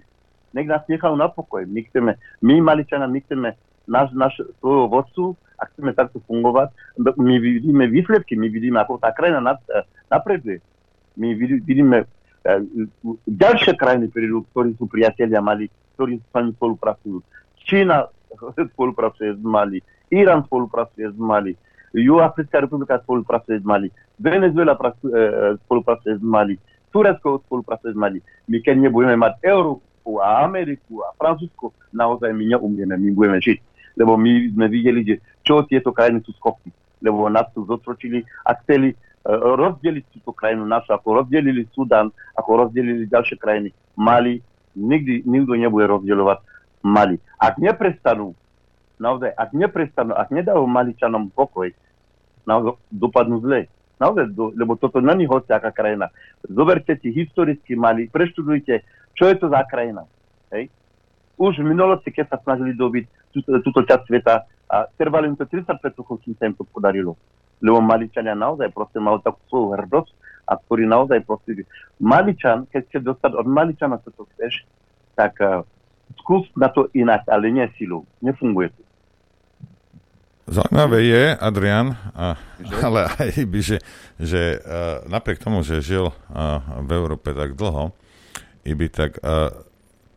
Nech 0.53 0.69
nás 0.69 0.85
nechajú 0.85 1.17
na 1.17 1.33
pokoj. 1.33 1.65
My 1.65 1.81
chceme, 1.89 2.13
my 2.45 2.61
Maličania, 2.61 3.09
my 3.09 3.19
chceme 3.25 3.57
náš, 3.89 4.13
náš 4.13 4.37
svojho 4.61 4.85
vodcu 4.85 5.23
a 5.57 5.65
chceme 5.73 5.91
takto 5.93 6.21
fungovať. 6.29 6.69
My 7.17 7.41
vidíme 7.41 7.89
výsledky, 7.89 8.37
my 8.37 8.47
vidíme, 8.49 8.77
ako 8.81 9.01
tá 9.01 9.09
krajina 9.11 9.41
e, 9.41 9.57
napreduje. 10.09 10.61
My 11.17 11.33
vidíme, 11.37 12.05
e, 12.45 12.61
ďalšie 13.25 13.73
krajiny 13.73 14.13
prídu, 14.13 14.45
ktorí 14.53 14.77
sú 14.77 14.85
priatelia 14.85 15.41
Mali, 15.41 15.67
ktorí 15.97 16.21
s 16.21 16.29
nami 16.29 16.53
spolupracujú. 16.53 17.17
Čína 17.65 18.05
spolupracuje 18.73 19.33
s 19.33 19.41
Mali, 19.41 19.81
Irán 20.13 20.45
spolupracuje 20.45 21.09
s 21.09 21.17
Mali, 21.17 21.57
Juhoafrická 21.97 22.61
republika 22.61 23.01
spolupracuje 23.01 23.57
s 23.59 23.65
Mali, 23.65 23.89
Venezuela 24.19 24.77
e, 24.77 25.57
spolupracuje 25.65 26.21
s 26.21 26.23
Mali, 26.23 26.55
Turecko 26.91 27.41
spolupracuje 27.45 27.93
s 27.93 27.97
Mali. 27.97 28.19
My 28.47 28.57
keď 28.61 28.75
nebudeme 28.77 29.15
mať 29.17 29.41
Európu 29.43 30.21
a 30.21 30.45
Ameriku 30.45 31.03
a 31.03 31.13
Francúzsko, 31.17 31.73
naozaj 31.93 32.31
my 32.31 32.43
neumieme, 32.55 32.95
my 32.95 33.09
budeme 33.11 33.39
žiť. 33.41 33.59
Lebo 33.97 34.13
my 34.13 34.53
sme 34.53 34.65
videli, 34.69 35.01
že 35.01 35.15
čo 35.47 35.63
tieto 35.63 35.95
krajiny 35.95 36.19
sú 36.27 36.35
schopní. 36.35 36.75
Lebo 36.99 37.31
nás 37.31 37.47
tu 37.55 37.63
zotročili 37.63 38.27
a 38.43 38.51
chceli 38.59 38.91
uh, 38.91 39.55
rozdeliť 39.55 40.03
túto 40.19 40.35
krajinu 40.35 40.67
našu, 40.67 40.91
ako 40.91 41.23
rozdelili 41.23 41.63
Sudan, 41.71 42.11
ako 42.35 42.67
rozdelili 42.67 43.07
ďalšie 43.07 43.39
krajiny. 43.39 43.71
Mali, 43.95 44.43
nikdy 44.75 45.23
nikto 45.23 45.55
nebude 45.55 45.87
rozdielovať 45.87 46.43
Mali. 46.83 47.15
Ak 47.39 47.55
neprestanú, 47.55 48.35
naozaj, 48.99 49.31
ak 49.31 49.55
neprestanú, 49.55 50.11
ak 50.13 50.29
nedajú 50.35 50.67
Maličanom 50.67 51.31
pokoj, 51.31 51.71
naozaj 52.43 52.75
dopadnú 52.91 53.39
zle. 53.39 53.71
Naozaj, 53.97 54.29
do, 54.37 54.53
lebo 54.53 54.77
toto 54.77 55.01
není 55.01 55.25
hociaká 55.25 55.73
krajina. 55.73 56.13
Zoberte 56.45 56.99
si 57.01 57.09
historicky 57.09 57.73
Mali, 57.73 58.05
preštudujte, 58.13 58.85
čo 59.17 59.23
je 59.25 59.35
to 59.41 59.49
za 59.49 59.65
krajina. 59.65 60.05
Hej? 60.53 60.69
Už 61.37 61.61
v 61.61 61.69
minulosti, 61.69 62.09
keď 62.09 62.33
sa 62.33 62.37
snažili 62.41 62.73
dobiť 62.73 63.33
túto, 63.33 63.49
túto 63.61 63.79
časť 63.85 64.03
sveta, 64.09 64.35
a 64.67 64.83
trvalo 64.99 65.29
im 65.29 65.37
to 65.39 65.47
35 65.47 65.79
rokov, 65.95 66.19
kým 66.25 66.35
sa 66.35 66.49
im 66.49 66.55
to 66.57 66.67
podarilo. 66.67 67.15
Lebo 67.63 67.79
Maličania 67.79 68.35
naozaj 68.35 68.73
proste 68.75 68.99
majú 68.99 69.23
takú 69.23 69.39
svoju 69.47 69.67
hrdosť, 69.79 70.11
a 70.47 70.53
ktorý 70.55 70.87
naozaj 70.87 71.19
proste... 71.27 71.67
Maličan, 71.99 72.67
keď 72.71 72.81
ste 72.87 72.97
dostať 73.03 73.31
od 73.35 73.47
Maličana, 73.47 73.99
čo 73.99 74.15
to 74.15 74.23
chceš, 74.35 74.63
tak 75.19 75.35
uh, 75.43 75.67
skús 76.23 76.47
na 76.55 76.71
to 76.71 76.87
inak, 76.95 77.27
ale 77.27 77.51
nie 77.51 77.67
silou. 77.75 78.07
Nefunguje 78.23 78.71
to. 78.71 78.81
Zaujímavé 80.47 81.03
je, 81.03 81.23
Adrian, 81.35 81.99
a, 82.15 82.39
ale 82.79 83.11
aj 83.19 83.43
by, 83.43 83.59
že, 83.59 83.77
že 84.15 84.63
uh, 84.63 85.03
napriek 85.11 85.43
tomu, 85.43 85.59
že 85.59 85.83
žil 85.83 86.07
uh, 86.07 86.63
v 86.87 86.89
Európe 86.95 87.35
tak 87.35 87.59
dlho, 87.59 87.91
Iby, 88.63 88.87
tak 88.87 89.19
uh, 89.19 89.51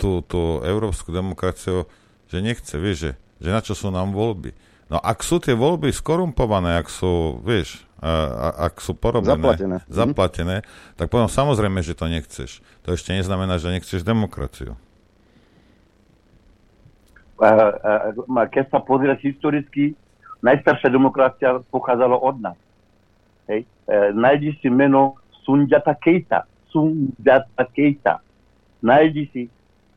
tú, 0.00 0.24
tú 0.24 0.64
európsku 0.64 1.12
demokraciu, 1.12 1.84
že 2.32 2.40
nechce, 2.40 2.80
vieš, 2.80 2.96
že, 2.96 3.12
že 3.44 3.48
na 3.52 3.60
čo 3.60 3.76
sú 3.76 3.92
nám 3.92 4.16
voľby. 4.16 4.56
No 4.88 4.96
ak 4.96 5.20
sú 5.20 5.38
tie 5.38 5.52
voľby 5.52 5.92
skorumpované, 5.92 6.80
ak 6.80 6.88
sú, 6.88 7.38
vieš, 7.44 7.84
a, 8.00 8.72
ak 8.72 8.80
sú 8.80 8.96
porobené, 8.96 9.36
zaplatené. 9.36 9.76
zaplatené, 9.86 10.56
tak 10.96 11.12
potom 11.12 11.28
samozrejme, 11.28 11.84
že 11.84 11.92
to 11.92 12.08
nechceš. 12.08 12.64
To 12.88 12.96
ešte 12.96 13.12
neznamená, 13.12 13.60
že 13.60 13.68
nechceš 13.68 14.00
demokraciu 14.00 14.80
keď 18.52 18.64
sa 18.68 18.78
pozrieš 18.84 19.24
historicky, 19.24 19.96
najstaršia 20.44 20.92
demokracia 20.92 21.64
pochádzala 21.72 22.16
od 22.20 22.36
nás. 22.40 22.58
Hej. 23.48 23.64
E, 23.88 24.12
nájdi 24.12 24.60
si 24.60 24.68
meno 24.68 25.16
Sunjata 25.44 25.96
Keita. 25.96 26.44
Sunjata 26.68 27.64
Keita. 27.72 28.20
Nájdi 28.84 29.24
si, 29.32 29.42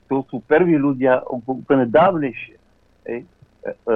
to 0.08 0.26
sú 0.30 0.44
prví 0.44 0.76
ľudia 0.76 1.24
úplne 1.28 1.88
dávnejšie, 1.88 2.56
hej, 3.08 3.20
e, 3.24 3.70
e, 3.70 3.96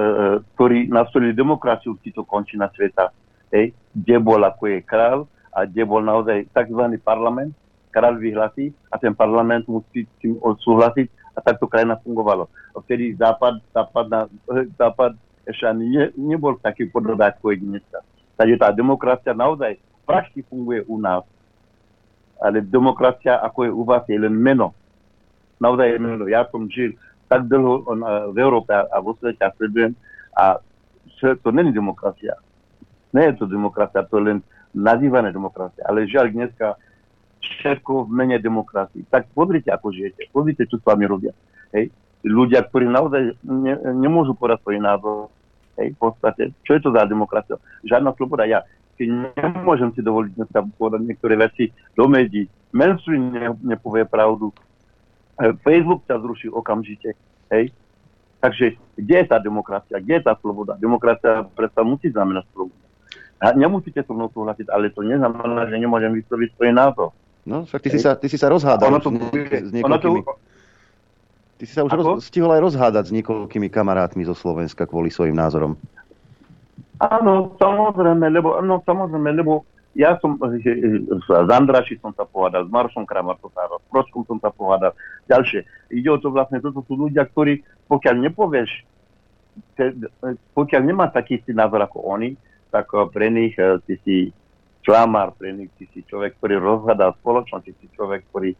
ktorí 0.54 0.88
nastolili 0.88 1.36
demokraciu 1.36 1.96
v 1.96 2.02
týchto 2.08 2.24
končinách 2.24 2.74
sveta. 2.74 3.12
Hej, 3.48 3.72
kde 3.96 4.16
bol 4.20 4.40
ako 4.44 4.68
je 4.68 4.78
král 4.84 5.24
a 5.56 5.64
kde 5.64 5.88
bol 5.88 6.04
naozaj 6.04 6.44
tzv. 6.52 6.82
parlament, 7.00 7.56
král 7.88 8.20
vyhlasí 8.20 8.76
a 8.92 9.00
ten 9.00 9.16
parlament 9.16 9.64
musí 9.64 10.04
s 10.04 10.12
tým 10.20 10.36
odsúhlasiť 10.36 11.08
a 11.32 11.40
takto 11.40 11.64
krajina 11.64 11.96
fungovalo. 12.04 12.50
Vtedy 12.84 13.16
západ, 13.16 13.62
západ, 13.72 14.06
na, 14.12 14.20
západ 14.76 15.16
ešte 15.48 15.64
ani 15.64 15.84
ne, 15.88 16.04
nebol 16.14 16.60
taký 16.60 16.92
podobný 16.92 17.24
ako 17.24 17.56
je 17.56 17.64
dneska. 17.64 17.98
Takže 18.36 18.54
tá 18.60 18.68
demokracia 18.70 19.32
naozaj 19.32 19.80
praxi 20.04 20.44
funguje 20.46 20.84
u 20.86 21.00
nás. 21.00 21.24
Ale 22.38 22.62
demokracia, 22.62 23.42
ako 23.42 23.66
je 23.66 23.72
u 23.74 23.82
vás, 23.82 24.06
je 24.06 24.14
len 24.14 24.30
meno. 24.30 24.70
Naozaj. 25.58 25.98
Ja 26.30 26.46
som 26.50 26.70
žil 26.70 26.94
tak 27.28 27.44
dlho 27.50 27.84
v 28.32 28.38
Európe 28.40 28.72
a 28.72 28.96
vo 29.04 29.12
svete 29.20 29.44
a 29.44 29.52
sledujem 29.54 29.92
a 30.32 30.56
to 31.20 31.48
není 31.50 31.74
demokracia. 31.74 32.38
Nie 33.10 33.32
je 33.32 33.42
to 33.42 33.46
demokracia, 33.50 34.06
to 34.06 34.20
je 34.20 34.24
len 34.32 34.38
nazývané 34.76 35.32
demokracia. 35.32 35.82
Ale 35.88 36.06
žiaľ 36.06 36.30
dneska 36.30 36.76
všetko 37.40 38.06
v 38.06 38.10
mene 38.12 38.36
demokracii. 38.38 39.08
Tak 39.08 39.32
pozrite, 39.32 39.72
ako 39.72 39.90
žijete. 39.90 40.28
Pozrite, 40.30 40.68
čo 40.68 40.76
s 40.78 40.84
vami 40.84 41.08
robia. 41.08 41.32
Hej. 41.72 41.90
Ľudia, 42.22 42.66
ktorí 42.66 42.86
naozaj 42.90 43.34
ne, 43.46 43.74
nemôžu 43.96 44.36
podať 44.36 44.60
svoj 44.62 44.78
názor. 44.78 45.32
Hej, 45.78 45.94
v 45.94 45.98
podstate, 45.98 46.42
čo 46.66 46.74
je 46.76 46.80
to 46.82 46.90
za 46.90 47.06
demokracia? 47.06 47.56
Žiadna 47.86 48.12
sloboda. 48.18 48.44
Ja 48.44 48.66
si 48.98 49.06
nemôžem 49.10 49.94
si 49.94 50.02
dovoliť 50.02 50.32
dneska 50.34 50.66
povedať 50.74 51.00
niektoré 51.06 51.38
veci 51.38 51.70
do 51.94 52.10
médií. 52.10 52.50
Mainstream 52.74 53.30
ne, 53.30 53.54
nepovie 53.62 54.04
pravdu. 54.04 54.50
E, 55.38 55.54
Facebook 55.62 56.02
ťa 56.10 56.18
zruší 56.18 56.48
okamžite. 56.50 57.14
Hej. 57.54 57.70
Takže 58.38 58.78
kde 58.94 59.16
je 59.22 59.26
tá 59.26 59.38
demokracia? 59.42 59.98
Kde 59.98 60.22
je 60.22 60.24
tá 60.26 60.34
sloboda? 60.38 60.78
Demokracia 60.78 61.46
predsa 61.54 61.82
musí 61.82 62.10
znamenať 62.10 62.46
slobodu. 62.54 62.86
A 63.38 63.54
nemusíte 63.54 64.02
so 64.02 64.14
mnou 64.14 64.30
súhlasiť, 64.34 64.66
ale 64.70 64.90
to 64.90 65.06
neznamená, 65.06 65.70
že 65.70 65.78
nemôžem 65.78 66.10
vysloviť 66.10 66.48
svoj 66.58 66.70
názor. 66.74 67.10
No, 67.46 67.62
však 67.64 67.80
ty 67.86 67.88
si 67.94 67.98
sa, 68.02 68.18
ty 68.18 68.26
si 68.26 68.34
sa 68.34 68.50
rozhádal 68.50 68.98
to, 68.98 69.14
s, 69.14 69.70
niekoľkými... 69.70 70.20
To, 70.26 70.34
ty 71.58 71.64
si 71.64 71.72
sa 71.72 71.86
už 71.86 71.90
roz, 71.94 72.26
stihol 72.26 72.50
aj 72.50 72.62
rozhádať 72.66 73.04
s 73.08 73.12
niekoľkými 73.14 73.70
kamarátmi 73.70 74.26
zo 74.26 74.34
Slovenska 74.34 74.90
kvôli 74.90 75.08
svojim 75.08 75.38
názorom. 75.38 75.78
Áno, 76.98 77.54
samozrejme, 77.62 78.26
lebo, 78.26 78.58
no, 78.58 78.82
samozrejme, 78.82 79.30
lebo 79.38 79.62
ja 79.98 80.14
som 80.22 80.38
s 80.38 81.50
Andraši 81.50 81.98
som 81.98 82.14
sa 82.14 82.22
pohádal, 82.22 82.64
s 82.64 82.70
Maršom 82.70 83.02
Kramar 83.02 83.34
som 83.42 83.50
sa 83.50 83.66
s 83.66 83.86
Pročkom 83.90 84.22
som 84.30 84.38
sa 84.38 84.54
pohádal, 84.54 84.94
ďalšie. 85.26 85.66
Ide 85.90 86.08
o 86.14 86.22
to 86.22 86.30
vlastne, 86.30 86.62
toto 86.62 86.86
sú 86.86 86.94
ľudia, 86.94 87.26
ktorí, 87.26 87.66
pokiaľ 87.90 88.14
nepovieš, 88.30 88.86
pokiaľ 90.54 90.82
nemá 90.86 91.10
taký 91.10 91.42
istý 91.42 91.50
názor 91.50 91.82
ako 91.82 92.14
oni, 92.14 92.38
tak 92.70 92.86
eh, 92.94 93.10
pre 93.10 93.26
nich 93.26 93.58
eh, 93.58 93.82
ty 93.90 93.98
si 94.06 94.16
klamár, 94.86 95.34
pre 95.34 95.50
nich 95.50 95.74
ty 95.74 95.90
si 95.90 96.06
človek, 96.06 96.38
ktorý 96.38 96.62
rozhľadá 96.62 97.18
spoločnosť, 97.18 97.64
ty 97.66 97.72
si 97.82 97.86
človek, 97.98 98.22
ktorý 98.30 98.54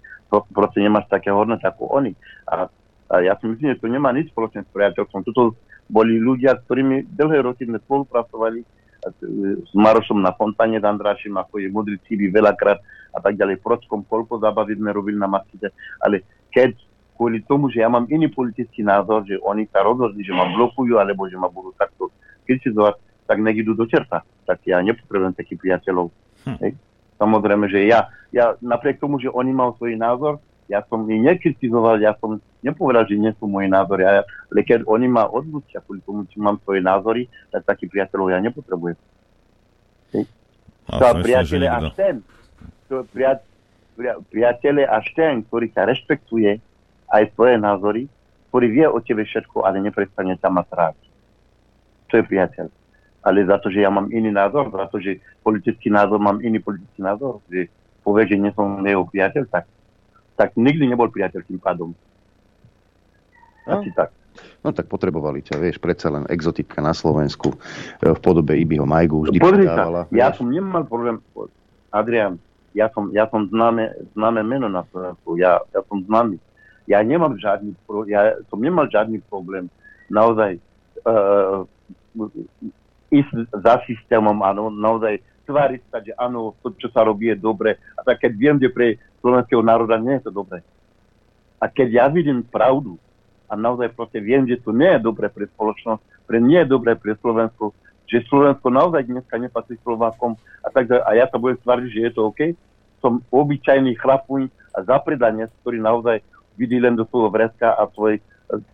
proste 0.50 0.82
nemáš 0.82 1.06
také 1.06 1.30
hodnoty 1.30 1.62
ako 1.64 1.86
oni. 2.02 2.12
A, 2.50 2.66
a 3.08 3.14
ja 3.22 3.38
si 3.38 3.46
myslím, 3.46 3.78
že 3.78 3.80
to 3.80 3.88
nemá 3.88 4.10
nič 4.10 4.28
spoločné 4.34 4.66
s 4.66 4.74
priateľstvom. 4.74 5.24
Toto 5.24 5.54
boli 5.88 6.20
ľudia, 6.20 6.58
ktorými 6.66 7.14
dlhé 7.16 7.46
roky 7.46 7.64
sme 7.64 7.80
spolupracovali 7.80 8.60
s 9.02 9.72
Marošom 9.74 10.18
na 10.18 10.34
Fontane 10.34 10.82
s 10.82 10.84
Andrášim, 10.84 11.34
ako 11.38 11.62
je 11.62 11.70
Modrý 11.70 11.96
Cibi 12.06 12.28
veľakrát 12.28 12.82
a 13.14 13.18
tak 13.22 13.38
ďalej. 13.38 13.62
Prockom, 13.62 14.02
koľko 14.04 14.42
zábavy 14.42 14.76
sme 14.76 14.90
robili 14.90 15.16
na 15.16 15.30
Masite. 15.30 15.70
Ale 16.02 16.26
keď 16.50 16.74
kvôli 17.18 17.42
tomu, 17.46 17.70
že 17.70 17.82
ja 17.82 17.90
mám 17.90 18.06
iný 18.10 18.30
politický 18.30 18.86
názor, 18.86 19.26
že 19.26 19.38
oni 19.42 19.66
sa 19.70 19.82
rozhodli, 19.82 20.22
že 20.22 20.34
ma 20.34 20.46
blokujú, 20.50 20.98
alebo 20.98 21.26
že 21.26 21.38
ma 21.38 21.50
budú 21.50 21.74
takto 21.74 22.14
kritizovať, 22.46 22.94
tak 23.26 23.36
nech 23.42 23.58
idú 23.58 23.74
do 23.74 23.84
čerta. 23.90 24.22
Tak 24.46 24.62
ja 24.64 24.78
nepotrebujem 24.80 25.34
takých 25.34 25.58
priateľov. 25.60 26.14
Hm. 26.46 26.58
Hej. 26.62 26.72
Samozrejme, 27.18 27.66
že 27.66 27.90
ja, 27.90 28.06
ja 28.30 28.54
napriek 28.62 29.02
tomu, 29.02 29.18
že 29.18 29.26
oni 29.30 29.50
majú 29.50 29.74
svoj 29.76 29.98
názor, 29.98 30.38
ja 30.68 30.84
som 30.84 31.08
ich 31.08 31.20
nekritizoval, 31.24 31.96
ja 31.98 32.12
som 32.20 32.36
nepovedal, 32.60 33.08
že 33.08 33.16
nie 33.16 33.32
sú 33.40 33.48
moje 33.48 33.72
názory, 33.72 34.04
ale 34.04 34.60
keď 34.60 34.84
oni 34.84 35.08
ma 35.08 35.24
odlučia 35.24 35.80
kvôli 35.80 36.04
tomu, 36.04 36.28
či 36.28 36.36
mám 36.36 36.60
svoje 36.60 36.84
názory, 36.84 37.24
tak 37.48 37.64
takých 37.64 37.96
priateľov 37.96 38.28
ja 38.36 38.38
nepotrebujem. 38.44 38.96
To 40.88 41.04
priateľe 41.24 41.66
až 41.68 41.86
ten, 41.96 42.14
to 42.88 43.04
pria, 43.12 43.40
pria, 43.96 44.16
priateľe 44.32 44.88
až 44.88 45.04
ten, 45.12 45.44
ktorý 45.44 45.68
ťa 45.72 45.82
rešpektuje 45.88 46.60
aj 47.08 47.22
svoje 47.32 47.56
názory, 47.60 48.02
ktorý 48.48 48.66
vie 48.68 48.86
o 48.88 49.00
tebe 49.00 49.24
všetko, 49.24 49.64
ale 49.64 49.84
neprestane 49.84 50.36
ťa 50.36 50.48
mať 50.48 50.68
rád. 50.72 50.96
To 52.08 52.20
je 52.20 52.24
priateľ. 52.24 52.66
Ale 53.20 53.44
za 53.44 53.60
to, 53.60 53.68
že 53.68 53.84
ja 53.84 53.92
mám 53.92 54.08
iný 54.08 54.32
názor, 54.32 54.72
za 54.72 54.88
to, 54.88 54.96
že 55.00 55.20
politický 55.44 55.92
názor 55.92 56.16
mám 56.16 56.40
iný 56.40 56.60
politický 56.60 57.04
názor, 57.04 57.44
že 57.52 57.68
povie, 58.00 58.24
že 58.24 58.40
nie 58.40 58.52
som 58.56 58.80
jeho 58.80 59.04
priateľ, 59.04 59.44
tak, 59.52 59.68
tak 60.38 60.54
nikdy 60.54 60.86
nebol 60.86 61.10
priateľ 61.10 61.42
tým 61.42 61.58
pádom. 61.58 61.90
No. 63.66 63.82
Asi 63.82 63.90
tak. 63.90 64.14
No 64.62 64.70
tak 64.70 64.86
potrebovali 64.86 65.42
ťa, 65.42 65.58
vieš, 65.58 65.82
predsa 65.82 66.14
len 66.14 66.22
exotika 66.30 66.78
na 66.78 66.94
Slovensku 66.94 67.58
e, 67.98 68.14
v 68.14 68.18
podobe 68.22 68.54
Ibiho 68.54 68.86
Majgu 68.86 69.26
vždy 69.26 69.42
Pozri 69.42 69.66
sa, 69.66 70.06
ja 70.14 70.30
som 70.30 70.46
nemal 70.46 70.86
problém, 70.86 71.18
Adrian, 71.90 72.38
ja 72.70 72.86
som, 72.94 73.10
ja 73.10 73.26
som 73.26 73.50
známe, 73.50 73.90
známe 74.14 74.46
meno 74.46 74.70
na 74.70 74.86
Slovensku, 74.94 75.34
ja, 75.34 75.58
ja 75.74 75.82
som 75.90 76.06
známy. 76.06 76.38
Ja 76.86 77.02
nemám 77.02 77.36
žiadny, 77.36 77.74
ja 78.08 78.38
som 78.48 78.62
nemal 78.62 78.86
žiadny 78.88 79.20
problém. 79.26 79.68
Naozaj, 80.08 80.56
uh, 81.04 81.68
ísť 83.12 83.32
za 83.52 83.82
systémom, 83.84 84.40
áno, 84.40 84.72
naozaj 84.72 85.20
tváriť 85.48 85.82
sa, 85.88 86.04
že 86.04 86.12
áno, 86.20 86.52
to, 86.60 86.76
čo 86.76 86.92
sa 86.92 87.08
robí, 87.08 87.32
je 87.32 87.40
dobre. 87.40 87.80
A 87.96 88.04
tak 88.04 88.20
keď 88.20 88.32
viem, 88.36 88.56
že 88.60 88.68
pre 88.68 89.00
slovenského 89.24 89.64
národa 89.64 89.96
nie 89.96 90.20
je 90.20 90.28
to 90.28 90.32
dobre. 90.36 90.60
A 91.56 91.72
keď 91.72 91.88
ja 91.88 92.06
vidím 92.12 92.44
pravdu 92.44 93.00
a 93.48 93.56
naozaj 93.56 93.96
proste 93.96 94.20
viem, 94.20 94.44
že 94.44 94.60
to 94.60 94.76
nie 94.76 94.92
je 94.92 95.00
dobre 95.00 95.32
pre 95.32 95.48
spoločnosť, 95.48 96.28
pre 96.28 96.38
nie 96.44 96.60
je 96.60 96.68
dobre 96.68 96.92
pre 97.00 97.16
Slovensko, 97.16 97.72
že 98.04 98.28
Slovensko 98.28 98.68
naozaj 98.68 99.08
dneska 99.08 99.40
nepatrí 99.40 99.80
Slovákom 99.80 100.36
a 100.60 100.68
tak 100.68 100.92
a 100.92 101.10
ja 101.16 101.24
sa 101.32 101.40
budem 101.40 101.56
tváriť, 101.64 101.88
že 101.88 102.00
je 102.04 102.10
to 102.12 102.20
OK, 102.28 102.40
som 103.00 103.24
obyčajný 103.32 103.96
chlapuň 103.96 104.52
a 104.76 104.78
zapredanec, 104.84 105.48
ktorý 105.64 105.80
naozaj 105.80 106.20
vidí 106.60 106.76
len 106.76 106.94
do 106.94 107.08
svojho 107.08 107.32
vreska 107.32 107.72
a 107.72 107.88
svoj, 107.96 108.20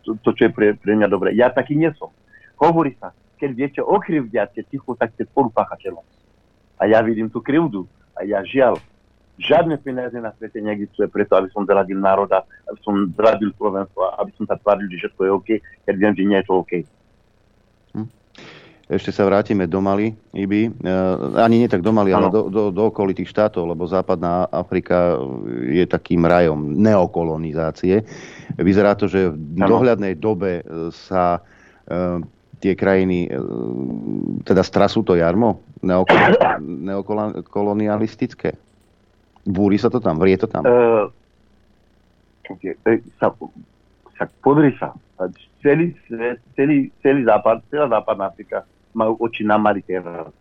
to, 0.02 0.16
to, 0.22 0.30
čo 0.34 0.42
je 0.48 0.52
pre, 0.52 0.66
pre 0.74 0.92
mňa 0.98 1.06
dobre. 1.06 1.36
Ja 1.38 1.52
taký 1.52 1.78
nie 1.78 1.92
som. 1.94 2.10
Hovorí 2.58 2.96
sa, 2.98 3.12
keď 3.36 3.50
viete 3.52 3.80
okrivdiať, 3.84 4.64
ticho, 4.70 4.96
tak 4.96 5.12
ste 5.14 5.28
spolupáchateľom. 5.28 6.23
A 6.78 6.90
ja 6.90 7.00
vidím 7.02 7.30
tú 7.30 7.38
krivdu. 7.38 7.86
A 8.14 8.22
ja 8.22 8.42
žiaľ, 8.46 8.78
žiadne 9.38 9.74
peniaze 9.82 10.14
na 10.18 10.30
svete 10.38 10.62
neexistuje 10.62 11.10
preto, 11.10 11.34
aby 11.34 11.50
som 11.50 11.66
zradil 11.66 11.98
národa, 11.98 12.46
aby 12.70 12.78
som 12.82 12.94
zradil 13.14 13.50
Slovensko, 13.58 14.14
aby 14.18 14.30
som 14.38 14.44
sa 14.46 14.54
tváril, 14.58 14.86
že 14.90 15.06
všetko 15.06 15.20
je 15.22 15.30
OK, 15.30 15.48
keď 15.86 15.94
viem, 15.98 16.12
že 16.14 16.22
nie 16.26 16.38
je 16.38 16.46
to 16.46 16.54
OK. 16.62 16.72
Hm. 17.94 18.08
Ešte 18.84 19.16
sa 19.16 19.24
vrátime 19.24 19.64
do 19.64 19.80
Mali, 19.80 20.12
Ibi. 20.36 20.68
E, 20.68 20.92
ani 21.40 21.64
nie 21.64 21.68
tak 21.72 21.80
do 21.80 21.88
Mali, 21.88 22.12
ano. 22.12 22.28
ale 22.28 22.28
do, 22.28 22.42
do, 22.52 22.62
do 22.68 22.82
okolitých 22.92 23.32
štátov, 23.32 23.72
lebo 23.72 23.88
západná 23.88 24.44
Afrika 24.52 25.16
je 25.66 25.88
takým 25.88 26.22
rajom 26.28 26.76
neokolonizácie. 26.76 28.04
Vyzerá 28.60 28.92
to, 28.94 29.08
že 29.08 29.32
v 29.32 29.56
dohľadnej 29.56 30.20
dobe 30.20 30.60
sa 30.92 31.40
e, 31.88 32.20
tie 32.64 32.72
krajiny 32.72 33.28
e, 33.28 33.36
teda 34.48 34.64
strasú 34.64 35.04
to 35.04 35.20
jarmo 35.20 35.60
neokolonialistické? 36.88 38.56
Búri 39.44 39.76
sa 39.76 39.92
to 39.92 40.00
tam? 40.00 40.16
Vrie 40.16 40.40
to 40.40 40.48
tam? 40.48 40.64
Uh, 40.64 41.12
sa, 43.20 43.28
sa, 44.16 44.24
pozri 44.40 44.72
sa. 44.80 44.96
Celý, 45.60 45.92
celý, 46.56 46.88
celý 47.04 47.20
západ, 47.28 47.60
celá 47.68 47.92
západná 47.92 48.32
Afrika 48.32 48.64
majú 48.96 49.20
oči 49.20 49.44
na 49.44 49.60
Mali 49.60 49.84
teraz. 49.84 50.32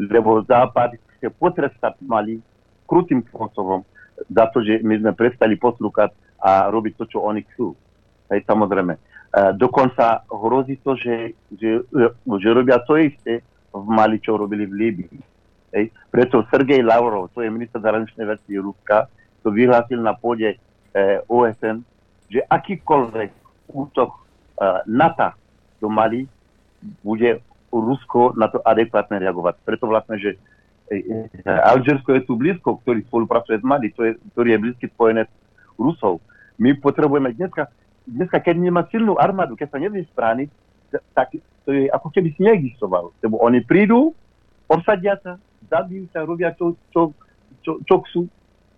Lebo 0.00 0.40
západ 0.48 0.96
chce 1.16 1.28
potrestať 1.36 2.00
Mali 2.00 2.40
krutým 2.88 3.20
spôsobom 3.28 3.84
za 4.32 4.48
to, 4.48 4.64
že 4.64 4.80
my 4.80 4.96
sme 5.04 5.12
prestali 5.12 5.60
poslúkať 5.60 6.16
a 6.40 6.72
robiť 6.72 6.96
to, 6.96 7.04
čo 7.12 7.18
oni 7.20 7.44
chcú. 7.52 7.76
Hej, 8.32 8.44
samozrejme. 8.48 8.96
Dokonca 9.36 10.24
hrozí 10.32 10.80
to, 10.80 10.96
že, 10.96 11.36
že, 11.52 11.84
že 12.24 12.48
robia 12.56 12.80
to 12.80 12.96
isté 12.96 13.44
v 13.68 13.84
Mali, 13.84 14.16
čo 14.16 14.40
robili 14.40 14.64
v 14.64 14.72
Líbii. 14.72 15.18
Hej. 15.76 15.92
Preto 16.08 16.40
Sergej 16.48 16.80
Lavrov, 16.80 17.28
to 17.36 17.44
je 17.44 17.52
minister 17.52 17.76
zahraničnej 17.76 18.24
veci 18.24 18.56
Ruska, 18.56 19.12
to 19.44 19.52
vyhlásil 19.52 20.00
na 20.00 20.16
pôde 20.16 20.56
e, 20.56 20.58
OSN, 21.28 21.84
že 22.32 22.40
akýkoľvek 22.48 23.30
útok 23.76 24.10
e, 24.16 24.20
NATO 24.88 25.36
do 25.84 25.92
Mali 25.92 26.24
bude 27.04 27.44
Rusko 27.68 28.32
na 28.40 28.48
to 28.48 28.64
adekvátne 28.64 29.20
reagovať. 29.20 29.60
Preto 29.68 29.84
vlastne, 29.84 30.16
že 30.16 30.40
e, 30.88 30.96
e, 30.96 31.44
Alžersko 31.44 32.16
je 32.16 32.22
tu 32.24 32.40
blízko, 32.40 32.80
ktorý 32.80 33.04
spolupracuje 33.04 33.60
s 33.60 33.64
Mali, 33.66 33.92
to 33.92 34.00
je, 34.08 34.12
ktorý 34.32 34.56
je 34.56 34.62
blízky 34.64 34.86
spojené 34.88 35.28
s 35.28 35.32
Rusov. 35.76 36.24
My 36.56 36.72
potrebujeme 36.72 37.36
dneska, 37.36 37.68
dneska, 38.06 38.38
keď 38.38 38.56
nemá 38.56 38.86
silnú 38.88 39.18
armádu, 39.18 39.58
keď 39.58 39.68
sa 39.74 39.82
nevie 39.82 40.06
sprániť, 40.06 40.48
tak 41.12 41.34
to 41.66 41.74
je 41.74 41.90
ako 41.90 42.08
keby 42.14 42.30
si 42.38 42.40
neexistoval. 42.46 43.10
Lebo 43.20 43.42
oni 43.42 43.60
prídu, 43.66 44.14
obsadia 44.70 45.18
sa, 45.20 45.36
zabijú 45.66 46.06
sa, 46.14 46.22
robia 46.22 46.54
čo, 46.54 46.78
čo, 46.94 47.10
čo, 47.66 47.82
čo 47.82 47.94
chcú. 48.06 48.22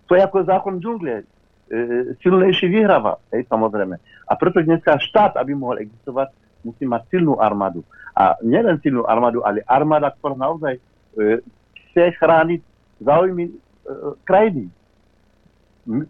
To 0.09 0.13
je 0.17 0.25
ako 0.25 0.49
zákon 0.49 0.81
džungle. 0.81 1.23
E, 1.69 2.17
silnejší 2.25 2.73
vyhráva, 2.73 3.21
hej, 3.29 3.45
samozrejme. 3.45 4.01
A 4.25 4.33
preto 4.41 4.65
dneska 4.65 4.97
štát, 4.97 5.37
aby 5.37 5.53
mohol 5.53 5.85
existovať, 5.85 6.33
musí 6.65 6.89
mať 6.89 7.05
silnú 7.13 7.37
armádu. 7.37 7.85
A 8.17 8.41
nielen 8.41 8.81
silnú 8.81 9.05
armádu, 9.05 9.45
ale 9.45 9.61
armáda, 9.69 10.09
ktorá 10.17 10.33
naozaj 10.33 10.81
e, 10.81 10.81
chce 11.93 12.17
chrániť 12.17 12.61
záujmy 13.05 13.53
e, 13.53 13.55
krajiny. 14.25 14.73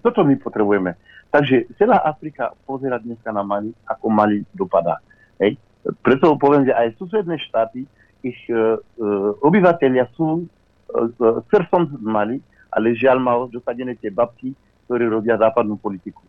Toto 0.02 0.26
my 0.26 0.34
potrebujeme. 0.38 0.98
Takže 1.28 1.70
celá 1.76 2.02
Afrika 2.02 2.56
pozera 2.64 2.98
dneska 2.98 3.30
na 3.30 3.44
Mali, 3.44 3.70
ako 3.84 4.06
Mali 4.10 4.42
dopadá. 4.56 4.98
Hej. 5.38 5.60
Preto 6.02 6.34
poviem, 6.40 6.66
že 6.66 6.74
aj 6.74 6.98
susedné 6.98 7.38
štáty, 7.38 7.86
ich 8.26 8.40
uh, 8.50 8.80
uh, 8.98 9.46
obyvateľia 9.46 10.10
sú 10.18 10.42
uh, 10.42 11.42
srdcom 11.46 11.86
z 11.86 11.94
Mali, 12.02 12.36
ale 12.72 12.98
žiaľ 12.98 13.18
má 13.22 13.32
dosadené 13.48 13.94
tie 13.96 14.10
babky, 14.10 14.52
ktoré 14.88 15.06
robia 15.08 15.36
západnú 15.36 15.76
politiku. 15.76 16.24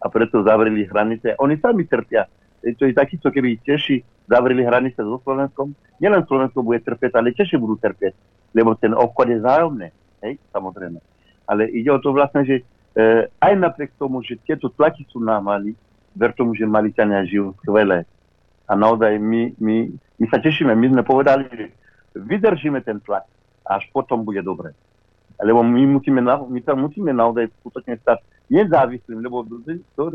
A 0.00 0.08
preto 0.08 0.42
zavreli 0.42 0.86
hranice. 0.88 1.36
Oni 1.38 1.60
sami 1.60 1.86
trpia. 1.86 2.26
E, 2.64 2.74
to 2.74 2.88
je 2.88 2.94
takýto, 2.96 3.30
keby 3.30 3.60
Češi 3.62 4.26
zavreli 4.26 4.64
hranice 4.64 5.02
so 5.02 5.20
Slovenskom, 5.22 5.74
nielen 5.98 6.24
Slovensko 6.24 6.64
bude 6.64 6.80
trpieť, 6.82 7.18
ale 7.18 7.36
Češi 7.36 7.56
budú 7.60 7.76
trpieť, 7.78 8.14
lebo 8.54 8.74
ten 8.78 8.94
obchod 8.94 9.28
je 9.30 9.38
zájomný. 9.44 9.88
Hej, 10.24 10.40
samozrejme. 10.52 10.98
Ale 11.48 11.68
ide 11.70 11.90
o 11.90 11.98
to 11.98 12.14
vlastne, 12.14 12.46
že 12.46 12.56
e, 12.60 12.64
aj 13.40 13.52
napriek 13.54 13.94
tomu, 13.98 14.22
že 14.22 14.38
tieto 14.42 14.68
tlaky 14.68 15.06
sú 15.10 15.22
Mali, 15.22 15.74
ver 16.14 16.34
tomu, 16.34 16.54
že 16.58 16.66
Maličania 16.66 17.22
žijú 17.22 17.54
skvelé. 17.62 18.02
A 18.66 18.74
naozaj 18.74 19.18
my, 19.18 19.54
my, 19.58 19.76
my 20.18 20.26
sa 20.30 20.38
tešíme, 20.38 20.74
my 20.74 20.86
sme 20.94 21.02
povedali, 21.02 21.46
že 21.50 21.66
vydržíme 22.14 22.82
ten 22.82 22.98
tlak 23.02 23.26
a 23.66 23.78
až 23.78 23.86
potom 23.94 24.22
bude 24.26 24.42
dobre. 24.42 24.74
Lebo 25.40 25.62
my 25.62 25.98
musíme, 25.98 26.20
my 26.26 26.60
sa 26.62 26.74
musíme 26.76 27.14
naozaj 27.14 27.48
skutočne 27.62 27.96
stať 28.02 28.20
nezávislým, 28.50 29.24
lebo 29.24 29.46
to, 29.96 30.10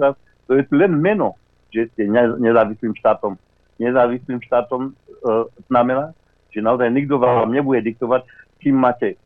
to 0.45 0.52
je 0.53 0.64
len 0.69 0.93
meno, 0.93 1.34
že 1.73 1.89
ste 1.95 2.07
nezávislým 2.39 2.93
štátom. 2.99 3.39
Nezávislým 3.76 4.39
štátom 4.43 4.91
e, 4.91 4.91
znamená, 5.68 6.15
že 6.53 6.64
naozaj 6.64 6.88
nikto 6.93 7.19
vám 7.19 7.52
nebude 7.52 7.84
diktovať, 7.84 8.23
kým 8.64 8.80
máte 8.80 9.19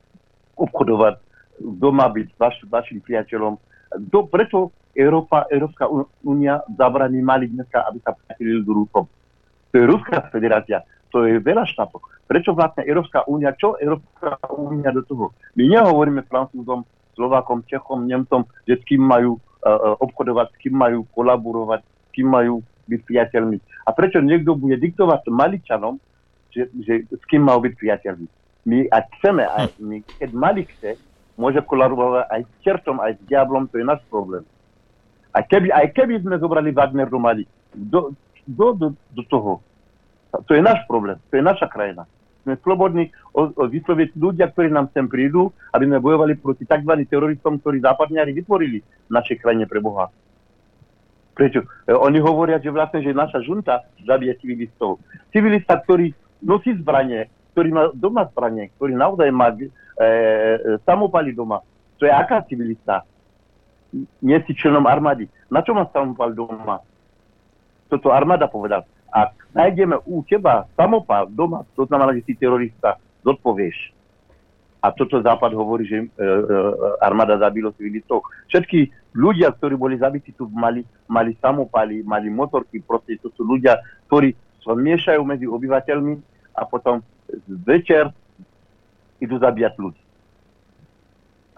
obchodovať, 0.58 1.22
kto 1.60 1.88
má 1.92 2.08
byť 2.08 2.28
vaš, 2.40 2.56
vašim 2.66 3.04
priateľom. 3.04 3.60
Do, 4.10 4.26
preto 4.26 4.72
Európa, 4.96 5.46
Európska 5.52 5.86
únia 6.24 6.64
zabraní 6.74 7.22
mali 7.22 7.52
dneska, 7.52 7.86
aby 7.86 8.00
sa 8.02 8.16
priatelili 8.16 8.64
s 8.64 8.68
Ruskom. 8.68 9.06
To 9.70 9.76
je 9.78 9.86
Ruská 9.86 10.26
federácia, 10.34 10.82
to 11.14 11.30
je 11.30 11.38
veľa 11.38 11.68
štátov. 11.70 12.02
Prečo 12.26 12.54
vlastne 12.54 12.86
Európska 12.86 13.26
únia, 13.26 13.54
čo 13.58 13.78
Európska 13.78 14.38
únia 14.54 14.94
do 14.94 15.02
toho? 15.06 15.34
My 15.58 15.66
nehovoríme 15.66 16.26
Francúzom, 16.26 16.86
Slovákom, 17.18 17.66
Čechom, 17.66 18.06
Nemcom, 18.06 18.46
že 18.70 18.78
s 18.78 18.84
kým 18.86 19.02
majú 19.02 19.38
uh, 19.38 19.98
obchodovať, 20.00 20.54
s 20.54 20.58
kým 20.62 20.76
majú 20.78 21.06
kolaborovať, 21.14 21.82
s 21.82 22.10
kým 22.14 22.30
majú 22.30 22.62
byť 22.90 23.02
priateľmi. 23.06 23.58
A 23.86 23.90
prečo 23.94 24.22
niekto 24.22 24.54
bude 24.58 24.78
diktovať 24.78 25.30
Maličanom, 25.30 25.98
že, 26.50 26.70
že 26.82 27.06
s 27.10 27.24
kým 27.30 27.46
majú 27.46 27.66
byť 27.66 27.74
priateľmi? 27.78 28.28
My, 28.70 28.86
ak 28.90 29.06
chceme, 29.18 29.44
aj 29.46 29.66
my, 29.82 29.98
keď 30.22 30.30
Mali 30.34 30.64
chce, 30.66 30.98
môže 31.40 31.64
kolaborovať 31.64 32.28
aj 32.28 32.42
s 32.44 32.52
čertom, 32.60 33.00
aj 33.00 33.16
s 33.16 33.22
diablom, 33.32 33.72
to 33.72 33.80
je 33.80 33.88
náš 33.88 34.04
problém. 34.12 34.44
A 35.32 35.40
keby, 35.40 35.72
aj 35.72 35.96
keby 35.96 36.20
sme 36.20 36.36
zobrali 36.36 36.76
Wagner 36.76 37.08
do 37.08 37.16
Mali, 37.16 37.48
do, 37.72 38.12
do, 38.44 38.76
do, 38.76 38.88
do 38.92 39.24
toho, 39.24 39.64
to 40.44 40.52
je 40.52 40.62
náš 40.62 40.84
problém, 40.84 41.16
to 41.32 41.40
je 41.40 41.44
naša 41.46 41.72
krajina. 41.72 42.04
Sme 42.44 42.60
slobodní 42.60 43.12
o, 43.32 43.52
ľudia, 44.16 44.52
ktorí 44.52 44.68
nám 44.68 44.92
sem 44.92 45.08
prídu, 45.08 45.52
aby 45.72 45.88
sme 45.88 46.04
bojovali 46.04 46.36
proti 46.40 46.68
tzv. 46.68 46.92
teroristom, 47.08 47.60
ktorí 47.60 47.80
západňari 47.84 48.32
vytvorili 48.36 48.80
v 48.84 49.12
našej 49.12 49.40
krajine 49.40 49.64
pre 49.64 49.80
Boha. 49.80 50.12
Prečo? 51.36 51.68
E, 51.88 51.94
oni 51.96 52.20
hovoria, 52.20 52.60
že 52.60 52.72
vlastne, 52.72 53.00
že 53.00 53.16
naša 53.16 53.44
žunta 53.44 53.88
zabije 54.04 54.40
civilistov. 54.40 55.04
Civilista, 55.32 55.80
ktorý 55.84 56.12
nosí 56.44 56.76
zbranie, 56.80 57.28
ktorý 57.54 57.70
má 57.74 57.84
doma 57.94 58.26
zbranie, 58.30 58.70
ktorý 58.78 58.94
naozaj 58.96 59.30
má 59.34 59.52
e, 59.52 59.66
e, 59.66 59.68
samopali 60.86 61.34
doma. 61.34 61.60
To 62.00 62.08
je 62.08 62.14
aká 62.14 62.46
civilista? 62.48 63.04
Nie 64.22 64.40
si 64.46 64.54
členom 64.54 64.86
armády. 64.86 65.28
Na 65.50 65.66
čo 65.66 65.74
má 65.74 65.90
samopal 65.90 66.32
doma? 66.38 66.80
Toto 67.90 68.14
armáda 68.14 68.46
povedal. 68.46 68.86
Ak 69.10 69.34
nájdeme 69.58 69.98
u 70.06 70.22
teba 70.22 70.70
samopal 70.78 71.28
doma, 71.34 71.66
to 71.74 71.90
znamená, 71.90 72.14
že 72.14 72.30
si 72.30 72.34
terorista, 72.38 73.02
zodpovieš. 73.26 73.98
A 74.80 74.96
toto 74.96 75.20
Západ 75.20 75.52
hovorí, 75.52 75.84
že 75.84 75.98
e, 76.00 76.08
e, 76.08 76.26
armáda 77.04 77.36
zabilo 77.36 77.76
civilistov. 77.76 78.24
Všetky 78.48 79.12
ľudia, 79.12 79.52
ktorí 79.52 79.76
boli 79.76 80.00
zabití 80.00 80.32
tu 80.32 80.48
Mali, 80.48 80.88
mali 81.12 81.36
samopaly, 81.44 82.00
mali 82.08 82.32
motorky, 82.32 82.80
proste 82.80 83.20
to 83.20 83.28
sú 83.36 83.44
ľudia, 83.44 83.76
ktorí 84.08 84.32
sa 84.64 84.72
miešajú 84.72 85.22
medzi 85.28 85.52
obyvateľmi 85.52 86.14
a 86.56 86.64
potom 86.64 87.04
večer 87.48 88.12
idú 89.20 89.36
zabíjať 89.38 89.74
ľudí. 89.78 90.04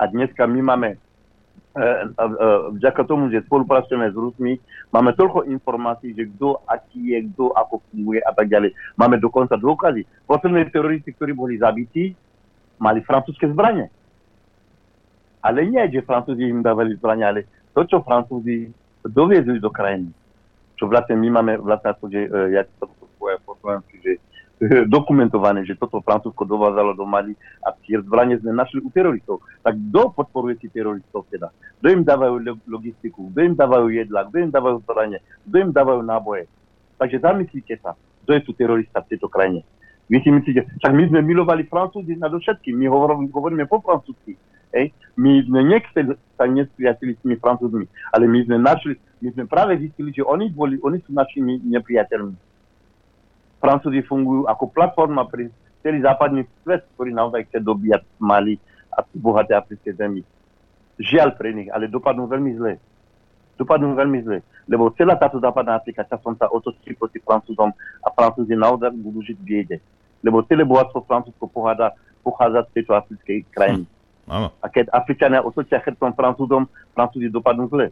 A 0.01 0.09
dneska 0.09 0.49
my 0.49 0.61
máme 0.65 0.89
E, 1.71 1.79
e, 1.79 2.27
vďaka 2.75 3.07
tomu, 3.07 3.31
že 3.31 3.47
spolupracujeme 3.47 4.11
s 4.11 4.15
Rusmi, 4.15 4.59
máme 4.91 5.15
toľko 5.15 5.47
informácií, 5.47 6.11
že 6.11 6.27
kto 6.35 6.59
aký 6.67 7.15
je, 7.15 7.31
kto 7.31 7.55
ako 7.55 7.79
funguje 7.87 8.19
a 8.19 8.35
tak 8.35 8.51
ďalej. 8.51 8.75
Máme 8.99 9.23
dokonca 9.23 9.55
dôkazy. 9.55 10.03
Posledné 10.27 10.67
teroristi, 10.67 11.15
ktorí 11.15 11.31
boli 11.31 11.55
zabití, 11.55 12.11
mali 12.75 12.99
francúzske 13.07 13.47
zbranie. 13.47 13.87
Ale 15.39 15.63
nie, 15.63 15.79
že 15.89 16.05
Francúzi 16.05 16.43
im 16.43 16.61
dávali 16.61 16.93
zbranie, 16.99 17.25
ale 17.25 17.41
to, 17.71 17.87
čo 17.87 18.03
Francúzi 18.03 18.67
doviezli 19.07 19.57
do 19.57 19.71
krajiny. 19.71 20.11
Čo 20.75 20.91
vlastne 20.91 21.17
my 21.17 21.39
máme 21.39 21.53
vlastne 21.63 21.95
to, 21.97 22.11
že 22.11 22.27
e, 22.27 22.29
ja 22.51 22.67
to 22.83 22.91
poviem 23.15 23.39
po 23.47 23.55
slovensky, 23.63 23.95
že 24.03 24.19
dokumentované, 24.95 25.65
že 25.65 25.73
toto 25.73 26.05
Francúzsko 26.05 26.45
dovádzalo 26.45 26.93
do 26.93 27.05
Mali 27.05 27.33
a 27.65 27.73
tie 27.73 27.97
zbranie 27.97 28.37
sme 28.37 28.53
našli 28.53 28.77
u 28.85 28.93
teroristov. 28.93 29.41
Tak 29.65 29.73
kto 29.73 30.13
podporuje 30.13 30.61
tých 30.61 30.73
teroristov 30.77 31.25
teda? 31.33 31.49
Kto 31.81 31.87
im 31.89 32.05
dávajú 32.05 32.35
logistiku, 32.69 33.33
kto 33.33 33.39
im 33.41 33.53
dávajú 33.57 33.89
jedla, 33.89 34.29
kto 34.29 34.37
im 34.37 34.51
dávajú 34.53 34.77
zbranie, 34.85 35.17
kto 35.49 35.55
im 35.57 35.71
dávajú 35.73 36.01
náboje. 36.05 36.45
Takže 37.01 37.17
zamyslíte 37.17 37.73
sa, 37.81 37.97
kto 37.97 38.29
je 38.37 38.41
tu 38.45 38.51
terorista 38.53 39.01
v 39.01 39.09
tejto 39.09 39.25
krajine. 39.25 39.65
Vy 40.11 40.21
si 40.21 40.29
myslíte, 40.29 40.61
však 40.83 40.93
my 40.93 41.03
sme 41.09 41.19
milovali 41.23 41.65
Francúzi 41.65 42.19
na 42.19 42.27
všetkým, 42.29 42.77
my 42.77 42.85
hovoríme, 42.91 43.31
hovoríme 43.31 43.65
po 43.65 43.79
francúzsky. 43.81 44.37
Hej. 44.71 44.93
My 45.19 45.43
sme 45.43 45.67
nechceli 45.67 46.15
sa 46.39 46.47
nespriateli 46.47 47.15
s 47.15 47.21
tými 47.23 47.35
francúzmi, 47.39 47.87
ale 48.13 48.23
my 48.27 48.39
sme 48.45 48.55
našli, 48.59 48.95
my 49.19 49.29
sme 49.35 49.43
práve 49.47 49.79
zistili, 49.79 50.15
že 50.15 50.23
oni, 50.23 50.47
boli, 50.51 50.79
oni 50.83 50.99
sú 51.03 51.11
našimi 51.11 51.59
nepriateľmi 51.63 52.50
Francúzi 53.61 54.01
fungujú 54.01 54.49
ako 54.49 54.73
platforma 54.73 55.29
pre 55.29 55.53
celý 55.85 56.01
západný 56.01 56.49
svet, 56.65 56.81
ktorý 56.97 57.13
naozaj 57.13 57.45
chce 57.49 57.61
dobíjať 57.61 58.01
Mali 58.17 58.57
a 58.89 59.05
bohaté 59.13 59.53
africké 59.53 59.93
zemi. 59.93 60.25
Žiaľ 60.97 61.29
pre 61.37 61.53
nich, 61.53 61.69
ale 61.69 61.85
dopadnú 61.85 62.25
veľmi 62.25 62.51
zle. 62.57 62.73
Dopadnú 63.57 63.93
veľmi 63.93 64.19
zle. 64.25 64.37
Lebo 64.65 64.89
celá 64.97 65.17
táto 65.17 65.37
západná 65.37 65.77
Afrika 65.77 66.05
časom 66.05 66.33
sa 66.37 66.49
otočí 66.49 66.97
proti 66.97 67.21
Francúzom 67.21 67.69
a 68.01 68.07
Francúzi 68.09 68.57
naozaj 68.57 68.93
budú 68.97 69.21
žiť 69.21 69.37
v 69.37 69.45
biede. 69.45 69.77
Lebo 70.21 70.45
celé 70.45 70.65
bohatstvo 70.65 71.05
Francúzsko 71.05 71.45
pochádza, 71.49 71.93
pochádza 72.21 72.65
z 72.69 72.81
tejto 72.81 72.93
africkej 72.93 73.37
krajiny. 73.49 73.85
Hm. 74.29 74.49
A 74.61 74.65
keď 74.69 74.93
Afričania 74.93 75.41
otočia 75.41 75.81
chrbtom 75.81 76.13
Francúzom, 76.13 76.69
Francúzi 76.93 77.29
dopadnú 77.29 77.65
zle. 77.69 77.89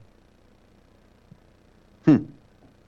Hm. 2.05 2.38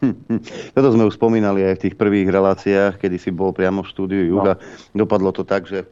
Hm, 0.01 0.17
hm. 0.17 0.41
Toto 0.73 0.89
sme 0.97 1.05
už 1.05 1.13
spomínali 1.13 1.61
aj 1.61 1.77
v 1.77 1.83
tých 1.87 1.95
prvých 1.95 2.33
reláciách, 2.33 2.97
kedy 2.97 3.21
si 3.21 3.29
bol 3.29 3.53
priamo 3.53 3.85
v 3.85 3.91
štúdiu 3.93 4.23
Juga. 4.25 4.57
No. 4.57 5.05
Dopadlo 5.05 5.29
to 5.29 5.45
tak, 5.45 5.69
že 5.69 5.85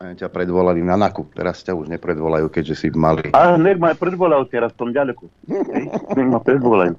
ťa 0.00 0.32
predvolali 0.32 0.80
na 0.80 0.96
NAKU. 0.96 1.28
Teraz 1.36 1.60
ťa 1.60 1.76
už 1.76 1.92
nepredvolajú, 1.92 2.48
keďže 2.48 2.74
si 2.76 2.88
mali. 2.96 3.28
A 3.36 3.60
nech 3.60 3.76
ma 3.76 3.92
predvolajú 3.92 4.48
teraz, 4.54 4.72
tom 4.72 4.96
ďaleko. 4.96 5.28
nech 6.16 6.28
ma 6.28 6.40
predvolajú. 6.40 6.96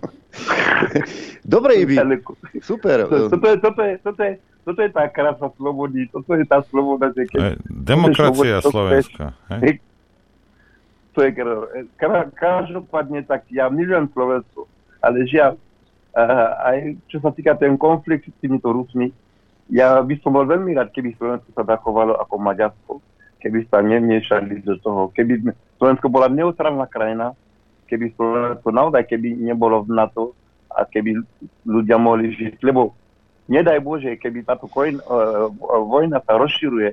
Dobre, 1.42 1.82
Ibi. 1.82 1.98
Super. 2.62 3.10
Toto 3.10 3.46
je, 3.50 3.58
toto, 3.58 3.82
je, 3.82 3.94
toto, 4.06 4.22
je, 4.22 4.34
toto 4.62 4.80
je 4.86 4.90
tá 4.94 5.10
krása 5.10 5.50
slobody, 5.58 6.06
toto 6.14 6.38
je 6.38 6.46
tá 6.46 6.62
sloboda, 6.70 7.10
že 7.18 7.26
keď... 7.26 7.58
Demokracia 7.66 8.62
Slovenska. 8.62 9.34
To 11.12 11.20
je, 11.28 11.32
každopádne 12.40 13.28
tak 13.28 13.44
ja 13.52 13.68
milujem 13.68 14.08
Slovensko, 14.16 14.64
ale 15.04 15.28
žiaľ, 15.28 15.60
aj 16.16 17.00
čo 17.08 17.24
sa 17.24 17.32
týka 17.32 17.56
ten 17.56 17.80
konflikt 17.80 18.28
s 18.28 18.36
týmito 18.44 18.72
Rusmi, 18.72 19.12
ja 19.72 20.04
by 20.04 20.16
som 20.20 20.36
bol 20.36 20.44
veľmi 20.44 20.76
rád, 20.76 20.92
keby 20.92 21.16
Slovensko 21.16 21.56
sa 21.56 21.64
zachovalo 21.64 22.20
ako 22.20 22.36
Maďarsko, 22.36 22.94
keby 23.40 23.60
sa 23.72 23.80
nemiešali 23.80 24.68
do 24.68 24.76
toho, 24.84 25.08
keby 25.16 25.56
Slovensko 25.80 26.12
bola 26.12 26.28
neutrálna 26.28 26.84
krajina, 26.92 27.32
keby 27.88 28.12
Slovensko 28.20 28.68
naozaj, 28.76 29.08
keby 29.08 29.40
nebolo 29.40 29.88
v 29.88 29.96
NATO 29.96 30.36
a 30.68 30.84
keby 30.84 31.24
ľudia 31.64 31.96
mohli 31.96 32.36
žiť, 32.36 32.60
lebo 32.68 32.92
nedaj 33.48 33.80
Bože, 33.80 34.20
keby 34.20 34.44
táto 34.44 34.68
kojn, 34.68 35.00
uh, 35.08 35.48
vojna 35.88 36.20
sa 36.24 36.36
rozširuje, 36.36 36.92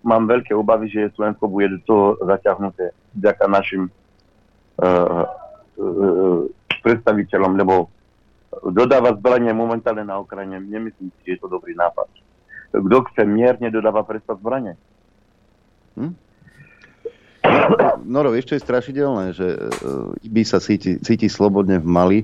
mám 0.00 0.24
veľké 0.24 0.56
obavy, 0.56 0.88
že 0.88 1.12
Slovensko 1.12 1.44
bude 1.48 1.76
do 1.76 1.80
toho 1.84 2.04
zaťahnuté 2.24 2.96
vďaka 3.12 3.44
našim 3.44 3.92
uh, 4.80 5.28
uh, 5.76 6.40
predstaviteľom, 6.80 7.60
lebo 7.60 7.92
dodáva 8.50 9.14
zbranie 9.14 9.54
momentálne 9.54 10.02
na 10.02 10.18
Ukrajine. 10.18 10.58
Nemyslím 10.58 11.14
si, 11.14 11.20
že 11.26 11.30
je 11.36 11.40
to 11.40 11.48
dobrý 11.48 11.78
nápad. 11.78 12.10
Kto 12.70 12.96
chce 13.10 13.22
mierne, 13.26 13.70
dodáva 13.70 14.02
predstav 14.06 14.38
zbranie. 14.38 14.74
Hm? 15.98 16.14
Noro, 18.06 18.30
vieš, 18.30 18.52
čo 18.52 18.56
je 18.58 18.66
strašidelné? 18.66 19.24
Že 19.34 19.48
uh, 19.48 19.60
by 20.18 20.42
sa 20.44 20.58
cíti, 20.62 21.00
cíti 21.02 21.26
slobodne 21.26 21.80
v 21.80 21.86
Mali 21.88 22.18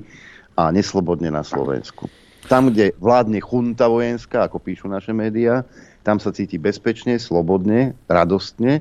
a 0.55 0.69
neslobodne 0.71 1.31
na 1.33 1.43
Slovensku. 1.43 2.07
Tam, 2.47 2.71
kde 2.71 2.95
vládne 2.95 3.43
chunta 3.43 3.91
vojenská, 3.91 4.47
ako 4.47 4.63
píšu 4.63 4.87
naše 4.87 5.11
médiá, 5.11 5.67
tam 6.07 6.23
sa 6.23 6.31
cíti 6.31 6.55
bezpečne, 6.55 7.19
slobodne, 7.19 7.91
radostne, 8.07 8.79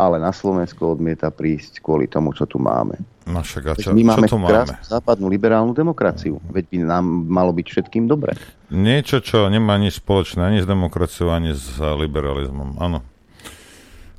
ale 0.00 0.16
na 0.16 0.32
Slovensko 0.32 0.96
odmieta 0.96 1.28
prísť 1.28 1.84
kvôli 1.84 2.08
tomu, 2.08 2.32
čo 2.32 2.48
tu 2.48 2.56
máme. 2.56 2.96
No 3.28 3.44
však 3.44 3.62
a 3.68 3.72
čo, 3.76 3.92
My 3.92 4.16
máme 4.16 4.26
čo 4.26 4.34
tu 4.34 4.38
máme? 4.40 4.74
západnú 4.80 5.28
liberálnu 5.28 5.76
demokraciu. 5.76 6.40
Veď 6.48 6.64
by 6.72 6.76
nám 6.88 7.04
malo 7.28 7.52
byť 7.52 7.66
všetkým 7.68 8.08
dobre. 8.08 8.32
Niečo, 8.72 9.20
čo 9.20 9.46
nemá 9.52 9.76
nič 9.76 10.00
spoločné 10.00 10.40
ani 10.40 10.58
s 10.64 10.66
demokraciou, 10.66 11.30
ani 11.30 11.52
s 11.52 11.76
liberalizmom. 11.78 12.80
Áno. 12.80 13.04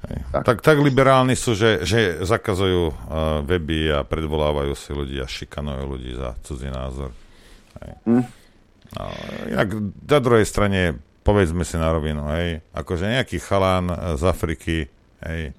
Tak. 0.01 0.43
tak, 0.43 0.57
tak 0.65 0.77
liberálni 0.81 1.37
sú, 1.37 1.53
že, 1.53 1.85
že 1.85 2.25
zakazujú 2.25 2.89
uh, 2.89 2.93
weby 3.45 3.93
a 3.93 3.99
predvolávajú 4.01 4.73
si 4.73 4.91
ľudí 4.97 5.21
a 5.21 5.29
šikanujú 5.29 5.83
ľudí 5.85 6.11
za 6.17 6.33
cudzí 6.41 6.67
názor. 6.73 7.13
Hej. 7.85 7.93
Hm. 8.09 8.23
No, 8.91 9.03
inak 9.47 9.67
na 10.03 10.19
druhej 10.19 10.43
strane, 10.43 10.99
povedzme 11.23 11.63
si 11.63 11.79
na 11.79 11.93
rovinu, 11.95 12.27
hej, 12.33 12.59
akože 12.75 13.07
nejaký 13.07 13.39
chalán 13.39 13.87
z 14.19 14.23
Afriky, 14.27 14.77
hej, 15.23 15.55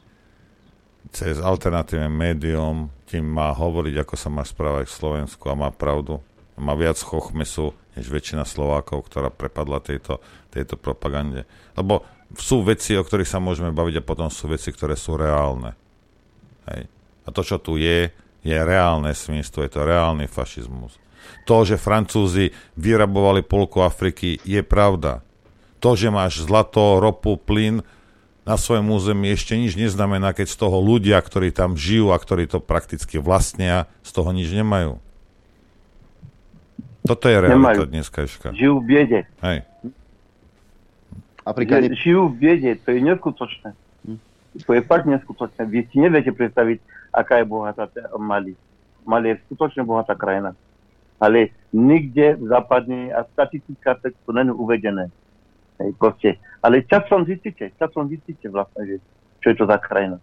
cez 1.12 1.36
alternatívne 1.39 2.09
médium 2.09 2.89
ti 3.05 3.20
má 3.20 3.52
hovoriť, 3.52 3.94
ako 4.01 4.14
sa 4.16 4.32
má 4.32 4.43
správať 4.43 4.89
v 4.89 4.97
Slovensku 4.97 5.44
a 5.52 5.55
má 5.55 5.68
pravdu. 5.68 6.24
Má 6.56 6.72
viac 6.72 6.97
chochmesu, 7.01 7.76
než 7.97 8.09
väčšina 8.09 8.48
Slovákov, 8.48 9.09
ktorá 9.09 9.28
prepadla 9.28 9.84
tejto, 9.84 10.24
tejto 10.48 10.80
propagande. 10.80 11.44
Lebo 11.76 12.05
sú 12.32 12.64
veci, 12.64 12.97
o 12.97 13.05
ktorých 13.05 13.28
sa 13.28 13.40
môžeme 13.40 13.72
baviť 13.72 14.01
a 14.01 14.06
potom 14.06 14.32
sú 14.32 14.48
veci, 14.48 14.72
ktoré 14.72 14.97
sú 14.97 15.20
reálne. 15.20 15.76
Hej. 16.72 16.89
A 17.24 17.28
to, 17.28 17.44
čo 17.44 17.60
tu 17.60 17.76
je, 17.76 18.09
je 18.43 18.56
reálne 18.56 19.12
svinstvo, 19.12 19.62
je 19.62 19.72
to 19.72 19.84
reálny 19.84 20.26
fašizmus. 20.26 20.97
To, 21.44 21.62
že 21.62 21.80
Francúzi 21.80 22.51
vyrabovali 22.78 23.44
polku 23.44 23.84
Afriky, 23.84 24.40
je 24.43 24.64
pravda. 24.64 25.22
To, 25.82 25.93
že 25.98 26.09
máš 26.09 26.47
zlato, 26.47 26.98
ropu, 27.02 27.36
plyn 27.36 27.82
na 28.43 28.59
svojom 28.59 28.90
území 28.90 29.31
ešte 29.31 29.55
nič 29.55 29.78
neznamená, 29.78 30.35
keď 30.35 30.51
z 30.51 30.56
toho 30.59 30.82
ľudia, 30.82 31.19
ktorí 31.23 31.55
tam 31.55 31.78
žijú 31.78 32.10
a 32.10 32.19
ktorí 32.19 32.51
to 32.51 32.59
prakticky 32.59 33.23
vlastnia, 33.23 33.86
z 34.02 34.10
toho 34.10 34.35
nič 34.35 34.51
nemajú. 34.51 34.98
Toto 37.02 37.27
je 37.27 37.35
realita 37.35 37.82
Nemajú. 37.82 37.90
dneska. 37.90 38.27
Žijú 38.55 38.74
v 38.78 38.85
biede. 38.86 39.20
Hej. 39.43 39.66
Afrikáni... 41.43 41.90
Žijú 41.98 42.31
v 42.31 42.35
biede, 42.39 42.70
to 42.78 42.94
je 42.94 43.01
neskutočné. 43.02 43.70
To 44.69 44.70
je 44.77 44.82
fakt 44.85 45.09
neskutočné. 45.09 45.64
Vy 45.66 45.89
si 45.90 45.98
neviete 45.98 46.31
predstaviť, 46.31 46.78
aká 47.10 47.40
je 47.43 47.47
bohatá 47.48 47.89
Mali. 48.20 48.55
Mali 49.02 49.35
je 49.35 49.36
skutočne 49.48 49.82
bohatá 49.82 50.14
krajina. 50.14 50.55
Ale 51.19 51.51
nikde 51.73 52.39
v 52.39 52.44
západnej 52.51 53.14
a 53.14 53.27
statistická 53.32 53.98
to 53.98 54.31
není 54.31 54.51
uvedené. 54.55 55.10
Hej, 55.82 55.90
proste. 55.98 56.38
Ale 56.62 56.86
časom 56.86 57.26
zistíte, 57.26 57.74
časom 57.74 58.06
zistíte 58.06 58.46
vlastne, 58.46 58.86
že 58.86 58.96
čo 59.42 59.50
je 59.50 59.56
to 59.59 59.66
za 59.66 59.82
krajina. 59.82 60.22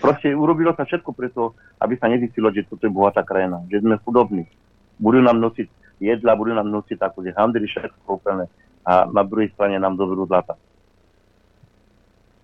Proste 0.00 0.32
urobilo 0.32 0.72
sa 0.72 0.88
všetko 0.88 1.12
preto, 1.12 1.52
aby 1.78 1.94
sa 2.00 2.08
nezistilo, 2.08 2.48
že 2.50 2.66
toto 2.66 2.88
je 2.88 2.90
bohatá 2.90 3.20
krajina, 3.22 3.60
že 3.68 3.84
sme 3.84 4.00
chudobní. 4.00 4.48
Budú 4.96 5.20
nám 5.20 5.38
nosiť 5.38 5.68
jedla, 6.00 6.34
budú 6.34 6.56
nám 6.56 6.66
nosiť 6.72 6.98
akože 6.98 7.36
handry, 7.36 7.68
všetko 7.68 8.08
úplne. 8.08 8.48
A 8.88 9.04
na 9.06 9.22
druhej 9.22 9.52
strane 9.52 9.76
nám 9.76 10.00
zoberú 10.00 10.24
zlata. 10.26 10.56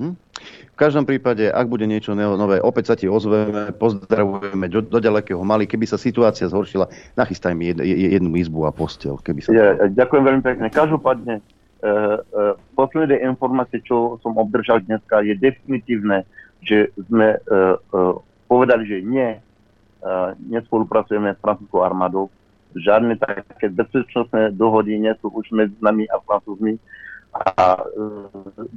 V 0.01 0.77
každom 0.81 1.05
prípade, 1.05 1.45
ak 1.53 1.69
bude 1.69 1.85
niečo 1.85 2.17
nové, 2.17 2.57
opäť 2.57 2.85
sa 2.89 2.97
ti 2.97 3.05
ozveme, 3.05 3.69
pozdravujeme 3.77 4.65
do, 4.73 4.81
do 4.81 4.97
ďalekého 4.97 5.45
Mali. 5.45 5.69
Keby 5.69 5.85
sa 5.85 6.01
situácia 6.01 6.49
zhoršila, 6.49 6.89
nachystaj 7.21 7.53
mi 7.53 7.69
jed, 7.69 7.85
je- 7.85 8.17
jednu 8.17 8.33
izbu 8.41 8.65
a 8.65 8.73
postel. 8.73 9.21
Keby 9.21 9.45
sa... 9.45 9.53
Ja, 9.53 9.77
ďakujem 9.77 10.25
veľmi 10.25 10.41
pekne. 10.41 10.67
Každopádne, 10.73 11.45
posledné 12.77 13.25
informácie, 13.25 13.81
čo 13.81 14.21
som 14.21 14.37
obdržal 14.37 14.85
dneska, 14.85 15.25
je 15.25 15.33
definitívne, 15.37 16.29
že 16.61 16.93
sme 17.09 17.41
uh, 17.41 17.77
uh, 17.93 18.17
povedali, 18.49 18.85
že 18.85 18.99
nie, 19.01 19.41
uh, 19.41 20.37
nespolupracujeme 20.45 21.33
s 21.33 21.41
francúzskou 21.41 21.81
armádou. 21.81 22.29
Žiadne 22.77 23.19
také 23.19 23.73
bezpečnostné 23.73 24.55
dohody 24.55 24.95
nie 25.01 25.11
sú 25.19 25.33
už 25.33 25.51
medzi 25.51 25.75
nami 25.83 26.07
a 26.07 26.23
francúzmi. 26.23 26.79
A 27.31 27.79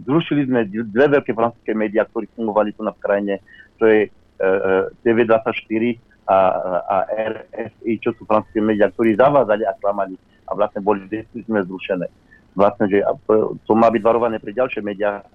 zrušili 0.05 0.45
sme 0.45 0.69
dve 0.69 1.17
veľké 1.17 1.33
francúzske 1.33 1.73
médiá, 1.73 2.05
ktoré 2.05 2.29
fungovali 2.37 2.69
tu 2.73 2.85
na 2.85 2.93
krajine. 2.93 3.41
To 3.81 3.85
je 3.89 4.09
uh, 4.09 4.89
TV24 5.01 5.97
a, 6.29 6.37
a 6.85 6.95
RFI, 7.09 7.93
čo 8.01 8.15
sú 8.17 8.25
francúzske 8.25 8.61
médiá, 8.63 8.89
ktorí 8.93 9.17
zavádzali 9.17 9.63
a 9.67 9.77
klamali 9.77 10.15
a 10.47 10.55
vlastne 10.55 10.81
boli 10.81 11.05
definitívne 11.09 11.61
zrušené. 11.65 12.07
Vlastne, 12.53 12.85
že 12.87 13.01
to- 13.25 13.73
má 13.73 13.89
byť 13.89 14.01
varované 14.01 14.37
pre 14.37 14.51
ďalšie 14.51 14.79
médiá, 14.79 15.25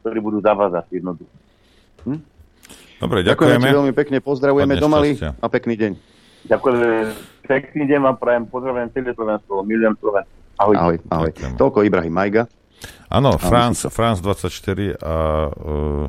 ktorí 0.00 0.18
budú 0.18 0.38
zavádzať 0.38 0.86
jednoducho. 0.92 1.34
Dobre, 2.98 3.22
Ďakujeme 3.22 3.62
ďakujeme. 3.62 3.68
veľmi 3.72 3.92
pekne, 3.92 4.18
pozdravujeme 4.18 4.74
Hodne 4.74 4.82
do 4.82 4.90
Mali 4.90 5.10
šťastia. 5.14 5.30
a 5.36 5.46
pekný 5.46 5.74
deň. 5.76 5.92
Ďakujem. 6.48 6.78
Pekný 7.44 7.84
deň 7.86 8.00
vám 8.00 8.16
prajem, 8.16 8.42
pozdravujem 8.46 8.88
celé 8.90 9.10
Slovensko, 9.12 9.62
milujem 9.62 9.94
Slovensko. 9.96 10.34
Ahoj. 10.56 10.74
Ahoj, 10.76 10.96
ahoj. 11.08 11.30
Toľko 11.54 11.78
Ibrahim 11.82 12.10
Majga. 12.12 12.42
Áno, 13.08 13.38
France, 13.38 13.86
France 13.88 14.18
24 14.20 14.50
a, 14.96 15.14
uh, 15.48 16.06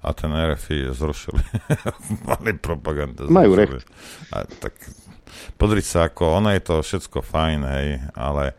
a 0.00 0.10
ten 0.12 0.30
RFI 0.30 0.92
zrušili. 0.92 1.40
Mali 2.28 2.52
propagandu. 2.54 3.28
Majú 3.28 3.56
zrušili. 3.56 3.84
A, 4.30 4.44
tak 4.46 4.76
pozri 5.56 5.80
sa, 5.80 6.06
ako 6.06 6.38
ono 6.38 6.52
je 6.52 6.60
to 6.60 6.74
všetko 6.78 7.20
fajn, 7.20 7.60
hej, 7.66 7.88
ale 8.12 8.52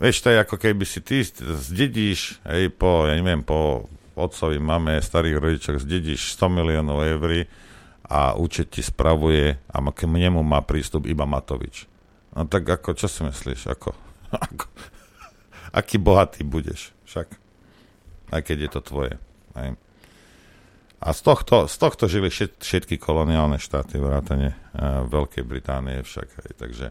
vieš, 0.00 0.24
to 0.24 0.32
je 0.32 0.42
ako 0.42 0.56
keby 0.60 0.84
si 0.84 1.00
ty 1.00 1.24
zdedíš, 1.24 2.40
hej, 2.48 2.72
po, 2.72 3.08
ja 3.08 3.16
neviem, 3.16 3.44
po 3.44 3.88
otcovi, 4.16 4.56
mame, 4.56 5.00
starých 5.00 5.36
rodičoch, 5.36 5.78
zdedíš 5.84 6.32
100 6.40 6.48
miliónov 6.48 7.04
eur 7.04 7.44
a 8.06 8.38
účet 8.38 8.72
ti 8.72 8.80
spravuje 8.80 9.58
a 9.68 9.76
k 9.92 10.00
nemu 10.08 10.40
má 10.40 10.62
prístup 10.62 11.04
iba 11.10 11.26
Matovič. 11.28 11.90
No 12.32 12.48
tak 12.48 12.68
ako, 12.68 12.96
čo 12.96 13.08
si 13.08 13.24
myslíš? 13.24 13.68
Ako, 13.72 13.92
ako, 14.46 14.66
aký 15.72 15.96
bohatý 16.00 16.46
budeš 16.46 16.96
však. 17.04 17.28
Aj 18.32 18.42
keď 18.42 18.66
je 18.66 18.70
to 18.72 18.80
tvoje. 18.82 19.14
Hej. 19.54 19.78
A 20.96 21.12
z 21.12 21.20
tohto, 21.22 21.68
z 21.68 21.76
tohto 21.76 22.08
žili 22.08 22.32
všet, 22.32 22.58
všetky 22.58 22.96
koloniálne 22.96 23.60
štáty 23.60 24.00
vrátane 24.00 24.56
uh, 24.56 25.04
Veľkej 25.06 25.44
Británie 25.44 26.00
však. 26.02 26.28
Hej. 26.42 26.50
Takže 26.56 26.86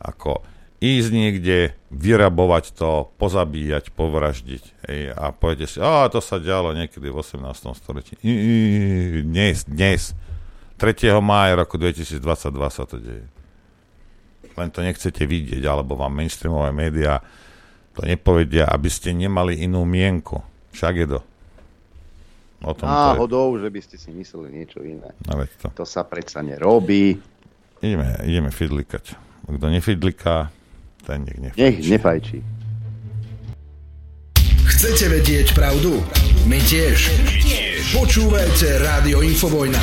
ako 0.00 0.40
ísť 0.80 1.08
niekde, 1.12 1.76
vyrabovať 1.92 2.72
to, 2.72 3.12
pozabíjať, 3.20 3.92
povraždiť. 3.92 4.64
Hej, 4.88 5.00
a 5.12 5.30
poviete 5.36 5.68
si, 5.68 5.76
a 5.76 6.08
to 6.08 6.24
sa 6.24 6.40
dialo 6.40 6.72
niekedy 6.72 7.12
v 7.12 7.20
18. 7.20 7.44
storočí. 7.76 8.16
I, 8.24 8.32
i, 8.32 8.54
Dnes, 9.22 9.68
dnes. 9.68 10.16
3. 10.80 11.12
mája 11.20 11.60
roku 11.60 11.76
2022 11.76 12.16
sa 12.72 12.84
to 12.88 12.96
deje. 12.96 13.28
Len 14.56 14.68
to 14.72 14.80
nechcete 14.80 15.20
vidieť, 15.28 15.60
alebo 15.68 16.00
vám 16.00 16.16
mainstreamové 16.16 16.72
médiá 16.72 17.20
to 17.92 18.06
nepovedia, 18.06 18.64
aby 18.70 18.88
ste 18.88 19.12
nemali 19.12 19.60
inú 19.60 19.84
mienku. 19.84 20.40
Však 20.72 20.94
je 20.96 21.06
to. 21.18 21.20
O 22.64 22.72
tom 22.72 22.86
to 22.86 22.92
je. 22.92 23.08
Náhodou, 23.12 23.46
že 23.60 23.68
by 23.68 23.80
ste 23.84 23.96
si 24.00 24.08
mysleli 24.14 24.48
niečo 24.52 24.80
iné. 24.80 25.12
No 25.28 25.44
to. 25.60 25.68
To 25.74 25.84
sa 25.84 26.06
predsa 26.06 26.40
nerobí. 26.40 27.18
Ideme, 27.80 28.20
ideme 28.24 28.50
fidlikať. 28.52 29.16
Kto 29.50 29.66
nefidliká, 29.66 30.52
ten 31.10 31.26
nech 31.26 31.38
nefidliká. 31.42 31.66
Nech 31.66 31.78
nefajčí. 31.90 32.38
Chcete 34.70 35.04
vedieť 35.10 35.48
pravdu? 35.58 35.98
My 36.46 36.62
tiež. 36.62 37.10
Počúvajte 37.90 38.78
Rádio 38.78 39.18
Infovojna. 39.26 39.82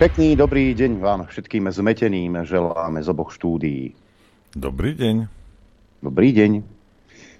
Pekný 0.00 0.34
dobrý 0.34 0.72
deň 0.72 0.98
vám 0.98 1.28
všetkým 1.28 1.68
zmeteným 1.68 2.42
želáme 2.48 3.04
z 3.04 3.08
oboch 3.12 3.30
štúdií. 3.36 3.92
Dobrý 4.56 4.96
deň. 4.96 5.16
Dobrý 6.02 6.32
deň. 6.32 6.52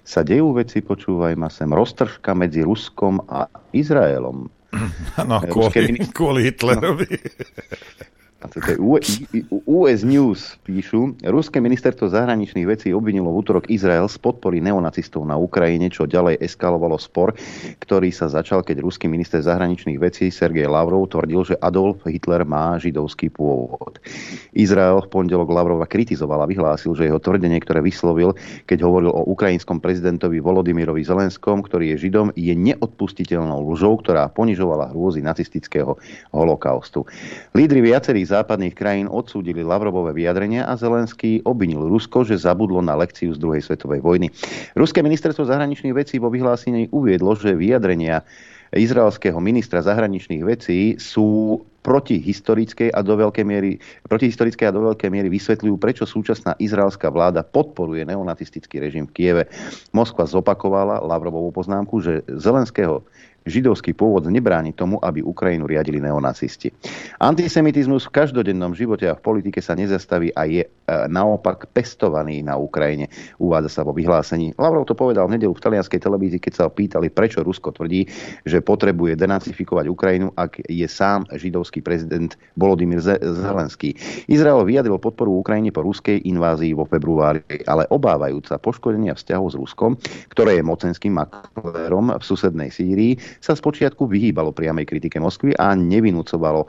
Sa 0.05 0.21
dejú 0.21 0.53
veci, 0.55 0.79
počúvaj 0.79 1.33
ma 1.35 1.49
sem, 1.49 1.67
roztržka 1.67 2.37
medzi 2.37 2.61
Ruskom 2.61 3.17
a 3.25 3.49
Izraelom. 3.73 4.45
No, 5.29 5.37
Ruské 5.45 5.53
kvôli, 5.53 5.89
minister- 5.93 6.13
kvôli 6.15 6.39
Hitlerovi. 6.49 7.09
A 8.43 8.51
to 8.51 8.59
je 8.59 8.75
U- 8.75 8.99
I- 8.99 9.47
US 9.63 10.03
News 10.03 10.59
píšu, 10.67 11.15
Ruské 11.23 11.63
ministerstvo 11.63 12.11
zahraničných 12.11 12.67
vecí 12.67 12.91
obvinilo 12.91 13.31
v 13.31 13.39
útorok 13.39 13.71
Izrael 13.71 14.11
z 14.11 14.19
podpory 14.19 14.59
neonacistov 14.59 15.23
na 15.23 15.39
Ukrajine, 15.39 15.87
čo 15.87 16.03
ďalej 16.03 16.43
eskalovalo 16.43 16.99
spor, 16.99 17.31
ktorý 17.79 18.11
sa 18.11 18.27
začal, 18.27 18.59
keď 18.59 18.83
ruský 18.83 19.07
minister 19.07 19.39
zahraničných 19.39 19.95
vecí 19.95 20.27
Sergej 20.27 20.67
Lavrov 20.67 21.07
tvrdil, 21.07 21.55
že 21.55 21.59
Adolf 21.63 22.03
Hitler 22.03 22.43
má 22.43 22.75
židovský 22.75 23.31
pôvod. 23.31 24.03
Izrael 24.51 24.99
v 24.99 25.07
pondelok 25.07 25.47
Lavrova 25.47 25.87
kritizoval 25.87 26.43
a 26.43 26.49
vyhlásil, 26.51 26.91
že 26.99 27.07
jeho 27.07 27.23
tvrdenie, 27.23 27.63
ktoré 27.63 27.79
vyslovil, 27.79 28.35
keď 28.67 28.83
hovoril 28.83 29.15
o 29.15 29.23
ukrajinskom 29.31 29.79
prezidentovi 29.79 30.43
Volodymyrovi 30.43 30.99
Zelenskom, 31.07 31.63
ktorý 31.63 31.95
je 31.95 32.11
židom, 32.11 32.35
je 32.35 32.51
neodpustiteľnou 32.51 33.71
lžou, 33.71 34.03
ktorá 34.03 34.27
ponižovala 34.27 34.91
hrôzy 34.91 35.23
nacistického 35.23 35.95
holokaustu. 36.35 37.07
Lídry 37.55 37.79
viacerých 37.79 38.32
západných 38.33 38.73
krajín 38.73 39.05
odsúdili 39.05 39.61
Lavrovové 39.61 40.17
vyjadrenia 40.17 40.65
a 40.65 40.73
Zelenský 40.73 41.45
obvinil 41.45 41.85
Rusko, 41.85 42.25
že 42.25 42.41
zabudlo 42.41 42.81
na 42.81 42.97
lekciu 42.97 43.29
z 43.31 43.37
druhej 43.37 43.61
svetovej 43.61 44.01
vojny. 44.01 44.33
Ruské 44.73 45.05
ministerstvo 45.05 45.45
zahraničných 45.45 45.93
vecí 45.93 46.17
vo 46.17 46.33
vyhlásení 46.33 46.89
uviedlo, 46.89 47.37
že 47.37 47.53
vyjadrenia 47.53 48.25
izraelského 48.73 49.37
ministra 49.37 49.85
zahraničných 49.85 50.41
vecí 50.41 50.97
sú 50.97 51.61
protihistorickej 51.83 52.95
a 52.95 53.03
do 53.03 53.19
veľkej 53.19 53.45
miery, 53.45 53.77
protihistorickej 54.07 54.65
a 54.71 54.75
do 54.75 54.81
veľkej 54.89 55.09
miery 55.11 55.27
vysvetľujú, 55.29 55.75
prečo 55.77 56.07
súčasná 56.07 56.55
izraelská 56.57 57.11
vláda 57.11 57.43
podporuje 57.43 58.07
neonacistický 58.07 58.79
režim 58.79 59.05
v 59.05 59.13
Kieve. 59.13 59.43
Moskva 59.91 60.23
zopakovala 60.23 61.03
Lavrovovú 61.03 61.51
poznámku, 61.53 61.99
že 61.99 62.23
Zelenského 62.31 63.03
židovský 63.45 63.91
pôvod 63.95 64.27
nebráni 64.27 64.71
tomu, 64.71 64.99
aby 65.03 65.23
Ukrajinu 65.23 65.67
riadili 65.67 65.99
neonacisti. 65.99 66.71
Antisemitizmus 67.19 68.07
v 68.07 68.15
každodennom 68.15 68.75
živote 68.75 69.07
a 69.07 69.15
v 69.15 69.23
politike 69.23 69.59
sa 69.59 69.75
nezastaví 69.75 70.31
a 70.35 70.47
je 70.47 70.63
e, 70.63 70.69
naopak 71.07 71.71
pestovaný 71.71 72.43
na 72.43 72.55
Ukrajine, 72.55 73.11
uvádza 73.39 73.69
sa 73.69 73.81
vo 73.83 73.91
vyhlásení. 73.95 74.55
Lavrov 74.55 74.87
to 74.87 74.95
povedal 74.95 75.27
v 75.27 75.39
nedelu 75.39 75.53
v 75.53 75.63
talianskej 75.63 75.99
televízii, 75.99 76.39
keď 76.39 76.53
sa 76.53 76.65
pýtali, 76.71 77.11
prečo 77.11 77.43
Rusko 77.43 77.75
tvrdí, 77.75 78.07
že 78.47 78.63
potrebuje 78.63 79.19
denacifikovať 79.19 79.85
Ukrajinu, 79.91 80.31
ak 80.35 80.63
je 80.67 80.87
sám 80.87 81.27
židovský 81.31 81.83
prezident 81.83 82.35
Volodymyr 82.55 83.03
Zelenský. 83.21 83.95
Izrael 84.27 84.63
vyjadril 84.63 84.99
podporu 84.99 85.43
Ukrajine 85.43 85.69
po 85.75 85.83
ruskej 85.83 86.23
invázii 86.23 86.73
vo 86.75 86.87
februári, 86.87 87.43
ale 87.67 87.87
obávajúca 87.91 88.55
poškodenia 88.59 89.13
vzťahov 89.13 89.47
s 89.51 89.55
Ruskom, 89.59 89.91
ktoré 90.31 90.59
je 90.59 90.63
mocenským 90.63 91.13
maklérom 91.13 92.15
v 92.15 92.23
susednej 92.23 92.69
Sýrii, 92.71 93.19
sa 93.39 93.53
spočiatku 93.55 94.05
vyhýbalo 94.05 94.51
priamej 94.51 94.89
kritike 94.89 95.17
Moskvy 95.17 95.55
a 95.57 95.73
nevinúcovalo 95.73 96.65
e, 96.65 96.67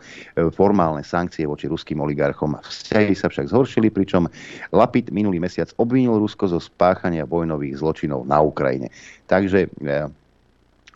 formálne 0.52 1.02
sankcie 1.02 1.44
voči 1.44 1.68
ruským 1.68 2.00
oligarchom. 2.00 2.56
Vzťahy 2.60 3.14
sa 3.16 3.28
však 3.28 3.50
zhoršili, 3.50 3.90
pričom 3.90 4.30
Lapid 4.70 5.10
minulý 5.10 5.40
mesiac 5.42 5.72
obvinil 5.76 6.16
Rusko 6.20 6.48
zo 6.48 6.60
spáchania 6.62 7.28
vojnových 7.28 7.80
zločinov 7.80 8.24
na 8.24 8.40
Ukrajine. 8.40 8.88
Takže 9.28 9.68
e, 9.68 10.08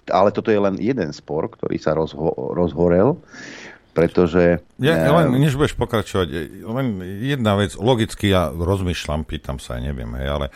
ale 0.08 0.28
toto 0.32 0.48
je 0.48 0.60
len 0.60 0.80
jeden 0.80 1.12
spor, 1.12 1.52
ktorý 1.52 1.76
sa 1.76 1.92
rozho- 1.92 2.54
rozhorel, 2.56 3.20
pretože... 3.92 4.62
Ja, 4.78 4.94
ja 4.94 5.12
len, 5.12 5.34
než 5.36 5.58
budeš 5.58 5.74
pokračovať, 5.76 6.28
len 6.64 6.86
jedna 7.20 7.58
vec, 7.58 7.74
logicky 7.76 8.30
ja 8.30 8.48
rozmýšľam, 8.48 9.26
pýtam 9.26 9.58
sa, 9.58 9.76
neviem, 9.82 10.08
hej, 10.16 10.28
ale 10.28 10.46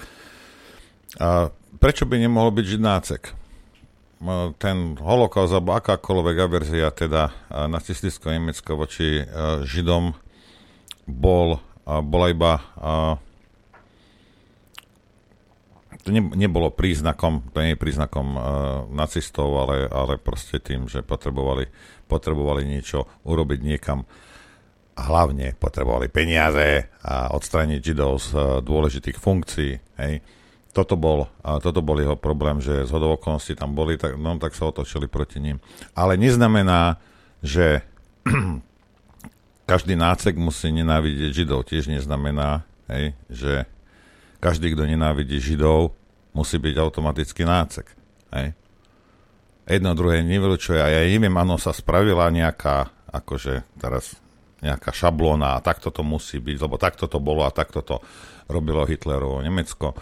a 1.20 1.52
prečo 1.76 2.08
by 2.08 2.16
nemohol 2.16 2.54
byť 2.54 2.66
židnácek? 2.78 3.22
Ten 4.62 4.94
holokaust 5.02 5.50
alebo 5.50 5.74
akákoľvek 5.78 6.36
averzia 6.46 6.94
teda 6.94 7.34
nacistického 7.66 8.38
Nemecka 8.38 8.78
voči 8.78 9.26
Židom 9.66 10.14
bol, 11.10 11.58
bola 11.86 12.26
iba 12.30 12.62
to 16.02 16.10
ne, 16.10 16.22
nebolo 16.34 16.74
príznakom, 16.74 17.54
to 17.54 17.62
nie 17.62 17.74
je 17.74 17.82
príznakom 17.82 18.28
uh, 18.34 18.42
nacistov, 18.90 19.54
ale, 19.54 19.86
ale 19.86 20.18
proste 20.18 20.58
tým, 20.58 20.90
že 20.90 21.06
potrebovali, 21.06 21.70
potrebovali 22.10 22.66
niečo 22.66 23.06
urobiť 23.22 23.60
niekam 23.62 24.02
hlavne 24.92 25.56
potrebovali 25.56 26.12
peniaze 26.12 26.90
a 27.06 27.32
odstrániť 27.32 27.80
Židov 27.80 28.12
z 28.18 28.28
uh, 28.34 28.42
dôležitých 28.60 29.16
funkcií. 29.16 29.72
Hej 30.02 30.14
toto 30.72 30.96
bol, 30.96 31.28
toto 31.44 31.84
bol 31.84 32.00
jeho 32.00 32.16
problém, 32.16 32.56
že 32.64 32.88
z 32.88 32.92
tam 33.60 33.76
boli, 33.76 34.00
tak, 34.00 34.16
no, 34.16 34.40
tak 34.40 34.56
sa 34.56 34.72
otočili 34.72 35.04
proti 35.04 35.36
ním. 35.36 35.60
Ale 35.92 36.16
neznamená, 36.16 36.96
že 37.44 37.84
každý 39.70 40.00
nácek 40.00 40.32
musí 40.40 40.72
nenávidieť 40.72 41.44
Židov. 41.44 41.68
Tiež 41.68 41.92
neznamená, 41.92 42.64
hej, 42.88 43.12
že 43.28 43.68
každý, 44.40 44.72
kto 44.72 44.88
nenávidí 44.88 45.36
Židov, 45.44 45.92
musí 46.32 46.56
byť 46.56 46.74
automaticky 46.80 47.44
nácek. 47.44 47.86
Hej. 48.32 48.56
Jedno 49.68 49.92
druhé 49.92 50.24
nevylučuje. 50.24 50.80
A 50.80 50.88
ja 50.88 51.00
neviem, 51.04 51.36
áno, 51.36 51.60
sa 51.60 51.76
spravila 51.76 52.32
nejaká, 52.32 52.88
akože 53.12 53.60
teraz 53.76 54.16
nejaká 54.64 54.88
šablóna 54.88 55.60
a 55.60 55.62
takto 55.62 55.92
to 55.92 56.00
musí 56.00 56.40
byť, 56.40 56.56
lebo 56.64 56.80
takto 56.80 57.04
to 57.10 57.20
bolo 57.20 57.44
a 57.44 57.52
takto 57.52 57.84
to 57.84 58.00
robilo 58.48 58.88
Hitlerovo 58.88 59.42
Nemecko 59.44 59.92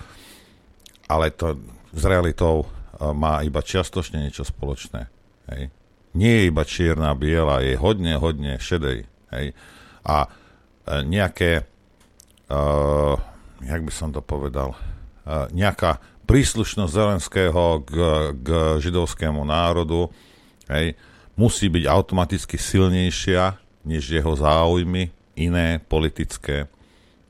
ale 1.11 1.35
to 1.35 1.59
s 1.91 2.07
realitou 2.07 2.62
e, 2.62 2.66
má 3.11 3.43
iba 3.43 3.59
čiastočne 3.59 4.23
niečo 4.23 4.47
spoločné. 4.47 5.11
Hej. 5.51 5.74
Nie 6.15 6.32
je 6.43 6.49
iba 6.55 6.62
čierna, 6.62 7.19
biela, 7.19 7.59
je 7.66 7.74
hodne, 7.74 8.15
hodne 8.15 8.62
šedej. 8.62 9.11
Hej. 9.35 9.47
A 10.07 10.27
e, 10.27 10.28
nejaké, 11.07 11.66
uh, 12.51 13.15
jak 13.62 13.82
by 13.82 13.93
som 13.93 14.15
to 14.15 14.23
povedal, 14.23 14.74
uh, 14.74 15.47
nejaká 15.51 15.99
príslušnosť 16.31 16.95
Zelenského 16.95 17.82
k, 17.82 17.93
k 18.39 18.49
židovskému 18.78 19.43
národu 19.43 20.07
hej, 20.70 20.95
musí 21.35 21.66
byť 21.66 21.85
automaticky 21.91 22.55
silnejšia 22.55 23.59
než 23.82 24.15
jeho 24.15 24.39
záujmy 24.39 25.11
iné, 25.35 25.82
politické, 25.82 26.70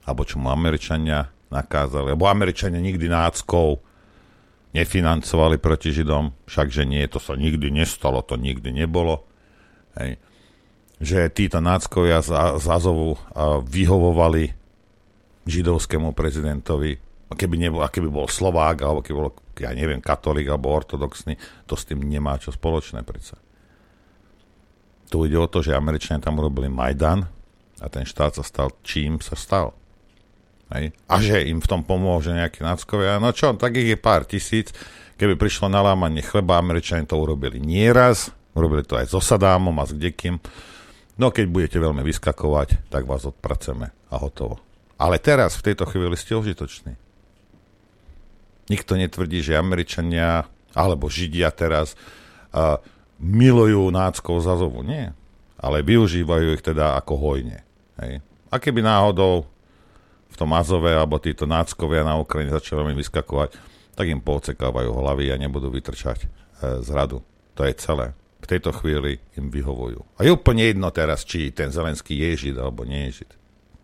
alebo 0.04 0.28
čo 0.28 0.36
mu 0.36 0.52
Američania 0.52 1.32
nakázali. 1.50 2.14
Lebo 2.14 2.30
Američania 2.30 2.78
nikdy 2.78 3.10
náckov 3.10 3.82
nefinancovali 4.70 5.58
proti 5.58 5.90
Židom, 5.90 6.30
všakže 6.46 6.86
nie, 6.86 7.02
to 7.10 7.18
sa 7.18 7.34
nikdy 7.34 7.74
nestalo, 7.74 8.22
to 8.22 8.38
nikdy 8.38 8.70
nebolo. 8.70 9.26
Hej. 9.98 10.22
Že 11.02 11.18
títo 11.34 11.58
náckovia 11.58 12.22
z, 12.22 12.30
z 12.62 12.66
Azovu 12.70 13.18
vyhovovali 13.66 14.54
židovskému 15.48 16.14
prezidentovi, 16.14 17.02
keby, 17.34 17.56
nebol, 17.58 17.82
keby 17.82 18.06
bol 18.06 18.30
Slovák, 18.30 18.76
alebo 18.84 19.00
keby 19.02 19.16
bol, 19.18 19.32
ja 19.58 19.74
neviem, 19.74 19.98
katolík 19.98 20.46
alebo 20.46 20.70
ortodoxný, 20.70 21.34
to 21.66 21.74
s 21.74 21.88
tým 21.88 22.06
nemá 22.06 22.38
čo 22.38 22.54
spoločné 22.54 23.02
predsa. 23.02 23.40
Tu 25.10 25.18
ide 25.26 25.34
o 25.34 25.50
to, 25.50 25.58
že 25.58 25.74
Američania 25.74 26.22
tam 26.22 26.38
urobili 26.38 26.70
Majdan 26.70 27.26
a 27.82 27.86
ten 27.90 28.06
štát 28.06 28.38
sa 28.38 28.44
stal 28.46 28.70
čím 28.86 29.18
sa 29.18 29.34
stal. 29.34 29.74
Hej? 30.70 30.94
A 31.10 31.18
že 31.18 31.46
im 31.50 31.58
v 31.58 31.70
tom 31.70 31.82
pomôže 31.82 32.30
nejakí 32.30 32.62
náckovia. 32.62 33.18
No 33.18 33.34
čo, 33.34 33.54
tak 33.58 33.74
ich 33.76 33.90
je 33.90 33.98
pár 33.98 34.26
tisíc. 34.26 34.70
Keby 35.20 35.36
prišlo 35.36 35.68
na 35.68 35.84
lámanie 35.84 36.24
chleba, 36.24 36.56
Američania 36.56 37.04
to 37.04 37.20
urobili 37.20 37.60
nieraz, 37.60 38.32
urobili 38.56 38.86
to 38.86 38.96
aj 38.96 39.12
so 39.12 39.20
Sadámom 39.20 39.76
a 39.76 39.84
s 39.84 39.92
kdekým. 39.92 40.40
No 41.20 41.28
keď 41.28 41.46
budete 41.52 41.76
veľmi 41.76 42.00
vyskakovať, 42.00 42.88
tak 42.88 43.04
vás 43.04 43.28
odpraceme 43.28 43.92
a 44.08 44.16
hotovo. 44.16 44.56
Ale 44.96 45.20
teraz, 45.20 45.60
v 45.60 45.72
tejto 45.72 45.84
chvíli 45.84 46.16
ste 46.16 46.36
užitoční. 46.36 46.96
Nikto 48.72 48.96
netvrdí, 48.96 49.44
že 49.44 49.58
Američania 49.58 50.48
alebo 50.72 51.10
Židia 51.10 51.50
teraz 51.50 51.98
uh, 52.54 52.78
milujú 53.18 53.90
náckov 53.90 54.40
za. 54.40 54.54
Nie. 54.86 55.12
Ale 55.60 55.84
využívajú 55.84 56.56
ich 56.56 56.64
teda 56.64 56.96
ako 56.96 57.20
hojne. 57.20 57.60
Hej. 58.00 58.24
A 58.48 58.56
keby 58.56 58.80
náhodou 58.80 59.44
v 60.40 60.48
tom 60.48 60.56
Azove 60.56 60.96
alebo 60.96 61.20
títo 61.20 61.44
náckovia 61.44 62.00
na 62.00 62.16
Ukrajine 62.16 62.56
začali 62.56 62.80
veľmi 62.80 62.96
vyskakovať, 62.96 63.60
tak 63.92 64.08
im 64.08 64.24
poocekávajú 64.24 64.88
hlavy 64.88 65.28
a 65.28 65.36
nebudú 65.36 65.68
vytrčať 65.68 66.24
e, 66.24 66.28
z 66.80 66.88
radu. 66.96 67.20
To 67.60 67.68
je 67.68 67.76
celé. 67.76 68.16
V 68.40 68.48
tejto 68.48 68.72
chvíli 68.72 69.20
im 69.36 69.52
vyhovujú. 69.52 70.00
A 70.16 70.24
je 70.24 70.32
úplne 70.32 70.64
jedno 70.64 70.88
teraz, 70.88 71.28
či 71.28 71.52
ten 71.52 71.68
Zelenský 71.68 72.16
je 72.16 72.48
Žid 72.48 72.56
alebo 72.56 72.88
nie 72.88 73.12
je 73.12 73.20
Žid. 73.20 73.30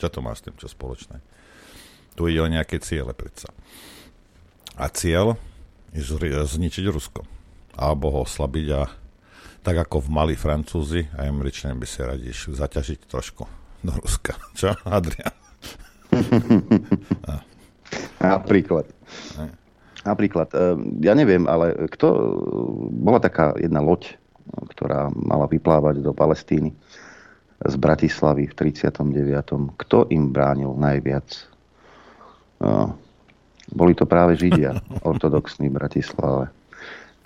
Čo 0.01 0.09
to 0.09 0.19
má 0.25 0.33
s 0.33 0.41
tým 0.41 0.57
čo 0.57 0.65
spoločné? 0.65 1.21
Tu 2.17 2.33
ide 2.33 2.41
o 2.41 2.49
nejaké 2.49 2.81
ciele 2.81 3.13
predsa. 3.13 3.53
A 4.81 4.89
cieľ 4.89 5.37
je 5.93 6.01
zničiť 6.41 6.89
Rusko. 6.89 7.21
Alebo 7.77 8.09
ho 8.17 8.25
oslabiť 8.25 8.67
a 8.73 8.89
tak 9.61 9.77
ako 9.77 10.09
v 10.09 10.09
Mali 10.09 10.33
Francúzi 10.33 11.05
a 11.21 11.29
Američania 11.29 11.77
by 11.77 11.85
si 11.85 12.01
radi 12.01 12.33
zaťažiť 12.33 13.13
trošku 13.13 13.45
do 13.85 13.93
Ruska. 13.93 14.41
Čo, 14.57 14.73
Adrian? 14.89 15.46
Napríklad. 18.23 18.87
Napríklad, 20.07 20.49
e, 20.55 20.65
ja 21.03 21.13
neviem, 21.19 21.51
ale 21.51 21.75
kto, 21.91 22.07
bola 22.95 23.19
taká 23.19 23.59
jedna 23.59 23.83
loď, 23.83 24.15
ktorá 24.75 25.11
mala 25.11 25.51
vyplávať 25.51 25.99
do 25.99 26.15
Palestíny 26.15 26.71
z 27.67 27.75
Bratislavy 27.75 28.47
v 28.47 28.55
39. 28.55 29.75
Kto 29.75 30.07
im 30.15 30.31
bránil 30.31 30.79
najviac? 30.79 31.27
E, 31.27 32.71
boli 33.75 33.93
to 33.99 34.07
práve 34.07 34.39
Židia, 34.39 34.79
ortodoxní 35.11 35.67
v 35.69 35.77
Bratislave. 35.77 36.55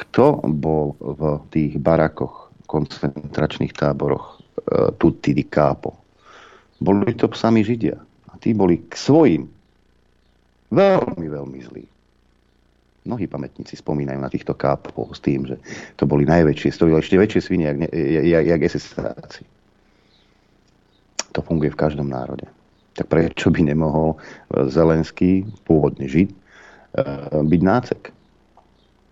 Kto 0.01 0.41
bol 0.49 0.97
v 0.97 1.45
tých 1.53 1.77
barakoch, 1.77 2.49
koncentračných 2.65 3.77
táboroch 3.77 4.41
tutti 4.97 5.37
di 5.37 5.45
capo? 5.45 6.01
Boli 6.81 7.13
to 7.13 7.29
sami 7.37 7.61
Židia 7.61 8.01
tí 8.41 8.57
boli 8.57 8.81
k 8.89 8.97
svojim 8.97 9.47
veľmi, 10.73 11.27
veľmi 11.29 11.59
zlí. 11.71 11.85
Mnohí 13.05 13.25
pamätníci 13.25 13.81
spomínajú 13.81 14.21
na 14.21 14.29
týchto 14.29 14.53
kápov 14.53 15.17
s 15.17 15.21
tým, 15.25 15.49
že 15.49 15.57
to 15.97 16.05
boli 16.05 16.29
najväčšie, 16.29 16.77
to 16.77 16.85
boli 16.89 17.01
ešte 17.01 17.17
väčšie 17.17 17.41
svine, 17.41 17.65
jak, 17.69 17.79
jak, 18.29 18.45
jak 18.45 18.61
SSáci. 18.69 19.43
To 21.33 21.41
funguje 21.41 21.73
v 21.73 21.81
každom 21.81 22.13
národe. 22.13 22.45
Tak 22.99 23.09
prečo 23.09 23.49
by 23.49 23.73
nemohol 23.73 24.21
Zelenský, 24.69 25.49
pôvodný 25.65 26.11
Žid, 26.11 26.31
byť 27.47 27.63
nácek? 27.65 28.01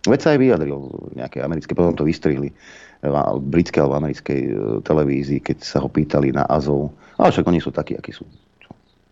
Veď 0.05 0.21
sa 0.21 0.29
aj 0.37 0.39
vyjadril 0.41 0.79
nejaké 1.17 1.41
americké, 1.41 1.73
potom 1.73 1.97
to 1.97 2.05
vystrihli 2.05 2.53
v 3.01 3.45
britskej 3.55 3.81
alebo 3.83 4.03
americkej 4.03 4.41
televízii, 4.83 5.41
keď 5.41 5.63
sa 5.63 5.79
ho 5.81 5.89
pýtali 5.89 6.35
na 6.35 6.45
Azov. 6.51 6.91
Ale 7.17 7.31
však 7.31 7.47
oni 7.47 7.61
sú 7.63 7.71
takí, 7.71 7.95
akí 7.95 8.11
sú. 8.11 8.27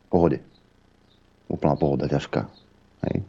Pohode. 0.09 0.39
Úplná 1.47 1.75
pohoda, 1.79 2.11
ťažká. 2.11 2.47
Hej. 3.07 3.23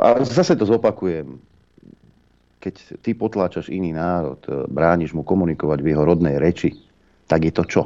A 0.00 0.24
zase 0.24 0.56
to 0.56 0.64
zopakujem 0.64 1.40
keď 2.62 2.74
ty 3.02 3.10
potláčaš 3.18 3.66
iný 3.74 3.90
národ, 3.90 4.38
e, 4.46 4.70
brániš 4.70 5.18
mu 5.18 5.26
komunikovať 5.26 5.82
v 5.82 5.90
jeho 5.90 6.06
rodnej 6.06 6.38
reči, 6.38 6.78
tak 7.26 7.42
je 7.42 7.52
to 7.52 7.66
čo? 7.66 7.82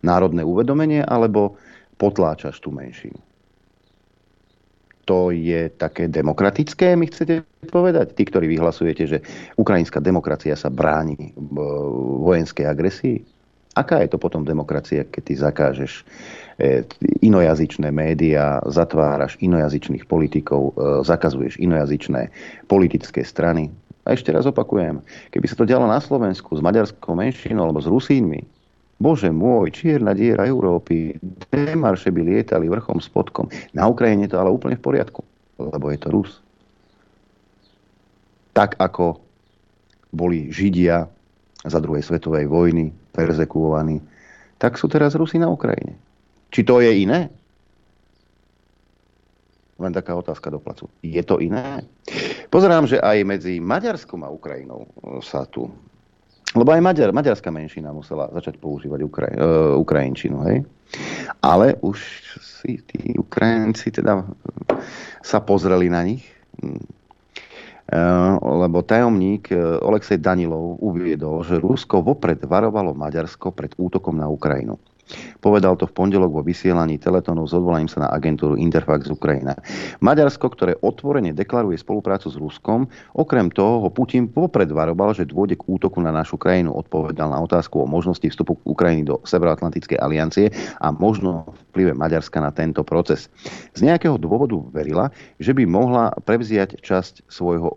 Národné 0.00 0.40
uvedomenie 0.40 1.04
alebo 1.04 1.60
potláčaš 2.00 2.64
tú 2.64 2.72
menšinu? 2.72 3.20
To 5.04 5.34
je 5.34 5.68
také 5.68 6.08
demokratické, 6.08 6.96
mi 6.96 7.10
chcete 7.10 7.44
povedať? 7.68 8.16
Tí, 8.16 8.22
ktorí 8.24 8.46
vyhlasujete, 8.48 9.04
že 9.04 9.18
ukrajinská 9.60 10.00
demokracia 10.00 10.56
sa 10.56 10.72
bráni 10.72 11.20
e, 11.20 11.30
vojenskej 12.24 12.64
agresii? 12.64 13.20
Aká 13.72 14.04
je 14.04 14.12
to 14.12 14.20
potom 14.20 14.44
demokracia, 14.44 15.08
keď 15.08 15.22
ty 15.24 15.34
zakážeš 15.38 15.92
E, 16.60 16.84
inojazyčné 17.24 17.88
médiá, 17.88 18.60
zatváraš 18.68 19.40
inojazyčných 19.40 20.04
politikov, 20.04 20.76
e, 20.76 21.00
zakazuješ 21.02 21.56
inojazyčné 21.56 22.28
politické 22.68 23.24
strany. 23.24 23.72
A 24.04 24.12
ešte 24.12 24.34
raz 24.34 24.44
opakujem, 24.44 25.00
keby 25.32 25.46
sa 25.48 25.56
to 25.56 25.64
dialo 25.64 25.88
na 25.88 25.98
Slovensku 26.02 26.52
s 26.52 26.60
maďarskou 26.60 27.16
menšinou 27.16 27.66
alebo 27.66 27.80
s 27.80 27.88
Rusínmi, 27.88 28.44
Bože 29.02 29.34
môj, 29.34 29.74
čierna 29.74 30.14
diera 30.14 30.46
Európy, 30.46 31.18
demarše 31.50 32.14
by 32.14 32.20
lietali 32.22 32.70
vrchom 32.70 33.02
spodkom. 33.02 33.50
Na 33.74 33.90
Ukrajine 33.90 34.30
to 34.30 34.38
ale 34.38 34.54
úplne 34.54 34.78
v 34.78 34.86
poriadku, 34.86 35.26
lebo 35.58 35.90
je 35.90 35.98
to 35.98 36.08
Rus. 36.14 36.38
Tak 38.54 38.78
ako 38.78 39.18
boli 40.14 40.54
Židia 40.54 41.10
za 41.66 41.78
druhej 41.82 42.06
svetovej 42.06 42.46
vojny 42.46 42.94
perzekuovaní, 43.12 44.00
tak 44.56 44.80
sú 44.80 44.88
teraz 44.88 45.14
Rusi 45.14 45.36
na 45.36 45.52
Ukrajine. 45.52 45.96
Či 46.52 46.60
to 46.64 46.80
je 46.80 46.92
iné? 47.04 47.32
Len 49.80 49.92
taká 49.92 50.14
otázka 50.14 50.52
do 50.52 50.60
placu. 50.60 50.86
Je 51.00 51.20
to 51.24 51.40
iné? 51.40 51.82
Pozerám, 52.52 52.84
že 52.86 53.00
aj 53.00 53.18
medzi 53.24 53.58
Maďarskom 53.58 54.22
a 54.22 54.32
Ukrajinou 54.32 54.86
sa 55.24 55.48
tu... 55.48 55.66
Lebo 56.52 56.68
aj 56.68 56.84
Maďar, 56.84 57.16
maďarská 57.16 57.48
menšina 57.48 57.96
musela 57.96 58.28
začať 58.28 58.60
používať 58.60 59.00
Ukraj, 59.00 59.32
uh, 59.40 59.72
Ukrajinčinu, 59.80 60.44
hej? 60.44 60.60
Ale 61.40 61.80
už 61.80 61.96
si 62.44 62.76
tí 62.84 63.16
Ukrajinci 63.16 63.88
teda 63.88 64.20
sa 65.24 65.40
pozreli 65.40 65.88
na 65.88 66.04
nich, 66.04 66.28
Uh, 66.60 66.76
lebo 68.40 68.80
tajomník 68.80 69.52
Oleksej 69.84 70.16
Danilov 70.16 70.80
uviedol, 70.80 71.44
že 71.44 71.60
Rusko 71.60 72.00
vopred 72.00 72.40
varovalo 72.40 72.96
Maďarsko 72.96 73.52
pred 73.52 73.76
útokom 73.76 74.16
na 74.16 74.32
Ukrajinu. 74.32 74.80
Povedal 75.42 75.74
to 75.74 75.88
v 75.88 75.94
pondelok 75.94 76.30
vo 76.30 76.42
vysielaní 76.42 76.98
Teletonu 76.98 77.44
s 77.48 77.52
odvolaním 77.56 77.90
sa 77.90 78.06
na 78.06 78.08
agentúru 78.14 78.54
Interfax 78.54 79.10
Ukrajina. 79.10 79.58
Maďarsko, 79.98 80.46
ktoré 80.52 80.72
otvorene 80.80 81.34
deklaruje 81.34 81.78
spoluprácu 81.78 82.30
s 82.30 82.36
Ruskom, 82.38 82.86
okrem 83.16 83.50
toho 83.50 83.82
ho 83.82 83.88
Putin 83.90 84.30
popred 84.30 84.70
varoval, 84.70 85.12
že 85.12 85.28
dôjde 85.28 85.58
k 85.58 85.66
útoku 85.66 85.98
na 85.98 86.14
našu 86.14 86.38
krajinu. 86.38 86.72
Odpovedal 86.74 87.30
na 87.30 87.38
otázku 87.42 87.82
o 87.82 87.86
možnosti 87.86 88.24
vstupu 88.24 88.58
Ukrajiny 88.62 89.06
do 89.06 89.18
Severoatlantickej 89.26 89.98
aliancie 89.98 90.54
a 90.78 90.94
možno 90.94 91.52
vplyve 91.72 91.96
Maďarska 91.96 92.38
na 92.38 92.54
tento 92.54 92.86
proces. 92.86 93.28
Z 93.72 93.80
nejakého 93.82 94.16
dôvodu 94.20 94.54
verila, 94.70 95.10
že 95.42 95.52
by 95.56 95.64
mohla 95.66 96.14
prevziať 96.22 96.78
časť 96.80 97.26
svojho 97.26 97.76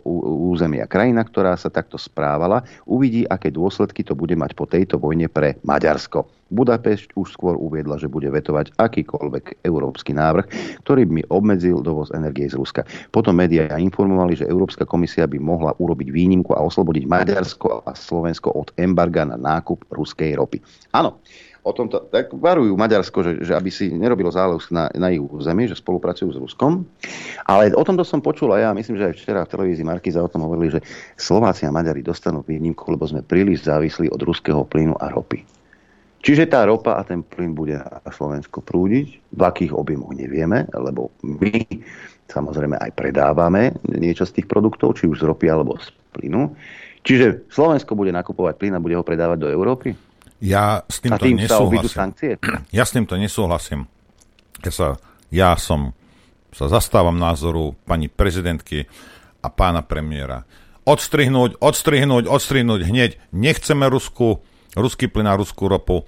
územia. 0.52 0.86
Krajina, 0.86 1.24
ktorá 1.24 1.56
sa 1.58 1.72
takto 1.72 1.98
správala, 1.98 2.62
uvidí, 2.86 3.26
aké 3.26 3.50
dôsledky 3.50 4.06
to 4.06 4.14
bude 4.14 4.36
mať 4.38 4.54
po 4.54 4.68
tejto 4.68 5.00
vojne 5.00 5.26
pre 5.26 5.58
Maďarsko. 5.66 6.28
Budapešť 6.46 7.18
už 7.18 7.34
skôr 7.34 7.58
uviedla, 7.58 7.98
že 7.98 8.06
bude 8.06 8.30
vetovať 8.30 8.78
akýkoľvek 8.78 9.66
európsky 9.66 10.14
návrh, 10.14 10.46
ktorý 10.86 11.02
by 11.10 11.22
obmedzil 11.26 11.82
dovoz 11.82 12.14
energie 12.14 12.46
z 12.46 12.54
Ruska. 12.54 12.86
Potom 13.10 13.34
médiá 13.34 13.74
informovali, 13.74 14.38
že 14.38 14.46
Európska 14.46 14.86
komisia 14.86 15.26
by 15.26 15.42
mohla 15.42 15.74
urobiť 15.82 16.08
výnimku 16.14 16.54
a 16.54 16.62
oslobodiť 16.62 17.04
Maďarsko 17.10 17.82
a 17.82 17.92
Slovensko 17.98 18.54
od 18.54 18.70
embarga 18.78 19.26
na 19.26 19.34
nákup 19.34 19.90
ruskej 19.90 20.38
ropy. 20.38 20.62
Áno, 20.94 21.18
o 21.66 21.72
tomto, 21.74 22.06
tak 22.14 22.30
varujú 22.30 22.78
Maďarsko, 22.78 23.18
že, 23.26 23.32
že 23.42 23.52
aby 23.58 23.74
si 23.74 23.90
nerobilo 23.90 24.30
zálev 24.30 24.62
na, 24.70 24.86
na 24.94 25.10
ich 25.10 25.18
území, 25.18 25.66
že 25.66 25.74
spolupracujú 25.74 26.30
s 26.30 26.38
Ruskom. 26.38 26.86
Ale 27.42 27.74
o 27.74 27.82
tomto 27.82 28.06
som 28.06 28.22
počul 28.22 28.54
a 28.54 28.62
ja 28.62 28.70
myslím, 28.70 29.02
že 29.02 29.10
aj 29.10 29.14
včera 29.18 29.42
v 29.42 29.50
televízii 29.50 29.82
Markiza 29.82 30.22
o 30.22 30.30
tom 30.30 30.46
hovorili, 30.46 30.78
že 30.78 30.80
Slováci 31.18 31.66
a 31.66 31.74
Maďari 31.74 32.06
dostanú 32.06 32.46
výnimku, 32.46 32.86
lebo 32.94 33.02
sme 33.10 33.26
príliš 33.26 33.66
závislí 33.66 34.14
od 34.14 34.22
ruského 34.22 34.62
plynu 34.62 34.94
a 35.02 35.10
ropy. 35.10 35.42
Čiže 36.26 36.50
tá 36.50 36.66
ropa 36.66 36.98
a 36.98 37.06
ten 37.06 37.22
plyn 37.22 37.54
bude 37.54 37.78
na 37.78 38.10
Slovensko 38.10 38.58
prúdiť. 38.58 39.30
V 39.30 39.40
akých 39.46 39.70
objemoch 39.70 40.10
nevieme, 40.10 40.66
lebo 40.74 41.14
my 41.22 41.54
samozrejme 42.26 42.74
aj 42.82 42.90
predávame 42.98 43.78
niečo 43.86 44.26
z 44.26 44.42
tých 44.42 44.50
produktov, 44.50 44.98
či 44.98 45.06
už 45.06 45.22
z 45.22 45.26
ropy 45.30 45.46
alebo 45.46 45.78
z 45.78 45.94
plynu. 46.10 46.50
Čiže 47.06 47.46
Slovensko 47.46 47.94
bude 47.94 48.10
nakupovať 48.10 48.58
plyn 48.58 48.74
a 48.74 48.82
bude 48.82 48.98
ho 48.98 49.06
predávať 49.06 49.38
do 49.38 49.48
Európy? 49.54 49.94
Ja 50.42 50.82
s 50.90 50.98
týmto 50.98 51.22
a 51.22 51.30
tým 51.30 51.38
nesúhlasím. 51.38 51.94
sankcie? 51.94 52.32
Ja 52.74 52.82
s 52.82 52.90
týmto 52.90 53.14
nesúhlasím. 53.14 53.86
Ja, 54.66 54.72
sa, 54.74 54.88
ja 55.30 55.54
som 55.54 55.94
sa 56.50 56.66
zastávam 56.66 57.14
názoru 57.14 57.78
pani 57.86 58.10
prezidentky 58.10 58.90
a 59.38 59.48
pána 59.54 59.86
premiéra. 59.86 60.42
Odstrihnúť, 60.82 61.62
odstrihnúť, 61.62 62.26
odstrihnúť 62.26 62.82
hneď. 62.82 63.14
Nechceme 63.30 63.86
Rusku 63.86 64.42
ruský 64.76 65.08
plyn 65.08 65.26
a 65.26 65.34
ruskú 65.34 65.66
ropu, 65.66 66.04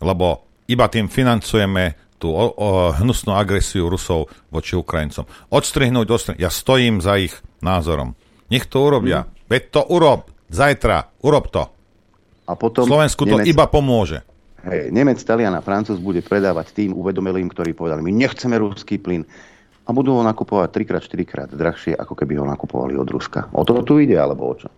lebo 0.00 0.48
iba 0.66 0.88
tým 0.88 1.06
financujeme 1.06 2.16
tú 2.16 2.32
o, 2.32 2.48
o, 2.48 2.90
hnusnú 2.96 3.36
agresiu 3.36 3.92
Rusov 3.92 4.32
voči 4.48 4.74
Ukrajincom. 4.74 5.28
Odstrihnúť, 5.52 6.06
odstrihnúť. 6.08 6.42
Ja 6.42 6.48
stojím 6.48 7.04
za 7.04 7.20
ich 7.20 7.36
názorom. 7.60 8.16
Nech 8.48 8.64
to 8.66 8.88
urobia. 8.88 9.28
Mm. 9.28 9.30
Veď 9.46 9.62
to 9.68 9.82
urob. 9.92 10.20
Zajtra. 10.48 11.12
Urob 11.20 11.52
to. 11.52 11.64
A 12.46 12.52
potom 12.54 12.86
Slovensku 12.86 13.26
to 13.26 13.36
Nemec, 13.36 13.52
iba 13.52 13.66
pomôže. 13.66 14.22
Hej, 14.64 14.94
Nemec, 14.94 15.18
Talian 15.20 15.54
a 15.58 15.62
Francúz 15.62 15.98
bude 15.98 16.22
predávať 16.22 16.72
tým 16.72 16.94
uvedomelým, 16.94 17.50
ktorí 17.50 17.74
povedali, 17.74 18.02
my 18.06 18.14
nechceme 18.14 18.54
ruský 18.58 19.02
plyn 19.02 19.26
a 19.86 19.90
budú 19.90 20.18
ho 20.18 20.22
nakupovať 20.22 20.82
3 20.82 21.02
4 21.02 21.26
krát 21.26 21.50
drahšie, 21.50 21.94
ako 21.94 22.14
keby 22.14 22.38
ho 22.38 22.46
nakupovali 22.46 22.94
od 22.98 23.06
Ruska. 23.06 23.50
O 23.54 23.62
to 23.62 23.82
tu 23.82 23.98
ide, 23.98 24.18
alebo 24.18 24.50
o 24.50 24.54
čo? 24.54 24.70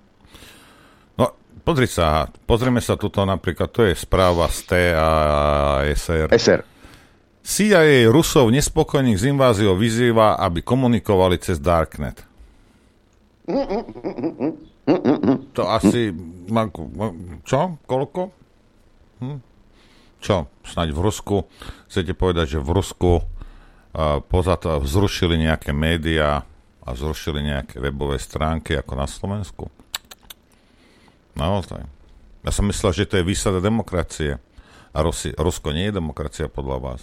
Pozri 1.69 1.85
sa, 1.85 2.25
pozrieme 2.49 2.81
sa 2.81 2.97
tuto 2.97 3.29
napríklad, 3.29 3.69
to 3.69 3.85
je 3.85 3.93
správa 3.93 4.49
z 4.49 4.59
T 4.65 4.73
a 4.89 5.09
SR. 5.85 6.33
SR. 6.33 6.65
CIA 7.45 8.09
Rusov 8.09 8.49
nespokojných 8.49 9.21
s 9.21 9.29
inváziou 9.29 9.77
vyzýva, 9.77 10.41
aby 10.41 10.65
komunikovali 10.65 11.37
cez 11.37 11.61
Darknet. 11.61 12.25
To 15.53 15.63
asi... 15.69 16.09
Čo? 17.45 17.61
Koľko? 17.85 18.33
Hm? 19.21 19.39
Čo? 20.25 20.49
Snaď 20.65 20.97
v 20.97 21.01
Rusku? 21.05 21.37
Chcete 21.85 22.17
povedať, 22.17 22.57
že 22.57 22.65
v 22.65 22.81
Rusku 22.81 23.13
uh, 23.21 24.25
pozad 24.25 24.65
vzrušili 24.65 25.37
nejaké 25.37 25.77
médiá 25.77 26.49
a 26.81 26.89
zrušili 26.97 27.45
nejaké 27.45 27.77
webové 27.77 28.17
stránky 28.17 28.73
ako 28.73 28.93
na 28.97 29.05
Slovensku? 29.05 29.69
Naozaj. 31.39 31.87
Ja 32.43 32.51
som 32.51 32.67
myslel, 32.67 32.91
že 32.93 33.07
to 33.07 33.23
je 33.23 33.27
výsada 33.27 33.63
demokracie. 33.63 34.43
A 34.91 34.99
Rusi, 35.07 35.31
Rusko 35.37 35.71
nie 35.71 35.89
je 35.89 35.99
demokracia 36.03 36.51
podľa 36.51 36.79
vás. 36.83 37.03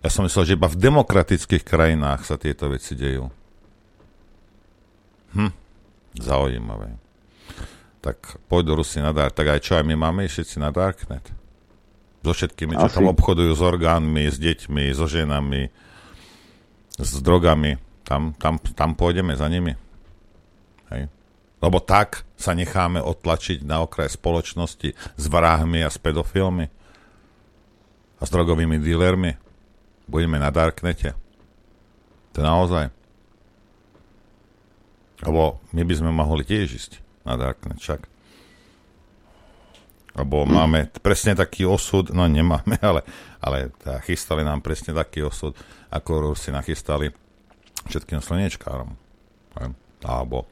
Ja 0.00 0.08
som 0.08 0.24
myslel, 0.24 0.44
že 0.48 0.56
iba 0.56 0.70
v 0.70 0.80
demokratických 0.80 1.66
krajinách 1.66 2.24
sa 2.24 2.40
tieto 2.40 2.72
veci 2.72 2.96
dejú. 2.96 3.28
Hm, 5.36 5.52
zaujímavé. 6.16 6.96
Tak 8.00 8.40
pôjdu 8.46 8.78
Rusi 8.78 9.02
na 9.02 9.10
Dark. 9.10 9.34
Tak 9.34 9.58
aj 9.58 9.60
čo, 9.60 9.72
aj 9.76 9.84
my 9.84 9.96
máme 9.98 10.24
všetci 10.24 10.56
na 10.62 10.70
Darknet. 10.70 11.26
So 12.22 12.34
všetkými, 12.34 12.74
čo 12.78 12.86
Asi. 12.90 12.96
tam 12.98 13.10
obchodujú 13.10 13.54
s 13.54 13.62
orgánmi, 13.62 14.26
s 14.26 14.38
deťmi, 14.38 14.90
so 14.94 15.06
ženami, 15.06 15.70
s 16.98 17.10
drogami. 17.22 17.78
Tam, 18.06 18.34
tam, 18.38 18.62
tam 18.62 18.94
pôjdeme 18.94 19.34
za 19.34 19.50
nimi. 19.50 19.74
Hej. 20.94 21.10
Lebo 21.60 21.80
tak 21.80 22.28
sa 22.36 22.52
necháme 22.52 23.00
odtlačiť 23.00 23.64
na 23.64 23.80
okraj 23.80 24.12
spoločnosti 24.12 24.92
s 24.92 25.24
vrahmi 25.26 25.80
a 25.80 25.88
s 25.88 25.96
pedofilmi 25.96 26.66
a 28.16 28.22
s 28.22 28.30
drogovými 28.30 28.76
dílermi. 28.76 29.32
Budeme 30.06 30.36
na 30.36 30.52
Darknete. 30.52 31.16
To 32.36 32.44
naozaj. 32.44 32.92
Lebo 35.24 35.64
my 35.72 35.82
by 35.82 35.94
sme 35.96 36.10
mohli 36.12 36.44
tiež 36.44 36.68
ísť 36.76 36.92
na 37.24 37.40
Darknet 37.40 37.80
však. 37.80 38.04
Lebo 40.16 40.48
máme 40.48 40.88
presne 41.04 41.36
taký 41.36 41.68
osud, 41.68 42.08
no 42.12 42.24
nemáme, 42.24 42.80
ale, 42.88 43.04
ale 43.40 43.72
teda 43.80 44.00
chystali 44.04 44.44
nám 44.44 44.64
presne 44.64 44.96
taký 44.96 45.24
osud, 45.24 45.52
ako 45.92 46.32
Rusi 46.32 46.52
nachystali 46.52 47.12
všetkým 47.88 48.20
slnečkárom. 48.20 48.96
Alebo 50.04 50.48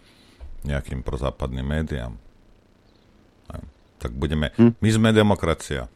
nejakým 0.64 1.04
prozápadným 1.04 1.64
médiám. 1.64 2.16
Tak 4.00 4.12
budeme... 4.12 4.52
Hm? 4.60 4.76
My 4.80 4.90
sme 4.92 5.08
demokracia. 5.16 5.88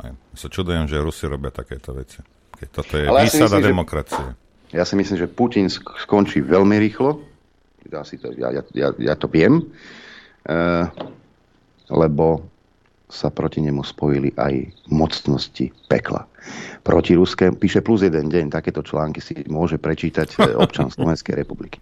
Ja 0.00 0.16
sa 0.32 0.48
čudujem, 0.48 0.88
že 0.88 0.96
Rusi 0.96 1.28
robia 1.28 1.52
takéto 1.52 1.92
veci. 1.92 2.24
Keď 2.56 2.68
toto 2.72 2.96
je 2.96 3.04
ale 3.04 3.28
výsada 3.28 3.60
ja 3.60 3.68
demokracie. 3.68 4.24
Že, 4.72 4.76
ja 4.80 4.84
si 4.88 4.94
myslím, 4.96 5.16
že 5.20 5.28
Putin 5.28 5.68
skončí 5.72 6.40
veľmi 6.40 6.80
rýchlo. 6.80 7.20
Ja, 7.92 8.00
si 8.04 8.16
to, 8.16 8.32
ja, 8.32 8.48
ja, 8.54 8.88
ja 8.96 9.14
to 9.16 9.28
viem. 9.28 9.60
Uh, 10.48 10.88
lebo 11.92 12.48
sa 13.10 13.28
proti 13.28 13.60
nemu 13.60 13.82
spojili 13.82 14.30
aj 14.38 14.70
mocnosti 14.88 15.74
pekla. 15.90 16.29
Proti 16.80 17.12
ruské, 17.14 17.52
píše 17.52 17.84
plus 17.84 18.04
jeden 18.04 18.28
deň, 18.32 18.52
takéto 18.52 18.80
články 18.80 19.20
si 19.20 19.36
môže 19.46 19.76
prečítať 19.76 20.28
eh, 20.36 20.56
občan 20.56 20.88
Slovenskej 20.94 21.36
republiky. 21.36 21.78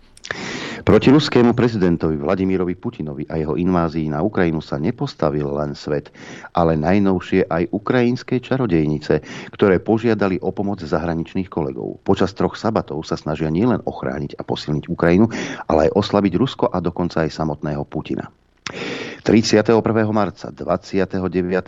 Proti 0.85 1.09
ruskému 1.09 1.57
prezidentovi 1.57 2.21
Vladimírovi 2.21 2.77
Putinovi 2.77 3.25
a 3.33 3.41
jeho 3.41 3.57
invázii 3.57 4.13
na 4.13 4.21
Ukrajinu 4.21 4.61
sa 4.61 4.77
nepostavil 4.77 5.49
len 5.49 5.73
svet, 5.73 6.13
ale 6.53 6.77
najnovšie 6.77 7.49
aj 7.49 7.73
ukrajinské 7.73 8.39
čarodejnice, 8.39 9.25
ktoré 9.57 9.81
požiadali 9.81 10.37
o 10.45 10.53
pomoc 10.53 10.85
zahraničných 10.85 11.49
kolegov. 11.49 11.99
Počas 12.05 12.37
troch 12.37 12.61
sabatov 12.61 13.03
sa 13.09 13.17
snažia 13.17 13.49
nielen 13.49 13.81
ochrániť 13.89 14.37
a 14.37 14.43
posilniť 14.45 14.85
Ukrajinu, 14.93 15.33
ale 15.67 15.89
aj 15.89 15.97
oslabiť 15.97 16.33
Rusko 16.37 16.65
a 16.71 16.79
dokonca 16.85 17.25
aj 17.25 17.33
samotného 17.33 17.83
Putina. 17.89 18.29
31. 19.23 19.83
marca 20.15 20.51
29. 20.55 21.19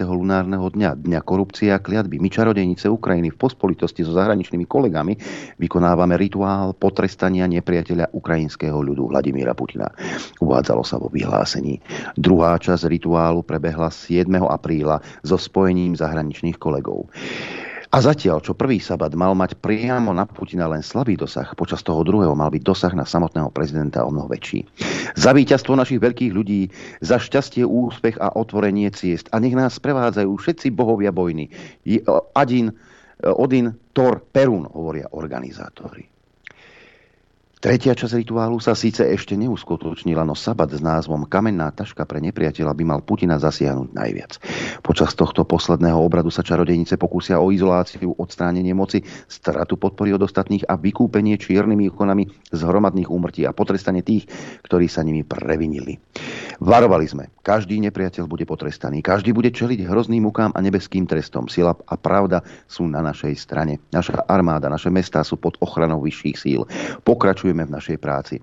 lunárneho 0.07 0.67
dňa, 0.71 1.03
dňa 1.03 1.21
korupcia 1.27 1.77
a 1.77 1.83
kliatby, 1.83 2.23
my 2.23 2.31
čarodejnice 2.31 2.87
Ukrajiny 2.87 3.35
v 3.35 3.41
pospolitosti 3.41 4.07
so 4.07 4.15
zahraničnými 4.15 4.67
kolegami 4.71 5.19
vykonávame 5.59 6.15
rituál 6.15 6.73
potrestania 6.79 7.51
nepriateľa 7.51 8.15
ukrajinského 8.15 8.79
ľudu 8.79 9.11
Vladimíra 9.11 9.59
Putina. 9.59 9.91
Uvádzalo 10.39 10.87
sa 10.87 11.03
vo 11.03 11.11
vyhlásení. 11.11 11.83
Druhá 12.15 12.55
časť 12.55 12.87
rituálu 12.87 13.43
prebehla 13.43 13.91
7. 13.91 14.31
apríla 14.47 15.03
so 15.27 15.35
spojením 15.35 15.99
zahraničných 15.99 16.57
kolegov. 16.57 17.11
A 17.91 17.99
zatiaľ, 17.99 18.39
čo 18.39 18.55
prvý 18.55 18.79
sabat 18.79 19.11
mal 19.19 19.35
mať 19.35 19.59
priamo 19.59 20.15
na 20.15 20.23
Putina 20.23 20.71
len 20.71 20.79
slabý 20.79 21.19
dosah, 21.19 21.51
počas 21.59 21.83
toho 21.83 22.07
druhého 22.07 22.39
mal 22.39 22.47
byť 22.55 22.63
dosah 22.63 22.95
na 22.95 23.03
samotného 23.03 23.51
prezidenta 23.51 24.07
o 24.07 24.15
mnoho 24.15 24.31
väčší. 24.31 24.63
Za 25.19 25.35
víťazstvo 25.35 25.75
našich 25.75 25.99
veľkých 25.99 26.31
ľudí, 26.31 26.71
za 27.03 27.19
šťastie, 27.19 27.67
úspech 27.67 28.15
a 28.23 28.31
otvorenie 28.39 28.95
ciest. 28.95 29.27
A 29.35 29.43
nech 29.43 29.59
nás 29.59 29.83
prevádzajú 29.83 30.31
všetci 30.31 30.71
bohovia 30.71 31.11
vojny. 31.11 31.51
Adin, 32.39 32.71
Odin, 33.27 33.75
Thor, 33.91 34.23
Perun, 34.23 34.71
hovoria 34.71 35.11
organizátori. 35.11 36.20
Tretia 37.61 37.93
časť 37.93 38.25
rituálu 38.25 38.57
sa 38.57 38.73
síce 38.73 39.05
ešte 39.05 39.37
neuskutočnila, 39.37 40.25
no 40.25 40.33
sabat 40.33 40.73
s 40.73 40.81
názvom 40.81 41.29
Kamenná 41.29 41.69
taška 41.69 42.09
pre 42.09 42.17
nepriateľa 42.25 42.73
by 42.73 42.85
mal 42.89 43.01
Putina 43.05 43.37
zasiahnuť 43.37 43.93
najviac. 43.93 44.33
Počas 44.81 45.13
tohto 45.13 45.45
posledného 45.45 46.01
obradu 46.01 46.33
sa 46.33 46.41
čarodejnice 46.41 46.97
pokúsia 46.97 47.37
o 47.37 47.53
izoláciu, 47.53 48.17
odstránenie 48.17 48.73
moci, 48.73 49.05
stratu 49.29 49.77
podpory 49.77 50.17
od 50.17 50.25
ostatných 50.25 50.65
a 50.73 50.81
vykúpenie 50.81 51.37
čiernymi 51.37 51.93
ikonami 51.93 52.33
z 52.49 52.61
hromadných 52.65 53.13
úmrtí 53.13 53.45
a 53.45 53.53
potrestanie 53.53 54.01
tých, 54.01 54.25
ktorí 54.65 54.89
sa 54.89 55.05
nimi 55.05 55.21
previnili. 55.21 56.01
Varovali 56.65 57.05
sme, 57.13 57.29
každý 57.45 57.77
nepriateľ 57.85 58.25
bude 58.25 58.49
potrestaný, 58.49 59.05
každý 59.05 59.37
bude 59.37 59.53
čeliť 59.53 59.85
hrozným 59.85 60.33
mukám 60.33 60.57
a 60.57 60.65
nebeským 60.65 61.05
trestom. 61.05 61.45
Sila 61.45 61.77
a 61.77 61.95
pravda 62.01 62.41
sú 62.65 62.89
na 62.89 63.05
našej 63.05 63.37
strane. 63.37 63.85
Naša 63.93 64.25
armáda, 64.25 64.73
naše 64.73 64.89
mestá 64.89 65.21
sú 65.21 65.37
pod 65.37 65.61
ochranou 65.61 66.01
vyšších 66.01 66.37
síl. 66.41 66.65
Pokračuje 67.05 67.50
pokračujeme 67.51 67.67
v 67.67 67.75
našej 67.75 67.99
práci. 67.99 68.35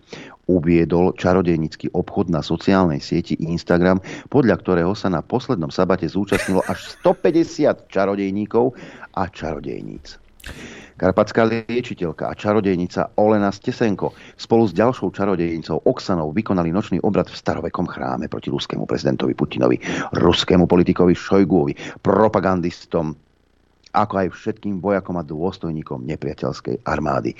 Uviedol 0.48 1.16
čarodejnický 1.16 1.96
obchod 1.96 2.28
na 2.28 2.44
sociálnej 2.44 3.00
sieti 3.00 3.40
Instagram, 3.40 4.04
podľa 4.28 4.60
ktorého 4.60 4.92
sa 4.96 5.08
na 5.08 5.24
poslednom 5.24 5.72
sabate 5.72 6.08
zúčastnilo 6.12 6.64
až 6.68 6.92
150 7.00 7.88
čarodejníkov 7.88 8.76
a 9.16 9.24
čarodejníc. 9.32 10.20
Karpatská 10.98 11.44
liečiteľka 11.44 12.32
a 12.32 12.34
čarodejnica 12.34 13.20
Olena 13.20 13.52
Stesenko 13.52 14.16
spolu 14.40 14.66
s 14.66 14.74
ďalšou 14.74 15.12
čarodejnicou 15.14 15.84
Oksanou 15.88 16.32
vykonali 16.32 16.72
nočný 16.72 16.98
obrad 17.04 17.28
v 17.28 17.38
starovekom 17.38 17.86
chráme 17.86 18.32
proti 18.32 18.50
ruskému 18.50 18.88
prezidentovi 18.88 19.36
Putinovi, 19.36 19.78
ruskému 20.16 20.66
politikovi 20.66 21.14
Šojguovi, 21.14 22.02
propagandistom 22.02 23.14
ako 23.98 24.14
aj 24.20 24.28
všetkým 24.30 24.78
vojakom 24.78 25.18
a 25.18 25.26
dôstojníkom 25.26 26.06
nepriateľskej 26.06 26.86
armády. 26.86 27.34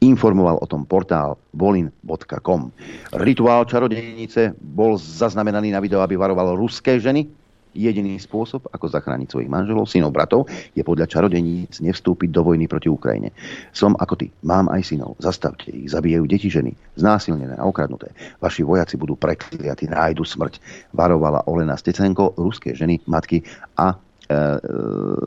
Informoval 0.00 0.56
o 0.64 0.66
tom 0.66 0.88
portál 0.88 1.36
volin.com. 1.52 2.72
Rituál 3.20 3.68
čarodejnice 3.68 4.56
bol 4.56 4.96
zaznamenaný 4.96 5.76
na 5.76 5.80
video, 5.84 6.00
aby 6.00 6.16
varoval 6.16 6.56
ruské 6.56 6.96
ženy. 6.96 7.28
Jediný 7.70 8.18
spôsob, 8.18 8.66
ako 8.72 8.90
zachrániť 8.90 9.30
svojich 9.30 9.52
manželov, 9.52 9.86
synov, 9.86 10.10
bratov, 10.10 10.50
je 10.74 10.82
podľa 10.82 11.06
čarodeníc 11.06 11.78
nevstúpiť 11.78 12.32
do 12.32 12.42
vojny 12.42 12.66
proti 12.66 12.90
Ukrajine. 12.90 13.30
Som 13.70 13.94
ako 13.94 14.18
ty, 14.18 14.26
mám 14.42 14.66
aj 14.72 14.90
synov, 14.90 15.14
zastavte 15.22 15.70
ich, 15.70 15.92
zabijajú 15.92 16.24
deti 16.26 16.50
ženy, 16.50 16.74
znásilnené 16.98 17.54
a 17.54 17.62
okradnuté. 17.62 18.10
Vaši 18.42 18.66
vojaci 18.66 18.98
budú 18.98 19.14
prekliatí, 19.14 19.86
nájdu 19.86 20.26
smrť, 20.26 20.58
varovala 20.96 21.46
Olena 21.46 21.78
Stecenko, 21.78 22.34
ruské 22.34 22.74
ženy, 22.74 23.06
matky 23.06 23.46
a 23.78 23.94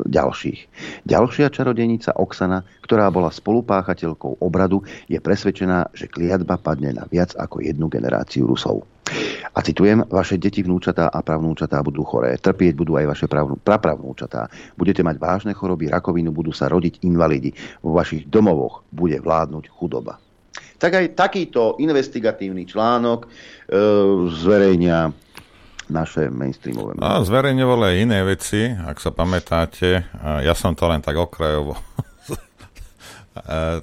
ďalších. 0.08 0.60
Ďalšia 1.04 1.52
čarodenica 1.52 2.16
Oksana, 2.16 2.64
ktorá 2.84 3.12
bola 3.12 3.30
spolupáchateľkou 3.30 4.40
obradu, 4.40 4.84
je 5.12 5.20
presvedčená, 5.20 5.92
že 5.92 6.08
kliatba 6.08 6.56
padne 6.56 6.96
na 6.96 7.04
viac 7.12 7.36
ako 7.36 7.60
jednu 7.60 7.92
generáciu 7.92 8.48
Rusov. 8.48 8.88
A 9.54 9.60
citujem, 9.62 10.02
vaše 10.10 10.40
deti, 10.40 10.64
vnúčatá 10.64 11.12
a 11.12 11.20
pravnúčatá 11.22 11.84
budú 11.84 12.02
choré. 12.08 12.40
Trpieť 12.40 12.74
budú 12.74 12.96
aj 12.98 13.06
vaše 13.06 13.28
prapravnúčatá. 13.62 14.48
Budete 14.80 15.04
mať 15.06 15.20
vážne 15.20 15.54
choroby, 15.54 15.92
rakovinu, 15.92 16.34
budú 16.34 16.56
sa 16.56 16.72
rodiť 16.72 17.04
invalidi. 17.06 17.54
Vo 17.84 17.94
vašich 17.94 18.26
domovoch 18.32 18.88
bude 18.90 19.20
vládnuť 19.20 19.70
chudoba. 19.70 20.18
Tak 20.80 20.92
aj 21.00 21.16
takýto 21.16 21.80
investigatívny 21.80 22.68
článok 22.68 23.24
e, 23.24 23.28
zverejnia 24.32 25.12
naše 25.92 26.32
mainstreamové 26.32 26.96
médiá. 26.96 27.20
No, 27.20 27.28
zverejňovali 27.28 27.84
aj 27.84 27.98
iné 28.00 28.20
veci, 28.24 28.72
ak 28.72 28.98
sa 29.02 29.12
pamätáte. 29.12 30.08
Ja 30.44 30.54
som 30.56 30.78
to 30.78 30.88
len 30.88 31.04
tak 31.04 31.20
okrajovo 31.20 31.76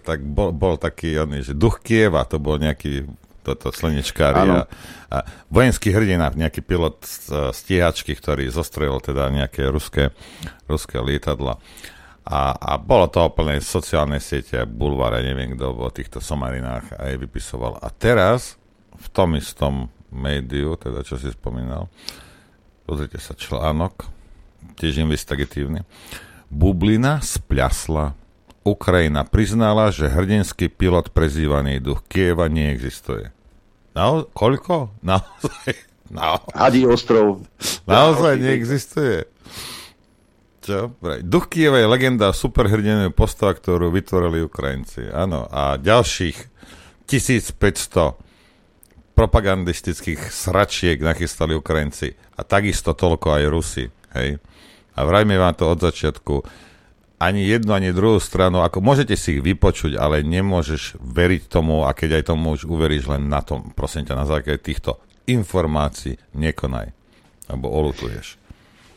tak 0.06 0.22
bol, 0.22 0.54
bol 0.54 0.78
taký 0.78 1.18
oný, 1.18 1.42
že 1.42 1.58
duch 1.58 1.82
Kieva, 1.82 2.22
to 2.26 2.38
bol 2.38 2.56
nejaký 2.56 3.06
toto 3.40 3.72
slnečkári 3.72 4.46
a, 4.46 4.68
a 5.08 5.18
vojenský 5.48 5.96
hrdina, 5.96 6.28
nejaký 6.30 6.60
pilot 6.60 7.00
stíhačky, 7.56 8.12
ktorý 8.12 8.52
zostrelil 8.52 9.00
teda 9.00 9.32
nejaké 9.32 9.64
ruské, 9.72 10.12
ruské 10.68 11.00
lietadla. 11.00 11.56
A, 12.30 12.52
a 12.52 12.72
bolo 12.76 13.08
to 13.08 13.26
úplne 13.26 13.58
sociálne 13.64 14.20
siete, 14.20 14.68
bulváre, 14.68 15.24
neviem 15.24 15.56
kto 15.56 15.72
o 15.72 15.90
týchto 15.90 16.20
somarinách 16.20 17.00
aj 17.00 17.16
vypisoval. 17.16 17.80
A 17.80 17.88
teraz 17.90 18.60
v 19.00 19.06
tom 19.08 19.34
istom 19.34 19.88
médiu, 20.10 20.74
teda 20.76 21.02
čo 21.06 21.16
si 21.16 21.30
spomínal. 21.30 21.86
Pozrite 22.84 23.22
sa 23.22 23.34
článok, 23.34 24.10
tiež 24.76 25.02
investigatívny. 25.02 25.86
Bublina 26.50 27.22
spľasla. 27.22 28.18
Ukrajina 28.60 29.24
priznala, 29.24 29.88
že 29.88 30.10
hrdinský 30.10 30.68
pilot 30.68 31.16
prezývaný 31.16 31.80
duch 31.80 32.04
Kieva 32.10 32.50
neexistuje. 32.50 33.32
Nao- 33.96 34.28
koľko? 34.30 34.92
Naozaj? 35.06 35.72
Nao- 36.12 36.44
Hadí 36.52 36.84
ostrov. 36.84 37.46
Naozaj 37.88 38.36
neexistuje. 38.36 39.24
Čo? 40.60 40.92
Duch 41.24 41.48
Kieva 41.48 41.80
je 41.80 41.88
legenda 41.88 42.36
superhrdinového 42.36 43.16
postava, 43.16 43.56
ktorú 43.56 43.88
vytvorili 43.88 44.44
Ukrajinci. 44.44 45.08
Áno. 45.08 45.48
A 45.48 45.80
ďalších 45.80 46.36
1500 47.08 48.29
propagandistických 49.20 50.32
sračiek 50.32 50.96
nachystali 50.96 51.52
Ukrajinci. 51.52 52.16
A 52.36 52.40
takisto 52.40 52.96
toľko 52.96 53.36
aj 53.36 53.44
Rusi. 53.52 53.84
Hej? 54.16 54.40
A 54.96 55.00
vrajme 55.04 55.36
vám 55.36 55.52
to 55.52 55.68
od 55.68 55.76
začiatku. 55.76 56.40
Ani 57.20 57.44
jednu, 57.44 57.76
ani 57.76 57.92
druhú 57.92 58.16
stranu, 58.16 58.64
ako 58.64 58.80
môžete 58.80 59.12
si 59.20 59.36
ich 59.36 59.44
vypočuť, 59.44 60.00
ale 60.00 60.24
nemôžeš 60.24 60.96
veriť 60.96 61.52
tomu, 61.52 61.84
a 61.84 61.92
keď 61.92 62.24
aj 62.24 62.32
tomu 62.32 62.56
už 62.56 62.64
uveríš 62.64 63.12
len 63.12 63.28
na 63.28 63.44
tom, 63.44 63.76
prosím 63.76 64.08
ťa, 64.08 64.16
na 64.16 64.24
základe 64.24 64.64
týchto 64.64 64.96
informácií, 65.28 66.16
nekonaj. 66.32 66.88
Alebo 67.52 67.68
olutuješ. 67.68 68.40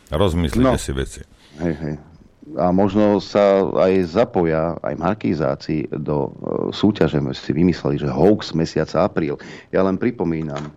Rozmyslite 0.07 0.63
no. 0.63 0.79
si 0.79 0.91
veci. 0.95 1.21
Hej, 1.59 1.75
hej 1.83 2.12
a 2.59 2.75
možno 2.75 3.23
sa 3.23 3.63
aj 3.65 4.13
zapoja 4.13 4.75
aj 4.83 4.93
markizáci 4.99 5.87
do 5.89 6.29
e, 6.29 6.31
súťaže. 6.75 7.17
Si 7.33 7.51
vymysleli, 7.55 8.03
že 8.03 8.11
hoax 8.11 8.51
mesiaca 8.51 9.07
apríl. 9.07 9.39
Ja 9.71 9.81
len 9.81 9.95
pripomínam, 9.95 10.71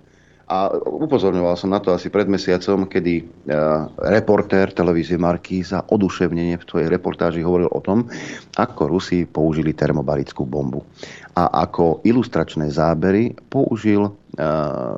A 0.46 0.70
upozorňoval 0.78 1.58
som 1.58 1.74
na 1.74 1.82
to 1.82 1.90
asi 1.90 2.06
pred 2.06 2.30
mesiacom, 2.30 2.86
kedy 2.86 3.26
uh, 3.50 3.90
reportér 3.98 4.70
televízie 4.70 5.18
Markíza 5.18 5.82
oduševnenie 5.90 6.54
v 6.54 6.68
tvojej 6.70 6.86
reportáži 6.86 7.42
hovoril 7.42 7.66
o 7.66 7.82
tom, 7.82 8.06
ako 8.54 8.86
Rusi 8.86 9.26
použili 9.26 9.74
termobarickú 9.74 10.46
bombu. 10.46 10.86
A 11.34 11.66
ako 11.66 11.98
ilustračné 12.06 12.70
zábery 12.70 13.34
použil 13.50 14.06
uh, 14.06 14.14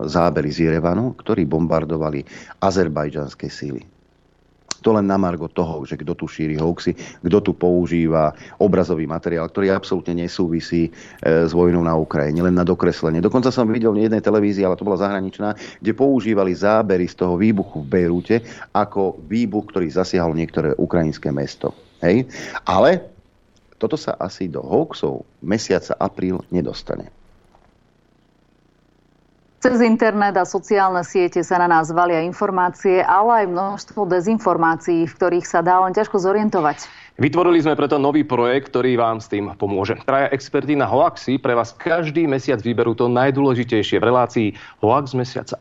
zábery 0.04 0.52
z 0.52 0.68
Jerevanu, 0.68 1.16
ktorí 1.16 1.48
bombardovali 1.48 2.28
azerbajdžanské 2.60 3.48
síly. 3.48 3.88
To 4.82 4.94
len 4.94 5.06
na 5.06 5.18
margo 5.18 5.50
toho, 5.50 5.82
že 5.82 5.98
kto 5.98 6.14
tu 6.14 6.30
šíri 6.30 6.54
hoaxy, 6.54 6.94
kto 7.22 7.38
tu 7.42 7.52
používa 7.54 8.30
obrazový 8.62 9.10
materiál, 9.10 9.50
ktorý 9.50 9.74
absolútne 9.74 10.22
nesúvisí 10.22 10.88
e, 10.88 10.90
s 11.22 11.50
vojnou 11.50 11.82
na 11.82 11.98
Ukrajine, 11.98 12.46
len 12.46 12.54
na 12.54 12.62
dokreslenie. 12.62 13.18
Dokonca 13.18 13.50
som 13.50 13.66
videl 13.66 13.90
v 13.90 14.06
jednej 14.06 14.22
televízii, 14.22 14.62
ale 14.62 14.78
to 14.78 14.86
bola 14.86 15.02
zahraničná, 15.02 15.58
kde 15.82 15.92
používali 15.98 16.54
zábery 16.54 17.10
z 17.10 17.18
toho 17.18 17.34
výbuchu 17.34 17.82
v 17.82 17.90
Bejrúte 17.90 18.36
ako 18.70 19.18
výbuch, 19.26 19.74
ktorý 19.74 19.90
zasiahol 19.90 20.38
niektoré 20.38 20.74
ukrajinské 20.78 21.34
mesto. 21.34 21.74
Hej? 21.98 22.30
Ale 22.62 23.10
toto 23.78 23.94
sa 23.94 24.18
asi 24.18 24.50
do 24.50 24.62
hoaxov 24.62 25.22
mesiaca 25.42 25.94
apríl 25.98 26.42
nedostane. 26.50 27.10
Cez 29.68 29.84
internet 29.84 30.32
a 30.40 30.48
sociálne 30.48 31.04
siete 31.04 31.44
sa 31.44 31.60
na 31.60 31.68
nás 31.68 31.92
valia 31.92 32.24
informácie, 32.24 33.04
ale 33.04 33.44
aj 33.44 33.52
množstvo 33.52 34.08
dezinformácií, 34.08 35.04
v 35.04 35.12
ktorých 35.12 35.44
sa 35.44 35.60
dá 35.60 35.84
len 35.84 35.92
ťažko 35.92 36.16
zorientovať. 36.16 36.88
Vytvorili 37.20 37.60
sme 37.60 37.76
preto 37.76 38.00
nový 38.00 38.24
projekt, 38.24 38.72
ktorý 38.72 38.96
vám 38.96 39.20
s 39.20 39.28
tým 39.28 39.52
pomôže. 39.60 40.00
Traja 40.08 40.32
experti 40.32 40.72
na 40.72 40.88
hoaxy 40.88 41.36
pre 41.36 41.52
vás 41.52 41.76
každý 41.76 42.24
mesiac 42.24 42.64
vyberú 42.64 42.96
to 42.96 43.12
najdôležitejšie 43.12 44.00
v 44.00 44.08
relácii 44.08 44.48
Hoax 44.80 45.12
mesiaca. 45.12 45.60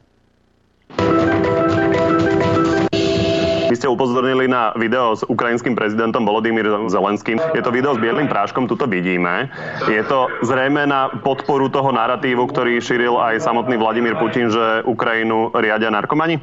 Vy 3.68 3.76
ste 3.76 3.91
upozornili 3.91 4.48
na 4.48 4.72
video 4.80 5.11
s 5.11 5.27
ukrajinským 5.27 5.76
prezidentom 5.76 6.23
Volodymyr 6.23 6.88
Zelenským. 6.88 7.35
Je 7.52 7.60
to 7.60 7.68
video 7.68 7.91
s 7.91 7.99
bielým 7.99 8.31
práškom, 8.31 8.64
tuto 8.64 8.88
vidíme. 8.88 9.52
Je 9.91 9.99
to 10.07 10.31
zrejme 10.48 10.88
na 10.88 11.11
podporu 11.11 11.68
toho 11.68 11.91
narratívu, 11.91 12.48
ktorý 12.48 12.80
šíril 12.80 13.19
aj 13.19 13.44
samotný 13.44 13.76
Vladimír 13.76 14.15
Putin, 14.15 14.48
že 14.48 14.88
Ukrajinu 14.88 15.52
riadia 15.52 15.91
narkomani? 15.91 16.39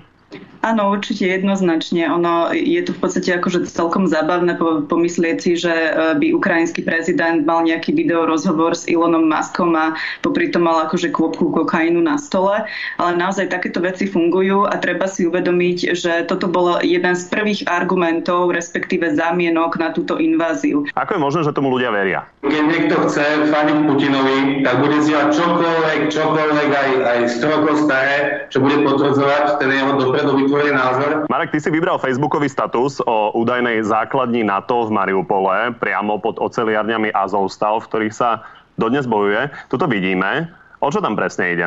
Áno, 0.64 0.96
určite 0.96 1.28
jednoznačne. 1.28 2.08
Ono 2.08 2.48
je 2.56 2.80
tu 2.80 2.96
v 2.96 3.00
podstate 3.04 3.36
akože 3.36 3.68
celkom 3.68 4.08
zábavné 4.08 4.56
pomyslieť 4.88 5.36
si, 5.36 5.60
že 5.60 5.68
e, 5.68 5.90
by 6.16 6.32
ukrajinský 6.32 6.80
prezident 6.80 7.44
mal 7.44 7.68
nejaký 7.68 7.92
video 7.92 8.24
rozhovor 8.24 8.72
s 8.72 8.88
Elonom 8.88 9.28
Muskom 9.28 9.76
a 9.76 9.92
popri 10.24 10.48
tom 10.48 10.64
mal 10.64 10.88
akože 10.88 11.12
kvopku 11.12 11.52
kokainu 11.52 12.00
na 12.00 12.16
stole. 12.16 12.64
Ale 12.96 13.12
naozaj 13.12 13.52
takéto 13.52 13.84
veci 13.84 14.08
fungujú 14.08 14.64
a 14.64 14.80
treba 14.80 15.04
si 15.04 15.28
uvedomiť, 15.28 15.92
že 15.92 16.24
toto 16.24 16.48
bol 16.48 16.80
jeden 16.80 17.12
z 17.12 17.28
prvých 17.28 17.68
argumentov, 17.68 18.56
respektíve 18.56 19.12
zámienok 19.12 19.76
na 19.76 19.92
túto 19.92 20.16
inváziu. 20.16 20.88
Ako 20.96 21.20
je 21.20 21.20
možné, 21.20 21.40
že 21.44 21.52
tomu 21.52 21.76
ľudia 21.76 21.92
veria? 21.92 22.24
Keď 22.40 22.64
niekto 22.64 23.04
chce 23.04 23.52
faniť 23.52 23.78
Putinovi, 23.84 24.64
tak 24.64 24.80
bude 24.80 24.96
zdieľať 25.04 25.28
čokoľvek, 25.28 26.00
čokoľvek, 26.08 26.68
aj, 26.72 26.90
aj 27.04 27.18
100 27.36 27.52
rokov 27.52 27.74
staré, 27.84 28.16
čo 28.48 28.64
bude 28.64 28.80
potvrdzovať 28.80 29.60
ten 29.60 29.68
jeho 29.68 29.92
dopredu 30.00 30.32
vytvorený 30.54 30.78
názor. 30.78 31.10
Marek, 31.26 31.50
ty 31.50 31.58
si 31.58 31.66
vybral 31.66 31.98
facebookový 31.98 32.46
status 32.46 33.02
o 33.02 33.34
údajnej 33.34 33.82
základni 33.82 34.46
NATO 34.46 34.86
v 34.86 34.94
Mariupole, 34.94 35.74
priamo 35.82 36.22
pod 36.22 36.38
oceliarňami 36.38 37.10
Azovstal, 37.10 37.82
v 37.82 37.88
ktorých 37.90 38.14
sa 38.14 38.46
dodnes 38.78 39.10
bojuje. 39.10 39.50
Tuto 39.66 39.90
vidíme. 39.90 40.46
O 40.78 40.94
čo 40.94 41.02
tam 41.02 41.18
presne 41.18 41.50
ide? 41.50 41.66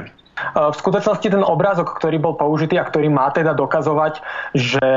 V 0.53 0.75
skutočnosti 0.77 1.27
ten 1.27 1.41
obrázok, 1.41 1.97
ktorý 1.97 2.21
bol 2.21 2.33
použitý 2.37 2.77
a 2.77 2.85
ktorý 2.85 3.09
má 3.09 3.33
teda 3.33 3.57
dokazovať, 3.57 4.21
že 4.53 4.89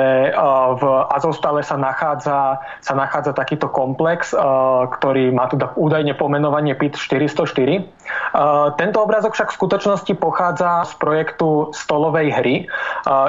v 0.77 0.83
Azovstale 1.09 1.65
sa 1.65 1.81
nachádza, 1.81 2.61
sa 2.85 2.95
nachádza 2.95 3.33
takýto 3.33 3.73
komplex, 3.73 4.37
ktorý 4.99 5.33
má 5.33 5.49
teda 5.49 5.73
údajne 5.81 6.13
pomenovanie 6.13 6.77
PIT 6.77 7.01
404. 7.01 7.89
Tento 8.77 8.99
obrázok 9.01 9.33
však 9.33 9.49
v 9.55 9.59
skutočnosti 9.59 10.13
pochádza 10.19 10.85
z 10.87 10.93
projektu 10.99 11.71
stolovej 11.73 12.29
hry. 12.35 12.55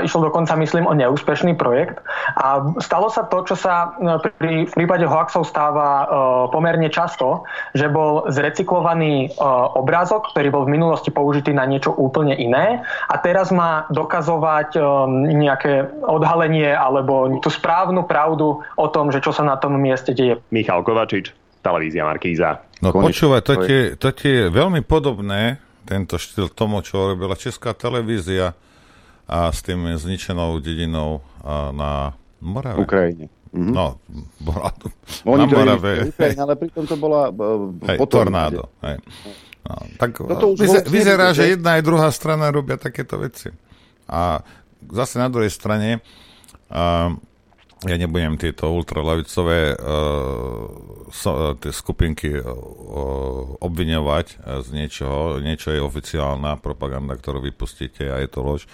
Išlo 0.03 0.27
dokonca, 0.27 0.57
myslím, 0.57 0.89
o 0.89 0.97
neúspešný 0.97 1.55
projekt. 1.55 2.01
A 2.35 2.75
stalo 2.81 3.07
sa 3.07 3.23
to, 3.29 3.45
čo 3.45 3.55
sa 3.55 3.93
pri, 4.41 4.67
v 4.67 4.73
prípade 4.73 5.05
hoaxov 5.05 5.45
stáva 5.47 6.09
pomerne 6.49 6.89
často, 6.89 7.45
že 7.77 7.87
bol 7.87 8.27
zrecyklovaný 8.27 9.37
obrázok, 9.77 10.33
ktorý 10.33 10.49
bol 10.49 10.63
v 10.67 10.73
minulosti 10.75 11.13
použitý 11.13 11.53
na 11.53 11.63
niečo 11.65 11.93
úplne 12.01 12.33
iné 12.33 12.81
a 13.05 13.15
teraz 13.21 13.53
má 13.53 13.85
dokazovať 13.93 14.81
um, 14.81 15.29
nejaké 15.29 15.93
odhalenie 16.01 16.73
alebo 16.73 17.29
tú 17.37 17.53
správnu 17.53 18.09
pravdu 18.09 18.65
o 18.75 18.87
tom, 18.89 19.13
že 19.13 19.21
čo 19.21 19.29
sa 19.29 19.45
na 19.45 19.61
tom 19.61 19.77
mieste 19.77 20.17
deje. 20.17 20.41
Michal 20.49 20.81
Kovačič, 20.81 21.29
televízia 21.61 22.01
Markíza. 22.09 22.65
No 22.81 22.89
počúvaj, 22.89 23.45
to 23.45 23.61
je, 23.61 23.93
to 23.93 24.09
je 24.09 24.49
veľmi 24.49 24.81
podobné, 24.81 25.61
tento 25.85 26.17
štýl 26.17 26.49
tomu, 26.49 26.81
čo 26.81 27.13
robila 27.13 27.37
Česká 27.37 27.77
televízia 27.77 28.57
a 29.29 29.53
s 29.53 29.61
tým 29.61 29.85
zničenou 29.95 30.57
dedinou 30.59 31.21
na 31.71 32.17
Morave. 32.41 32.81
Ukrajine. 32.81 33.29
Mm-hmm. 33.51 33.73
No, 33.75 33.99
bola 34.39 34.71
Oni 35.27 35.45
na 35.45 35.51
Morave. 35.51 36.09
Ukrajine, 36.09 36.41
ale 36.41 36.55
pritom 36.57 36.83
to 36.87 36.95
bola 36.95 37.29
uh, 37.29 37.69
hej, 37.85 37.97
tornádo. 38.07 38.71
Hej. 38.79 38.97
No, 39.61 39.75
tak 40.01 40.17
no 40.25 40.57
už 40.57 40.59
vyzer, 40.65 40.83
vyzerá, 40.89 41.37
že 41.37 41.53
jedna 41.53 41.77
aj 41.77 41.85
druhá 41.85 42.09
strana 42.09 42.49
robia 42.49 42.81
takéto 42.81 43.21
veci. 43.21 43.53
A 44.09 44.41
zase 44.89 45.21
na 45.21 45.29
druhej 45.29 45.53
strane 45.53 46.01
uh, 46.73 47.13
ja 47.81 47.95
nebudem 47.97 48.37
tieto 48.37 48.73
ultralavicové 48.73 49.73
uh, 49.73 50.65
so, 51.13 51.53
tie 51.61 51.73
skupinky 51.73 52.29
uh, 52.37 52.45
obviňovať 53.61 54.41
z 54.65 54.67
niečoho. 54.73 55.41
Niečo 55.41 55.73
je 55.73 55.81
oficiálna 55.81 56.57
propaganda, 56.57 57.13
ktorú 57.17 57.41
vypustíte 57.45 58.09
a 58.09 58.17
je 58.21 58.29
to 58.29 58.41
lož. 58.41 58.65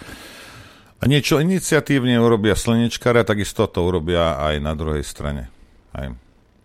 A 0.98 1.06
niečo 1.06 1.38
iniciatívne 1.38 2.18
urobia 2.18 2.58
slnečkára, 2.58 3.22
takisto 3.22 3.70
to 3.70 3.86
urobia 3.86 4.40
aj 4.40 4.56
na 4.64 4.74
druhej 4.74 5.06
strane. 5.06 5.52
Aj. 5.94 6.10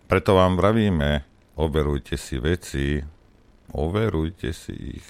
Preto 0.09 0.35
vám 0.35 0.57
vravíme, 0.57 1.21
overujte 1.55 2.17
si 2.17 2.41
veci, 2.41 2.97
overujte 3.73 4.53
si 4.53 5.01
ich. 5.01 5.09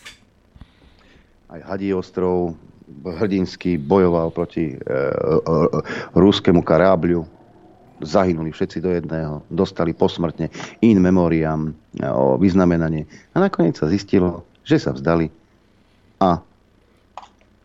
Aj 1.52 1.61
Hadí 1.61 1.94
ostrov 1.94 2.56
hrdinsky 3.03 3.77
bojoval 3.77 4.31
proti 4.31 4.73
e, 4.73 4.76
e, 4.76 4.99
ruskému 6.18 6.64
karábľu. 6.64 7.27
Zahynuli 8.03 8.52
všetci 8.52 8.84
do 8.84 8.91
jedného, 8.91 9.34
dostali 9.48 9.95
posmrtne 9.95 10.52
in 10.84 10.99
memoriam 10.99 11.72
e, 11.72 12.03
o 12.03 12.35
vyznamenanie. 12.35 13.07
A 13.31 13.40
nakoniec 13.40 13.80
sa 13.80 13.88
zistilo, 13.88 14.44
že 14.65 14.81
sa 14.81 14.91
vzdali 14.91 15.31
a 16.19 16.40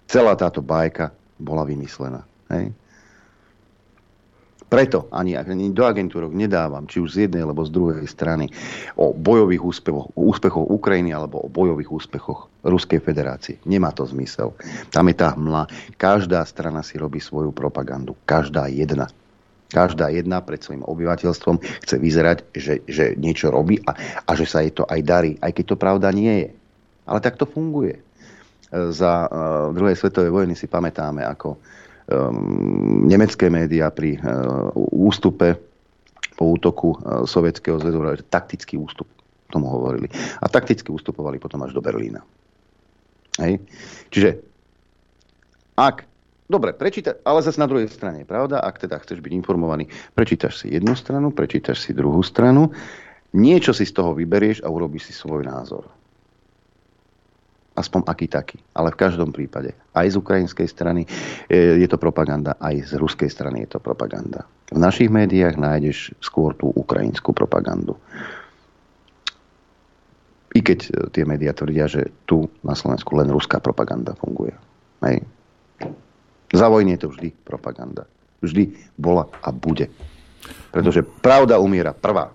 celá 0.06 0.34
táto 0.34 0.62
bajka 0.62 1.10
bola 1.38 1.62
vymyslená. 1.62 2.22
Hej? 2.50 2.74
Preto 4.69 5.09
ani, 5.09 5.32
ani 5.32 5.73
do 5.73 5.89
agentúrok 5.89 6.36
nedávam, 6.36 6.85
či 6.85 7.01
už 7.01 7.16
z 7.16 7.19
jednej 7.24 7.40
alebo 7.40 7.65
z 7.65 7.73
druhej 7.73 8.05
strany, 8.05 8.53
o 9.01 9.16
bojových 9.16 9.65
úspechoch, 9.65 10.12
úspechoch 10.12 10.69
Ukrajiny 10.69 11.16
alebo 11.16 11.40
o 11.40 11.49
bojových 11.49 11.89
úspechoch 11.89 12.53
Ruskej 12.61 13.01
federácie. 13.01 13.57
Nemá 13.65 13.97
to 13.97 14.05
zmysel. 14.05 14.53
Tam 14.93 15.09
je 15.09 15.16
tá 15.16 15.32
hmla. 15.32 15.73
Každá 15.97 16.45
strana 16.45 16.85
si 16.85 17.01
robí 17.01 17.16
svoju 17.16 17.49
propagandu. 17.49 18.12
Každá 18.28 18.69
jedna. 18.69 19.09
Každá 19.69 20.09
jedna 20.12 20.40
pred 20.40 20.61
svojim 20.61 20.85
obyvateľstvom 20.85 21.61
chce 21.85 21.97
vyzerať, 22.01 22.39
že, 22.57 22.85
že 22.89 23.12
niečo 23.16 23.53
robí 23.53 23.77
a, 23.85 23.97
a 24.24 24.31
že 24.32 24.49
sa 24.49 24.65
jej 24.65 24.73
to 24.73 24.85
aj 24.89 25.01
darí, 25.05 25.32
aj 25.45 25.53
keď 25.53 25.65
to 25.65 25.77
pravda 25.77 26.09
nie 26.12 26.45
je. 26.45 26.51
Ale 27.09 27.20
tak 27.24 27.40
to 27.40 27.49
funguje. 27.49 28.01
Za 28.73 29.12
uh, 29.28 29.28
druhej 29.73 29.97
svetovej 29.97 30.28
vojny 30.28 30.53
si 30.53 30.69
pamätáme, 30.69 31.24
ako 31.24 31.57
um, 31.57 31.77
nemecké 33.05 33.52
médiá 33.52 33.93
pri 33.93 34.16
uh, 34.16 34.72
ústupe 34.97 35.60
po 36.40 36.56
útoku 36.56 36.97
uh, 36.97 37.28
Sovietskeho 37.28 37.76
zväzu, 37.76 38.01
taktický 38.32 38.80
ústup 38.80 39.09
tomu 39.52 39.68
hovorili. 39.68 40.09
A 40.40 40.47
takticky 40.48 40.93
ustupovali 40.93 41.40
potom 41.40 41.60
až 41.64 41.72
do 41.76 41.80
Berlína. 41.80 42.20
Hej. 43.40 43.60
Čiže 44.12 44.30
ak 45.76 46.09
Dobre, 46.48 46.72
prečíta, 46.72 47.12
ale 47.28 47.44
zase 47.44 47.60
na 47.60 47.68
druhej 47.68 47.93
strane, 47.93 48.24
pravda? 48.24 48.64
Ak 48.64 48.80
teda 48.80 48.97
chceš 49.05 49.20
byť 49.20 49.36
informovaný, 49.36 49.85
prečítaš 50.16 50.64
si 50.64 50.72
jednu 50.72 50.97
stranu, 50.97 51.28
prečítaš 51.28 51.85
si 51.85 51.93
druhú 51.93 52.24
stranu, 52.24 52.72
niečo 53.36 53.76
si 53.76 53.85
z 53.85 53.93
toho 53.93 54.16
vyberieš 54.16 54.64
a 54.64 54.72
urobíš 54.72 55.12
si 55.12 55.12
svoj 55.12 55.44
názor. 55.44 55.85
Aspoň 57.78 58.10
aký 58.10 58.26
taký. 58.26 58.59
Ale 58.74 58.90
v 58.90 58.98
každom 58.98 59.30
prípade, 59.30 59.78
aj 59.94 60.10
z 60.10 60.18
ukrajinskej 60.18 60.66
strany 60.66 61.06
je 61.46 61.86
to 61.86 61.94
propaganda, 61.94 62.59
aj 62.59 62.90
z 62.90 62.98
ruskej 62.98 63.30
strany 63.30 63.62
je 63.62 63.70
to 63.70 63.78
propaganda. 63.78 64.42
V 64.74 64.82
našich 64.82 65.06
médiách 65.06 65.55
nájdeš 65.55 66.10
skôr 66.18 66.59
tú 66.59 66.74
ukrajinskú 66.74 67.30
propagandu. 67.30 67.94
I 70.59 70.64
keď 70.64 71.12
tie 71.14 71.22
médiá 71.22 71.55
tvrdia, 71.55 71.86
že 71.86 72.10
tu 72.26 72.50
na 72.66 72.74
Slovensku 72.74 73.14
len 73.14 73.30
ruská 73.30 73.62
propaganda 73.62 74.18
funguje. 74.18 74.59
Hej. 75.06 75.22
Za 76.50 76.66
vojny 76.66 76.98
je 76.98 77.06
to 77.06 77.14
vždy 77.14 77.30
propaganda. 77.46 78.10
Vždy 78.42 78.74
bola 78.98 79.30
a 79.38 79.55
bude. 79.55 79.86
Pretože 80.74 81.06
pravda 81.06 81.62
umiera 81.62 81.94
prvá. 81.94 82.34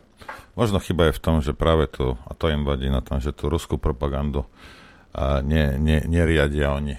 Možno 0.53 0.77
chyba 0.77 1.09
je 1.09 1.17
v 1.17 1.23
tom, 1.25 1.41
že 1.41 1.51
práve 1.51 1.89
tu, 1.89 2.13
a 2.13 2.31
to 2.37 2.47
im 2.47 2.61
vadí 2.61 2.85
na 2.85 3.01
tom, 3.01 3.17
že 3.17 3.33
tú 3.33 3.49
ruskú 3.49 3.81
propagandu 3.81 4.45
ne, 5.45 5.77
ne, 5.77 6.01
neriadia 6.09 6.73
oni. 6.73 6.97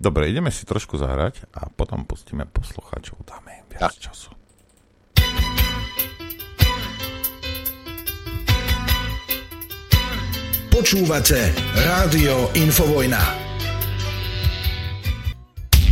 Dobre, 0.00 0.32
ideme 0.32 0.48
si 0.48 0.64
trošku 0.64 0.96
zahrať 0.96 1.44
a 1.52 1.68
potom 1.68 2.08
pustíme 2.08 2.48
poslucháčov, 2.48 3.20
dáme 3.28 3.60
im 3.60 3.66
viac 3.68 3.92
času. 4.00 4.32
Počúvate 10.72 11.52
Rádio 11.76 12.48
Infovojna. 12.56 13.20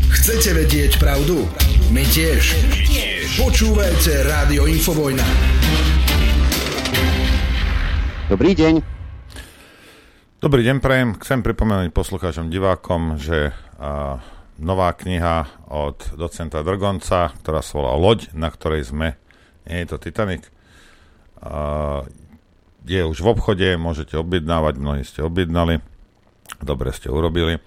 Chcete 0.08 0.56
vedieť 0.56 0.96
pravdu? 0.96 1.44
My 1.92 2.08
tiež. 2.08 2.56
Počúvajte 3.36 4.24
Rádio 4.24 4.64
Infovojna. 4.64 5.28
Dobrý 8.32 8.56
deň. 8.56 8.97
Dobrý 10.38 10.62
deň, 10.62 10.78
prajem. 10.78 11.18
Chcem 11.18 11.42
pripomenúť 11.42 11.90
poslucháčom, 11.90 12.46
divákom, 12.46 13.18
že 13.18 13.50
a, 13.74 14.22
nová 14.54 14.94
kniha 14.94 15.66
od 15.66 16.14
docenta 16.14 16.62
Drgonca, 16.62 17.34
ktorá 17.42 17.58
sa 17.58 17.72
volá 17.74 17.98
Loď, 17.98 18.30
na 18.38 18.46
ktorej 18.46 18.86
sme, 18.86 19.18
nie 19.66 19.82
je 19.82 19.90
to 19.90 19.98
Titanic, 19.98 20.46
a, 21.42 22.06
je 22.86 23.02
už 23.02 23.18
v 23.18 23.34
obchode, 23.34 23.66
môžete 23.82 24.14
objednávať, 24.14 24.78
mnohí 24.78 25.02
ste 25.02 25.26
objednali, 25.26 25.82
dobre 26.62 26.94
ste 26.94 27.10
urobili. 27.10 27.58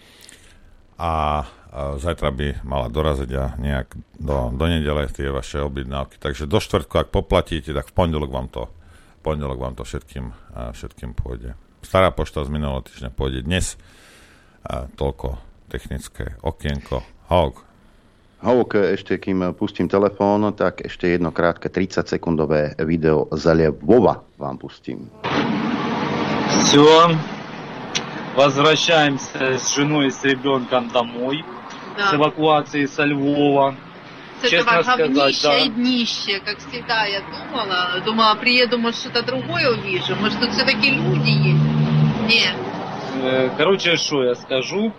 A, 0.95 1.43
a 1.75 1.99
zajtra 1.99 2.31
by 2.31 2.63
mala 2.63 2.87
doraziť 2.87 3.31
a 3.35 3.45
nejak 3.59 3.99
do, 4.15 4.47
do 4.55 4.65
nedele 4.71 5.11
tie 5.11 5.27
vaše 5.27 5.59
objednávky. 5.59 6.23
Takže 6.23 6.47
do 6.47 6.63
štvrtku, 6.63 6.95
ak 6.95 7.11
poplatíte, 7.11 7.75
tak 7.75 7.91
v 7.91 7.95
pondelok 7.99 8.31
vám 8.31 8.47
to, 8.47 8.71
pondelok 9.27 9.59
vám 9.59 9.75
to 9.75 9.83
všetkým, 9.83 10.31
všetkým 10.71 11.11
pôjde 11.19 11.59
Stará 11.82 12.10
pošta 12.10 12.42
z 12.42 12.50
minulého 12.50 12.82
týždňa 12.82 13.10
pôjde 13.14 13.46
dnes. 13.46 13.78
A 14.66 14.90
toľko 14.90 15.38
technické 15.70 16.34
okienko. 16.42 17.02
Hog, 17.30 17.66
Hovok, 18.44 18.94
ešte 18.94 19.16
kým 19.16 19.56
pustím 19.56 19.88
telefón, 19.88 20.44
tak 20.52 20.84
ešte 20.84 21.08
jedno 21.08 21.32
krátke 21.32 21.72
30-sekundové 21.72 22.76
video 22.84 23.32
z 23.32 23.72
Lvova 23.72 24.22
vám 24.36 24.60
pustím. 24.60 25.08
Все, 26.60 27.16
возвращаемся 28.36 29.58
с 29.58 29.74
женой 29.74 30.08
и 30.08 30.10
с 30.10 30.22
ребенком 30.22 30.88
домой. 30.92 31.44
Да. 31.96 32.10
С 32.10 32.14
эвакуацией 32.14 32.86
со 32.86 33.04
Львова. 33.08 33.74
С 34.42 34.50
Честно 34.50 34.78
этого 34.78 34.82
сказать, 34.82 35.14
говнища 35.16 35.48
да. 35.48 35.58
и 35.58 35.68
днища, 35.70 36.40
как 36.44 36.58
всегда 36.58 37.04
я 37.06 37.22
думала. 37.22 38.04
Думала, 38.04 38.34
приеду, 38.34 38.76
может, 38.78 39.00
что-то 39.00 39.22
другое 39.22 39.72
увижу. 39.72 40.14
Может, 40.20 40.38
тут 40.38 40.50
все-таки 40.50 40.90
люди 40.90 41.30
есть. 41.30 41.69
Нет. 42.31 42.55
Э, 43.23 43.49
Короче, 43.57 43.97
что 43.97 44.23
я 44.23 44.35
скажу. 44.35 44.93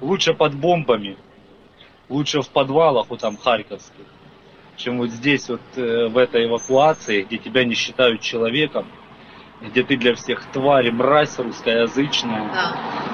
Лучше 0.00 0.34
под 0.34 0.54
бомбами, 0.54 1.16
лучше 2.10 2.42
в 2.42 2.48
подвалах, 2.50 3.06
вот 3.08 3.20
там 3.20 3.36
харьковских, 3.38 4.04
чем 4.76 4.98
вот 4.98 5.08
здесь 5.10 5.48
вот 5.48 5.60
э, 5.76 6.08
в 6.08 6.18
этой 6.18 6.44
эвакуации, 6.46 7.22
где 7.22 7.38
тебя 7.38 7.64
не 7.64 7.74
считают 7.74 8.20
человеком, 8.20 8.86
где 9.62 9.82
ты 9.82 9.96
для 9.96 10.14
всех 10.14 10.44
тварь, 10.52 10.90
мразь 10.90 11.38
русскоязычная, 11.38 12.50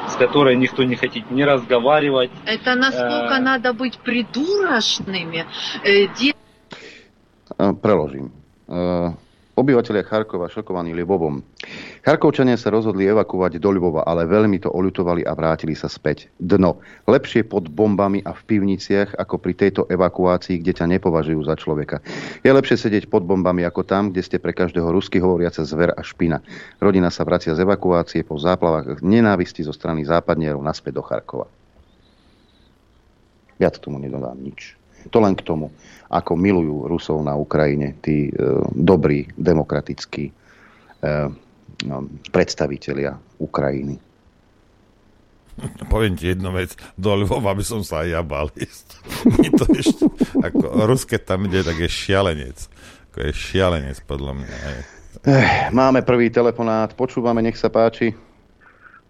с 0.09 0.17
которой 0.17 0.57
никто 0.57 0.83
не 0.83 0.97
хочет 0.97 1.31
не 1.31 1.45
разговаривать. 1.45 2.31
Это 2.47 2.75
насколько 2.75 3.35
Э. 3.37 3.41
надо 3.41 3.73
быть 3.73 3.99
придурочными. 3.99 5.45
Э, 5.85 6.07
де- 6.19 6.35
Preložím. 7.83 8.33
E, 8.69 9.13
Obyvatelia 9.61 10.01
Charkova 10.09 10.49
šokovaní 10.49 10.97
Lvovom. 10.97 11.45
Charkovčania 12.01 12.57
sa 12.57 12.73
rozhodli 12.73 13.05
evakuovať 13.05 13.61
do 13.61 13.77
Lvova, 13.77 14.09
ale 14.09 14.25
veľmi 14.25 14.57
to 14.57 14.73
oľutovali 14.73 15.21
a 15.29 15.37
vrátili 15.37 15.77
sa 15.77 15.85
späť. 15.85 16.33
Dno. 16.41 16.81
Lepšie 17.05 17.45
pod 17.45 17.69
bombami 17.69 18.25
a 18.25 18.33
v 18.33 18.41
pivniciach, 18.41 19.21
ako 19.21 19.37
pri 19.37 19.53
tejto 19.53 19.85
evakuácii, 19.93 20.65
kde 20.65 20.81
ťa 20.81 20.87
nepovažujú 20.97 21.45
za 21.45 21.61
človeka. 21.61 22.01
Je 22.41 22.49
lepšie 22.49 22.89
sedieť 22.89 23.13
pod 23.13 23.29
bombami 23.29 23.61
ako 23.69 23.85
tam, 23.85 24.09
kde 24.09 24.25
ste 24.25 24.41
pre 24.41 24.57
každého 24.57 24.89
rusky 24.89 25.21
hovoriaca 25.21 25.61
zver 25.61 25.93
a 25.93 26.01
špina. 26.01 26.41
Rodina 26.81 27.13
sa 27.13 27.29
vracia 27.29 27.53
z 27.53 27.61
evakuácie 27.61 28.25
po 28.25 28.41
záplavách 28.41 29.05
nenávisti 29.05 29.61
zo 29.61 29.77
strany 29.77 30.09
západnierov 30.09 30.65
naspäť 30.65 30.97
do 30.97 31.05
Charkova. 31.05 31.45
Viac 33.61 33.77
tomu 33.77 34.01
nedodám 34.01 34.41
nič. 34.41 34.81
To 35.09 35.21
len 35.21 35.33
k 35.33 35.45
tomu, 35.45 35.73
ako 36.11 36.35
milujú 36.35 36.91
Rusov 36.91 37.23
na 37.23 37.39
Ukrajine 37.39 37.95
tí 38.03 38.29
e, 38.29 38.33
dobrí, 38.75 39.31
demokratickí 39.39 40.25
e, 40.27 40.33
no, 41.87 41.97
predstavitelia 42.35 43.15
Ukrajiny. 43.39 43.97
Poviem 45.87 46.17
ti 46.17 46.33
jednu 46.33 46.51
vec, 46.57 46.73
do 46.97 47.13
Lvova 47.15 47.53
by 47.53 47.65
som 47.65 47.85
sa 47.85 48.03
aj 48.03 48.09
ja 48.11 48.23
bal 48.25 48.49
ísť. 48.59 48.89
To 49.61 49.65
ešte, 49.77 50.05
ako 50.41 50.89
ruské 50.89 51.17
tam 51.21 51.47
ide, 51.47 51.61
tak 51.63 51.79
je 51.79 51.91
šialenec. 51.91 52.59
Ako 53.13 53.29
je 53.29 53.33
šialenec, 53.35 53.99
podľa 54.09 54.41
mňa. 54.41 54.57
Aj. 54.57 54.79
Eh, 55.21 55.49
máme 55.75 56.01
prvý 56.01 56.33
telefonát, 56.33 56.97
počúvame, 56.97 57.45
nech 57.45 57.61
sa 57.61 57.69
páči. 57.69 58.17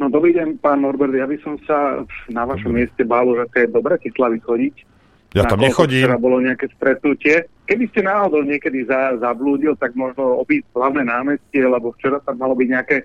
No 0.00 0.08
dobrý 0.08 0.32
deň, 0.32 0.58
pán 0.64 0.80
Norbert, 0.80 1.12
ja 1.12 1.28
by 1.28 1.36
som 1.44 1.60
sa 1.68 2.02
na 2.32 2.48
vašom 2.48 2.72
mieste 2.72 3.04
bál, 3.04 3.28
že 3.36 3.44
to 3.52 3.56
je 3.60 3.66
do 3.68 3.80
Bratislavy 3.84 4.40
chodiť. 4.40 4.89
Ja 5.30 5.46
tam 5.46 5.62
nechodím. 5.62 6.10
Včera 6.10 6.18
bolo 6.18 6.42
nejaké 6.42 6.66
stretnutie. 6.74 7.46
Keby 7.70 7.84
ste 7.94 8.02
náhodou 8.02 8.42
niekedy 8.42 8.82
za, 8.82 9.14
zablúdil, 9.22 9.78
tak 9.78 9.94
možno 9.94 10.42
obísť 10.42 10.66
hlavné 10.74 11.06
námestie, 11.06 11.62
lebo 11.62 11.94
včera 11.94 12.18
tam 12.26 12.42
malo 12.42 12.58
byť 12.58 12.68
nejaké 12.68 12.96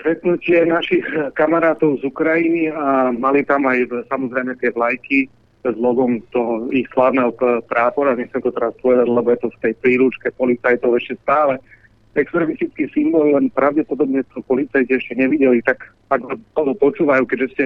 stretnutie 0.00 0.64
našich 0.64 1.04
kamarátov 1.36 2.00
z 2.00 2.08
Ukrajiny 2.08 2.72
a 2.72 3.12
mali 3.12 3.44
tam 3.44 3.68
aj 3.68 4.08
samozrejme 4.08 4.56
tie 4.56 4.72
vlajky 4.72 5.18
s 5.68 5.76
logom 5.76 6.22
toho 6.32 6.70
ich 6.72 6.88
slavného 6.96 7.34
prápora. 7.68 8.16
Nechcem 8.16 8.40
to 8.40 8.54
teraz 8.54 8.72
povedať, 8.80 9.04
lebo 9.10 9.28
je 9.28 9.38
to 9.44 9.48
v 9.52 9.60
tej 9.68 9.72
príručke 9.84 10.32
policajtov 10.32 10.96
ešte 10.96 11.18
stále 11.26 11.60
extremistický 12.16 12.90
symbol, 12.90 13.30
len 13.36 13.46
pravdepodobne 13.54 14.26
to 14.34 14.42
policajti 14.42 14.90
ešte 14.90 15.14
nevideli, 15.14 15.62
tak 15.62 15.86
ak 16.10 16.18
to 16.56 16.74
počúvajú, 16.74 17.22
keďže 17.30 17.48
ste 17.54 17.64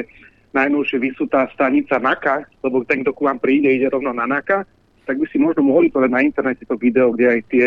najnovšie 0.53 0.99
vysutá 1.01 1.49
stanica 1.53 1.97
NAKA, 1.97 2.45
lebo 2.61 2.85
ten, 2.85 3.03
kto 3.03 3.17
ku 3.17 3.25
vám 3.25 3.41
príde, 3.41 3.73
ide 3.73 3.89
rovno 3.89 4.13
na 4.13 4.29
NAKA, 4.29 4.69
tak 5.09 5.19
by 5.19 5.27
si 5.29 5.41
možno 5.41 5.67
mohli 5.67 5.91
povedať 5.91 6.13
na 6.13 6.23
internete 6.23 6.63
to 6.69 6.79
video, 6.79 7.11
kde 7.13 7.27
aj 7.27 7.41
tie 7.51 7.67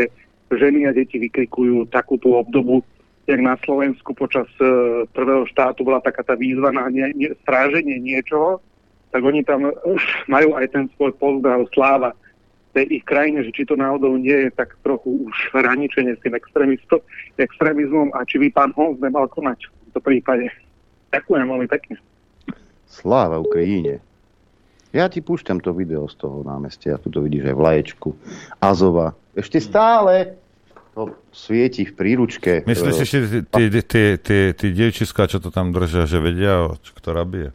ženy 0.53 0.88
a 0.88 0.95
deti 0.95 1.18
vykrikujú 1.20 1.90
takú 1.90 2.16
tú 2.22 2.38
obdobu, 2.38 2.86
jak 3.26 3.41
na 3.41 3.57
Slovensku 3.66 4.14
počas 4.14 4.45
e, 4.62 5.03
prvého 5.10 5.49
štátu 5.49 5.82
bola 5.82 5.98
taká 5.98 6.22
tá 6.22 6.38
výzva 6.38 6.70
na 6.70 6.86
nie, 6.94 7.10
nie, 7.18 7.30
stráženie 7.41 7.98
niečoho, 7.98 8.62
tak 9.10 9.26
oni 9.26 9.41
tam 9.41 9.74
už 9.84 10.02
majú 10.30 10.53
aj 10.53 10.70
ten 10.70 10.86
svoj 10.94 11.18
pozdrav 11.18 11.66
sláva 11.74 12.14
tej 12.76 13.02
ich 13.02 13.06
krajine, 13.07 13.41
že 13.41 13.56
či 13.56 13.64
to 13.64 13.80
náhodou 13.80 14.20
nie 14.20 14.36
je 14.45 14.52
tak 14.52 14.76
trochu 14.84 15.32
už 15.32 15.36
hraničenie 15.56 16.14
s 16.14 16.22
tým 16.22 16.36
extrémizmom 17.40 18.12
a 18.12 18.28
či 18.28 18.36
by 18.38 18.48
pán 18.52 18.72
Hons 18.76 18.99
nemal 18.99 19.32
konať 19.32 19.64
v 19.64 19.72
tomto 19.90 19.99
prípade. 20.03 20.52
Ďakujem 21.16 21.48
veľmi 21.48 21.68
pekne. 21.72 21.95
Sláva 22.96 23.44
Ukrajine. 23.44 24.00
Ja 24.96 25.12
ti 25.12 25.20
púšťam 25.20 25.60
to 25.60 25.76
video 25.76 26.08
z 26.08 26.16
toho 26.16 26.40
námestia, 26.48 26.96
tu 26.96 27.12
to 27.12 27.20
vidíš 27.20 27.52
aj 27.52 27.56
vlaječku. 27.60 28.16
Azova. 28.64 29.12
Ešte 29.36 29.60
stále 29.60 30.40
to 30.96 31.12
svieti 31.36 31.84
v 31.84 31.92
príručke. 31.92 32.64
Myslíš, 32.64 32.96
E, 32.96 33.04
že 33.04 33.20
tí 34.56 34.68
dievčiská, 34.72 35.28
čo 35.28 35.44
to 35.44 35.52
tam 35.52 35.76
držia, 35.76 36.08
že 36.08 36.24
vedia, 36.24 36.72
čo- 36.80 36.96
kto 36.96 37.10
rabie? 37.12 37.52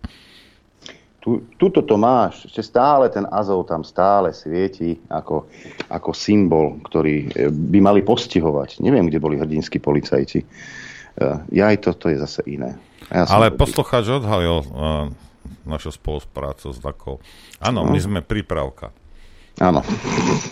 Tu, 1.25 1.41
tuto 1.57 1.81
to 1.85 1.97
máš, 1.97 2.49
ešte 2.49 2.61
stále 2.65 3.09
ten 3.09 3.25
Azov 3.29 3.69
tam 3.69 3.85
stále 3.85 4.33
svieti 4.33 5.01
ako, 5.09 5.49
ako 5.89 6.11
symbol, 6.13 6.81
ktorý 6.85 7.29
e, 7.33 7.49
by 7.49 7.79
mali 7.81 8.01
postihovať. 8.05 8.85
Neviem, 8.85 9.09
kde 9.09 9.21
boli 9.21 9.41
hrdinskí 9.41 9.81
policajti. 9.81 10.45
Uh, 11.21 11.43
ja 11.53 11.69
aj 11.69 11.85
toto 11.85 12.09
je 12.09 12.17
zase 12.17 12.41
iné. 12.49 12.79
Ja 13.13 13.27
Ale 13.29 13.53
poslucháč 13.53 14.09
odhalil 14.09 14.63
našu 15.63 15.91
spoluprácu 15.91 16.71
s 16.71 16.79
Dakou. 16.79 17.19
Áno, 17.59 17.85
No. 17.85 17.91
my 17.91 17.99
sme 17.99 18.21
prípravka 18.21 18.93
Áno. 19.59 19.85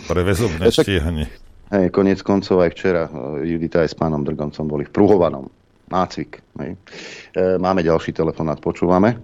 pre 0.05 0.21
väzobné 0.21 0.67
Však- 0.67 0.85
stíhanie. 0.85 1.27
Hej, 1.69 1.89
konec 1.89 2.17
koncov 2.19 2.59
aj 2.59 2.73
včera 2.73 3.05
e, 3.05 3.11
Judita 3.47 3.81
aj 3.81 3.93
s 3.93 3.95
pánom 3.95 4.21
Drgoncom 4.21 4.65
boli 4.65 4.83
v 4.83 4.91
Pruhovanom. 4.91 5.45
Nácvik. 5.85 6.41
Hej. 6.57 6.77
E, 7.31 7.57
máme 7.57 7.81
ďalší 7.81 8.09
telefonát, 8.11 8.57
počúvame. 8.57 9.21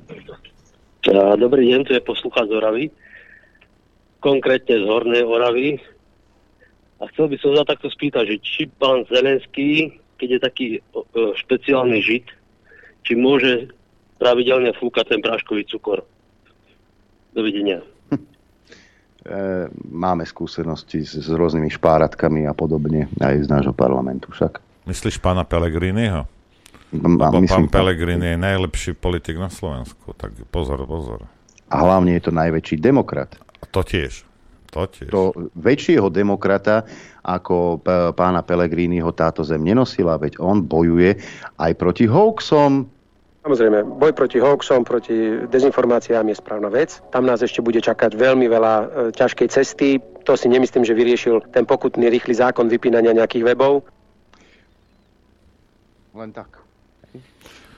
A, 1.05 1.33
Dobrý 1.35 1.69
deň, 1.69 1.81
tu 1.83 1.93
je 1.93 2.01
poslucháč 2.01 2.45
z 2.45 2.53
Oravy, 2.53 2.85
konkrétne 4.19 4.77
z 4.77 4.85
Hornej 4.85 5.21
Oravy. 5.21 5.77
A 6.97 7.09
chcel 7.11 7.27
by 7.27 7.37
som 7.37 7.51
sa 7.53 7.65
takto 7.65 7.91
spýtať, 7.91 8.23
že 8.25 8.35
či 8.39 8.61
pán 8.71 9.03
Zelenský, 9.05 9.91
keď 10.15 10.27
je 10.29 10.39
taký 10.39 10.67
špeciálny 11.43 11.99
žid, 11.99 12.25
či 13.03 13.13
môže 13.13 13.69
pravidelne 14.19 14.71
fúkať 14.75 15.15
ten 15.15 15.21
práškový 15.21 15.67
cukor. 15.67 16.03
Dovidenia. 17.35 17.81
E, 19.25 19.65
máme 19.89 20.21
skúsenosti 20.21 21.01
s, 21.01 21.17
s 21.17 21.33
rôznymi 21.33 21.73
špáratkami 21.73 22.45
a 22.45 22.53
podobne 22.53 23.09
aj 23.17 23.41
z 23.41 23.49
nášho 23.49 23.73
parlamentu 23.73 24.29
však. 24.29 24.61
Myslíš 24.85 25.17
pána 25.17 25.41
Pelegriniho? 25.41 26.29
M- 26.93 27.17
Lebo 27.17 27.41
myslím, 27.41 27.65
pán 27.65 27.73
Pelegrini 27.73 28.37
je 28.37 28.37
najlepší 28.37 28.93
politik 28.93 29.41
na 29.41 29.49
Slovensku, 29.49 30.13
tak 30.13 30.37
pozor, 30.53 30.85
pozor. 30.85 31.25
A 31.73 31.75
hlavne 31.81 32.13
je 32.15 32.29
to 32.29 32.31
najväčší 32.37 32.77
demokrat. 32.77 33.33
To 33.73 33.81
tiež. 33.81 34.21
To 34.69 34.85
tiež. 34.85 35.09
To 35.09 35.33
väčšieho 35.57 36.13
demokrata 36.13 36.85
ako 37.25 37.81
pána 38.13 38.45
Pelegriniho 38.45 39.09
táto 39.17 39.41
zem 39.41 39.65
nenosila, 39.65 40.21
veď 40.21 40.37
on 40.37 40.61
bojuje 40.61 41.17
aj 41.57 41.71
proti 41.81 42.05
hoaxom. 42.05 42.85
Samozrejme, 43.45 44.01
boj 44.01 44.09
proti 44.17 44.41
hoaxom, 44.41 44.81
proti 44.81 45.45
dezinformáciám 45.45 46.25
je 46.33 46.41
správna 46.41 46.65
vec. 46.73 46.97
Tam 47.13 47.29
nás 47.29 47.45
ešte 47.45 47.61
bude 47.61 47.77
čakať 47.77 48.17
veľmi 48.17 48.49
veľa 48.49 48.73
e, 48.73 48.85
ťažkej 49.13 49.47
cesty. 49.53 50.01
To 50.25 50.33
si 50.33 50.49
nemyslím, 50.49 50.81
že 50.81 50.97
vyriešil 50.97 51.53
ten 51.53 51.61
pokutný 51.61 52.09
rýchly 52.09 52.33
zákon 52.33 52.65
vypínania 52.65 53.13
nejakých 53.13 53.53
webov. 53.53 53.85
Len 56.17 56.33
tak. 56.33 56.57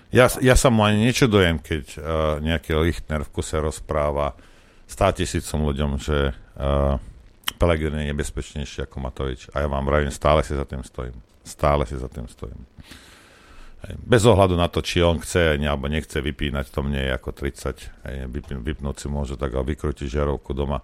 Ja, 0.07 0.31
ja 0.39 0.55
sa 0.55 0.71
mu 0.71 0.87
ani 0.87 1.03
nečudujem, 1.03 1.59
keď 1.59 1.85
uh, 1.99 2.03
nejaký 2.39 2.71
Lichtner 2.79 3.27
v 3.27 3.33
kuse 3.35 3.59
rozpráva 3.59 4.39
100 4.87 5.19
tisícom 5.19 5.67
ľuďom, 5.67 5.99
že 5.99 6.31
uh, 6.31 6.95
Pelegrini 7.59 8.07
je 8.07 8.15
nebezpečnejší 8.15 8.87
ako 8.87 9.03
Matovič. 9.03 9.51
A 9.51 9.65
ja 9.65 9.67
vám 9.67 9.83
vravím, 9.83 10.15
stále 10.15 10.47
si 10.47 10.55
za 10.55 10.63
tým 10.63 10.79
stojím. 10.87 11.19
Stále 11.43 11.83
si 11.83 11.99
za 11.99 12.07
tým 12.07 12.23
stojím. 12.31 12.63
Bez 13.85 14.25
ohľadu 14.25 14.57
na 14.57 14.65
to, 14.67 14.81
či 14.81 15.05
on 15.05 15.21
chce 15.21 15.53
alebo 15.61 15.85
nechce 15.85 16.17
vypínať, 16.17 16.73
to 16.73 16.81
mne 16.81 16.97
je 16.97 17.11
ako 17.13 17.29
30. 17.29 18.09
Hej. 18.09 18.15
Vypn- 18.25 18.61
vypnúť 18.65 19.05
si 19.05 19.07
môže 19.07 19.37
tak 19.37 19.53
a 19.53 19.61
vykrútiť 19.61 20.17
žiarovku 20.17 20.51
doma. 20.57 20.81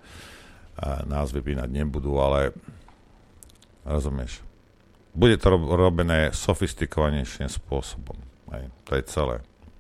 A 0.78 1.02
nás 1.06 1.34
vypínať 1.34 1.70
nebudú, 1.74 2.22
ale 2.22 2.54
rozumieš. 3.82 4.46
Bude 5.14 5.38
to 5.42 5.58
rob- 5.58 5.70
robené 5.74 6.30
sofistikovanejším 6.34 7.50
spôsobom. 7.50 8.18
Hej. 8.54 8.70
To 8.86 8.92
je 8.94 9.04
celé. 9.10 9.36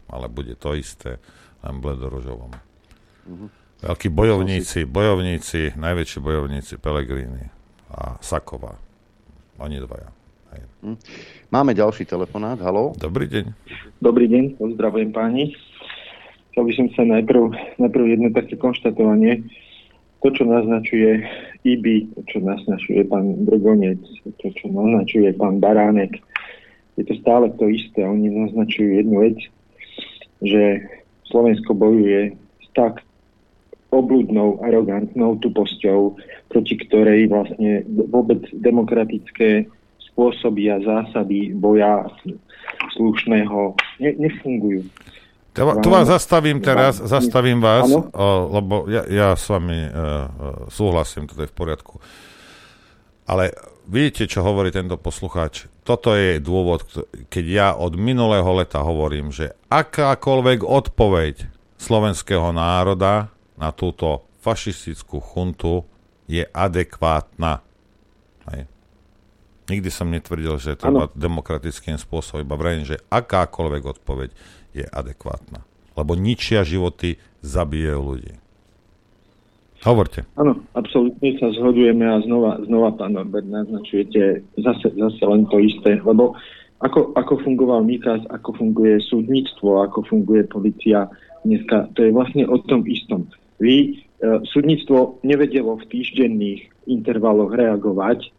Ale 0.09 0.25
bude 0.29 0.57
to 0.57 0.73
isté, 0.73 1.21
len 1.61 1.81
bledoružovom. 1.81 2.53
Mhm. 3.29 3.47
Veľkí 3.83 4.07
bojovníci, 4.15 4.87
bojovníci, 4.87 5.75
najväčší 5.75 6.19
bojovníci 6.23 6.79
Pelegrini 6.79 7.51
a 7.91 8.15
Saková. 8.23 8.79
Oni 9.59 9.75
dvaja. 9.75 10.12
Hm. 10.83 10.97
Máme 11.49 11.71
ďalší 11.73 12.05
telefonát, 12.05 12.59
halo. 12.61 12.93
Dobrý 12.99 13.29
deň. 13.29 13.45
Dobrý 14.03 14.25
deň, 14.27 14.59
pozdravujem 14.59 15.09
páni. 15.15 15.55
Chcel 16.51 16.63
by 16.69 16.73
som 16.77 16.87
sa 16.93 17.03
najprv, 17.07 17.43
najprv 17.81 18.05
jedno 18.13 18.29
také 18.29 18.59
konštatovanie. 18.59 19.41
To, 20.21 20.31
čo 20.31 20.47
naznačuje 20.47 21.25
IBI, 21.67 22.13
to, 22.15 22.21
čo 22.31 22.37
naznačuje 22.39 23.03
pán 23.09 23.43
Drogonec, 23.43 23.99
to, 24.39 24.47
čo 24.55 24.71
naznačuje 24.71 25.35
pán 25.35 25.59
Baránek, 25.59 26.21
je 26.95 27.03
to 27.03 27.13
stále 27.19 27.49
to 27.57 27.67
isté. 27.67 28.05
Oni 28.05 28.29
naznačujú 28.29 29.01
jednu 29.01 29.17
vec, 29.19 29.37
že 30.45 30.85
Slovensko 31.27 31.73
bojuje 31.73 32.37
s 32.61 32.67
tak 32.77 33.01
obludnou, 33.93 34.61
arogantnou 34.61 35.37
tuposťou, 35.41 36.17
proti 36.49 36.75
ktorej 36.81 37.29
vlastne 37.29 37.85
vôbec 38.09 38.41
demokratické 38.53 39.69
spôsoby 40.13 40.69
a 40.69 40.77
zásady 40.77 41.57
boja 41.57 42.05
slušného 42.93 43.73
ne, 43.97 44.11
nefungujú. 44.21 44.85
Va- 45.53 45.77
tu 45.77 45.93
vás 45.93 46.09
zastavím 46.09 46.65
teraz, 46.65 46.97
zastavím 46.97 47.61
vás, 47.61 47.85
Áno. 47.85 48.09
lebo 48.49 48.89
ja, 48.89 49.05
ja 49.05 49.27
s 49.37 49.45
vami 49.45 49.85
uh, 49.85 50.65
súhlasím, 50.73 51.29
toto 51.29 51.45
je 51.45 51.49
v 51.49 51.57
poriadku. 51.57 52.01
Ale 53.29 53.53
vidíte, 53.85 54.25
čo 54.25 54.41
hovorí 54.41 54.73
tento 54.73 54.97
poslucháč? 54.97 55.69
Toto 55.85 56.17
je 56.17 56.41
dôvod, 56.41 56.89
keď 57.29 57.45
ja 57.45 57.67
od 57.77 57.93
minulého 57.93 58.49
leta 58.49 58.81
hovorím, 58.81 59.29
že 59.29 59.53
akákoľvek 59.69 60.65
odpoveď 60.65 61.35
slovenského 61.77 62.49
národa 62.49 63.29
na 63.53 63.69
túto 63.69 64.25
fašistickú 64.41 65.21
chuntu 65.21 65.85
je 66.25 66.41
adekvátna. 66.49 67.61
Hej. 68.49 68.72
Nikdy 69.69 69.89
som 69.89 70.11
netvrdil, 70.11 70.59
že 70.59 70.75
treba 70.75 71.07
demokratickým 71.15 71.95
spôsobom, 71.95 72.43
iba 72.43 72.59
vrajím, 72.59 72.83
že 72.83 73.01
akákoľvek 73.07 73.83
odpoveď 73.99 74.29
je 74.75 74.85
adekvátna. 74.87 75.63
Lebo 75.93 76.17
ničia 76.17 76.65
životy, 76.65 77.15
zabijajú 77.43 78.01
ľudí. 78.01 78.33
Hovorte. 79.83 80.23
Áno, 80.39 80.63
absolútne 80.79 81.35
sa 81.43 81.51
zhodujeme 81.59 82.07
a 82.07 82.23
znova, 82.23 82.55
znova 82.63 82.95
pán 82.95 83.19
Norbert, 83.19 83.43
naznačujete 83.43 84.47
zase, 84.63 84.95
zase 84.95 85.21
len 85.27 85.43
to 85.51 85.59
isté, 85.59 85.99
lebo 85.99 86.39
ako, 86.79 87.11
ako 87.19 87.43
fungoval 87.43 87.83
Mikas, 87.83 88.23
ako 88.31 88.55
funguje 88.55 89.03
súdnictvo, 89.03 89.83
ako 89.83 90.07
funguje 90.07 90.47
policia 90.47 91.11
dneska, 91.43 91.91
to 91.99 92.07
je 92.07 92.15
vlastne 92.15 92.47
o 92.47 92.59
tom 92.63 92.87
istom. 92.87 93.27
Vy, 93.59 93.75
e, 93.75 93.91
súdnictvo 94.51 95.19
nevedelo 95.27 95.75
v 95.79 95.87
týždenných 95.91 96.87
intervaloch 96.87 97.51
reagovať 97.51 98.31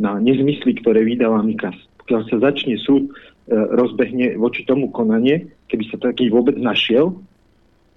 na 0.00 0.16
nezmysly, 0.16 0.80
ktoré 0.80 1.04
vydáva 1.04 1.44
Mikas. 1.44 1.76
Pokiaľ 2.00 2.20
sa 2.32 2.36
začne 2.40 2.80
súd, 2.80 3.12
e, 3.12 3.52
rozbehne 3.52 4.40
voči 4.40 4.64
tomu 4.64 4.88
konanie, 4.88 5.52
keby 5.68 5.84
sa 5.92 6.00
taký 6.00 6.32
vôbec 6.32 6.56
našiel, 6.56 7.20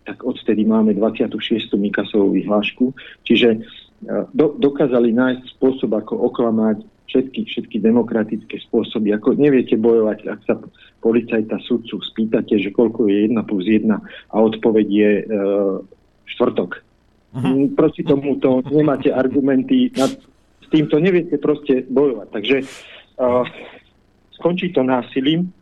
tak 0.03 0.19
odtedy 0.27 0.67
máme 0.67 0.91
26. 0.99 1.79
Mikasovú 1.79 2.35
vyhlášku. 2.35 2.91
Čiže 3.23 3.49
e, 3.55 3.59
do, 4.35 4.59
dokázali 4.59 5.15
nájsť 5.15 5.43
spôsob, 5.55 5.95
ako 5.95 6.27
oklamať 6.27 6.83
všetky, 7.07 7.41
všetky 7.47 7.77
demokratické 7.79 8.59
spôsoby. 8.67 9.15
Ako 9.15 9.39
neviete 9.39 9.79
bojovať, 9.79 10.27
ak 10.27 10.39
sa 10.43 10.59
policajta 10.99 11.55
sudcu 11.63 12.03
spýtate, 12.03 12.59
že 12.59 12.75
koľko 12.75 13.07
je 13.07 13.31
1 13.31 13.37
plus 13.47 13.63
1 13.63 13.87
a 13.87 14.35
odpoveď 14.35 14.87
je 14.91 15.11
e, 15.19 15.23
štvrtok. 16.35 16.71
Uh-huh. 17.33 17.65
Proti 17.73 18.05
tomuto 18.05 18.61
nemáte 18.69 19.09
argumenty, 19.09 19.89
na, 19.97 20.05
týmto 20.73 20.97
neviete 20.97 21.37
proste 21.37 21.85
bojovať. 21.85 22.27
Takže 22.33 22.57
uh, 23.21 23.45
skončí 24.33 24.73
to 24.73 24.81
násilím, 24.81 25.53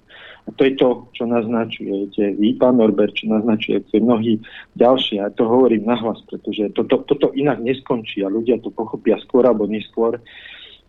a 0.47 0.49
to 0.57 0.65
je 0.65 0.73
to, 0.73 1.05
čo 1.13 1.29
naznačujete 1.29 2.41
vy, 2.41 2.57
pán 2.57 2.81
Norbert, 2.81 3.13
čo 3.13 3.29
naznačujete 3.29 4.01
mnohí 4.01 4.41
ďalší. 4.73 5.21
A 5.21 5.29
to 5.29 5.45
hovorím 5.45 5.85
nahlas, 5.85 6.17
pretože 6.25 6.73
toto, 6.73 7.05
toto 7.05 7.29
inak 7.37 7.61
neskončí 7.61 8.25
a 8.25 8.33
ľudia 8.33 8.57
to 8.57 8.73
pochopia 8.73 9.21
skôr 9.21 9.45
alebo 9.45 9.69
neskôr. 9.69 10.17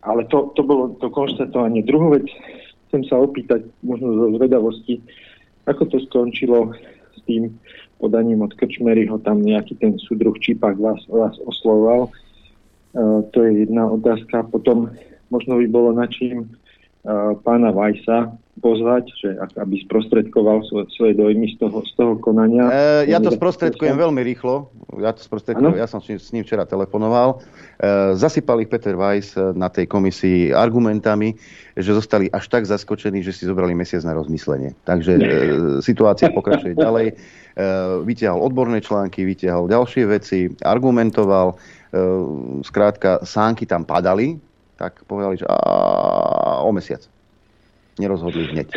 Ale 0.03 0.25
to, 0.33 0.51
to 0.57 0.65
bolo 0.65 0.97
to 0.99 1.13
konštatovanie. 1.13 1.85
Druhú 1.85 2.17
vec 2.17 2.25
chcem 2.89 3.05
sa 3.05 3.21
opýtať, 3.21 3.69
možno 3.85 4.17
zo 4.17 4.27
zvedavosti, 4.41 5.05
ako 5.69 5.85
to 5.85 5.97
skončilo 6.09 6.73
s 7.13 7.21
tým 7.29 7.53
podaním 8.01 8.43
od 8.43 8.57
Krčmeryho, 8.57 9.21
tam 9.23 9.45
nejaký 9.45 9.79
ten 9.79 9.95
súdruh 10.01 10.35
Čipák 10.41 10.75
vás, 10.81 10.99
vás 11.07 11.39
oslovoval. 11.45 12.11
Uh, 12.93 13.25
to 13.33 13.45
je 13.45 13.65
jedna 13.65 13.89
otázka. 13.89 14.49
Potom 14.49 14.93
možno 15.33 15.59
by 15.59 15.67
bolo 15.69 15.97
na 15.97 16.05
čím 16.09 16.49
uh, 16.49 17.37
pána 17.41 17.73
Vajsa 17.73 18.37
pozvať, 18.61 19.09
že 19.17 19.29
aby 19.57 19.81
sprostredkoval 19.89 20.61
svoje, 20.93 21.17
dojmy 21.17 21.57
z 21.57 21.65
toho, 21.65 21.81
z 21.89 21.93
toho 21.97 22.15
konania. 22.21 22.69
E, 22.69 23.09
ja 23.09 23.17
to 23.17 23.33
sprostredkujem 23.33 23.97
veľmi 23.97 24.21
rýchlo. 24.21 24.69
Ja 25.01 25.17
to 25.17 25.25
sprostredkujem, 25.25 25.81
ja 25.81 25.89
som 25.89 26.05
s 26.05 26.31
ním, 26.37 26.45
včera 26.45 26.69
telefonoval. 26.69 27.41
E, 27.41 28.13
zasypal 28.13 28.61
ich 28.61 28.69
Peter 28.69 28.93
Weiss 28.93 29.41
na 29.57 29.73
tej 29.73 29.89
komisii 29.89 30.53
argumentami, 30.53 31.33
že 31.81 31.97
zostali 31.97 32.29
až 32.29 32.53
tak 32.53 32.69
zaskočení, 32.69 33.25
že 33.25 33.33
si 33.33 33.49
zobrali 33.49 33.73
mesiac 33.73 34.05
na 34.05 34.13
rozmyslenie. 34.13 34.77
Takže 34.85 35.13
e, 35.17 35.21
situácia 35.89 36.29
pokračuje 36.29 36.77
ďalej. 36.77 37.07
E, 37.09 37.15
vytiahol 38.05 38.53
odborné 38.53 38.85
články, 38.85 39.25
vytiahol 39.25 39.65
ďalšie 39.65 40.05
veci, 40.13 40.53
argumentoval. 40.61 41.57
E, 41.93 42.01
skrátka, 42.65 43.21
sánky 43.21 43.69
tam 43.69 43.85
padali, 43.85 44.41
tak 44.81 45.05
povedali, 45.05 45.37
že 45.37 45.47
o 46.65 46.73
mesiac 46.73 47.05
nerozhodli 48.01 48.49
hneď. 48.57 48.69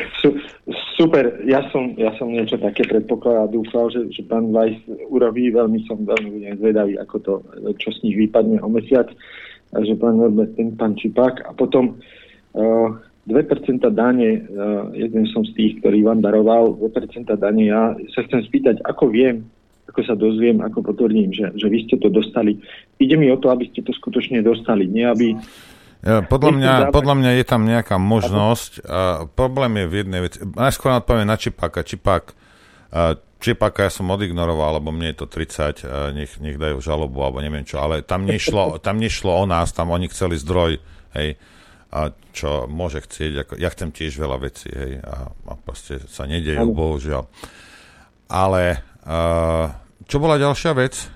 Super, 0.96 1.44
ja 1.44 1.60
som, 1.68 1.92
ja 2.00 2.08
som 2.16 2.32
niečo 2.32 2.56
také 2.56 2.88
predpokladal 2.88 3.44
a 3.44 3.52
dúfal, 3.52 3.92
že, 3.92 4.08
že 4.08 4.24
pán 4.24 4.48
Weiss 4.48 4.80
urobí, 5.12 5.52
veľmi 5.52 5.84
som 5.84 6.00
veľmi 6.00 6.56
zvedavý, 6.56 6.96
ako 6.96 7.16
to, 7.20 7.32
čo 7.76 7.92
z 7.92 8.08
nich 8.08 8.16
vypadne 8.16 8.56
o 8.64 8.68
mesiac, 8.72 9.12
a 9.76 9.84
že 9.84 9.92
pán 10.00 10.16
Norbert, 10.16 10.56
ten 10.56 10.72
pán 10.72 10.96
Čipák 10.96 11.44
a 11.44 11.52
potom 11.52 12.00
uh, 12.56 12.88
2% 13.28 13.84
dane, 13.92 14.40
uh, 14.40 14.88
jeden 14.96 15.28
som 15.36 15.44
z 15.44 15.52
tých, 15.52 15.72
ktorý 15.84 16.08
vám 16.08 16.24
daroval 16.24 16.80
2% 16.80 17.28
dane, 17.36 17.68
ja 17.68 17.92
sa 18.16 18.24
chcem 18.24 18.40
spýtať, 18.48 18.80
ako 18.88 19.12
viem, 19.12 19.44
ako 19.96 20.04
sa 20.04 20.12
dozviem, 20.12 20.60
ako 20.60 20.92
potvrdím, 20.92 21.32
že, 21.32 21.56
že 21.56 21.72
vy 21.72 21.88
ste 21.88 21.96
to 21.96 22.12
dostali. 22.12 22.60
Ide 23.00 23.16
mi 23.16 23.32
o 23.32 23.40
to, 23.40 23.48
aby 23.48 23.72
ste 23.72 23.80
to 23.80 23.96
skutočne 23.96 24.44
dostali, 24.44 24.84
nie 24.84 25.08
aby 25.08 25.32
ja, 26.04 26.20
podľa, 26.20 26.52
mňa, 26.52 26.72
podľa 26.92 27.14
mňa 27.16 27.30
je 27.40 27.44
tam 27.48 27.64
nejaká 27.64 27.96
možnosť 27.96 28.84
a 28.84 29.24
problém 29.26 29.80
je 29.80 29.86
v 29.88 29.94
jednej 30.04 30.20
veci. 30.22 30.38
Najskôr 30.44 30.92
odpoviem 30.92 31.24
na 31.24 31.40
Čipáka. 31.40 31.80
Čipák 31.80 32.36
Čipaka 33.36 33.86
ja 33.86 33.92
som 33.92 34.08
odignoroval, 34.08 34.80
lebo 34.80 34.88
mne 34.92 35.12
je 35.12 35.18
to 35.20 35.26
30, 35.28 35.84
a 35.84 36.10
nech, 36.16 36.40
nech 36.40 36.56
dajú 36.56 36.80
žalobu, 36.80 37.20
alebo 37.20 37.44
neviem 37.44 37.68
čo, 37.68 37.78
ale 37.84 38.00
tam 38.00 38.24
nešlo, 38.24 38.76
tam 38.86 38.96
nešlo 38.96 39.32
o 39.32 39.44
nás, 39.44 39.76
tam 39.76 39.92
oni 39.92 40.08
chceli 40.08 40.40
zdroj, 40.40 40.80
hej, 41.16 41.36
a 41.92 42.12
čo 42.32 42.64
môže 42.68 43.04
chcieť, 43.04 43.32
ako, 43.44 43.52
ja 43.60 43.68
chcem 43.72 43.92
tiež 43.92 44.16
veľa 44.16 44.36
vecí, 44.40 44.72
hej, 44.72 45.04
a, 45.04 45.28
a 45.28 45.52
proste 45.56 46.00
sa 46.08 46.24
nedejú, 46.24 46.72
bohužiaľ. 46.72 47.28
Ale 48.26 48.82
uh, 49.04 49.85
čo 50.04 50.20
bola 50.20 50.36
ďalšia 50.36 50.72
vec? 50.76 51.08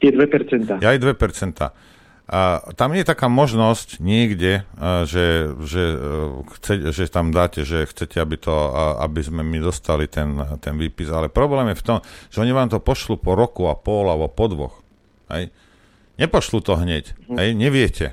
Tie 0.00 0.08
2%. 0.08 0.80
Ja 0.80 0.96
aj 0.96 1.00
2%. 1.00 1.72
A 2.24 2.64
tam 2.72 2.96
je 2.96 3.04
taká 3.04 3.28
možnosť 3.28 4.00
niekde, 4.00 4.64
že, 5.04 5.52
že, 5.60 5.84
chce, 6.56 6.72
že 6.96 7.04
tam 7.12 7.28
dáte, 7.28 7.68
že 7.68 7.84
chcete, 7.84 8.16
aby, 8.16 8.40
to, 8.40 8.52
aby 8.96 9.20
sme 9.20 9.44
my 9.44 9.60
dostali 9.60 10.08
ten, 10.08 10.40
ten 10.64 10.72
výpis, 10.80 11.12
ale 11.12 11.28
problém 11.28 11.76
je 11.76 11.80
v 11.80 11.84
tom, 11.84 11.98
že 12.32 12.40
oni 12.40 12.56
vám 12.56 12.72
to 12.72 12.80
pošlu 12.80 13.20
po 13.20 13.36
roku 13.36 13.68
a 13.68 13.76
pol 13.76 14.08
alebo 14.08 14.32
po 14.32 14.48
dvoch. 14.48 14.74
Hej. 15.28 15.52
Nepošlu 16.16 16.64
to 16.64 16.80
hneď. 16.80 17.12
Mhm. 17.28 17.36
Hej. 17.36 17.50
Neviete. 17.60 18.06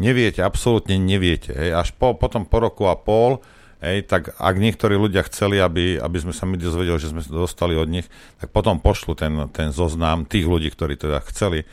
Neviete, 0.00 0.40
absolútne 0.40 0.96
neviete. 0.96 1.52
Hej. 1.52 1.70
Až 1.76 1.88
po, 2.00 2.16
potom 2.16 2.48
po 2.48 2.64
roku 2.64 2.88
a 2.88 2.96
pol, 2.96 3.44
hej, 3.80 4.04
tak 4.06 4.36
ak 4.36 4.54
niektorí 4.56 4.94
ľudia 4.96 5.24
chceli, 5.26 5.58
aby, 5.58 5.96
aby 5.96 6.18
sme 6.20 6.36
sa 6.36 6.44
my 6.44 6.60
dozvedeli, 6.60 7.00
že 7.00 7.12
sme 7.12 7.24
dostali 7.24 7.74
od 7.74 7.88
nich, 7.88 8.06
tak 8.38 8.52
potom 8.52 8.78
pošlu 8.78 9.16
ten, 9.16 9.32
ten 9.50 9.72
zoznam 9.72 10.28
tých 10.28 10.44
ľudí, 10.44 10.68
ktorí 10.72 11.00
teda 11.00 11.24
chceli 11.32 11.64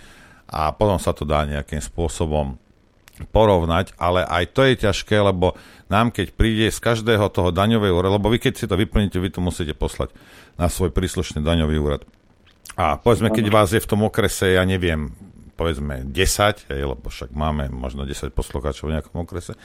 a 0.47 0.71
potom 0.71 0.95
sa 0.97 1.11
to 1.11 1.27
dá 1.27 1.43
nejakým 1.43 1.84
spôsobom 1.84 2.55
porovnať, 3.34 3.97
ale 3.97 4.21
aj 4.23 4.43
to 4.53 4.61
je 4.61 4.73
ťažké, 4.77 5.17
lebo 5.17 5.57
nám 5.89 6.13
keď 6.13 6.38
príde 6.38 6.69
z 6.69 6.77
každého 6.77 7.27
toho 7.34 7.49
daňového 7.49 7.97
úradu, 7.97 8.21
lebo 8.21 8.29
vy 8.29 8.38
keď 8.38 8.53
si 8.61 8.65
to 8.69 8.77
vyplníte, 8.77 9.17
vy 9.17 9.34
to 9.34 9.41
musíte 9.41 9.73
poslať 9.73 10.13
na 10.55 10.69
svoj 10.69 10.93
príslušný 10.93 11.41
daňový 11.41 11.77
úrad. 11.81 12.05
A 12.77 13.01
povedzme, 13.01 13.34
keď 13.34 13.49
vás 13.49 13.73
je 13.73 13.81
v 13.81 13.89
tom 13.89 14.05
okrese, 14.05 14.53
ja 14.53 14.61
neviem, 14.61 15.09
povedzme 15.57 16.05
10, 16.05 16.69
hej, 16.69 16.81
lebo 16.85 17.09
však 17.09 17.34
máme 17.34 17.73
možno 17.73 18.05
10 18.05 18.29
poslucháčov 18.38 18.93
v 18.93 19.01
nejakom 19.01 19.17
okrese, 19.25 19.57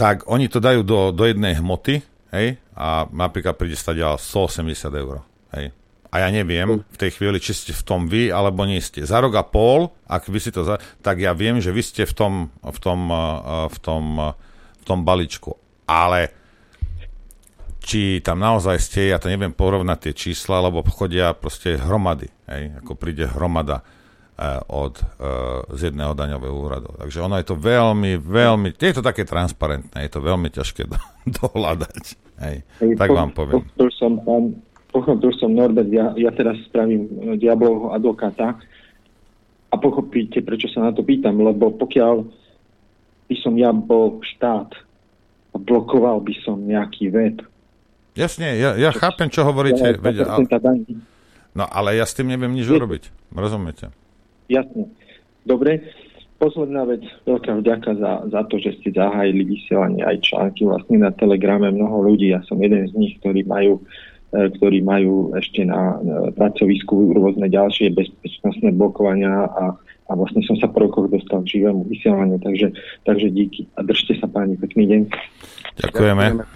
tak 0.00 0.24
oni 0.24 0.48
to 0.48 0.64
dajú 0.64 0.80
do, 0.80 1.12
do 1.12 1.28
jednej 1.28 1.60
hmoty, 1.60 2.00
hej, 2.32 2.56
a 2.72 3.04
napríklad 3.12 3.60
príde 3.60 3.76
stať 3.76 4.16
180 4.16 4.64
eur, 4.96 5.20
hej 5.52 5.76
a 6.10 6.26
ja 6.26 6.28
neviem 6.34 6.82
v 6.82 6.98
tej 6.98 7.14
chvíli, 7.14 7.38
či 7.38 7.54
ste 7.54 7.70
v 7.70 7.86
tom 7.86 8.10
vy, 8.10 8.34
alebo 8.34 8.66
nie 8.66 8.82
ste. 8.82 9.06
Za 9.06 9.22
rok 9.22 9.38
a 9.38 9.46
pol, 9.46 9.94
ak 10.10 10.26
vy 10.26 10.42
si 10.42 10.50
to 10.50 10.66
za, 10.66 10.82
tak 11.06 11.22
ja 11.22 11.30
viem, 11.30 11.62
že 11.62 11.70
vy 11.70 11.82
ste 11.86 12.02
v 12.02 12.14
tom, 12.14 12.32
v 12.66 12.78
tom, 12.82 13.00
v 13.70 13.78
tom, 13.78 14.34
v 14.74 14.82
tom 14.82 15.06
balíčku. 15.06 15.54
Ale 15.86 16.34
či 17.78 18.18
tam 18.26 18.42
naozaj 18.42 18.76
ste, 18.82 19.14
ja 19.14 19.22
to 19.22 19.30
neviem 19.30 19.54
porovnať 19.54 20.10
tie 20.10 20.14
čísla, 20.28 20.58
lebo 20.66 20.82
chodia 20.82 21.30
proste 21.30 21.78
hromady, 21.78 22.26
hej, 22.50 22.82
ako 22.82 22.92
príde 22.98 23.30
hromada 23.30 23.86
eh, 23.86 23.99
od, 24.72 24.94
eh, 24.96 25.04
z 25.76 25.92
jedného 25.92 26.16
daňového 26.16 26.56
úradu. 26.56 26.88
Takže 26.96 27.20
ono 27.20 27.36
je 27.36 27.46
to 27.46 27.56
veľmi, 27.60 28.16
veľmi, 28.16 28.72
je 28.72 28.96
to 28.96 29.04
také 29.04 29.28
transparentné, 29.28 30.08
je 30.08 30.12
to 30.16 30.20
veľmi 30.24 30.48
ťažké 30.48 30.88
do, 30.88 30.96
dohľadať. 31.44 32.04
Hej, 32.40 32.56
hej, 32.80 32.92
tak 32.96 33.12
po, 33.12 33.16
vám 33.20 33.30
poviem. 33.36 33.60
To 33.76 33.92
som 33.92 34.16
pán, 34.24 34.56
pochopil 34.88 35.36
som 35.36 35.52
Norbert, 35.52 35.92
ja, 35.92 36.16
ja 36.16 36.32
teraz 36.32 36.56
spravím 36.64 37.04
e, 37.04 37.36
diablovho 37.36 37.92
advokáta 37.92 38.56
a 39.70 39.74
pochopíte, 39.76 40.40
prečo 40.40 40.72
sa 40.72 40.88
na 40.88 40.90
to 40.96 41.04
pýtam, 41.04 41.36
lebo 41.36 41.76
pokiaľ 41.76 42.24
by 43.28 43.36
som 43.44 43.54
ja 43.60 43.70
bol 43.76 44.24
štát 44.24 44.72
a 45.52 45.56
blokoval 45.60 46.24
by 46.24 46.34
som 46.40 46.64
nejaký 46.64 47.12
web. 47.12 47.44
Jasne, 48.16 48.56
ja, 48.56 48.74
ja 48.74 48.90
chápem, 48.90 49.28
čo 49.28 49.44
hovoríte. 49.44 49.84
Ja, 49.84 50.00
vedia, 50.00 50.26
ale, 50.26 50.48
no 51.54 51.64
ale 51.68 52.00
ja 52.00 52.08
s 52.08 52.16
tým 52.16 52.26
neviem 52.26 52.50
nič 52.50 52.66
urobiť. 52.66 53.30
Rozumiete? 53.30 53.94
Jasne. 54.50 54.90
Dobre. 55.46 55.94
Posledná 56.40 56.88
vec, 56.88 57.04
veľká 57.28 57.52
vďaka 57.60 58.00
za, 58.00 58.12
za 58.32 58.40
to, 58.48 58.56
že 58.56 58.80
ste 58.80 58.96
zahájili 58.96 59.44
vysielanie 59.44 60.00
aj 60.00 60.24
články 60.24 60.64
vlastne 60.64 61.04
na 61.04 61.12
Telegrame 61.12 61.68
mnoho 61.68 62.00
ľudí. 62.08 62.32
Ja 62.32 62.40
som 62.48 62.56
jeden 62.64 62.88
z 62.88 62.96
nich, 62.96 63.20
ktorí 63.20 63.44
majú 63.44 63.84
E, 64.30 64.46
ktorí 64.46 64.78
majú 64.86 65.34
ešte 65.34 65.66
na 65.66 65.98
pracovisku 66.38 67.18
rôzne 67.18 67.50
ďalšie 67.50 67.90
bezpečnostné 67.90 68.70
blokovania 68.78 69.50
a, 69.50 69.74
a 70.06 70.12
vlastne 70.14 70.38
som 70.46 70.54
sa 70.54 70.70
po 70.70 70.86
rokoch 70.86 71.10
dostal 71.10 71.42
k 71.42 71.58
živému 71.58 71.82
vysielaniu, 71.90 72.38
takže, 72.38 72.70
takže 73.02 73.26
díky 73.34 73.66
a 73.74 73.82
držte 73.82 74.14
sa 74.22 74.30
páni, 74.30 74.54
pekný 74.54 74.86
deň. 74.86 75.00
Ďakujeme. 75.82 76.46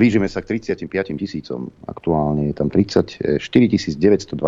Blížime 0.00 0.32
sa 0.32 0.40
k 0.40 0.56
35 0.56 0.88
tisícom. 1.20 1.68
Aktuálne 1.84 2.48
je 2.48 2.54
tam 2.56 2.72
34 2.72 3.36
928. 3.36 4.40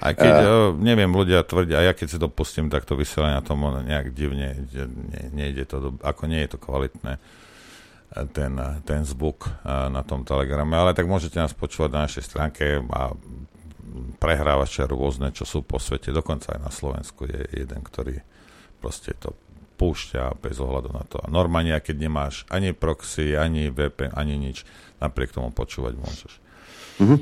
Aj 0.00 0.16
keď, 0.16 0.34
uh, 0.40 0.72
neviem, 0.80 1.12
ľudia 1.12 1.44
tvrdia, 1.44 1.84
a 1.84 1.86
ja 1.88 1.92
keď 1.92 2.06
si 2.08 2.18
dopustím 2.18 2.72
takto 2.72 2.96
vysielania, 2.96 3.44
tomu 3.44 3.68
nejak 3.84 4.16
divne, 4.16 4.64
ne, 4.72 5.22
nejde 5.36 5.68
to, 5.68 5.76
do, 5.78 5.90
ako 6.00 6.24
nie 6.24 6.40
je 6.44 6.56
to 6.56 6.58
kvalitné 6.58 7.20
ten, 8.10 8.58
ten 8.82 9.06
zvuk 9.06 9.46
na 9.64 10.02
tom 10.02 10.26
telegrame, 10.26 10.74
ale 10.74 10.98
tak 10.98 11.06
môžete 11.06 11.38
nás 11.38 11.54
počúvať 11.54 11.90
na 11.94 12.02
našej 12.10 12.24
stránke 12.26 12.82
a 12.90 13.14
prehrávače 14.18 14.86
rôzne, 14.90 15.30
čo 15.30 15.46
sú 15.46 15.62
po 15.62 15.78
svete, 15.78 16.10
dokonca 16.10 16.54
aj 16.54 16.60
na 16.60 16.72
Slovensku 16.74 17.26
je 17.30 17.62
jeden, 17.62 17.80
ktorý 17.86 18.18
proste 18.82 19.14
to 19.14 19.34
púšťa 19.78 20.36
bez 20.42 20.60
ohľadu 20.60 20.90
na 20.92 21.04
to. 21.08 21.22
A 21.22 21.30
normálne, 21.30 21.72
keď 21.80 21.96
nemáš 21.96 22.44
ani 22.52 22.76
proxy, 22.76 23.32
ani 23.38 23.72
VPN, 23.72 24.12
ani 24.12 24.36
nič, 24.36 24.66
napriek 25.00 25.32
tomu 25.32 25.54
počúvať 25.54 25.96
môžeš. 25.96 26.32
Uh-huh. 27.00 27.18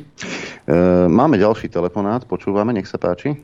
E, 0.66 0.76
máme 1.06 1.38
ďalší 1.38 1.70
telefonát, 1.70 2.26
počúvame, 2.26 2.74
nech 2.74 2.90
sa 2.90 2.98
páči. 2.98 3.38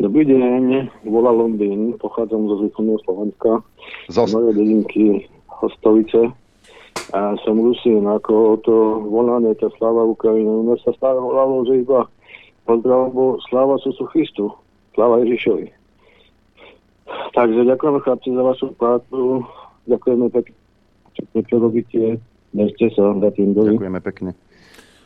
Dobrý 0.00 0.26
deň, 0.26 0.90
volá 1.06 1.30
Londýn, 1.30 1.94
pochádzam 1.96 2.50
zo 2.50 2.56
východného 2.66 3.00
Slovenska. 3.06 3.50
Zo... 4.10 4.26
Moje 4.28 4.50
dedinky 4.58 5.04
Hostovice. 5.48 6.34
A 7.14 7.38
som 7.46 7.60
Rusín, 7.60 8.02
ako 8.08 8.58
to 8.64 8.74
volanie, 9.06 9.54
tá 9.54 9.70
sláva 9.78 10.02
Ukrajiny. 10.08 10.50
U 10.50 10.66
nás 10.66 10.82
sa 10.82 10.90
stále 10.98 11.20
volalo, 11.20 11.62
že 11.68 11.84
iba 11.84 12.08
pozdravom 12.64 13.38
sláva 13.52 13.76
Susu 13.78 14.08
Christu, 14.10 14.50
sláva 14.96 15.20
Ježišovi. 15.22 15.68
Takže 17.36 17.60
ďakujeme 17.68 18.00
chlapci 18.02 18.28
za 18.32 18.42
vašu 18.42 18.66
prácu, 18.74 19.44
ďakujeme 19.86 20.26
pekne, 20.32 20.56
čo 21.44 21.56
robíte, 21.60 22.18
držte 22.56 22.86
sa 22.96 23.12
za 23.20 23.30
tým 23.36 23.52
doli. 23.52 23.76
Ďakujeme 23.76 24.00
pekne. 24.00 24.30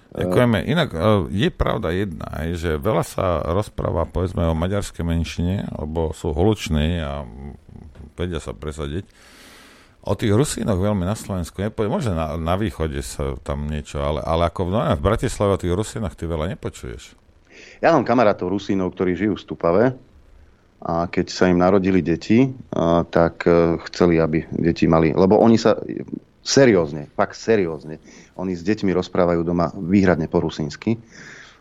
Ďakujeme. 0.09 0.65
Inak 0.65 0.89
e, 0.97 0.99
je 1.29 1.49
pravda 1.53 1.93
jedna, 1.93 2.29
že 2.57 2.81
veľa 2.81 3.05
sa 3.05 3.45
rozpráva 3.45 4.09
povedzme 4.09 4.49
o 4.49 4.57
maďarskej 4.57 5.05
menšine, 5.05 5.69
lebo 5.77 6.17
sú 6.17 6.33
holuční 6.33 7.05
a 7.05 7.29
vedia 8.17 8.41
sa 8.41 8.57
presadiť. 8.57 9.05
O 10.09 10.17
tých 10.17 10.33
Rusínoch 10.33 10.81
veľmi 10.81 11.05
na 11.05 11.13
Slovensku 11.13 11.61
nepoviem. 11.61 11.93
Možno 11.93 12.17
na, 12.17 12.41
na 12.41 12.57
východe 12.57 12.97
sa 13.05 13.37
tam 13.45 13.69
niečo, 13.69 14.01
ale, 14.01 14.25
ale 14.25 14.49
ako 14.49 14.61
v, 14.65 14.71
no, 14.73 14.81
v 14.97 15.05
Bratislave 15.05 15.59
o 15.59 15.61
tých 15.61 15.77
Rusínoch 15.77 16.17
ty 16.17 16.25
veľa 16.25 16.57
nepočuješ. 16.57 17.13
Ja 17.85 17.93
mám 17.93 18.09
kamarátov 18.09 18.49
Rusínov, 18.49 18.97
ktorí 18.97 19.13
žijú 19.13 19.37
v 19.37 19.45
Stupave 19.45 19.85
a 20.79 21.11
keď 21.11 21.27
sa 21.29 21.51
im 21.51 21.61
narodili 21.61 22.01
deti, 22.01 22.49
a, 22.73 23.05
tak 23.05 23.45
e, 23.45 23.77
chceli, 23.91 24.17
aby 24.17 24.49
deti 24.57 24.89
mali, 24.89 25.13
lebo 25.13 25.37
oni 25.37 25.61
sa 25.61 25.77
seriózne, 26.49 27.13
fakt 27.13 27.37
seriózne, 27.37 28.01
oni 28.39 28.55
s 28.55 28.63
deťmi 28.63 28.95
rozprávajú 28.95 29.43
doma 29.43 29.75
výhradne 29.75 30.31
po 30.31 30.41
rusínsky 30.41 30.97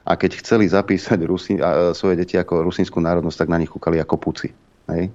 a 0.07 0.15
keď 0.15 0.39
chceli 0.39 0.71
zapísať 0.71 1.19
Rusi, 1.27 1.59
a, 1.59 1.91
a, 1.91 1.97
svoje 1.97 2.21
deti 2.21 2.39
ako 2.39 2.63
rusínsku 2.63 3.01
národnosť, 3.01 3.37
tak 3.43 3.51
na 3.51 3.59
nich 3.59 3.73
kúkali 3.73 3.99
ako 3.99 4.15
puci. 4.15 4.53
Hej? 4.87 5.11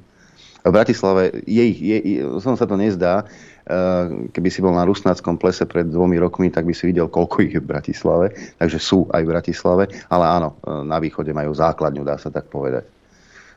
v 0.63 0.71
Bratislave, 0.71 1.43
je, 1.43 1.65
je, 1.75 1.97
som 2.39 2.55
sa 2.55 2.71
to 2.71 2.79
nezdá, 2.79 3.27
eh, 3.27 4.31
keby 4.31 4.49
si 4.49 4.63
bol 4.63 4.71
na 4.71 4.87
Rusnáckom 4.87 5.35
plese 5.35 5.67
pred 5.67 5.91
dvomi 5.91 6.23
rokmi, 6.23 6.55
tak 6.55 6.63
by 6.63 6.75
si 6.75 6.95
videl, 6.95 7.11
koľko 7.11 7.43
ich 7.43 7.53
je 7.59 7.63
v 7.63 7.67
Bratislave. 7.67 8.27
Takže 8.63 8.79
sú 8.79 9.11
aj 9.11 9.23
v 9.27 9.31
Bratislave, 9.35 9.85
ale 10.07 10.25
áno, 10.31 10.55
eh, 10.63 10.87
na 10.87 11.03
východe 11.03 11.35
majú 11.35 11.51
základňu, 11.51 12.07
dá 12.07 12.15
sa 12.17 12.31
tak 12.31 12.47
povedať. 12.47 12.87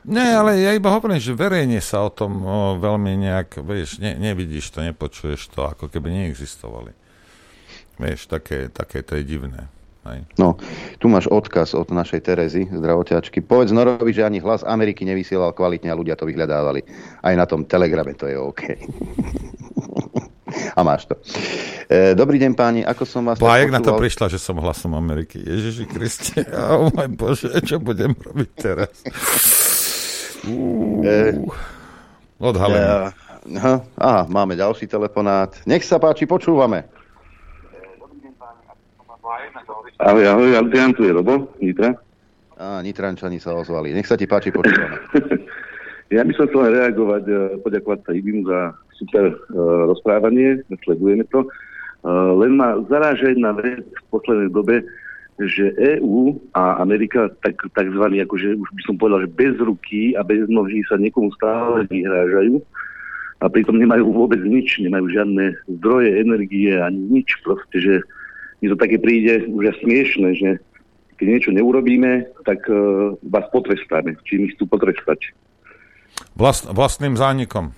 Nie, 0.06 0.38
ale 0.38 0.62
ja 0.62 0.70
iba 0.70 0.94
hovorím, 0.94 1.18
že 1.18 1.34
verejne 1.34 1.82
sa 1.82 2.06
o 2.06 2.14
tom 2.14 2.38
o, 2.46 2.78
veľmi 2.78 3.26
nejak, 3.26 3.58
vieš, 3.58 3.98
ne, 3.98 4.14
nevidíš 4.14 4.70
to, 4.70 4.78
nepočuješ 4.78 5.50
to, 5.50 5.66
ako 5.66 5.90
keby 5.90 6.14
neexistovali. 6.14 6.94
Vieš, 7.96 8.28
také, 8.28 8.68
také 8.68 9.00
to 9.00 9.16
je 9.16 9.24
divné. 9.24 9.72
Hej. 10.06 10.22
No, 10.38 10.54
tu 11.02 11.10
máš 11.10 11.26
odkaz 11.26 11.74
od 11.74 11.90
našej 11.90 12.22
Terezy, 12.22 12.70
zdravotiačky. 12.70 13.42
Povedz 13.42 13.74
Norovi, 13.74 14.14
že 14.14 14.22
ani 14.22 14.38
hlas 14.38 14.62
Ameriky 14.62 15.02
nevysielal 15.02 15.50
kvalitne 15.50 15.90
a 15.90 15.98
ľudia 15.98 16.14
to 16.14 16.30
vyhľadávali. 16.30 16.86
Aj 17.26 17.34
na 17.34 17.42
tom 17.42 17.66
telegrame 17.66 18.14
to 18.14 18.30
je 18.30 18.38
OK. 18.38 18.62
a 20.78 20.80
máš 20.86 21.10
to. 21.10 21.18
E, 21.90 22.14
dobrý 22.14 22.38
deň 22.38 22.52
páni, 22.54 22.80
ako 22.86 23.02
som 23.02 23.26
vás... 23.26 23.42
Bájek 23.42 23.74
na 23.74 23.82
to 23.82 23.98
prišla, 23.98 24.30
že 24.30 24.38
som 24.38 24.54
hlasom 24.62 24.94
Ameriky. 24.94 25.42
Ježiši 25.42 25.84
Kriste, 25.90 26.38
oh 26.70 26.86
môj 26.94 27.10
Bože, 27.18 27.50
čo 27.66 27.82
budem 27.82 28.14
robiť 28.14 28.50
teraz? 28.54 28.94
Uh, 30.46 31.50
odhalenie. 32.38 33.10
E, 33.10 33.74
aha, 33.98 34.22
máme 34.30 34.54
ďalší 34.54 34.86
telefonát. 34.86 35.50
Nech 35.66 35.82
sa 35.82 35.98
páči, 35.98 36.30
počúvame. 36.30 36.95
Ahoj, 39.96 40.28
ahoj, 40.28 40.60
Adrian, 40.60 40.92
tu 40.92 41.08
je 41.08 41.12
Robo, 41.12 41.56
Nitra. 41.56 41.96
Á, 42.60 42.84
Nitrančani 42.84 43.40
sa 43.40 43.56
ozvali. 43.56 43.96
Nech 43.96 44.04
sa 44.04 44.20
ti 44.20 44.28
páči, 44.28 44.52
počúvame. 44.52 45.00
Ja 46.06 46.22
by 46.22 46.38
som 46.38 46.46
chcel 46.46 46.70
reagovať, 46.70 47.24
e, 47.26 47.34
poďakovať 47.66 47.98
sa 48.06 48.14
Ibimu 48.14 48.46
za 48.46 48.78
super 48.94 49.34
uh, 49.34 49.90
rozprávanie, 49.90 50.62
sledujeme 50.86 51.26
to. 51.34 51.42
Uh, 52.06 52.30
len 52.38 52.54
ma 52.54 52.78
zaráža 52.86 53.34
jedna 53.34 53.50
vec 53.58 53.82
v 53.82 54.04
poslednej 54.14 54.54
dobe, 54.54 54.86
že 55.42 55.74
EÚ 55.74 56.38
a 56.54 56.78
Amerika 56.78 57.26
tak, 57.42 57.58
takzvaný, 57.74 58.22
akože 58.22 58.54
už 58.54 58.70
by 58.70 58.82
som 58.86 58.94
povedal, 58.94 59.26
že 59.26 59.34
bez 59.34 59.58
ruky 59.58 60.14
a 60.14 60.22
bez 60.22 60.46
noží 60.46 60.86
sa 60.86 60.94
niekomu 60.94 61.34
stále 61.34 61.90
vyhrážajú 61.90 62.62
a 63.42 63.50
pritom 63.50 63.74
nemajú 63.74 64.06
vôbec 64.14 64.38
nič, 64.46 64.78
nemajú 64.78 65.10
žiadne 65.10 65.58
zdroje, 65.82 66.22
energie 66.22 66.70
ani 66.78 67.02
nič 67.20 67.34
proste, 67.42 67.82
že 67.82 67.94
mi 68.60 68.66
to 68.72 68.76
také 68.76 68.96
príde 68.96 69.44
už 69.48 69.76
smiešne, 69.84 70.28
že 70.36 70.50
keď 71.16 71.26
niečo 71.26 71.50
neurobíme, 71.52 72.28
tak 72.44 72.60
uh, 72.68 73.16
vás 73.24 73.46
potrestáme. 73.48 74.20
Čím 74.28 74.48
ich 74.48 74.54
chcú 74.56 74.68
potrestať? 74.68 75.32
Vlast, 76.36 76.68
vlastným 76.68 77.16
zánikom. 77.16 77.72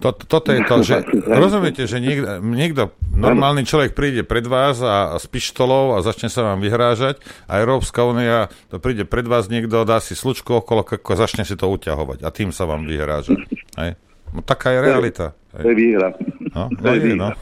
To, 0.00 0.16
toto 0.16 0.48
je 0.54 0.60
to, 0.64 0.76
že 0.88 0.96
rozumiete, 1.28 1.84
že 1.84 2.00
niekto, 2.00 2.40
niekto, 2.40 2.82
normálny 3.12 3.68
človek 3.68 3.92
príde 3.92 4.24
pred 4.24 4.48
vás 4.48 4.80
a, 4.80 5.14
a 5.14 5.16
s 5.20 5.28
pištolou 5.28 5.98
a 5.98 6.00
začne 6.00 6.32
sa 6.32 6.54
vám 6.54 6.64
vyhrážať 6.64 7.20
a 7.44 7.60
Európska 7.60 8.08
únia 8.08 8.48
to 8.72 8.80
príde 8.80 9.04
pred 9.04 9.28
vás, 9.28 9.52
niekto 9.52 9.84
dá 9.84 10.00
si 10.00 10.16
slučku 10.16 10.64
okolo 10.64 10.88
a 10.88 11.14
začne 11.20 11.44
si 11.44 11.52
to 11.52 11.68
uťahovať 11.68 12.24
a 12.24 12.28
tým 12.32 12.50
sa 12.50 12.64
vám 12.64 12.88
vyhráža. 12.88 13.36
Hej? 13.80 14.00
No, 14.32 14.40
taká 14.40 14.72
je 14.72 14.78
realita. 14.80 15.26
To 15.52 15.68
je 15.68 15.76
výhra. 15.76 16.14
No, 16.54 16.70
no, 16.70 16.90
je, 16.94 17.18
no. 17.18 17.34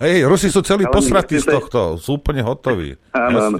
Hej, 0.00 0.24
Rusi 0.24 0.48
sú 0.48 0.64
celí 0.64 0.88
posratí 0.88 1.36
z 1.36 1.44
tohto, 1.44 2.00
sú 2.00 2.16
úplne 2.16 2.40
hotoví. 2.40 2.96
Áno, 3.12 3.52
áno. 3.52 3.58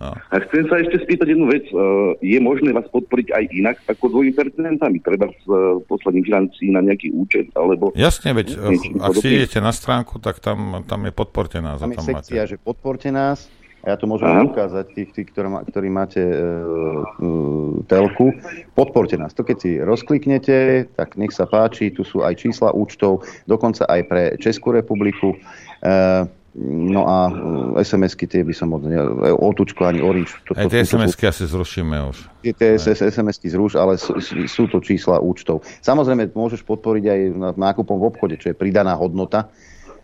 No. 0.00 0.16
A 0.16 0.40
chcem 0.48 0.64
sa 0.64 0.80
ešte 0.80 0.96
spýtať 1.04 1.36
jednu 1.36 1.44
vec. 1.44 1.68
E, 1.68 1.76
je 2.24 2.40
možné 2.40 2.72
vás 2.72 2.88
podporiť 2.88 3.36
aj 3.36 3.44
inak 3.52 3.76
ako 3.84 4.16
dvojimi 4.16 4.32
percentami? 4.32 4.96
Treba 5.04 5.28
s 5.28 5.44
e, 5.44 5.76
posledným 5.84 6.24
financí 6.24 6.72
na 6.72 6.80
nejaký 6.80 7.12
účet? 7.12 7.52
Alebo 7.52 7.92
Jasne, 7.92 8.32
veď 8.32 8.56
ak 8.96 9.12
si 9.20 9.28
idete 9.28 9.60
na 9.60 9.76
stránku, 9.76 10.16
tak 10.16 10.40
tam, 10.40 10.88
tam 10.88 11.04
je 11.04 11.12
podporte 11.12 11.60
nás. 11.60 11.84
Tam 11.84 11.92
je 11.92 12.00
sekcia, 12.00 12.48
máte. 12.48 12.48
že 12.48 12.56
podporte 12.56 13.12
nás. 13.12 13.52
A 13.80 13.92
ja 13.92 13.96
to 13.96 14.04
môžem 14.04 14.28
Aha. 14.28 14.44
ukázať, 14.44 14.92
tých, 14.92 15.08
tých 15.16 15.26
ktorí, 15.32 15.48
ktorí 15.72 15.88
máte 15.88 16.20
e, 16.20 16.36
e, 16.36 16.44
telku. 17.88 18.36
Podporte 18.76 19.16
nás. 19.16 19.32
To 19.36 19.44
keď 19.44 19.56
si 19.56 19.80
rozkliknete, 19.80 20.88
tak 20.96 21.16
nech 21.16 21.32
sa 21.32 21.48
páči, 21.48 21.88
tu 21.88 22.04
sú 22.04 22.20
aj 22.20 22.36
čísla 22.40 22.76
účtov, 22.76 23.24
dokonca 23.48 23.88
aj 23.88 24.00
pre 24.04 24.22
Českú 24.36 24.76
republiku. 24.76 25.32
E, 25.80 26.28
No 26.90 27.06
a 27.06 27.30
e, 27.78 27.86
SMS-ky 27.86 28.26
tie 28.26 28.42
by 28.42 28.50
som 28.50 28.74
od 28.74 28.82
Otučko 29.38 29.86
ani 29.86 30.02
Orange. 30.02 30.34
To, 30.50 30.58
Aj 30.58 30.66
tie 30.66 30.82
SMS-ky 30.82 31.30
asi 31.30 31.46
zrušíme 31.46 31.94
už. 32.10 32.16
Tie 32.42 32.74
SMS-ky 32.82 33.46
zruš, 33.54 33.78
ale 33.78 33.94
sú, 33.94 34.18
sú 34.50 34.66
to 34.66 34.82
čísla 34.82 35.22
účtov. 35.22 35.62
Samozrejme, 35.78 36.34
môžeš 36.34 36.66
podporiť 36.66 37.04
aj 37.06 37.20
nákupom 37.54 38.02
v 38.02 38.06
obchode, 38.10 38.34
čo 38.34 38.50
je 38.50 38.58
pridaná 38.58 38.98
hodnota, 38.98 39.46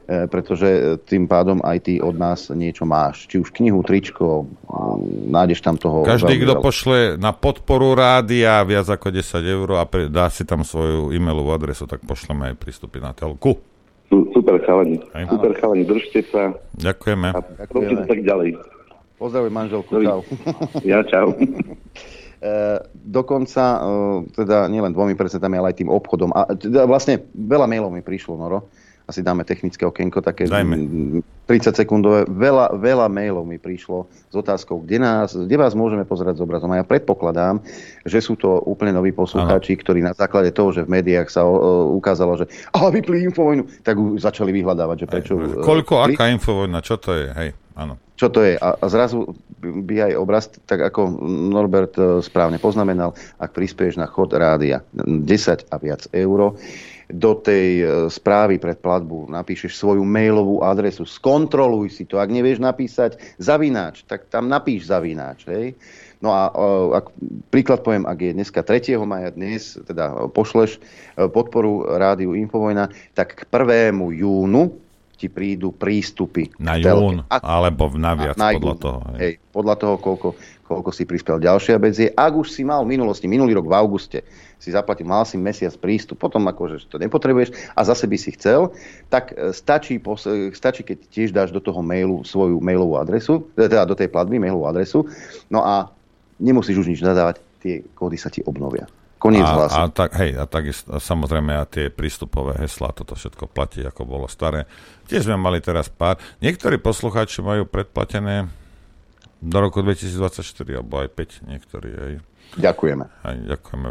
pretože 0.06 1.02
tým 1.02 1.26
pádom 1.26 1.58
aj 1.66 1.78
ty 1.82 1.98
od 1.98 2.14
nás 2.14 2.46
niečo 2.54 2.86
máš. 2.86 3.26
Či 3.26 3.42
už 3.42 3.50
knihu, 3.50 3.82
tričko, 3.82 4.46
nájdeš 5.26 5.66
tam 5.66 5.74
toho... 5.74 6.06
Každý, 6.06 6.46
kto 6.46 6.62
pošle 6.62 7.18
na 7.18 7.34
podporu 7.34 7.98
rádia 7.98 8.62
viac 8.62 8.86
ako 8.86 9.10
10 9.10 9.42
eur 9.42 9.68
a 9.82 9.84
dá 10.06 10.30
si 10.30 10.46
tam 10.46 10.62
svoju 10.62 11.10
e-mailovú 11.10 11.50
adresu, 11.50 11.90
tak 11.90 12.06
pošleme 12.06 12.54
aj 12.54 12.62
prístupy 12.62 13.02
na 13.02 13.10
telku. 13.10 13.58
Super 14.10 14.62
chalani. 14.62 15.02
Aj. 15.12 15.26
Super 15.26 15.52
chalani, 15.58 15.82
držte 15.82 16.22
sa. 16.30 16.54
Ďakujeme. 16.78 17.28
A 17.34 17.40
Ďakujeme. 17.66 18.06
tak 18.06 18.20
ďalej. 18.22 18.48
Pozdravuj 19.16 19.50
manželku, 19.50 19.90
čau. 20.02 20.20
Ja 20.90 21.02
čau. 21.06 21.34
E, 22.36 22.78
dokonca, 22.92 23.80
e, 23.80 23.88
teda 24.36 24.68
nielen 24.68 24.92
dvomi 24.92 25.16
percentami, 25.16 25.56
ale 25.56 25.72
aj 25.72 25.80
tým 25.80 25.88
obchodom. 25.88 26.36
A 26.36 26.52
teda 26.52 26.84
vlastne 26.84 27.24
veľa 27.32 27.64
mailov 27.64 27.88
mi 27.88 28.04
prišlo, 28.04 28.36
Noro 28.36 28.68
asi 29.06 29.22
dáme 29.22 29.46
technické 29.46 29.86
okienko, 29.86 30.18
také 30.18 30.50
Dajme. 30.50 30.74
30 31.46 31.78
sekundové. 31.78 32.26
Veľa, 32.26 32.74
veľa 32.74 33.06
mailov 33.06 33.46
mi 33.46 33.54
prišlo 33.54 34.10
s 34.10 34.34
otázkou, 34.34 34.82
kde, 34.82 34.98
nás, 34.98 35.30
kde 35.30 35.54
vás 35.54 35.78
môžeme 35.78 36.02
pozerať 36.02 36.42
s 36.42 36.42
obrazom. 36.42 36.74
A 36.74 36.82
ja 36.82 36.84
predpokladám, 36.84 37.62
že 38.02 38.18
sú 38.18 38.34
to 38.34 38.58
úplne 38.66 38.90
noví 38.90 39.14
poslucháči, 39.14 39.78
ktorí 39.78 40.02
na 40.02 40.10
základe 40.10 40.50
toho, 40.50 40.74
že 40.74 40.82
v 40.82 40.98
médiách 40.98 41.30
sa 41.30 41.46
o, 41.46 41.94
ukázalo, 41.94 42.34
že 42.34 42.50
a 42.74 42.90
vypli 42.90 43.22
infovojnu, 43.30 43.86
tak 43.86 43.94
začali 44.18 44.50
vyhľadávať, 44.50 44.96
že 44.98 45.06
prečo... 45.06 45.32
Aj, 45.38 45.62
koľko, 45.62 46.02
uh, 46.02 46.10
aká 46.10 46.26
infovojna, 46.34 46.82
čo 46.82 46.98
to 46.98 47.14
je, 47.14 47.30
hej, 47.30 47.50
áno. 47.78 48.02
Čo 48.18 48.32
to 48.32 48.42
je? 48.42 48.58
A, 48.58 48.74
a 48.74 48.86
zrazu 48.90 49.22
by 49.60 50.10
aj 50.10 50.12
obraz, 50.18 50.44
tak 50.64 50.80
ako 50.82 51.20
Norbert 51.52 51.94
e, 52.00 52.24
správne 52.24 52.56
poznamenal, 52.56 53.12
ak 53.36 53.52
prispieš 53.52 54.00
na 54.00 54.08
chod 54.08 54.32
rádia 54.32 54.80
10 54.96 55.68
a 55.68 55.76
viac 55.76 56.08
euro, 56.16 56.56
do 57.06 57.38
tej 57.38 57.68
e, 57.82 57.84
správy 58.10 58.58
pred 58.58 58.82
platbu 58.82 59.30
napíšeš 59.30 59.78
svoju 59.78 60.02
mailovú 60.02 60.66
adresu, 60.66 61.06
skontroluj 61.06 61.94
si 61.94 62.02
to. 62.02 62.18
Ak 62.18 62.34
nevieš 62.34 62.58
napísať 62.58 63.18
zavináč, 63.38 64.02
tak 64.10 64.26
tam 64.26 64.50
napíš 64.50 64.90
zavináč. 64.90 65.46
Hej? 65.46 65.78
No 66.18 66.34
a 66.34 66.50
e, 66.50 66.98
ak, 66.98 67.06
príklad 67.54 67.86
poviem, 67.86 68.10
ak 68.10 68.18
je 68.18 68.32
dneska 68.34 68.60
3. 68.66 68.98
maja, 69.06 69.30
dnes 69.30 69.78
teda 69.86 70.34
pošleš 70.34 70.78
e, 70.78 70.80
podporu 71.30 71.86
rádiu 71.94 72.34
Infovojna, 72.34 72.90
tak 73.14 73.38
k 73.38 73.42
1. 73.54 73.94
júnu 73.94 74.74
ti 75.16 75.32
prídu 75.32 75.72
prístupy. 75.72 76.52
Na 76.60 76.76
jún, 76.76 77.24
alebo 77.32 77.88
na 77.96 78.12
viac, 78.12 78.36
na 78.36 78.52
podľa 78.52 78.74
jún, 78.76 78.84
toho. 78.84 79.00
Hej. 79.16 79.18
hej, 79.22 79.32
podľa 79.48 79.74
toho, 79.80 79.94
koľko, 79.96 80.28
koľko 80.68 80.90
si 80.92 81.08
prispel. 81.08 81.40
Ďalšia 81.40 81.80
vec 81.80 81.94
je, 81.96 82.12
ak 82.12 82.32
už 82.36 82.52
si 82.52 82.68
mal 82.68 82.84
v 82.84 82.98
minulosti, 82.98 83.24
minulý 83.24 83.56
rok 83.56 83.64
v 83.64 83.74
auguste, 83.80 84.20
si 84.56 84.72
zaplatil, 84.72 85.04
mal 85.04 85.28
si 85.28 85.36
mesiac 85.36 85.76
prístup, 85.76 86.16
potom 86.16 86.42
akože 86.48 86.88
to 86.88 86.96
nepotrebuješ 86.96 87.52
a 87.76 87.80
zase 87.84 88.08
by 88.08 88.16
si 88.16 88.32
chcel, 88.34 88.72
tak 89.12 89.36
e, 89.36 89.52
stačí, 89.52 90.00
e, 90.00 90.50
stačí, 90.56 90.82
keď 90.82 90.98
tiež 91.12 91.28
dáš 91.30 91.52
do 91.52 91.60
toho 91.60 91.84
mailu 91.84 92.24
svoju 92.24 92.58
mailovú 92.64 92.96
adresu, 92.96 93.44
e, 93.54 93.68
teda 93.68 93.84
do 93.84 93.92
tej 93.92 94.08
platby 94.08 94.40
mailovú 94.40 94.64
adresu, 94.66 95.04
no 95.52 95.60
a 95.60 95.92
nemusíš 96.40 96.82
už 96.82 96.88
nič 96.88 97.00
nadávať, 97.04 97.40
tie 97.60 97.84
kódy 97.92 98.16
sa 98.16 98.32
ti 98.32 98.40
obnovia. 98.44 98.88
Koniec 99.16 99.48
a, 99.48 99.64
a, 99.64 99.88
tak, 99.88 100.12
hej, 100.20 100.36
a 100.36 100.44
takisto, 100.44 100.92
a 100.92 101.00
samozrejme 101.00 101.56
a 101.56 101.64
tie 101.64 101.88
prístupové 101.88 102.60
heslá, 102.60 102.92
toto 102.92 103.16
všetko 103.16 103.48
platí, 103.48 103.80
ako 103.80 104.04
bolo 104.04 104.28
staré. 104.28 104.68
Tiež 105.08 105.24
sme 105.24 105.40
mali 105.40 105.64
teraz 105.64 105.88
pár. 105.88 106.20
Niektorí 106.44 106.76
poslucháči 106.76 107.40
majú 107.40 107.64
predplatené 107.64 108.44
do 109.40 109.56
roku 109.56 109.80
2024, 109.80 110.84
alebo 110.84 111.00
aj 111.00 111.08
5 111.16 111.48
niektorí. 111.48 111.90
Hej. 111.96 112.14
Ďakujeme. 112.55 113.05
Aj, 113.27 113.36
ďakujeme 113.36 113.89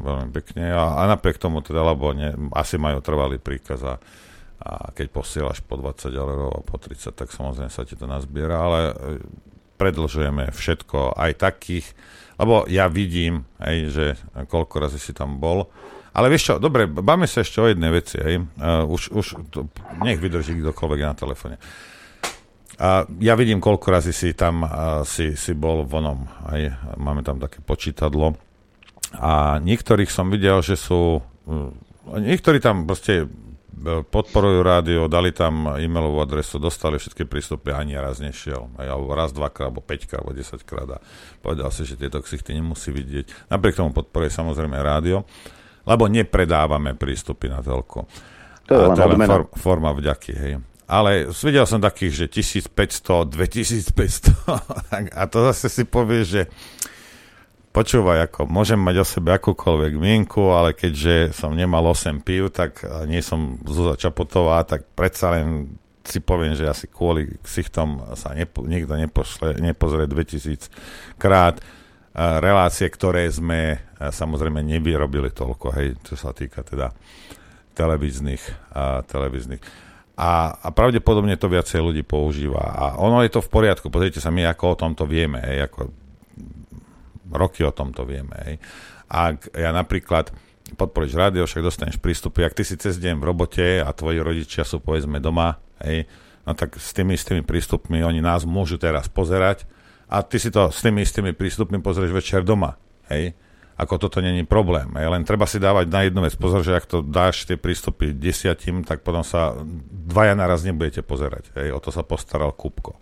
veľmi 0.00 0.30
pekne. 0.32 0.72
A, 0.72 1.02
a 1.02 1.10
napriek 1.10 1.42
tomu 1.42 1.60
teda, 1.60 1.82
lebo 1.82 2.14
ne, 2.14 2.32
asi 2.54 2.78
majú 2.78 3.02
trvalý 3.02 3.42
príkaz 3.42 3.82
a, 3.84 3.94
a 4.62 4.94
keď 4.94 5.06
posielaš 5.10 5.60
po 5.66 5.76
20 5.76 6.14
eur 6.14 6.28
a 6.54 6.60
po 6.62 6.78
30, 6.78 7.12
tak 7.12 7.28
samozrejme 7.34 7.68
sa 7.68 7.84
ti 7.84 7.98
to 7.98 8.08
nazbiera, 8.08 8.64
ale 8.64 8.80
e, 8.80 8.94
predlžujeme 9.76 10.50
všetko, 10.54 11.20
aj 11.20 11.32
takých, 11.36 11.86
lebo 12.40 12.64
ja 12.70 12.88
vidím, 12.88 13.44
aj, 13.60 13.76
že 13.92 14.06
koľko 14.46 14.88
razy 14.88 14.98
si 15.02 15.12
tam 15.12 15.36
bol, 15.36 15.68
ale 16.18 16.34
vieš 16.34 16.50
čo, 16.50 16.54
dobre, 16.58 16.90
báme 16.90 17.30
sa 17.30 17.46
ešte 17.46 17.62
o 17.62 17.70
jednej 17.70 17.94
veci, 17.94 18.18
hej. 18.18 18.42
Uh, 18.58 18.82
už, 18.90 19.14
už 19.14 19.26
to, 19.54 19.70
nech 20.02 20.18
vydrží 20.18 20.58
kdokoľvek 20.58 21.00
na 21.06 21.14
telefóne. 21.14 21.56
A 22.78 23.02
ja 23.18 23.34
vidím, 23.34 23.58
koľko 23.58 23.90
razy 23.90 24.14
si 24.14 24.30
tam 24.38 24.62
si, 25.02 25.34
si 25.34 25.50
bol 25.50 25.82
vonom. 25.82 26.30
Aj 26.46 26.78
máme 26.94 27.26
tam 27.26 27.42
také 27.42 27.58
počítadlo. 27.58 28.38
A 29.18 29.58
niektorých 29.58 30.06
som 30.06 30.30
videl, 30.30 30.62
že 30.62 30.78
sú... 30.78 31.18
Uh, 31.48 31.74
niektorí 32.22 32.60
tam 32.60 32.84
proste 32.84 33.24
e, 33.24 34.04
podporujú 34.04 34.60
rádio, 34.60 35.00
dali 35.08 35.32
tam 35.32 35.80
e-mailovú 35.80 36.20
adresu, 36.20 36.60
dostali 36.60 37.00
všetky 37.00 37.24
prístupy, 37.24 37.72
ani 37.72 37.96
raz 37.96 38.20
nešiel. 38.20 38.68
Alebo 38.76 39.10
raz, 39.16 39.32
dvakrát, 39.32 39.72
alebo 39.72 39.80
peťka, 39.80 40.20
alebo 40.20 40.36
desaťkrát 40.36 40.88
a 40.92 40.98
povedal 41.40 41.72
si, 41.72 41.88
že 41.88 41.96
tieto 41.96 42.20
ksichty 42.20 42.52
nemusí 42.52 42.92
vidieť. 42.92 43.48
Napriek 43.48 43.80
tomu 43.80 43.96
podporuje 43.96 44.28
samozrejme 44.28 44.76
rádio, 44.76 45.24
lebo 45.88 46.04
nepredávame 46.04 46.94
prístupy 46.94 47.48
na 47.48 47.64
telko. 47.64 48.06
To 48.68 48.76
je 48.76 48.78
len, 48.78 48.90
to 48.92 49.00
je 49.00 49.08
len 49.08 49.24
for, 49.24 49.42
forma 49.56 49.90
vďaky, 49.96 50.32
hej 50.36 50.52
ale 50.88 51.28
videl 51.28 51.68
som 51.68 51.84
takých, 51.84 52.24
že 52.24 52.26
1500, 52.72 53.28
2500 53.28 54.32
a 55.20 55.22
to 55.28 55.38
zase 55.52 55.68
si 55.68 55.84
povie, 55.84 56.24
že 56.24 56.48
počúvaj, 57.76 58.32
ako 58.32 58.48
môžem 58.48 58.80
mať 58.80 58.96
o 58.98 59.06
sebe 59.06 59.36
akúkoľvek 59.36 59.92
mienku, 60.00 60.50
ale 60.50 60.72
keďže 60.72 61.36
som 61.36 61.52
nemal 61.52 61.84
8 61.84 62.24
pív, 62.24 62.48
tak 62.48 62.80
nie 63.04 63.20
som 63.20 63.60
Zuza 63.68 64.00
Čapotová, 64.00 64.64
tak 64.64 64.88
predsa 64.96 65.36
len 65.36 65.76
si 66.08 66.24
poviem, 66.24 66.56
že 66.56 66.64
asi 66.64 66.88
kvôli 66.88 67.36
ksichtom 67.44 68.16
sa 68.16 68.32
nepo, 68.32 68.64
nikto 68.64 68.96
nepošle, 68.96 69.60
nepozrie 69.60 70.08
2000 70.08 70.72
krát. 71.20 71.60
Relácie, 72.18 72.88
ktoré 72.88 73.28
sme 73.28 73.78
samozrejme 74.00 74.64
nevyrobili 74.64 75.30
toľko, 75.30 75.66
hej, 75.76 76.00
čo 76.02 76.16
sa 76.16 76.32
týka 76.32 76.64
teda 76.64 76.90
televíznych 77.76 78.42
televíznych 79.06 79.62
A, 80.18 80.50
a 80.50 80.68
pravdepodobne 80.74 81.38
to 81.38 81.46
viacej 81.46 81.78
ľudí 81.78 82.02
používa. 82.02 82.58
A 82.58 82.84
ono 82.98 83.22
je 83.22 83.30
to 83.30 83.38
v 83.38 83.52
poriadku. 83.54 83.86
Pozrite 83.86 84.18
sa, 84.18 84.34
my 84.34 84.50
ako 84.50 84.74
o 84.74 84.78
tomto 84.78 85.06
vieme. 85.06 85.38
Hej, 85.38 85.70
ako 85.70 85.94
roky 87.30 87.62
o 87.62 87.70
tomto 87.70 88.02
vieme. 88.02 88.34
Hej. 88.42 88.54
Ak 89.06 89.54
ja 89.54 89.70
napríklad 89.70 90.34
podporíš 90.74 91.14
rádio, 91.16 91.46
však 91.46 91.64
dostaneš 91.64 91.96
prístupy. 92.02 92.44
Ak 92.44 92.58
ty 92.58 92.66
si 92.66 92.74
cez 92.76 92.98
deň 92.98 93.22
v 93.22 93.24
robote 93.24 93.66
a 93.80 93.88
tvoji 93.94 94.18
rodičia 94.20 94.66
sú 94.66 94.82
povedzme 94.82 95.22
doma, 95.22 95.56
hej, 95.80 96.04
no 96.44 96.52
tak 96.52 96.76
s 96.76 96.92
tými 96.92 97.16
istými 97.16 97.40
prístupmi 97.46 98.04
oni 98.04 98.20
nás 98.20 98.44
môžu 98.44 98.76
teraz 98.76 99.08
pozerať 99.08 99.64
a 100.10 100.20
ty 100.20 100.36
si 100.36 100.52
to 100.52 100.68
s 100.68 100.84
tými 100.84 101.04
istými 101.04 101.32
prístupmi 101.32 101.80
pozrieš 101.80 102.12
večer 102.12 102.44
doma. 102.44 102.76
Hej? 103.08 103.32
Ako 103.78 103.94
toto 104.02 104.18
není 104.18 104.42
problém. 104.42 104.90
Hej? 104.98 105.06
Len 105.06 105.22
treba 105.22 105.46
si 105.46 105.62
dávať 105.62 105.86
na 105.86 106.02
jednu 106.02 106.26
vec 106.26 106.34
pozor, 106.34 106.66
že 106.66 106.74
ak 106.74 106.90
to 106.90 106.98
dáš 106.98 107.46
tie 107.46 107.54
prístupy 107.54 108.10
desiatim, 108.10 108.82
tak 108.82 109.06
potom 109.06 109.22
sa 109.22 109.54
dvaja 110.10 110.34
naraz 110.34 110.66
nebudete 110.66 111.06
pozerať. 111.06 111.54
Hej? 111.54 111.70
O 111.70 111.78
to 111.78 111.94
sa 111.94 112.02
postaral 112.02 112.50
Kupko. 112.50 112.98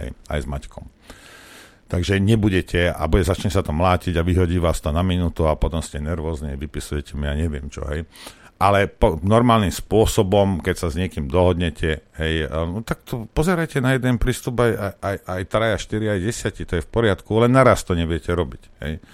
Hej? 0.00 0.16
Aj 0.32 0.40
s 0.40 0.48
Maťkom. 0.48 0.88
Takže 1.84 2.16
nebudete 2.16 2.88
a 2.88 3.04
bude, 3.04 3.28
začne 3.28 3.52
sa 3.52 3.60
to 3.60 3.76
mlátiť 3.76 4.16
a 4.16 4.24
vyhodí 4.24 4.56
vás 4.56 4.80
to 4.80 4.88
na 4.88 5.04
minútu 5.04 5.44
a 5.44 5.54
potom 5.54 5.84
ste 5.84 6.00
nervózni, 6.00 6.56
vypisujete 6.56 7.12
mi, 7.12 7.28
ja 7.28 7.36
neviem 7.36 7.68
čo, 7.68 7.84
hej. 7.84 8.08
Ale 8.56 8.88
po, 8.88 9.20
normálnym 9.20 9.68
spôsobom, 9.68 10.64
keď 10.64 10.74
sa 10.80 10.88
s 10.88 10.96
niekým 10.96 11.28
dohodnete, 11.28 12.08
hej, 12.16 12.48
no, 12.48 12.80
tak 12.80 13.04
to 13.04 13.28
pozerajte 13.28 13.84
na 13.84 14.00
jeden 14.00 14.16
prístup 14.16 14.64
aj, 14.64 14.72
aj, 14.72 14.92
aj, 14.96 15.16
aj 15.28 15.42
traja, 15.44 15.76
štyri, 15.76 16.06
aj 16.08 16.20
desiati, 16.24 16.64
to 16.64 16.80
je 16.80 16.84
v 16.86 16.88
poriadku, 16.88 17.30
len 17.36 17.52
naraz 17.52 17.84
to 17.84 17.92
neviete 17.92 18.32
robiť, 18.32 18.62
hej. 18.80 19.04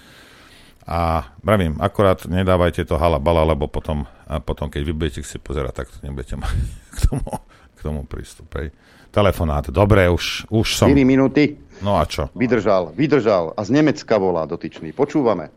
A 0.87 1.29
pravím, 1.45 1.77
akorát 1.77 2.25
nedávajte 2.25 2.89
to 2.89 2.97
halabala, 2.97 3.45
lebo 3.45 3.69
potom, 3.69 4.09
a 4.25 4.41
potom 4.41 4.65
keď 4.65 4.81
vy 4.81 4.93
budete 4.97 5.21
si 5.21 5.37
pozerať, 5.37 5.73
tak 5.83 5.87
to 5.93 5.97
nebudete 6.01 6.33
mať 6.33 6.53
k 6.95 6.97
tomu, 7.05 7.29
k 7.77 7.79
tomu 7.81 7.99
prístup, 8.09 8.49
hej. 8.57 8.73
Telefonát, 9.11 9.67
dobre, 9.67 10.07
už, 10.07 10.47
už 10.47 10.67
som... 10.71 10.87
4 10.87 11.03
minúty. 11.03 11.59
No 11.83 11.99
a 11.99 12.07
čo? 12.07 12.31
Vydržal, 12.31 12.95
vydržal. 12.95 13.51
A 13.59 13.61
z 13.67 13.75
Nemecka 13.75 14.15
volá 14.15 14.47
dotyčný. 14.47 14.95
Počúvame. 14.95 15.51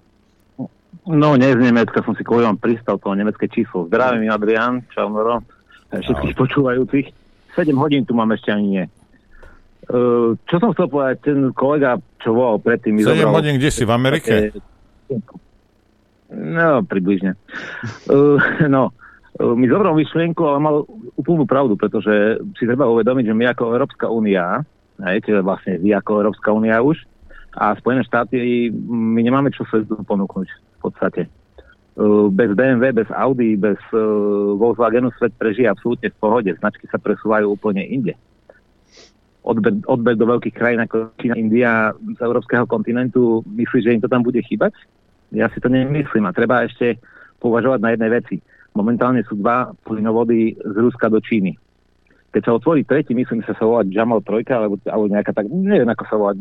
No, 1.07 1.39
nie 1.39 1.55
z 1.55 1.63
Nemecka, 1.63 2.03
som 2.03 2.19
si 2.19 2.27
kvôli 2.27 2.43
vám 2.43 2.59
pristal 2.59 2.99
to 2.99 3.15
nemecké 3.15 3.47
číslo. 3.47 3.87
Zdravím, 3.87 4.27
Adrian, 4.27 4.83
čau, 4.91 5.07
Noro. 5.07 5.47
Všetkých 5.95 6.35
no. 6.35 6.41
počúvajúcich. 6.43 7.07
7 7.55 7.71
hodín 7.79 8.03
tu 8.03 8.19
mám 8.19 8.35
ešte 8.35 8.51
ani 8.51 8.67
nie. 8.67 8.85
Uh, 9.87 10.35
čo 10.51 10.59
som 10.59 10.75
chcel 10.75 10.91
povedať, 10.91 11.17
ten 11.23 11.39
kolega, 11.55 12.01
čo 12.19 12.35
volal 12.35 12.59
predtým... 12.59 12.99
7 12.99 13.07
zobral, 13.07 13.39
hodín, 13.39 13.55
kde 13.61 13.71
si, 13.71 13.87
v 13.87 13.93
Amerike? 13.95 14.33
No, 16.35 16.83
približne. 16.83 17.37
Uh, 18.09 18.41
no, 18.75 18.91
uh, 19.39 19.55
mi 19.55 19.69
zobral 19.69 19.95
myšlienku, 19.95 20.43
ale 20.43 20.59
mal 20.59 20.77
úplnú 21.15 21.45
pravdu, 21.45 21.77
pretože 21.79 22.41
si 22.59 22.65
treba 22.65 22.89
uvedomiť, 22.89 23.31
že 23.31 23.37
my 23.37 23.45
ako 23.53 23.73
Európska 23.75 24.07
únia 24.11 24.65
hej, 25.03 25.19
čiže 25.27 25.43
vlastne 25.43 25.83
vy 25.83 25.91
ako 25.97 26.23
Európska 26.23 26.55
únia 26.55 26.79
už. 26.79 27.03
A 27.55 27.75
Spojené 27.79 28.03
štáty, 28.03 28.71
my 28.91 29.23
nemáme 29.23 29.51
čo 29.55 29.63
svetu 29.67 29.95
ponúknuť 30.03 30.49
v 30.51 30.79
podstate. 30.83 31.23
Uh, 31.95 32.27
bez 32.27 32.51
BMW, 32.51 32.91
bez 32.91 33.07
Audi, 33.15 33.55
bez 33.55 33.79
uh, 33.95 34.59
Volkswagenu 34.59 35.15
svet 35.15 35.31
prežije 35.39 35.71
absolútne 35.71 36.11
v 36.11 36.19
pohode. 36.19 36.51
Značky 36.51 36.91
sa 36.91 36.99
presúvajú 36.99 37.55
úplne 37.55 37.87
inde. 37.87 38.19
Odber, 39.47 39.79
odber 39.87 40.19
do 40.19 40.27
veľkých 40.27 40.57
krajín 40.57 40.83
ako 40.83 41.15
Čína, 41.21 41.37
India 41.39 41.71
z 41.95 42.19
európskeho 42.19 42.67
kontinentu, 42.67 43.45
myslíš, 43.47 43.83
že 43.87 43.93
im 43.95 44.03
to 44.03 44.11
tam 44.11 44.27
bude 44.27 44.43
chýbať? 44.43 44.75
Ja 45.35 45.51
si 45.51 45.59
to 45.59 45.69
nemyslím 45.69 46.31
a 46.31 46.37
treba 46.37 46.63
ešte 46.63 47.03
považovať 47.43 47.81
na 47.83 47.93
jednej 47.93 48.11
veci. 48.23 48.37
Momentálne 48.75 49.23
sú 49.27 49.39
dva 49.39 49.71
plynovody 49.87 50.55
z 50.59 50.75
Ruska 50.79 51.11
do 51.11 51.19
Číny 51.19 51.59
keď 52.35 52.43
sa 52.43 52.57
otvorí 52.59 52.83
tretí, 52.83 53.15
myslím, 53.15 53.47
že 53.47 53.55
sa 53.55 53.63
volá 53.63 53.87
Jamal 53.87 54.19
Trojka, 54.19 54.59
alebo, 54.59 54.75
alebo 54.91 55.07
nejaká 55.07 55.31
tak, 55.31 55.47
neviem 55.47 55.87
ako 55.87 56.03
sa 56.11 56.17
volá, 56.19 56.33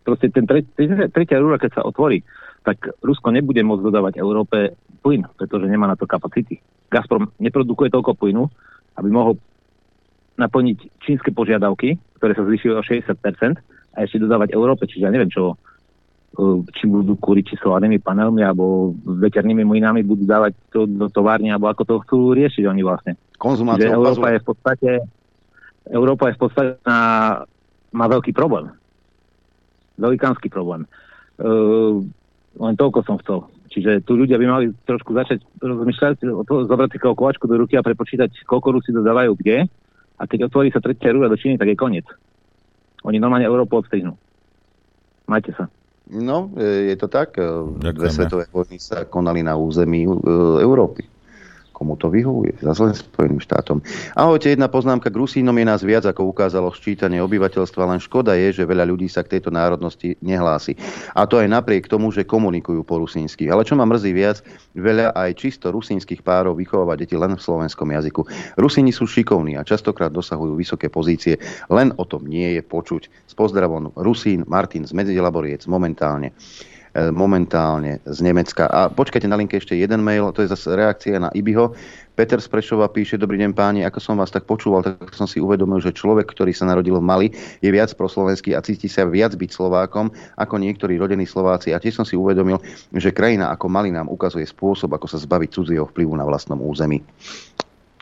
proste 0.00 0.32
ten 0.32 0.48
tretí, 0.48 0.72
tretia 1.12 1.36
rúra, 1.36 1.60
keď 1.60 1.76
sa 1.76 1.82
otvorí, 1.84 2.24
tak 2.64 2.80
Rusko 3.04 3.28
nebude 3.28 3.60
môcť 3.60 3.84
dodávať 3.84 4.14
Európe 4.16 4.72
plyn, 5.04 5.28
pretože 5.36 5.68
nemá 5.68 5.84
na 5.84 6.00
to 6.00 6.08
kapacity. 6.08 6.64
Gazprom 6.88 7.28
neprodukuje 7.36 7.92
toľko 7.92 8.16
plynu, 8.16 8.48
aby 8.96 9.08
mohol 9.12 9.36
naplniť 10.40 11.04
čínske 11.04 11.28
požiadavky, 11.36 12.00
ktoré 12.16 12.32
sa 12.32 12.48
zvýšili 12.48 12.72
o 12.72 12.80
60% 12.80 13.20
a 13.92 13.96
ešte 14.00 14.24
dodávať 14.24 14.56
Európe, 14.56 14.88
čiže 14.88 15.04
ja 15.04 15.12
neviem 15.12 15.28
čo, 15.28 15.60
či 16.74 16.84
budú 16.90 17.14
kúriť 17.14 17.54
solárnymi 17.62 18.02
panelmi 18.02 18.42
alebo 18.42 18.90
veternými 19.06 19.62
mlynami 19.62 20.02
budú 20.02 20.26
dávať 20.26 20.52
to 20.74 20.86
do 20.86 21.06
továrne, 21.06 21.54
alebo 21.54 21.70
ako 21.70 21.82
to 21.86 21.94
chcú 22.06 22.18
riešiť 22.34 22.64
oni 22.66 22.82
vlastne. 22.82 23.14
Konzumácia 23.38 23.94
Európa 23.94 24.34
je 24.34 24.42
v 24.42 24.46
podstate 24.50 24.90
Európa 25.84 26.32
je 26.32 26.36
v 26.36 26.40
podstate 26.40 26.70
na, 26.82 26.98
má 27.92 28.06
veľký 28.08 28.32
problém. 28.32 28.72
Velikánsky 30.00 30.50
problém. 30.50 30.88
Uh, 31.38 32.02
len 32.58 32.74
toľko 32.74 33.04
som 33.04 33.20
chcel. 33.20 33.46
Čiže 33.70 34.06
tu 34.06 34.14
ľudia 34.14 34.38
by 34.38 34.46
mali 34.46 34.66
trošku 34.86 35.10
začať 35.14 35.42
rozmýšľať, 35.58 36.22
zobrať 36.46 36.90
si 36.94 36.98
kalkulačku 37.02 37.50
do 37.50 37.58
ruky 37.58 37.74
a 37.74 37.82
prepočítať, 37.82 38.46
koľko 38.46 38.78
Rusi 38.78 38.94
dodávajú 38.94 39.34
kde. 39.34 39.66
A 40.14 40.22
keď 40.30 40.46
otvorí 40.46 40.70
sa 40.70 40.78
tretia 40.78 41.10
rúra 41.10 41.26
do 41.26 41.34
Číny, 41.34 41.58
tak 41.58 41.66
je 41.66 41.74
koniec. 41.74 42.06
Oni 43.02 43.18
normálne 43.18 43.50
Európu 43.50 43.82
odstrihnú. 43.82 44.14
Majte 45.26 45.50
sa. 45.58 45.66
No, 46.04 46.52
je 46.60 46.92
to 47.00 47.08
tak. 47.08 47.40
Ďakujeme. 47.40 47.96
Dve 47.96 48.08
svetové 48.12 48.44
vojny 48.52 48.76
sa 48.76 49.08
konali 49.08 49.40
na 49.40 49.56
území 49.56 50.04
Európy 50.60 51.13
komu 51.74 51.98
to 51.98 52.06
vyhovuje, 52.06 52.54
za 52.62 52.70
zlen 52.70 52.94
Spojeným 52.94 53.42
štátom. 53.42 53.82
Ahojte, 54.14 54.54
jedna 54.54 54.70
poznámka 54.70 55.10
k 55.10 55.18
Rusínom 55.18 55.58
je 55.58 55.66
nás 55.66 55.82
viac, 55.82 56.06
ako 56.06 56.30
ukázalo 56.30 56.70
ščítanie 56.70 57.18
obyvateľstva, 57.18 57.90
len 57.90 57.98
škoda 57.98 58.38
je, 58.38 58.62
že 58.62 58.62
veľa 58.62 58.86
ľudí 58.86 59.10
sa 59.10 59.26
k 59.26 59.36
tejto 59.36 59.50
národnosti 59.50 60.14
nehlási. 60.22 60.78
A 61.18 61.26
to 61.26 61.42
aj 61.42 61.50
napriek 61.50 61.90
tomu, 61.90 62.14
že 62.14 62.22
komunikujú 62.22 62.86
po 62.86 63.02
rusínsky. 63.02 63.50
Ale 63.50 63.66
čo 63.66 63.74
ma 63.74 63.82
mrzí 63.82 64.14
viac, 64.14 64.46
veľa 64.78 65.10
aj 65.18 65.30
čisto 65.34 65.74
rusínskych 65.74 66.22
párov 66.22 66.54
vychováva 66.54 66.94
deti 66.94 67.18
len 67.18 67.34
v 67.34 67.42
slovenskom 67.42 67.90
jazyku. 67.90 68.22
Rusíni 68.54 68.94
sú 68.94 69.10
šikovní 69.10 69.58
a 69.58 69.66
častokrát 69.66 70.14
dosahujú 70.14 70.54
vysoké 70.54 70.86
pozície, 70.86 71.42
len 71.66 71.90
o 71.98 72.06
tom 72.06 72.30
nie 72.30 72.54
je 72.54 72.62
počuť. 72.62 73.26
S 73.26 73.34
pozdravom 73.34 73.90
Rusín 73.98 74.46
Martin 74.46 74.86
z 74.86 74.94
Medzilaboriec 74.94 75.66
momentálne. 75.66 76.30
E, 76.94 77.10
momentálne 77.10 77.98
z 78.06 78.22
Nemecka. 78.22 78.70
A 78.70 78.86
počkajte 78.86 79.26
na 79.26 79.34
linke 79.34 79.58
ešte 79.58 79.74
jeden 79.74 79.98
mail, 80.06 80.30
to 80.30 80.46
je 80.46 80.54
zase 80.54 80.78
reakcia 80.78 81.18
na 81.18 81.26
Ibiho. 81.34 81.74
Peter 82.14 82.38
z 82.38 82.46
píše, 82.94 83.18
dobrý 83.18 83.34
deň 83.42 83.50
páni, 83.50 83.82
ako 83.82 83.98
som 83.98 84.14
vás 84.14 84.30
tak 84.30 84.46
počúval, 84.46 84.86
tak 84.86 85.10
som 85.10 85.26
si 85.26 85.42
uvedomil, 85.42 85.82
že 85.82 85.90
človek, 85.90 86.30
ktorý 86.30 86.54
sa 86.54 86.70
narodil 86.70 86.94
v 86.94 87.02
Mali, 87.02 87.26
je 87.58 87.66
viac 87.74 87.90
proslovenský 87.98 88.54
a 88.54 88.62
cíti 88.62 88.86
sa 88.86 89.02
viac 89.10 89.34
byť 89.34 89.50
Slovákom 89.50 90.14
ako 90.38 90.54
niektorí 90.54 90.94
rodení 90.94 91.26
Slováci. 91.26 91.74
A 91.74 91.82
tiež 91.82 91.98
som 91.98 92.06
si 92.06 92.14
uvedomil, 92.14 92.62
že 92.94 93.10
krajina 93.10 93.50
ako 93.50 93.66
Mali 93.66 93.90
nám 93.90 94.06
ukazuje 94.06 94.46
spôsob, 94.46 94.94
ako 94.94 95.10
sa 95.10 95.18
zbaviť 95.18 95.50
cudzieho 95.50 95.90
vplyvu 95.90 96.14
na 96.14 96.22
vlastnom 96.22 96.62
území. 96.62 97.02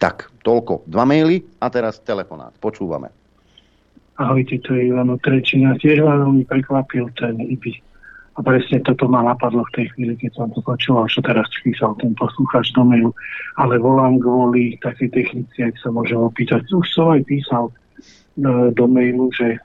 Tak, 0.05 0.29
toľko. 0.45 0.85
Dva 0.85 1.09
maily 1.09 1.41
a 1.65 1.73
teraz 1.73 1.97
telefonát. 2.05 2.53
Počúvame. 2.61 3.09
Ahojte, 4.21 4.61
to 4.61 4.77
je 4.77 4.93
Ivano 4.93 5.17
Trečina. 5.17 5.81
Tiež 5.81 6.05
vám 6.05 6.29
veľmi 6.29 6.45
prekvapil 6.45 7.09
ten 7.17 7.41
IBI 7.41 7.81
a 8.33 8.41
presne 8.41 8.81
toto 8.81 9.13
ma 9.13 9.21
napadlo 9.21 9.61
v 9.69 9.75
tej 9.77 9.87
chvíli, 9.93 10.17
keď 10.17 10.33
som 10.33 10.49
to 10.57 10.65
počúval, 10.65 11.05
čo 11.05 11.21
teraz 11.21 11.45
písal 11.61 11.93
ten 12.01 12.17
poslúchač 12.17 12.73
do 12.73 12.81
mailu. 12.81 13.13
Ale 13.61 13.77
volám 13.77 14.17
kvôli 14.17 14.81
takej 14.81 15.13
technici, 15.13 15.61
ak 15.61 15.77
sa 15.77 15.93
môžem 15.93 16.17
opýtať. 16.17 16.65
Už 16.73 16.87
som 16.97 17.13
aj 17.13 17.29
písal 17.29 17.69
e, 17.69 17.73
do 18.73 18.85
mailu, 18.89 19.29
že 19.37 19.61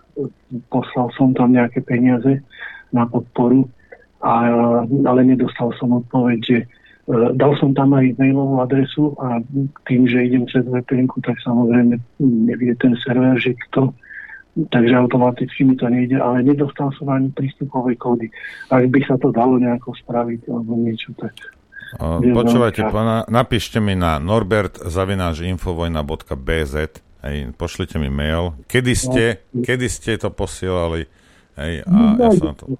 poslal 0.67 1.07
som 1.15 1.31
tam 1.31 1.55
nejaké 1.55 1.79
peniaze 1.79 2.43
na 2.91 3.07
podporu, 3.07 3.71
a, 4.19 4.51
ale 4.83 5.19
nedostal 5.23 5.71
som 5.79 6.03
odpoveď, 6.03 6.39
že 6.43 6.57
e, 6.59 6.65
dal 7.39 7.55
som 7.63 7.71
tam 7.71 7.95
aj 7.95 8.19
mailovú 8.19 8.59
adresu 8.59 9.15
a 9.23 9.39
tým, 9.87 10.11
že 10.11 10.27
idem 10.27 10.43
cez 10.51 10.67
vpn 10.67 11.07
tak 11.23 11.39
samozrejme 11.39 12.03
nevie 12.19 12.75
ten 12.83 12.99
server, 12.99 13.39
že 13.39 13.55
kto 13.71 13.95
takže 14.73 14.97
automaticky 14.97 15.63
mi 15.63 15.75
to 15.77 15.89
nejde, 15.89 16.17
ale 16.17 16.41
nedostal 16.41 16.89
som 16.97 17.09
ani 17.13 17.29
prístupové 17.29 17.93
kódy. 17.95 18.31
Ak 18.73 18.89
by 18.89 19.05
sa 19.05 19.13
to 19.21 19.29
dalo 19.29 19.61
nejako 19.61 19.93
spraviť 20.01 20.49
alebo 20.49 20.73
niečo, 20.81 21.13
tak... 21.17 21.33
Počúvajte, 22.21 22.91
pána, 22.91 23.23
napíšte 23.31 23.79
mi 23.79 23.95
na 23.95 24.19
norbert.infovojna.bz 24.19 26.75
hej, 27.23 27.51
pošlite 27.55 27.99
mi 27.99 28.09
mail. 28.11 28.53
Kedy 28.67 28.93
ste, 28.93 29.37
no. 29.51 29.61
kedy 29.63 29.89
ste 29.89 30.17
to 30.19 30.29
posielali? 30.31 31.07
Hej, 31.57 31.81
a 31.89 31.91
no, 31.91 32.17
ja 32.21 32.29
som 32.37 32.53
to... 32.53 32.77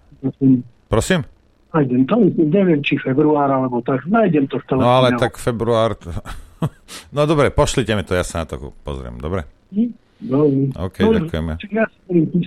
Prosím? 0.88 1.26
Nájdem 1.74 2.06
to, 2.10 2.16
neviem, 2.48 2.82
či 2.82 2.98
február, 2.98 3.52
alebo 3.52 3.82
tak, 3.84 4.08
nájdem 4.08 4.48
to 4.50 4.58
v 4.62 4.66
No 4.80 5.04
ale 5.04 5.12
tak 5.20 5.38
február... 5.38 6.00
no 7.16 7.22
dobre, 7.28 7.52
pošlite 7.54 7.94
mi 7.94 8.04
to, 8.08 8.18
ja 8.18 8.26
sa 8.26 8.40
na 8.44 8.46
to 8.50 8.74
pozriem, 8.82 9.20
dobre? 9.20 9.46
Hm? 9.74 10.07
Dobre. 10.18 10.74
OK, 10.74 10.98
Dobre. 10.98 11.18
ďakujeme. 11.30 11.54
Ja 11.70 11.86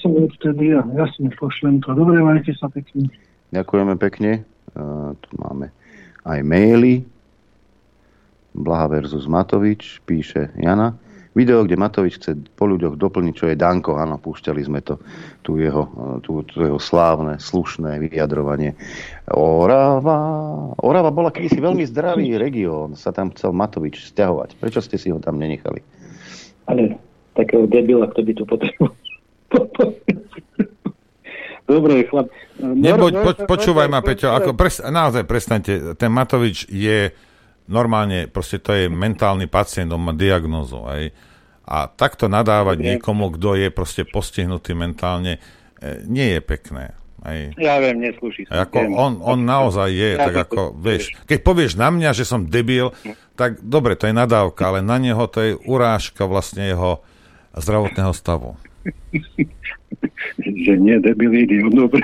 som 0.03 0.11
vtedy 0.19 0.75
ja 0.75 0.83
jasne 0.99 1.31
pošlem 1.39 1.79
to. 1.87 1.95
Dobre, 1.95 2.19
majte 2.19 2.51
sa 2.59 2.67
pekne. 2.67 3.07
Ďakujeme 3.55 3.95
pekne. 3.99 4.43
Uh, 4.75 5.15
tu 5.23 5.31
máme 5.39 5.71
aj 6.27 6.39
maily. 6.43 7.07
Blaha 8.51 8.91
versus 8.91 9.31
Matovič, 9.31 10.03
píše 10.03 10.51
Jana. 10.59 10.99
Video, 11.31 11.63
kde 11.63 11.79
Matovič 11.79 12.19
chce 12.19 12.35
po 12.59 12.67
ľuďoch 12.67 12.99
doplniť, 12.99 13.35
čo 13.39 13.47
je 13.47 13.55
Danko. 13.55 13.95
Áno, 13.95 14.19
púšťali 14.19 14.67
sme 14.67 14.83
to, 14.83 14.99
tu 15.47 15.63
jeho, 15.63 15.87
tu, 16.27 16.43
tu 16.43 16.67
jeho 16.67 16.83
slávne, 16.83 17.39
slušné 17.39 18.03
vyjadrovanie. 18.03 18.75
Orava. 19.31 20.19
Orava 20.83 21.15
bola 21.15 21.31
kedysi 21.31 21.63
veľmi 21.63 21.87
zdravý 21.87 22.35
región. 22.35 22.99
Sa 22.99 23.15
tam 23.15 23.31
chcel 23.31 23.55
Matovič 23.55 24.11
stiahovať. 24.11 24.59
Prečo 24.59 24.83
ste 24.83 24.99
si 24.99 25.15
ho 25.15 25.23
tam 25.23 25.39
nenechali? 25.39 25.79
Ale 26.67 26.99
takého 27.41 27.65
debila, 27.65 28.07
kto 28.13 28.21
by 28.21 28.33
to 28.37 28.45
potreboval. 28.45 28.95
Dobre, 31.71 32.03
chlap. 32.11 32.27
Nebuď, 32.59 33.13
po, 33.23 33.31
počúvaj 33.47 33.87
ma, 33.87 34.03
Peťo, 34.03 34.35
ako 34.35 34.59
pres, 34.59 34.83
naozaj 34.83 35.23
prestaňte, 35.23 35.95
ten 35.95 36.11
Matovič 36.11 36.67
je 36.67 37.15
normálne, 37.71 38.27
proste 38.27 38.59
to 38.59 38.75
je 38.75 38.91
mentálny 38.91 39.47
pacient, 39.47 39.95
on 39.95 40.03
má 40.03 40.13
diagnózu. 40.13 40.83
Aj. 40.83 41.15
A 41.71 41.87
takto 41.87 42.27
nadávať 42.27 42.83
niekomu, 42.83 43.31
kto 43.39 43.55
je 43.55 43.71
proste 43.71 44.03
postihnutý 44.03 44.75
mentálne, 44.75 45.39
e, 45.79 46.03
nie 46.11 46.35
je 46.35 46.41
pekné. 46.43 46.85
Aj. 47.23 47.39
Ja 47.55 47.79
viem, 47.79 48.03
neslúši 48.03 48.51
sa. 48.51 48.67
Ako 48.67 48.91
on, 48.91 49.23
on 49.23 49.39
naozaj 49.47 49.95
je, 49.95 50.11
ja 50.19 50.27
tak 50.27 50.51
ako, 50.51 50.75
vieš, 50.75 51.15
keď 51.31 51.39
povieš 51.47 51.73
na 51.79 51.95
mňa, 51.95 52.11
že 52.17 52.27
som 52.27 52.51
debil, 52.51 52.91
tak 53.39 53.63
dobre, 53.63 53.95
to 53.95 54.11
je 54.11 54.17
nadávka, 54.17 54.75
ale 54.75 54.81
na 54.83 54.99
neho 54.99 55.23
to 55.31 55.39
je 55.39 55.53
urážka 55.69 56.27
vlastne 56.27 56.67
jeho 56.67 57.05
zdravotného 57.57 58.13
stavu. 58.15 58.55
že 60.39 60.73
nie, 60.79 60.97
debil 61.01 61.33
idiot, 61.35 61.73
dobre. 61.75 62.03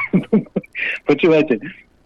Počúvajte, 1.09 1.61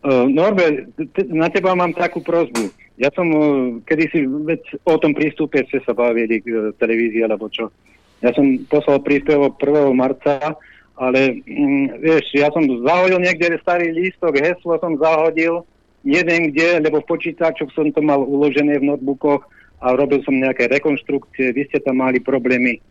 uh, 0.06 0.26
Norbe, 0.28 0.90
na 1.30 1.48
teba 1.50 1.74
mám 1.74 1.96
takú 1.96 2.20
prozbu. 2.22 2.70
Ja 3.00 3.08
som 3.16 3.26
uh, 3.32 3.42
kedysi, 3.88 4.28
veď 4.28 4.60
o 4.84 5.00
tom 5.00 5.16
prístupe 5.16 5.64
ste 5.66 5.80
sa 5.82 5.96
bavili 5.96 6.44
uh, 6.44 6.70
televízii 6.76 7.24
alebo 7.24 7.48
čo. 7.48 7.72
Ja 8.20 8.36
som 8.36 8.60
poslal 8.68 9.00
príspevok 9.00 9.56
1. 9.56 9.96
marca, 9.96 10.54
ale 11.00 11.40
um, 11.48 11.88
vieš, 12.04 12.28
ja 12.36 12.52
som 12.52 12.62
zahodil 12.84 13.18
niekde 13.24 13.56
starý 13.64 13.88
lístok, 13.96 14.36
heslo 14.36 14.76
som 14.76 15.00
zahodil, 15.00 15.64
neviem 16.04 16.52
kde, 16.52 16.84
lebo 16.84 17.00
v 17.00 17.10
počítačoch 17.16 17.72
som 17.72 17.88
to 17.92 18.04
mal 18.04 18.20
uložené 18.20 18.76
v 18.76 18.88
notebookoch 18.92 19.48
a 19.80 19.96
robil 19.96 20.20
som 20.28 20.36
nejaké 20.36 20.68
rekonštrukcie, 20.68 21.56
vy 21.56 21.64
ste 21.72 21.80
tam 21.80 22.04
mali 22.04 22.20
problémy 22.20 22.84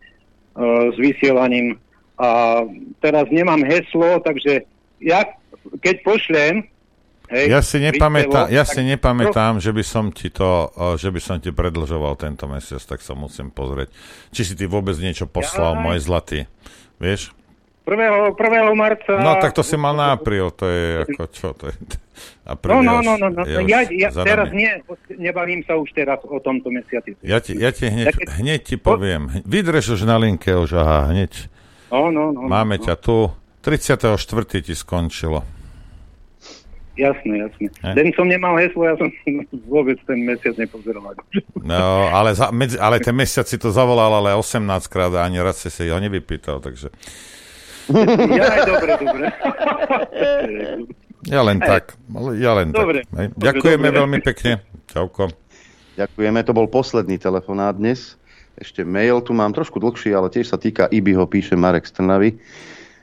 s 0.56 0.96
vysielaním 0.98 1.78
a 2.20 2.60
teraz 3.00 3.26
nemám 3.32 3.64
heslo, 3.64 4.20
takže 4.20 4.66
ja 5.00 5.24
keď 5.80 5.94
pošlem 6.04 6.68
Hej, 7.30 7.46
ja 7.46 7.62
si 7.62 7.78
nepamätám, 7.78 8.50
ja 8.50 8.66
si 8.66 8.82
nepamätám, 8.82 9.62
že 9.62 9.70
by 9.70 9.86
som 9.86 10.10
ti 10.10 10.34
to, 10.34 10.66
že 10.98 11.14
by 11.14 11.20
som 11.22 11.38
ti 11.38 11.54
predlžoval 11.54 12.18
tento 12.18 12.50
mesiac, 12.50 12.82
tak 12.82 12.98
sa 12.98 13.14
musím 13.14 13.54
pozrieť. 13.54 13.94
Či 14.34 14.42
si 14.42 14.54
ty 14.58 14.66
vôbec 14.66 14.98
niečo 14.98 15.30
poslal, 15.30 15.78
ja, 15.78 15.82
môj 15.86 16.02
zlatý. 16.02 16.50
Vieš? 16.98 17.30
1. 17.90 18.38
1. 18.38 18.74
marca... 18.78 19.18
No 19.18 19.34
tak 19.42 19.50
to 19.50 19.66
si 19.66 19.74
mal 19.74 19.98
na 19.98 20.14
apríl, 20.14 20.54
to 20.54 20.70
je 20.70 21.02
ako 21.02 21.24
čo, 21.34 21.48
to 21.58 21.68
je... 21.68 21.74
Apríl 22.46 22.82
no, 22.82 23.02
no, 23.02 23.18
no, 23.18 23.28
no, 23.28 23.28
no. 23.30 23.42
Ja, 23.66 23.82
ja 23.90 24.10
teraz 24.14 24.54
nie, 24.54 24.70
nebavím 25.18 25.66
sa 25.66 25.74
už 25.74 25.90
teraz 25.94 26.22
o 26.22 26.38
tomto 26.38 26.70
mesiaci. 26.70 27.18
Ja 27.26 27.42
ti, 27.42 27.58
ja 27.58 27.74
ti 27.74 27.90
hneď, 27.90 28.14
ja 28.14 28.30
hneď 28.38 28.60
ti 28.62 28.76
poviem. 28.78 29.42
Vydrž 29.42 29.98
už 29.98 30.06
na 30.06 30.18
linke, 30.18 30.54
už 30.54 30.78
aha, 30.78 31.10
hneď. 31.10 31.50
No, 31.90 32.14
no, 32.14 32.30
no. 32.30 32.46
Máme 32.46 32.78
no. 32.78 32.84
ťa 32.86 32.94
tu. 32.98 33.34
34. 33.60 34.16
ti 34.64 34.72
skončilo. 34.72 35.44
Jasné, 37.00 37.48
jasné. 37.48 37.66
Eh? 37.80 37.94
Den 37.96 38.12
som 38.12 38.28
nemal 38.28 38.60
heslo, 38.60 38.84
ja 38.84 38.94
som 39.00 39.08
vôbec 39.72 39.96
ten 40.04 40.20
mesiac 40.20 40.58
nepozeral. 40.60 41.16
No, 41.56 42.10
ale, 42.12 42.36
za, 42.36 42.52
medzi, 42.52 42.76
ale 42.76 43.00
ten 43.00 43.16
mesiac 43.16 43.48
si 43.48 43.56
to 43.56 43.72
zavolal 43.72 44.10
ale 44.20 44.36
18 44.36 44.60
krát 44.90 45.12
a 45.16 45.24
ani 45.24 45.40
raz 45.40 45.64
si 45.64 45.70
si 45.72 45.88
ho 45.88 45.96
nevypýtal, 45.96 46.60
takže... 46.60 46.92
Ja 48.36 48.44
aj 48.52 48.60
dobre, 48.68 48.90
dobre. 49.00 49.26
Ja 51.28 51.40
len 51.44 51.58
tak. 51.60 51.96
Ja 52.36 52.52
len 52.56 52.72
dobre. 52.72 53.04
tak. 53.08 53.32
Ďakujeme 53.36 53.88
dobre. 53.88 53.98
veľmi 54.00 54.18
pekne. 54.24 54.52
Čauko. 54.90 55.30
Ďakujeme, 56.00 56.40
to 56.42 56.52
bol 56.56 56.66
posledný 56.66 57.20
telefonát 57.20 57.76
dnes. 57.76 58.16
Ešte 58.56 58.84
mail 58.84 59.20
tu 59.24 59.36
mám 59.36 59.52
trošku 59.52 59.80
dlhší, 59.80 60.12
ale 60.16 60.32
tiež 60.32 60.52
sa 60.52 60.58
týka 60.60 60.88
IBIho, 60.88 61.24
píše 61.28 61.56
Marek 61.56 61.88
Strnavy. 61.88 62.36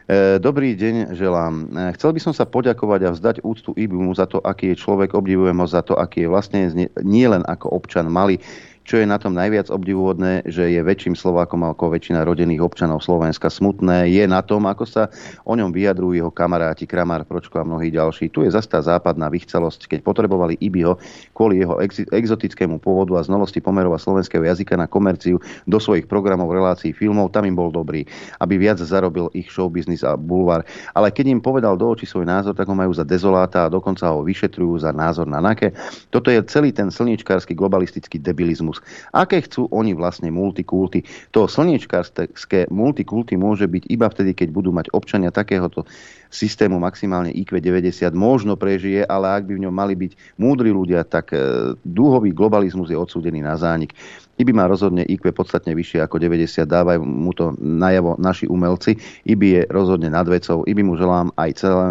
E, 0.08 0.40
dobrý 0.40 0.74
deň, 0.74 1.14
želám. 1.18 1.54
E, 1.68 1.94
chcel 1.98 2.16
by 2.16 2.20
som 2.24 2.34
sa 2.34 2.48
poďakovať 2.48 3.02
a 3.06 3.14
vzdať 3.14 3.36
úctu 3.44 3.76
IBImu 3.76 4.14
za 4.16 4.24
to, 4.24 4.40
aký 4.40 4.72
je 4.74 4.82
človek, 4.82 5.14
obdivujem 5.18 5.58
ho 5.58 5.68
za 5.68 5.84
to, 5.84 6.00
aký 6.00 6.26
je 6.26 6.30
vlastne 6.32 6.60
nie 7.04 7.28
len 7.28 7.44
ako 7.44 7.74
občan 7.74 8.08
malý, 8.08 8.40
čo 8.88 8.96
je 8.96 9.04
na 9.04 9.20
tom 9.20 9.36
najviac 9.36 9.68
obdivuhodné, 9.68 10.48
že 10.48 10.72
je 10.72 10.80
väčším 10.80 11.20
Slovákom 11.20 11.60
ako 11.68 11.92
väčšina 11.92 12.24
rodených 12.24 12.64
občanov 12.64 13.04
Slovenska. 13.04 13.52
Smutné 13.52 14.08
je 14.08 14.24
na 14.24 14.40
tom, 14.40 14.64
ako 14.64 14.88
sa 14.88 15.12
o 15.44 15.60
ňom 15.60 15.76
vyjadrujú 15.76 16.16
jeho 16.16 16.32
kamaráti 16.32 16.88
Kramár, 16.88 17.28
Pročko 17.28 17.60
a 17.60 17.68
mnohí 17.68 17.92
ďalší. 17.92 18.32
Tu 18.32 18.48
je 18.48 18.56
zastá 18.56 18.80
západná 18.80 19.28
vychcelosť, 19.28 19.92
keď 19.92 20.00
potrebovali 20.08 20.56
Ibiho 20.64 20.96
kvôli 21.36 21.60
jeho 21.60 21.84
ex- 21.84 22.08
exotickému 22.08 22.80
pôvodu 22.80 23.20
a 23.20 23.28
znalosti 23.28 23.60
pomerov 23.60 23.92
a 23.92 24.00
slovenského 24.00 24.48
jazyka 24.48 24.80
na 24.80 24.88
komerciu 24.88 25.36
do 25.68 25.78
svojich 25.84 26.08
programov, 26.08 26.56
relácií, 26.56 26.96
filmov, 26.96 27.36
tam 27.36 27.44
im 27.44 27.60
bol 27.60 27.68
dobrý, 27.68 28.08
aby 28.40 28.56
viac 28.56 28.80
zarobil 28.80 29.28
ich 29.36 29.52
showbiznis 29.52 30.08
a 30.08 30.16
bulvár. 30.16 30.64
Ale 30.96 31.12
keď 31.12 31.36
im 31.36 31.44
povedal 31.44 31.76
do 31.76 31.92
očí 31.92 32.08
svoj 32.08 32.24
názor, 32.24 32.56
tak 32.56 32.72
ho 32.72 32.76
majú 32.78 32.96
za 32.96 33.04
dezoláta 33.04 33.68
a 33.68 33.74
dokonca 33.74 34.08
ho 34.16 34.24
vyšetrujú 34.24 34.80
za 34.80 34.96
názor 34.96 35.28
na 35.28 35.44
nake. 35.44 35.76
Toto 36.08 36.32
je 36.32 36.40
celý 36.48 36.72
ten 36.72 36.88
slniečkársky 36.88 37.52
globalistický 37.52 38.16
debilizmus 38.16 38.77
Kristus. 38.78 39.10
Aké 39.14 39.42
chcú 39.42 39.68
oni 39.74 39.98
vlastne 39.98 40.30
multikulty? 40.30 41.04
To 41.34 41.50
slniečkárske 41.50 42.70
multikulty 42.70 43.36
môže 43.40 43.66
byť 43.66 43.84
iba 43.90 44.08
vtedy, 44.08 44.38
keď 44.38 44.50
budú 44.54 44.70
mať 44.74 44.94
občania 44.94 45.34
takéhoto 45.34 45.86
systému 46.28 46.78
maximálne 46.78 47.32
IQ 47.32 47.64
90 47.64 48.12
možno 48.14 48.60
prežije, 48.60 49.08
ale 49.08 49.40
ak 49.40 49.48
by 49.48 49.54
v 49.56 49.64
ňom 49.68 49.74
mali 49.74 49.96
byť 49.96 50.12
múdri 50.38 50.76
ľudia, 50.76 51.08
tak 51.08 51.32
e, 51.32 51.40
dúhový 51.88 52.36
globalizmus 52.36 52.92
je 52.92 53.00
odsúdený 53.00 53.40
na 53.40 53.56
zánik. 53.56 53.96
IBI 54.38 54.54
má 54.54 54.70
rozhodne 54.70 55.02
IQ 55.02 55.34
podstatne 55.34 55.74
vyššie 55.74 56.06
ako 56.06 56.22
90, 56.22 56.70
dávajú 56.70 57.02
mu 57.02 57.34
to 57.34 57.58
najavo 57.58 58.22
naši 58.22 58.46
umelci. 58.46 58.98
IBI 59.26 59.50
je 59.50 59.62
rozhodne 59.74 60.14
nad 60.14 60.30
vecou. 60.30 60.62
IBI 60.64 60.84
mu 60.86 60.94
želám 60.94 61.34
aj 61.34 61.52
celé, 61.58 61.88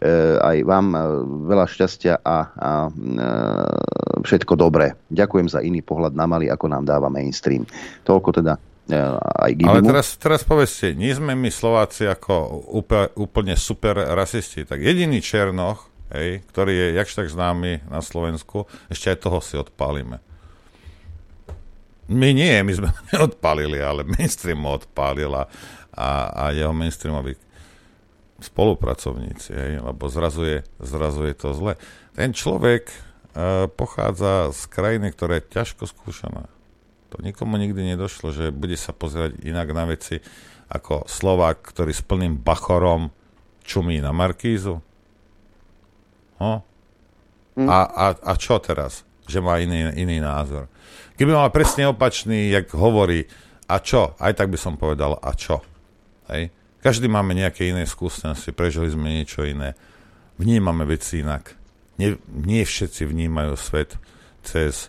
e, 0.00 0.08
aj 0.40 0.56
vám 0.64 0.86
e, 0.92 0.98
veľa 1.44 1.66
šťastia 1.68 2.24
a, 2.24 2.38
a 2.56 2.70
všetko 4.24 4.56
dobré. 4.56 4.96
Ďakujem 5.12 5.48
za 5.52 5.60
iný 5.60 5.84
pohľad 5.84 6.16
na 6.16 6.24
malý, 6.24 6.48
ako 6.48 6.72
nám 6.72 6.88
dáva 6.88 7.12
mainstream. 7.12 7.68
Toľko 8.08 8.40
teda 8.40 8.56
aj 8.90 9.52
Gibimu. 9.54 9.70
Ale 9.70 9.86
teraz, 9.86 10.18
teraz 10.18 10.42
povedzte, 10.42 10.96
nie 10.98 11.14
sme 11.14 11.38
my 11.38 11.50
Slováci 11.52 12.10
ako 12.10 12.66
úplne, 12.74 13.08
úplne 13.14 13.54
super 13.54 13.94
rasisti. 14.16 14.66
Tak 14.66 14.82
jediný 14.82 15.22
Černoch, 15.22 15.86
hej, 16.10 16.42
ktorý 16.50 16.72
je 16.74 16.86
jakž 16.98 17.12
tak 17.14 17.28
známy 17.30 17.86
na 17.86 18.02
Slovensku, 18.02 18.66
ešte 18.90 19.14
aj 19.14 19.18
toho 19.22 19.38
si 19.38 19.54
odpálime. 19.54 20.29
My 22.10 22.34
nie, 22.34 22.50
my 22.66 22.72
sme 22.74 22.90
neodpálili, 23.14 23.78
ale 23.78 24.02
mainstream 24.02 24.66
ho 24.66 24.82
odpálil 24.82 25.30
a, 25.30 25.46
a 25.94 26.42
jeho 26.50 26.74
mainstreamoví 26.74 27.38
spolupracovníci, 28.40 29.52
hej, 29.52 29.72
lebo 29.84 30.08
zrazu 30.08 30.42
je, 30.48 30.58
zrazu 30.80 31.28
je 31.28 31.34
to 31.36 31.52
zle. 31.52 31.76
Ten 32.16 32.32
človek 32.32 32.88
uh, 32.88 33.68
pochádza 33.68 34.50
z 34.56 34.62
krajiny, 34.72 35.12
ktorá 35.12 35.38
je 35.38 35.52
ťažko 35.60 35.84
skúšaná. 35.84 36.48
To 37.12 37.20
nikomu 37.20 37.60
nikdy 37.60 37.94
nedošlo, 37.94 38.32
že 38.32 38.54
bude 38.54 38.80
sa 38.80 38.96
pozerať 38.96 39.44
inak 39.44 39.68
na 39.76 39.84
veci 39.86 40.24
ako 40.72 41.04
Slovák, 41.04 41.60
ktorý 41.68 41.92
s 41.92 42.00
plným 42.00 42.40
bachorom 42.40 43.12
čumí 43.60 44.00
na 44.00 44.14
Markízu. 44.14 44.80
Hm? 46.40 46.62
A, 47.68 47.78
a, 47.84 48.06
a 48.16 48.32
čo 48.40 48.56
teraz? 48.62 49.04
Že 49.28 49.44
má 49.44 49.60
iný, 49.60 49.92
iný 50.00 50.22
názor. 50.22 50.70
Keby 51.20 51.36
mal 51.36 51.52
presne 51.52 51.84
opačný, 51.84 52.48
jak 52.48 52.72
hovorí, 52.72 53.28
a 53.68 53.76
čo? 53.84 54.16
Aj 54.16 54.32
tak 54.32 54.48
by 54.48 54.56
som 54.56 54.80
povedal, 54.80 55.20
a 55.20 55.36
čo? 55.36 55.60
Hej? 56.32 56.48
Každý 56.80 57.12
máme 57.12 57.36
nejaké 57.36 57.68
iné 57.68 57.84
skúsenosti, 57.84 58.56
prežili 58.56 58.88
sme 58.88 59.20
niečo 59.20 59.44
iné, 59.44 59.76
vnímame 60.40 60.88
veci 60.88 61.20
inak. 61.20 61.52
Nie, 62.00 62.16
nie 62.32 62.64
všetci 62.64 63.04
vnímajú 63.04 63.52
svet 63.60 64.00
cez 64.40 64.88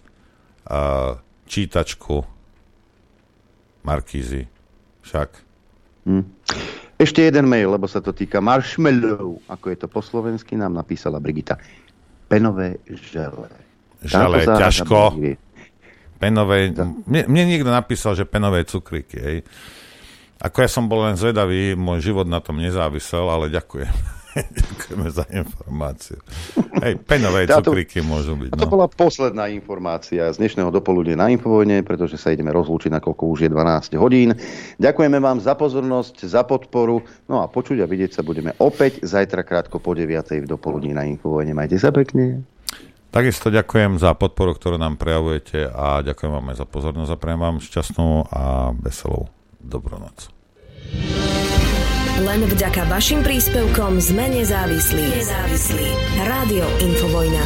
uh, 0.72 1.20
čítačku 1.52 2.24
Markízy. 3.84 4.48
Však. 5.04 5.30
Hm. 6.08 6.24
Ešte 6.96 7.28
jeden 7.28 7.52
mail, 7.52 7.76
lebo 7.76 7.92
sa 7.92 8.00
to 8.00 8.16
týka 8.16 8.40
marshmallow, 8.40 9.36
ako 9.52 9.66
je 9.68 9.78
to 9.84 9.88
po 9.92 10.00
slovensky, 10.00 10.56
nám 10.56 10.80
napísala 10.80 11.20
Brigita. 11.20 11.60
Penové 12.32 12.80
žele. 12.88 13.52
Žele, 14.00 14.48
ťažko. 14.48 15.20
Penové, 16.22 16.70
mne, 17.10 17.26
mne 17.26 17.44
niekto 17.50 17.74
napísal, 17.74 18.14
že 18.14 18.30
penové 18.30 18.62
cukríky, 18.62 19.18
hej. 19.18 19.38
Ako 20.38 20.62
ja 20.62 20.70
som 20.70 20.86
bol 20.86 21.06
len 21.06 21.18
zvedavý, 21.18 21.74
môj 21.74 22.14
život 22.14 22.30
na 22.30 22.38
tom 22.38 22.62
nezávisel, 22.62 23.26
ale 23.26 23.50
ďakujem. 23.50 24.22
Ďakujeme 24.64 25.08
za 25.12 25.28
informáciu. 25.28 26.20
Hej, 26.80 27.04
penové 27.04 27.44
cukríky 27.52 28.00
môžu 28.00 28.40
byť. 28.40 28.56
To 28.56 28.64
no. 28.64 28.72
bola 28.72 28.88
posledná 28.88 29.52
informácia 29.52 30.24
z 30.32 30.40
dnešného 30.40 30.72
dopoludne 30.72 31.20
na 31.20 31.28
Infovojne, 31.28 31.84
pretože 31.84 32.16
sa 32.16 32.32
ideme 32.32 32.56
rozlúčiť, 32.56 32.96
nakoľko 32.96 33.24
už 33.28 33.40
je 33.48 33.50
12 33.52 33.92
hodín. 34.00 34.32
Ďakujeme 34.80 35.20
vám 35.20 35.44
za 35.44 35.52
pozornosť, 35.60 36.24
za 36.24 36.48
podporu. 36.48 37.04
No 37.28 37.44
a 37.44 37.52
počuť 37.52 37.84
a 37.84 37.90
vidieť 37.90 38.16
sa 38.16 38.22
budeme 38.24 38.56
opäť 38.64 39.04
zajtra 39.04 39.44
krátko 39.44 39.84
po 39.84 39.92
9. 39.92 40.08
v 40.16 40.48
dopoludní 40.48 40.96
na 40.96 41.04
Infovojne. 41.04 41.52
Majte 41.52 41.76
sa 41.76 41.92
pekne. 41.92 42.48
Takisto 43.12 43.52
ďakujem 43.52 44.00
za 44.00 44.16
podporu, 44.16 44.56
ktorú 44.56 44.80
nám 44.80 44.96
prejavujete 44.96 45.68
a 45.68 46.00
ďakujem 46.00 46.32
vám 46.32 46.56
aj 46.56 46.64
za 46.64 46.68
pozornosť 46.68 47.12
a 47.12 47.20
prejem 47.20 47.42
vám 47.44 47.58
šťastnú 47.60 48.10
a 48.32 48.72
veselú 48.80 49.28
dobrú 49.60 50.00
noc. 50.00 50.32
Len 52.22 52.42
vďaka 52.48 52.88
vašim 52.88 53.20
príspevkom 53.20 54.00
sme 54.00 54.32
nezávislí. 54.32 55.12
Nezávislí. 55.12 55.88
Rádio 56.24 56.64
Infovojna. 56.80 57.44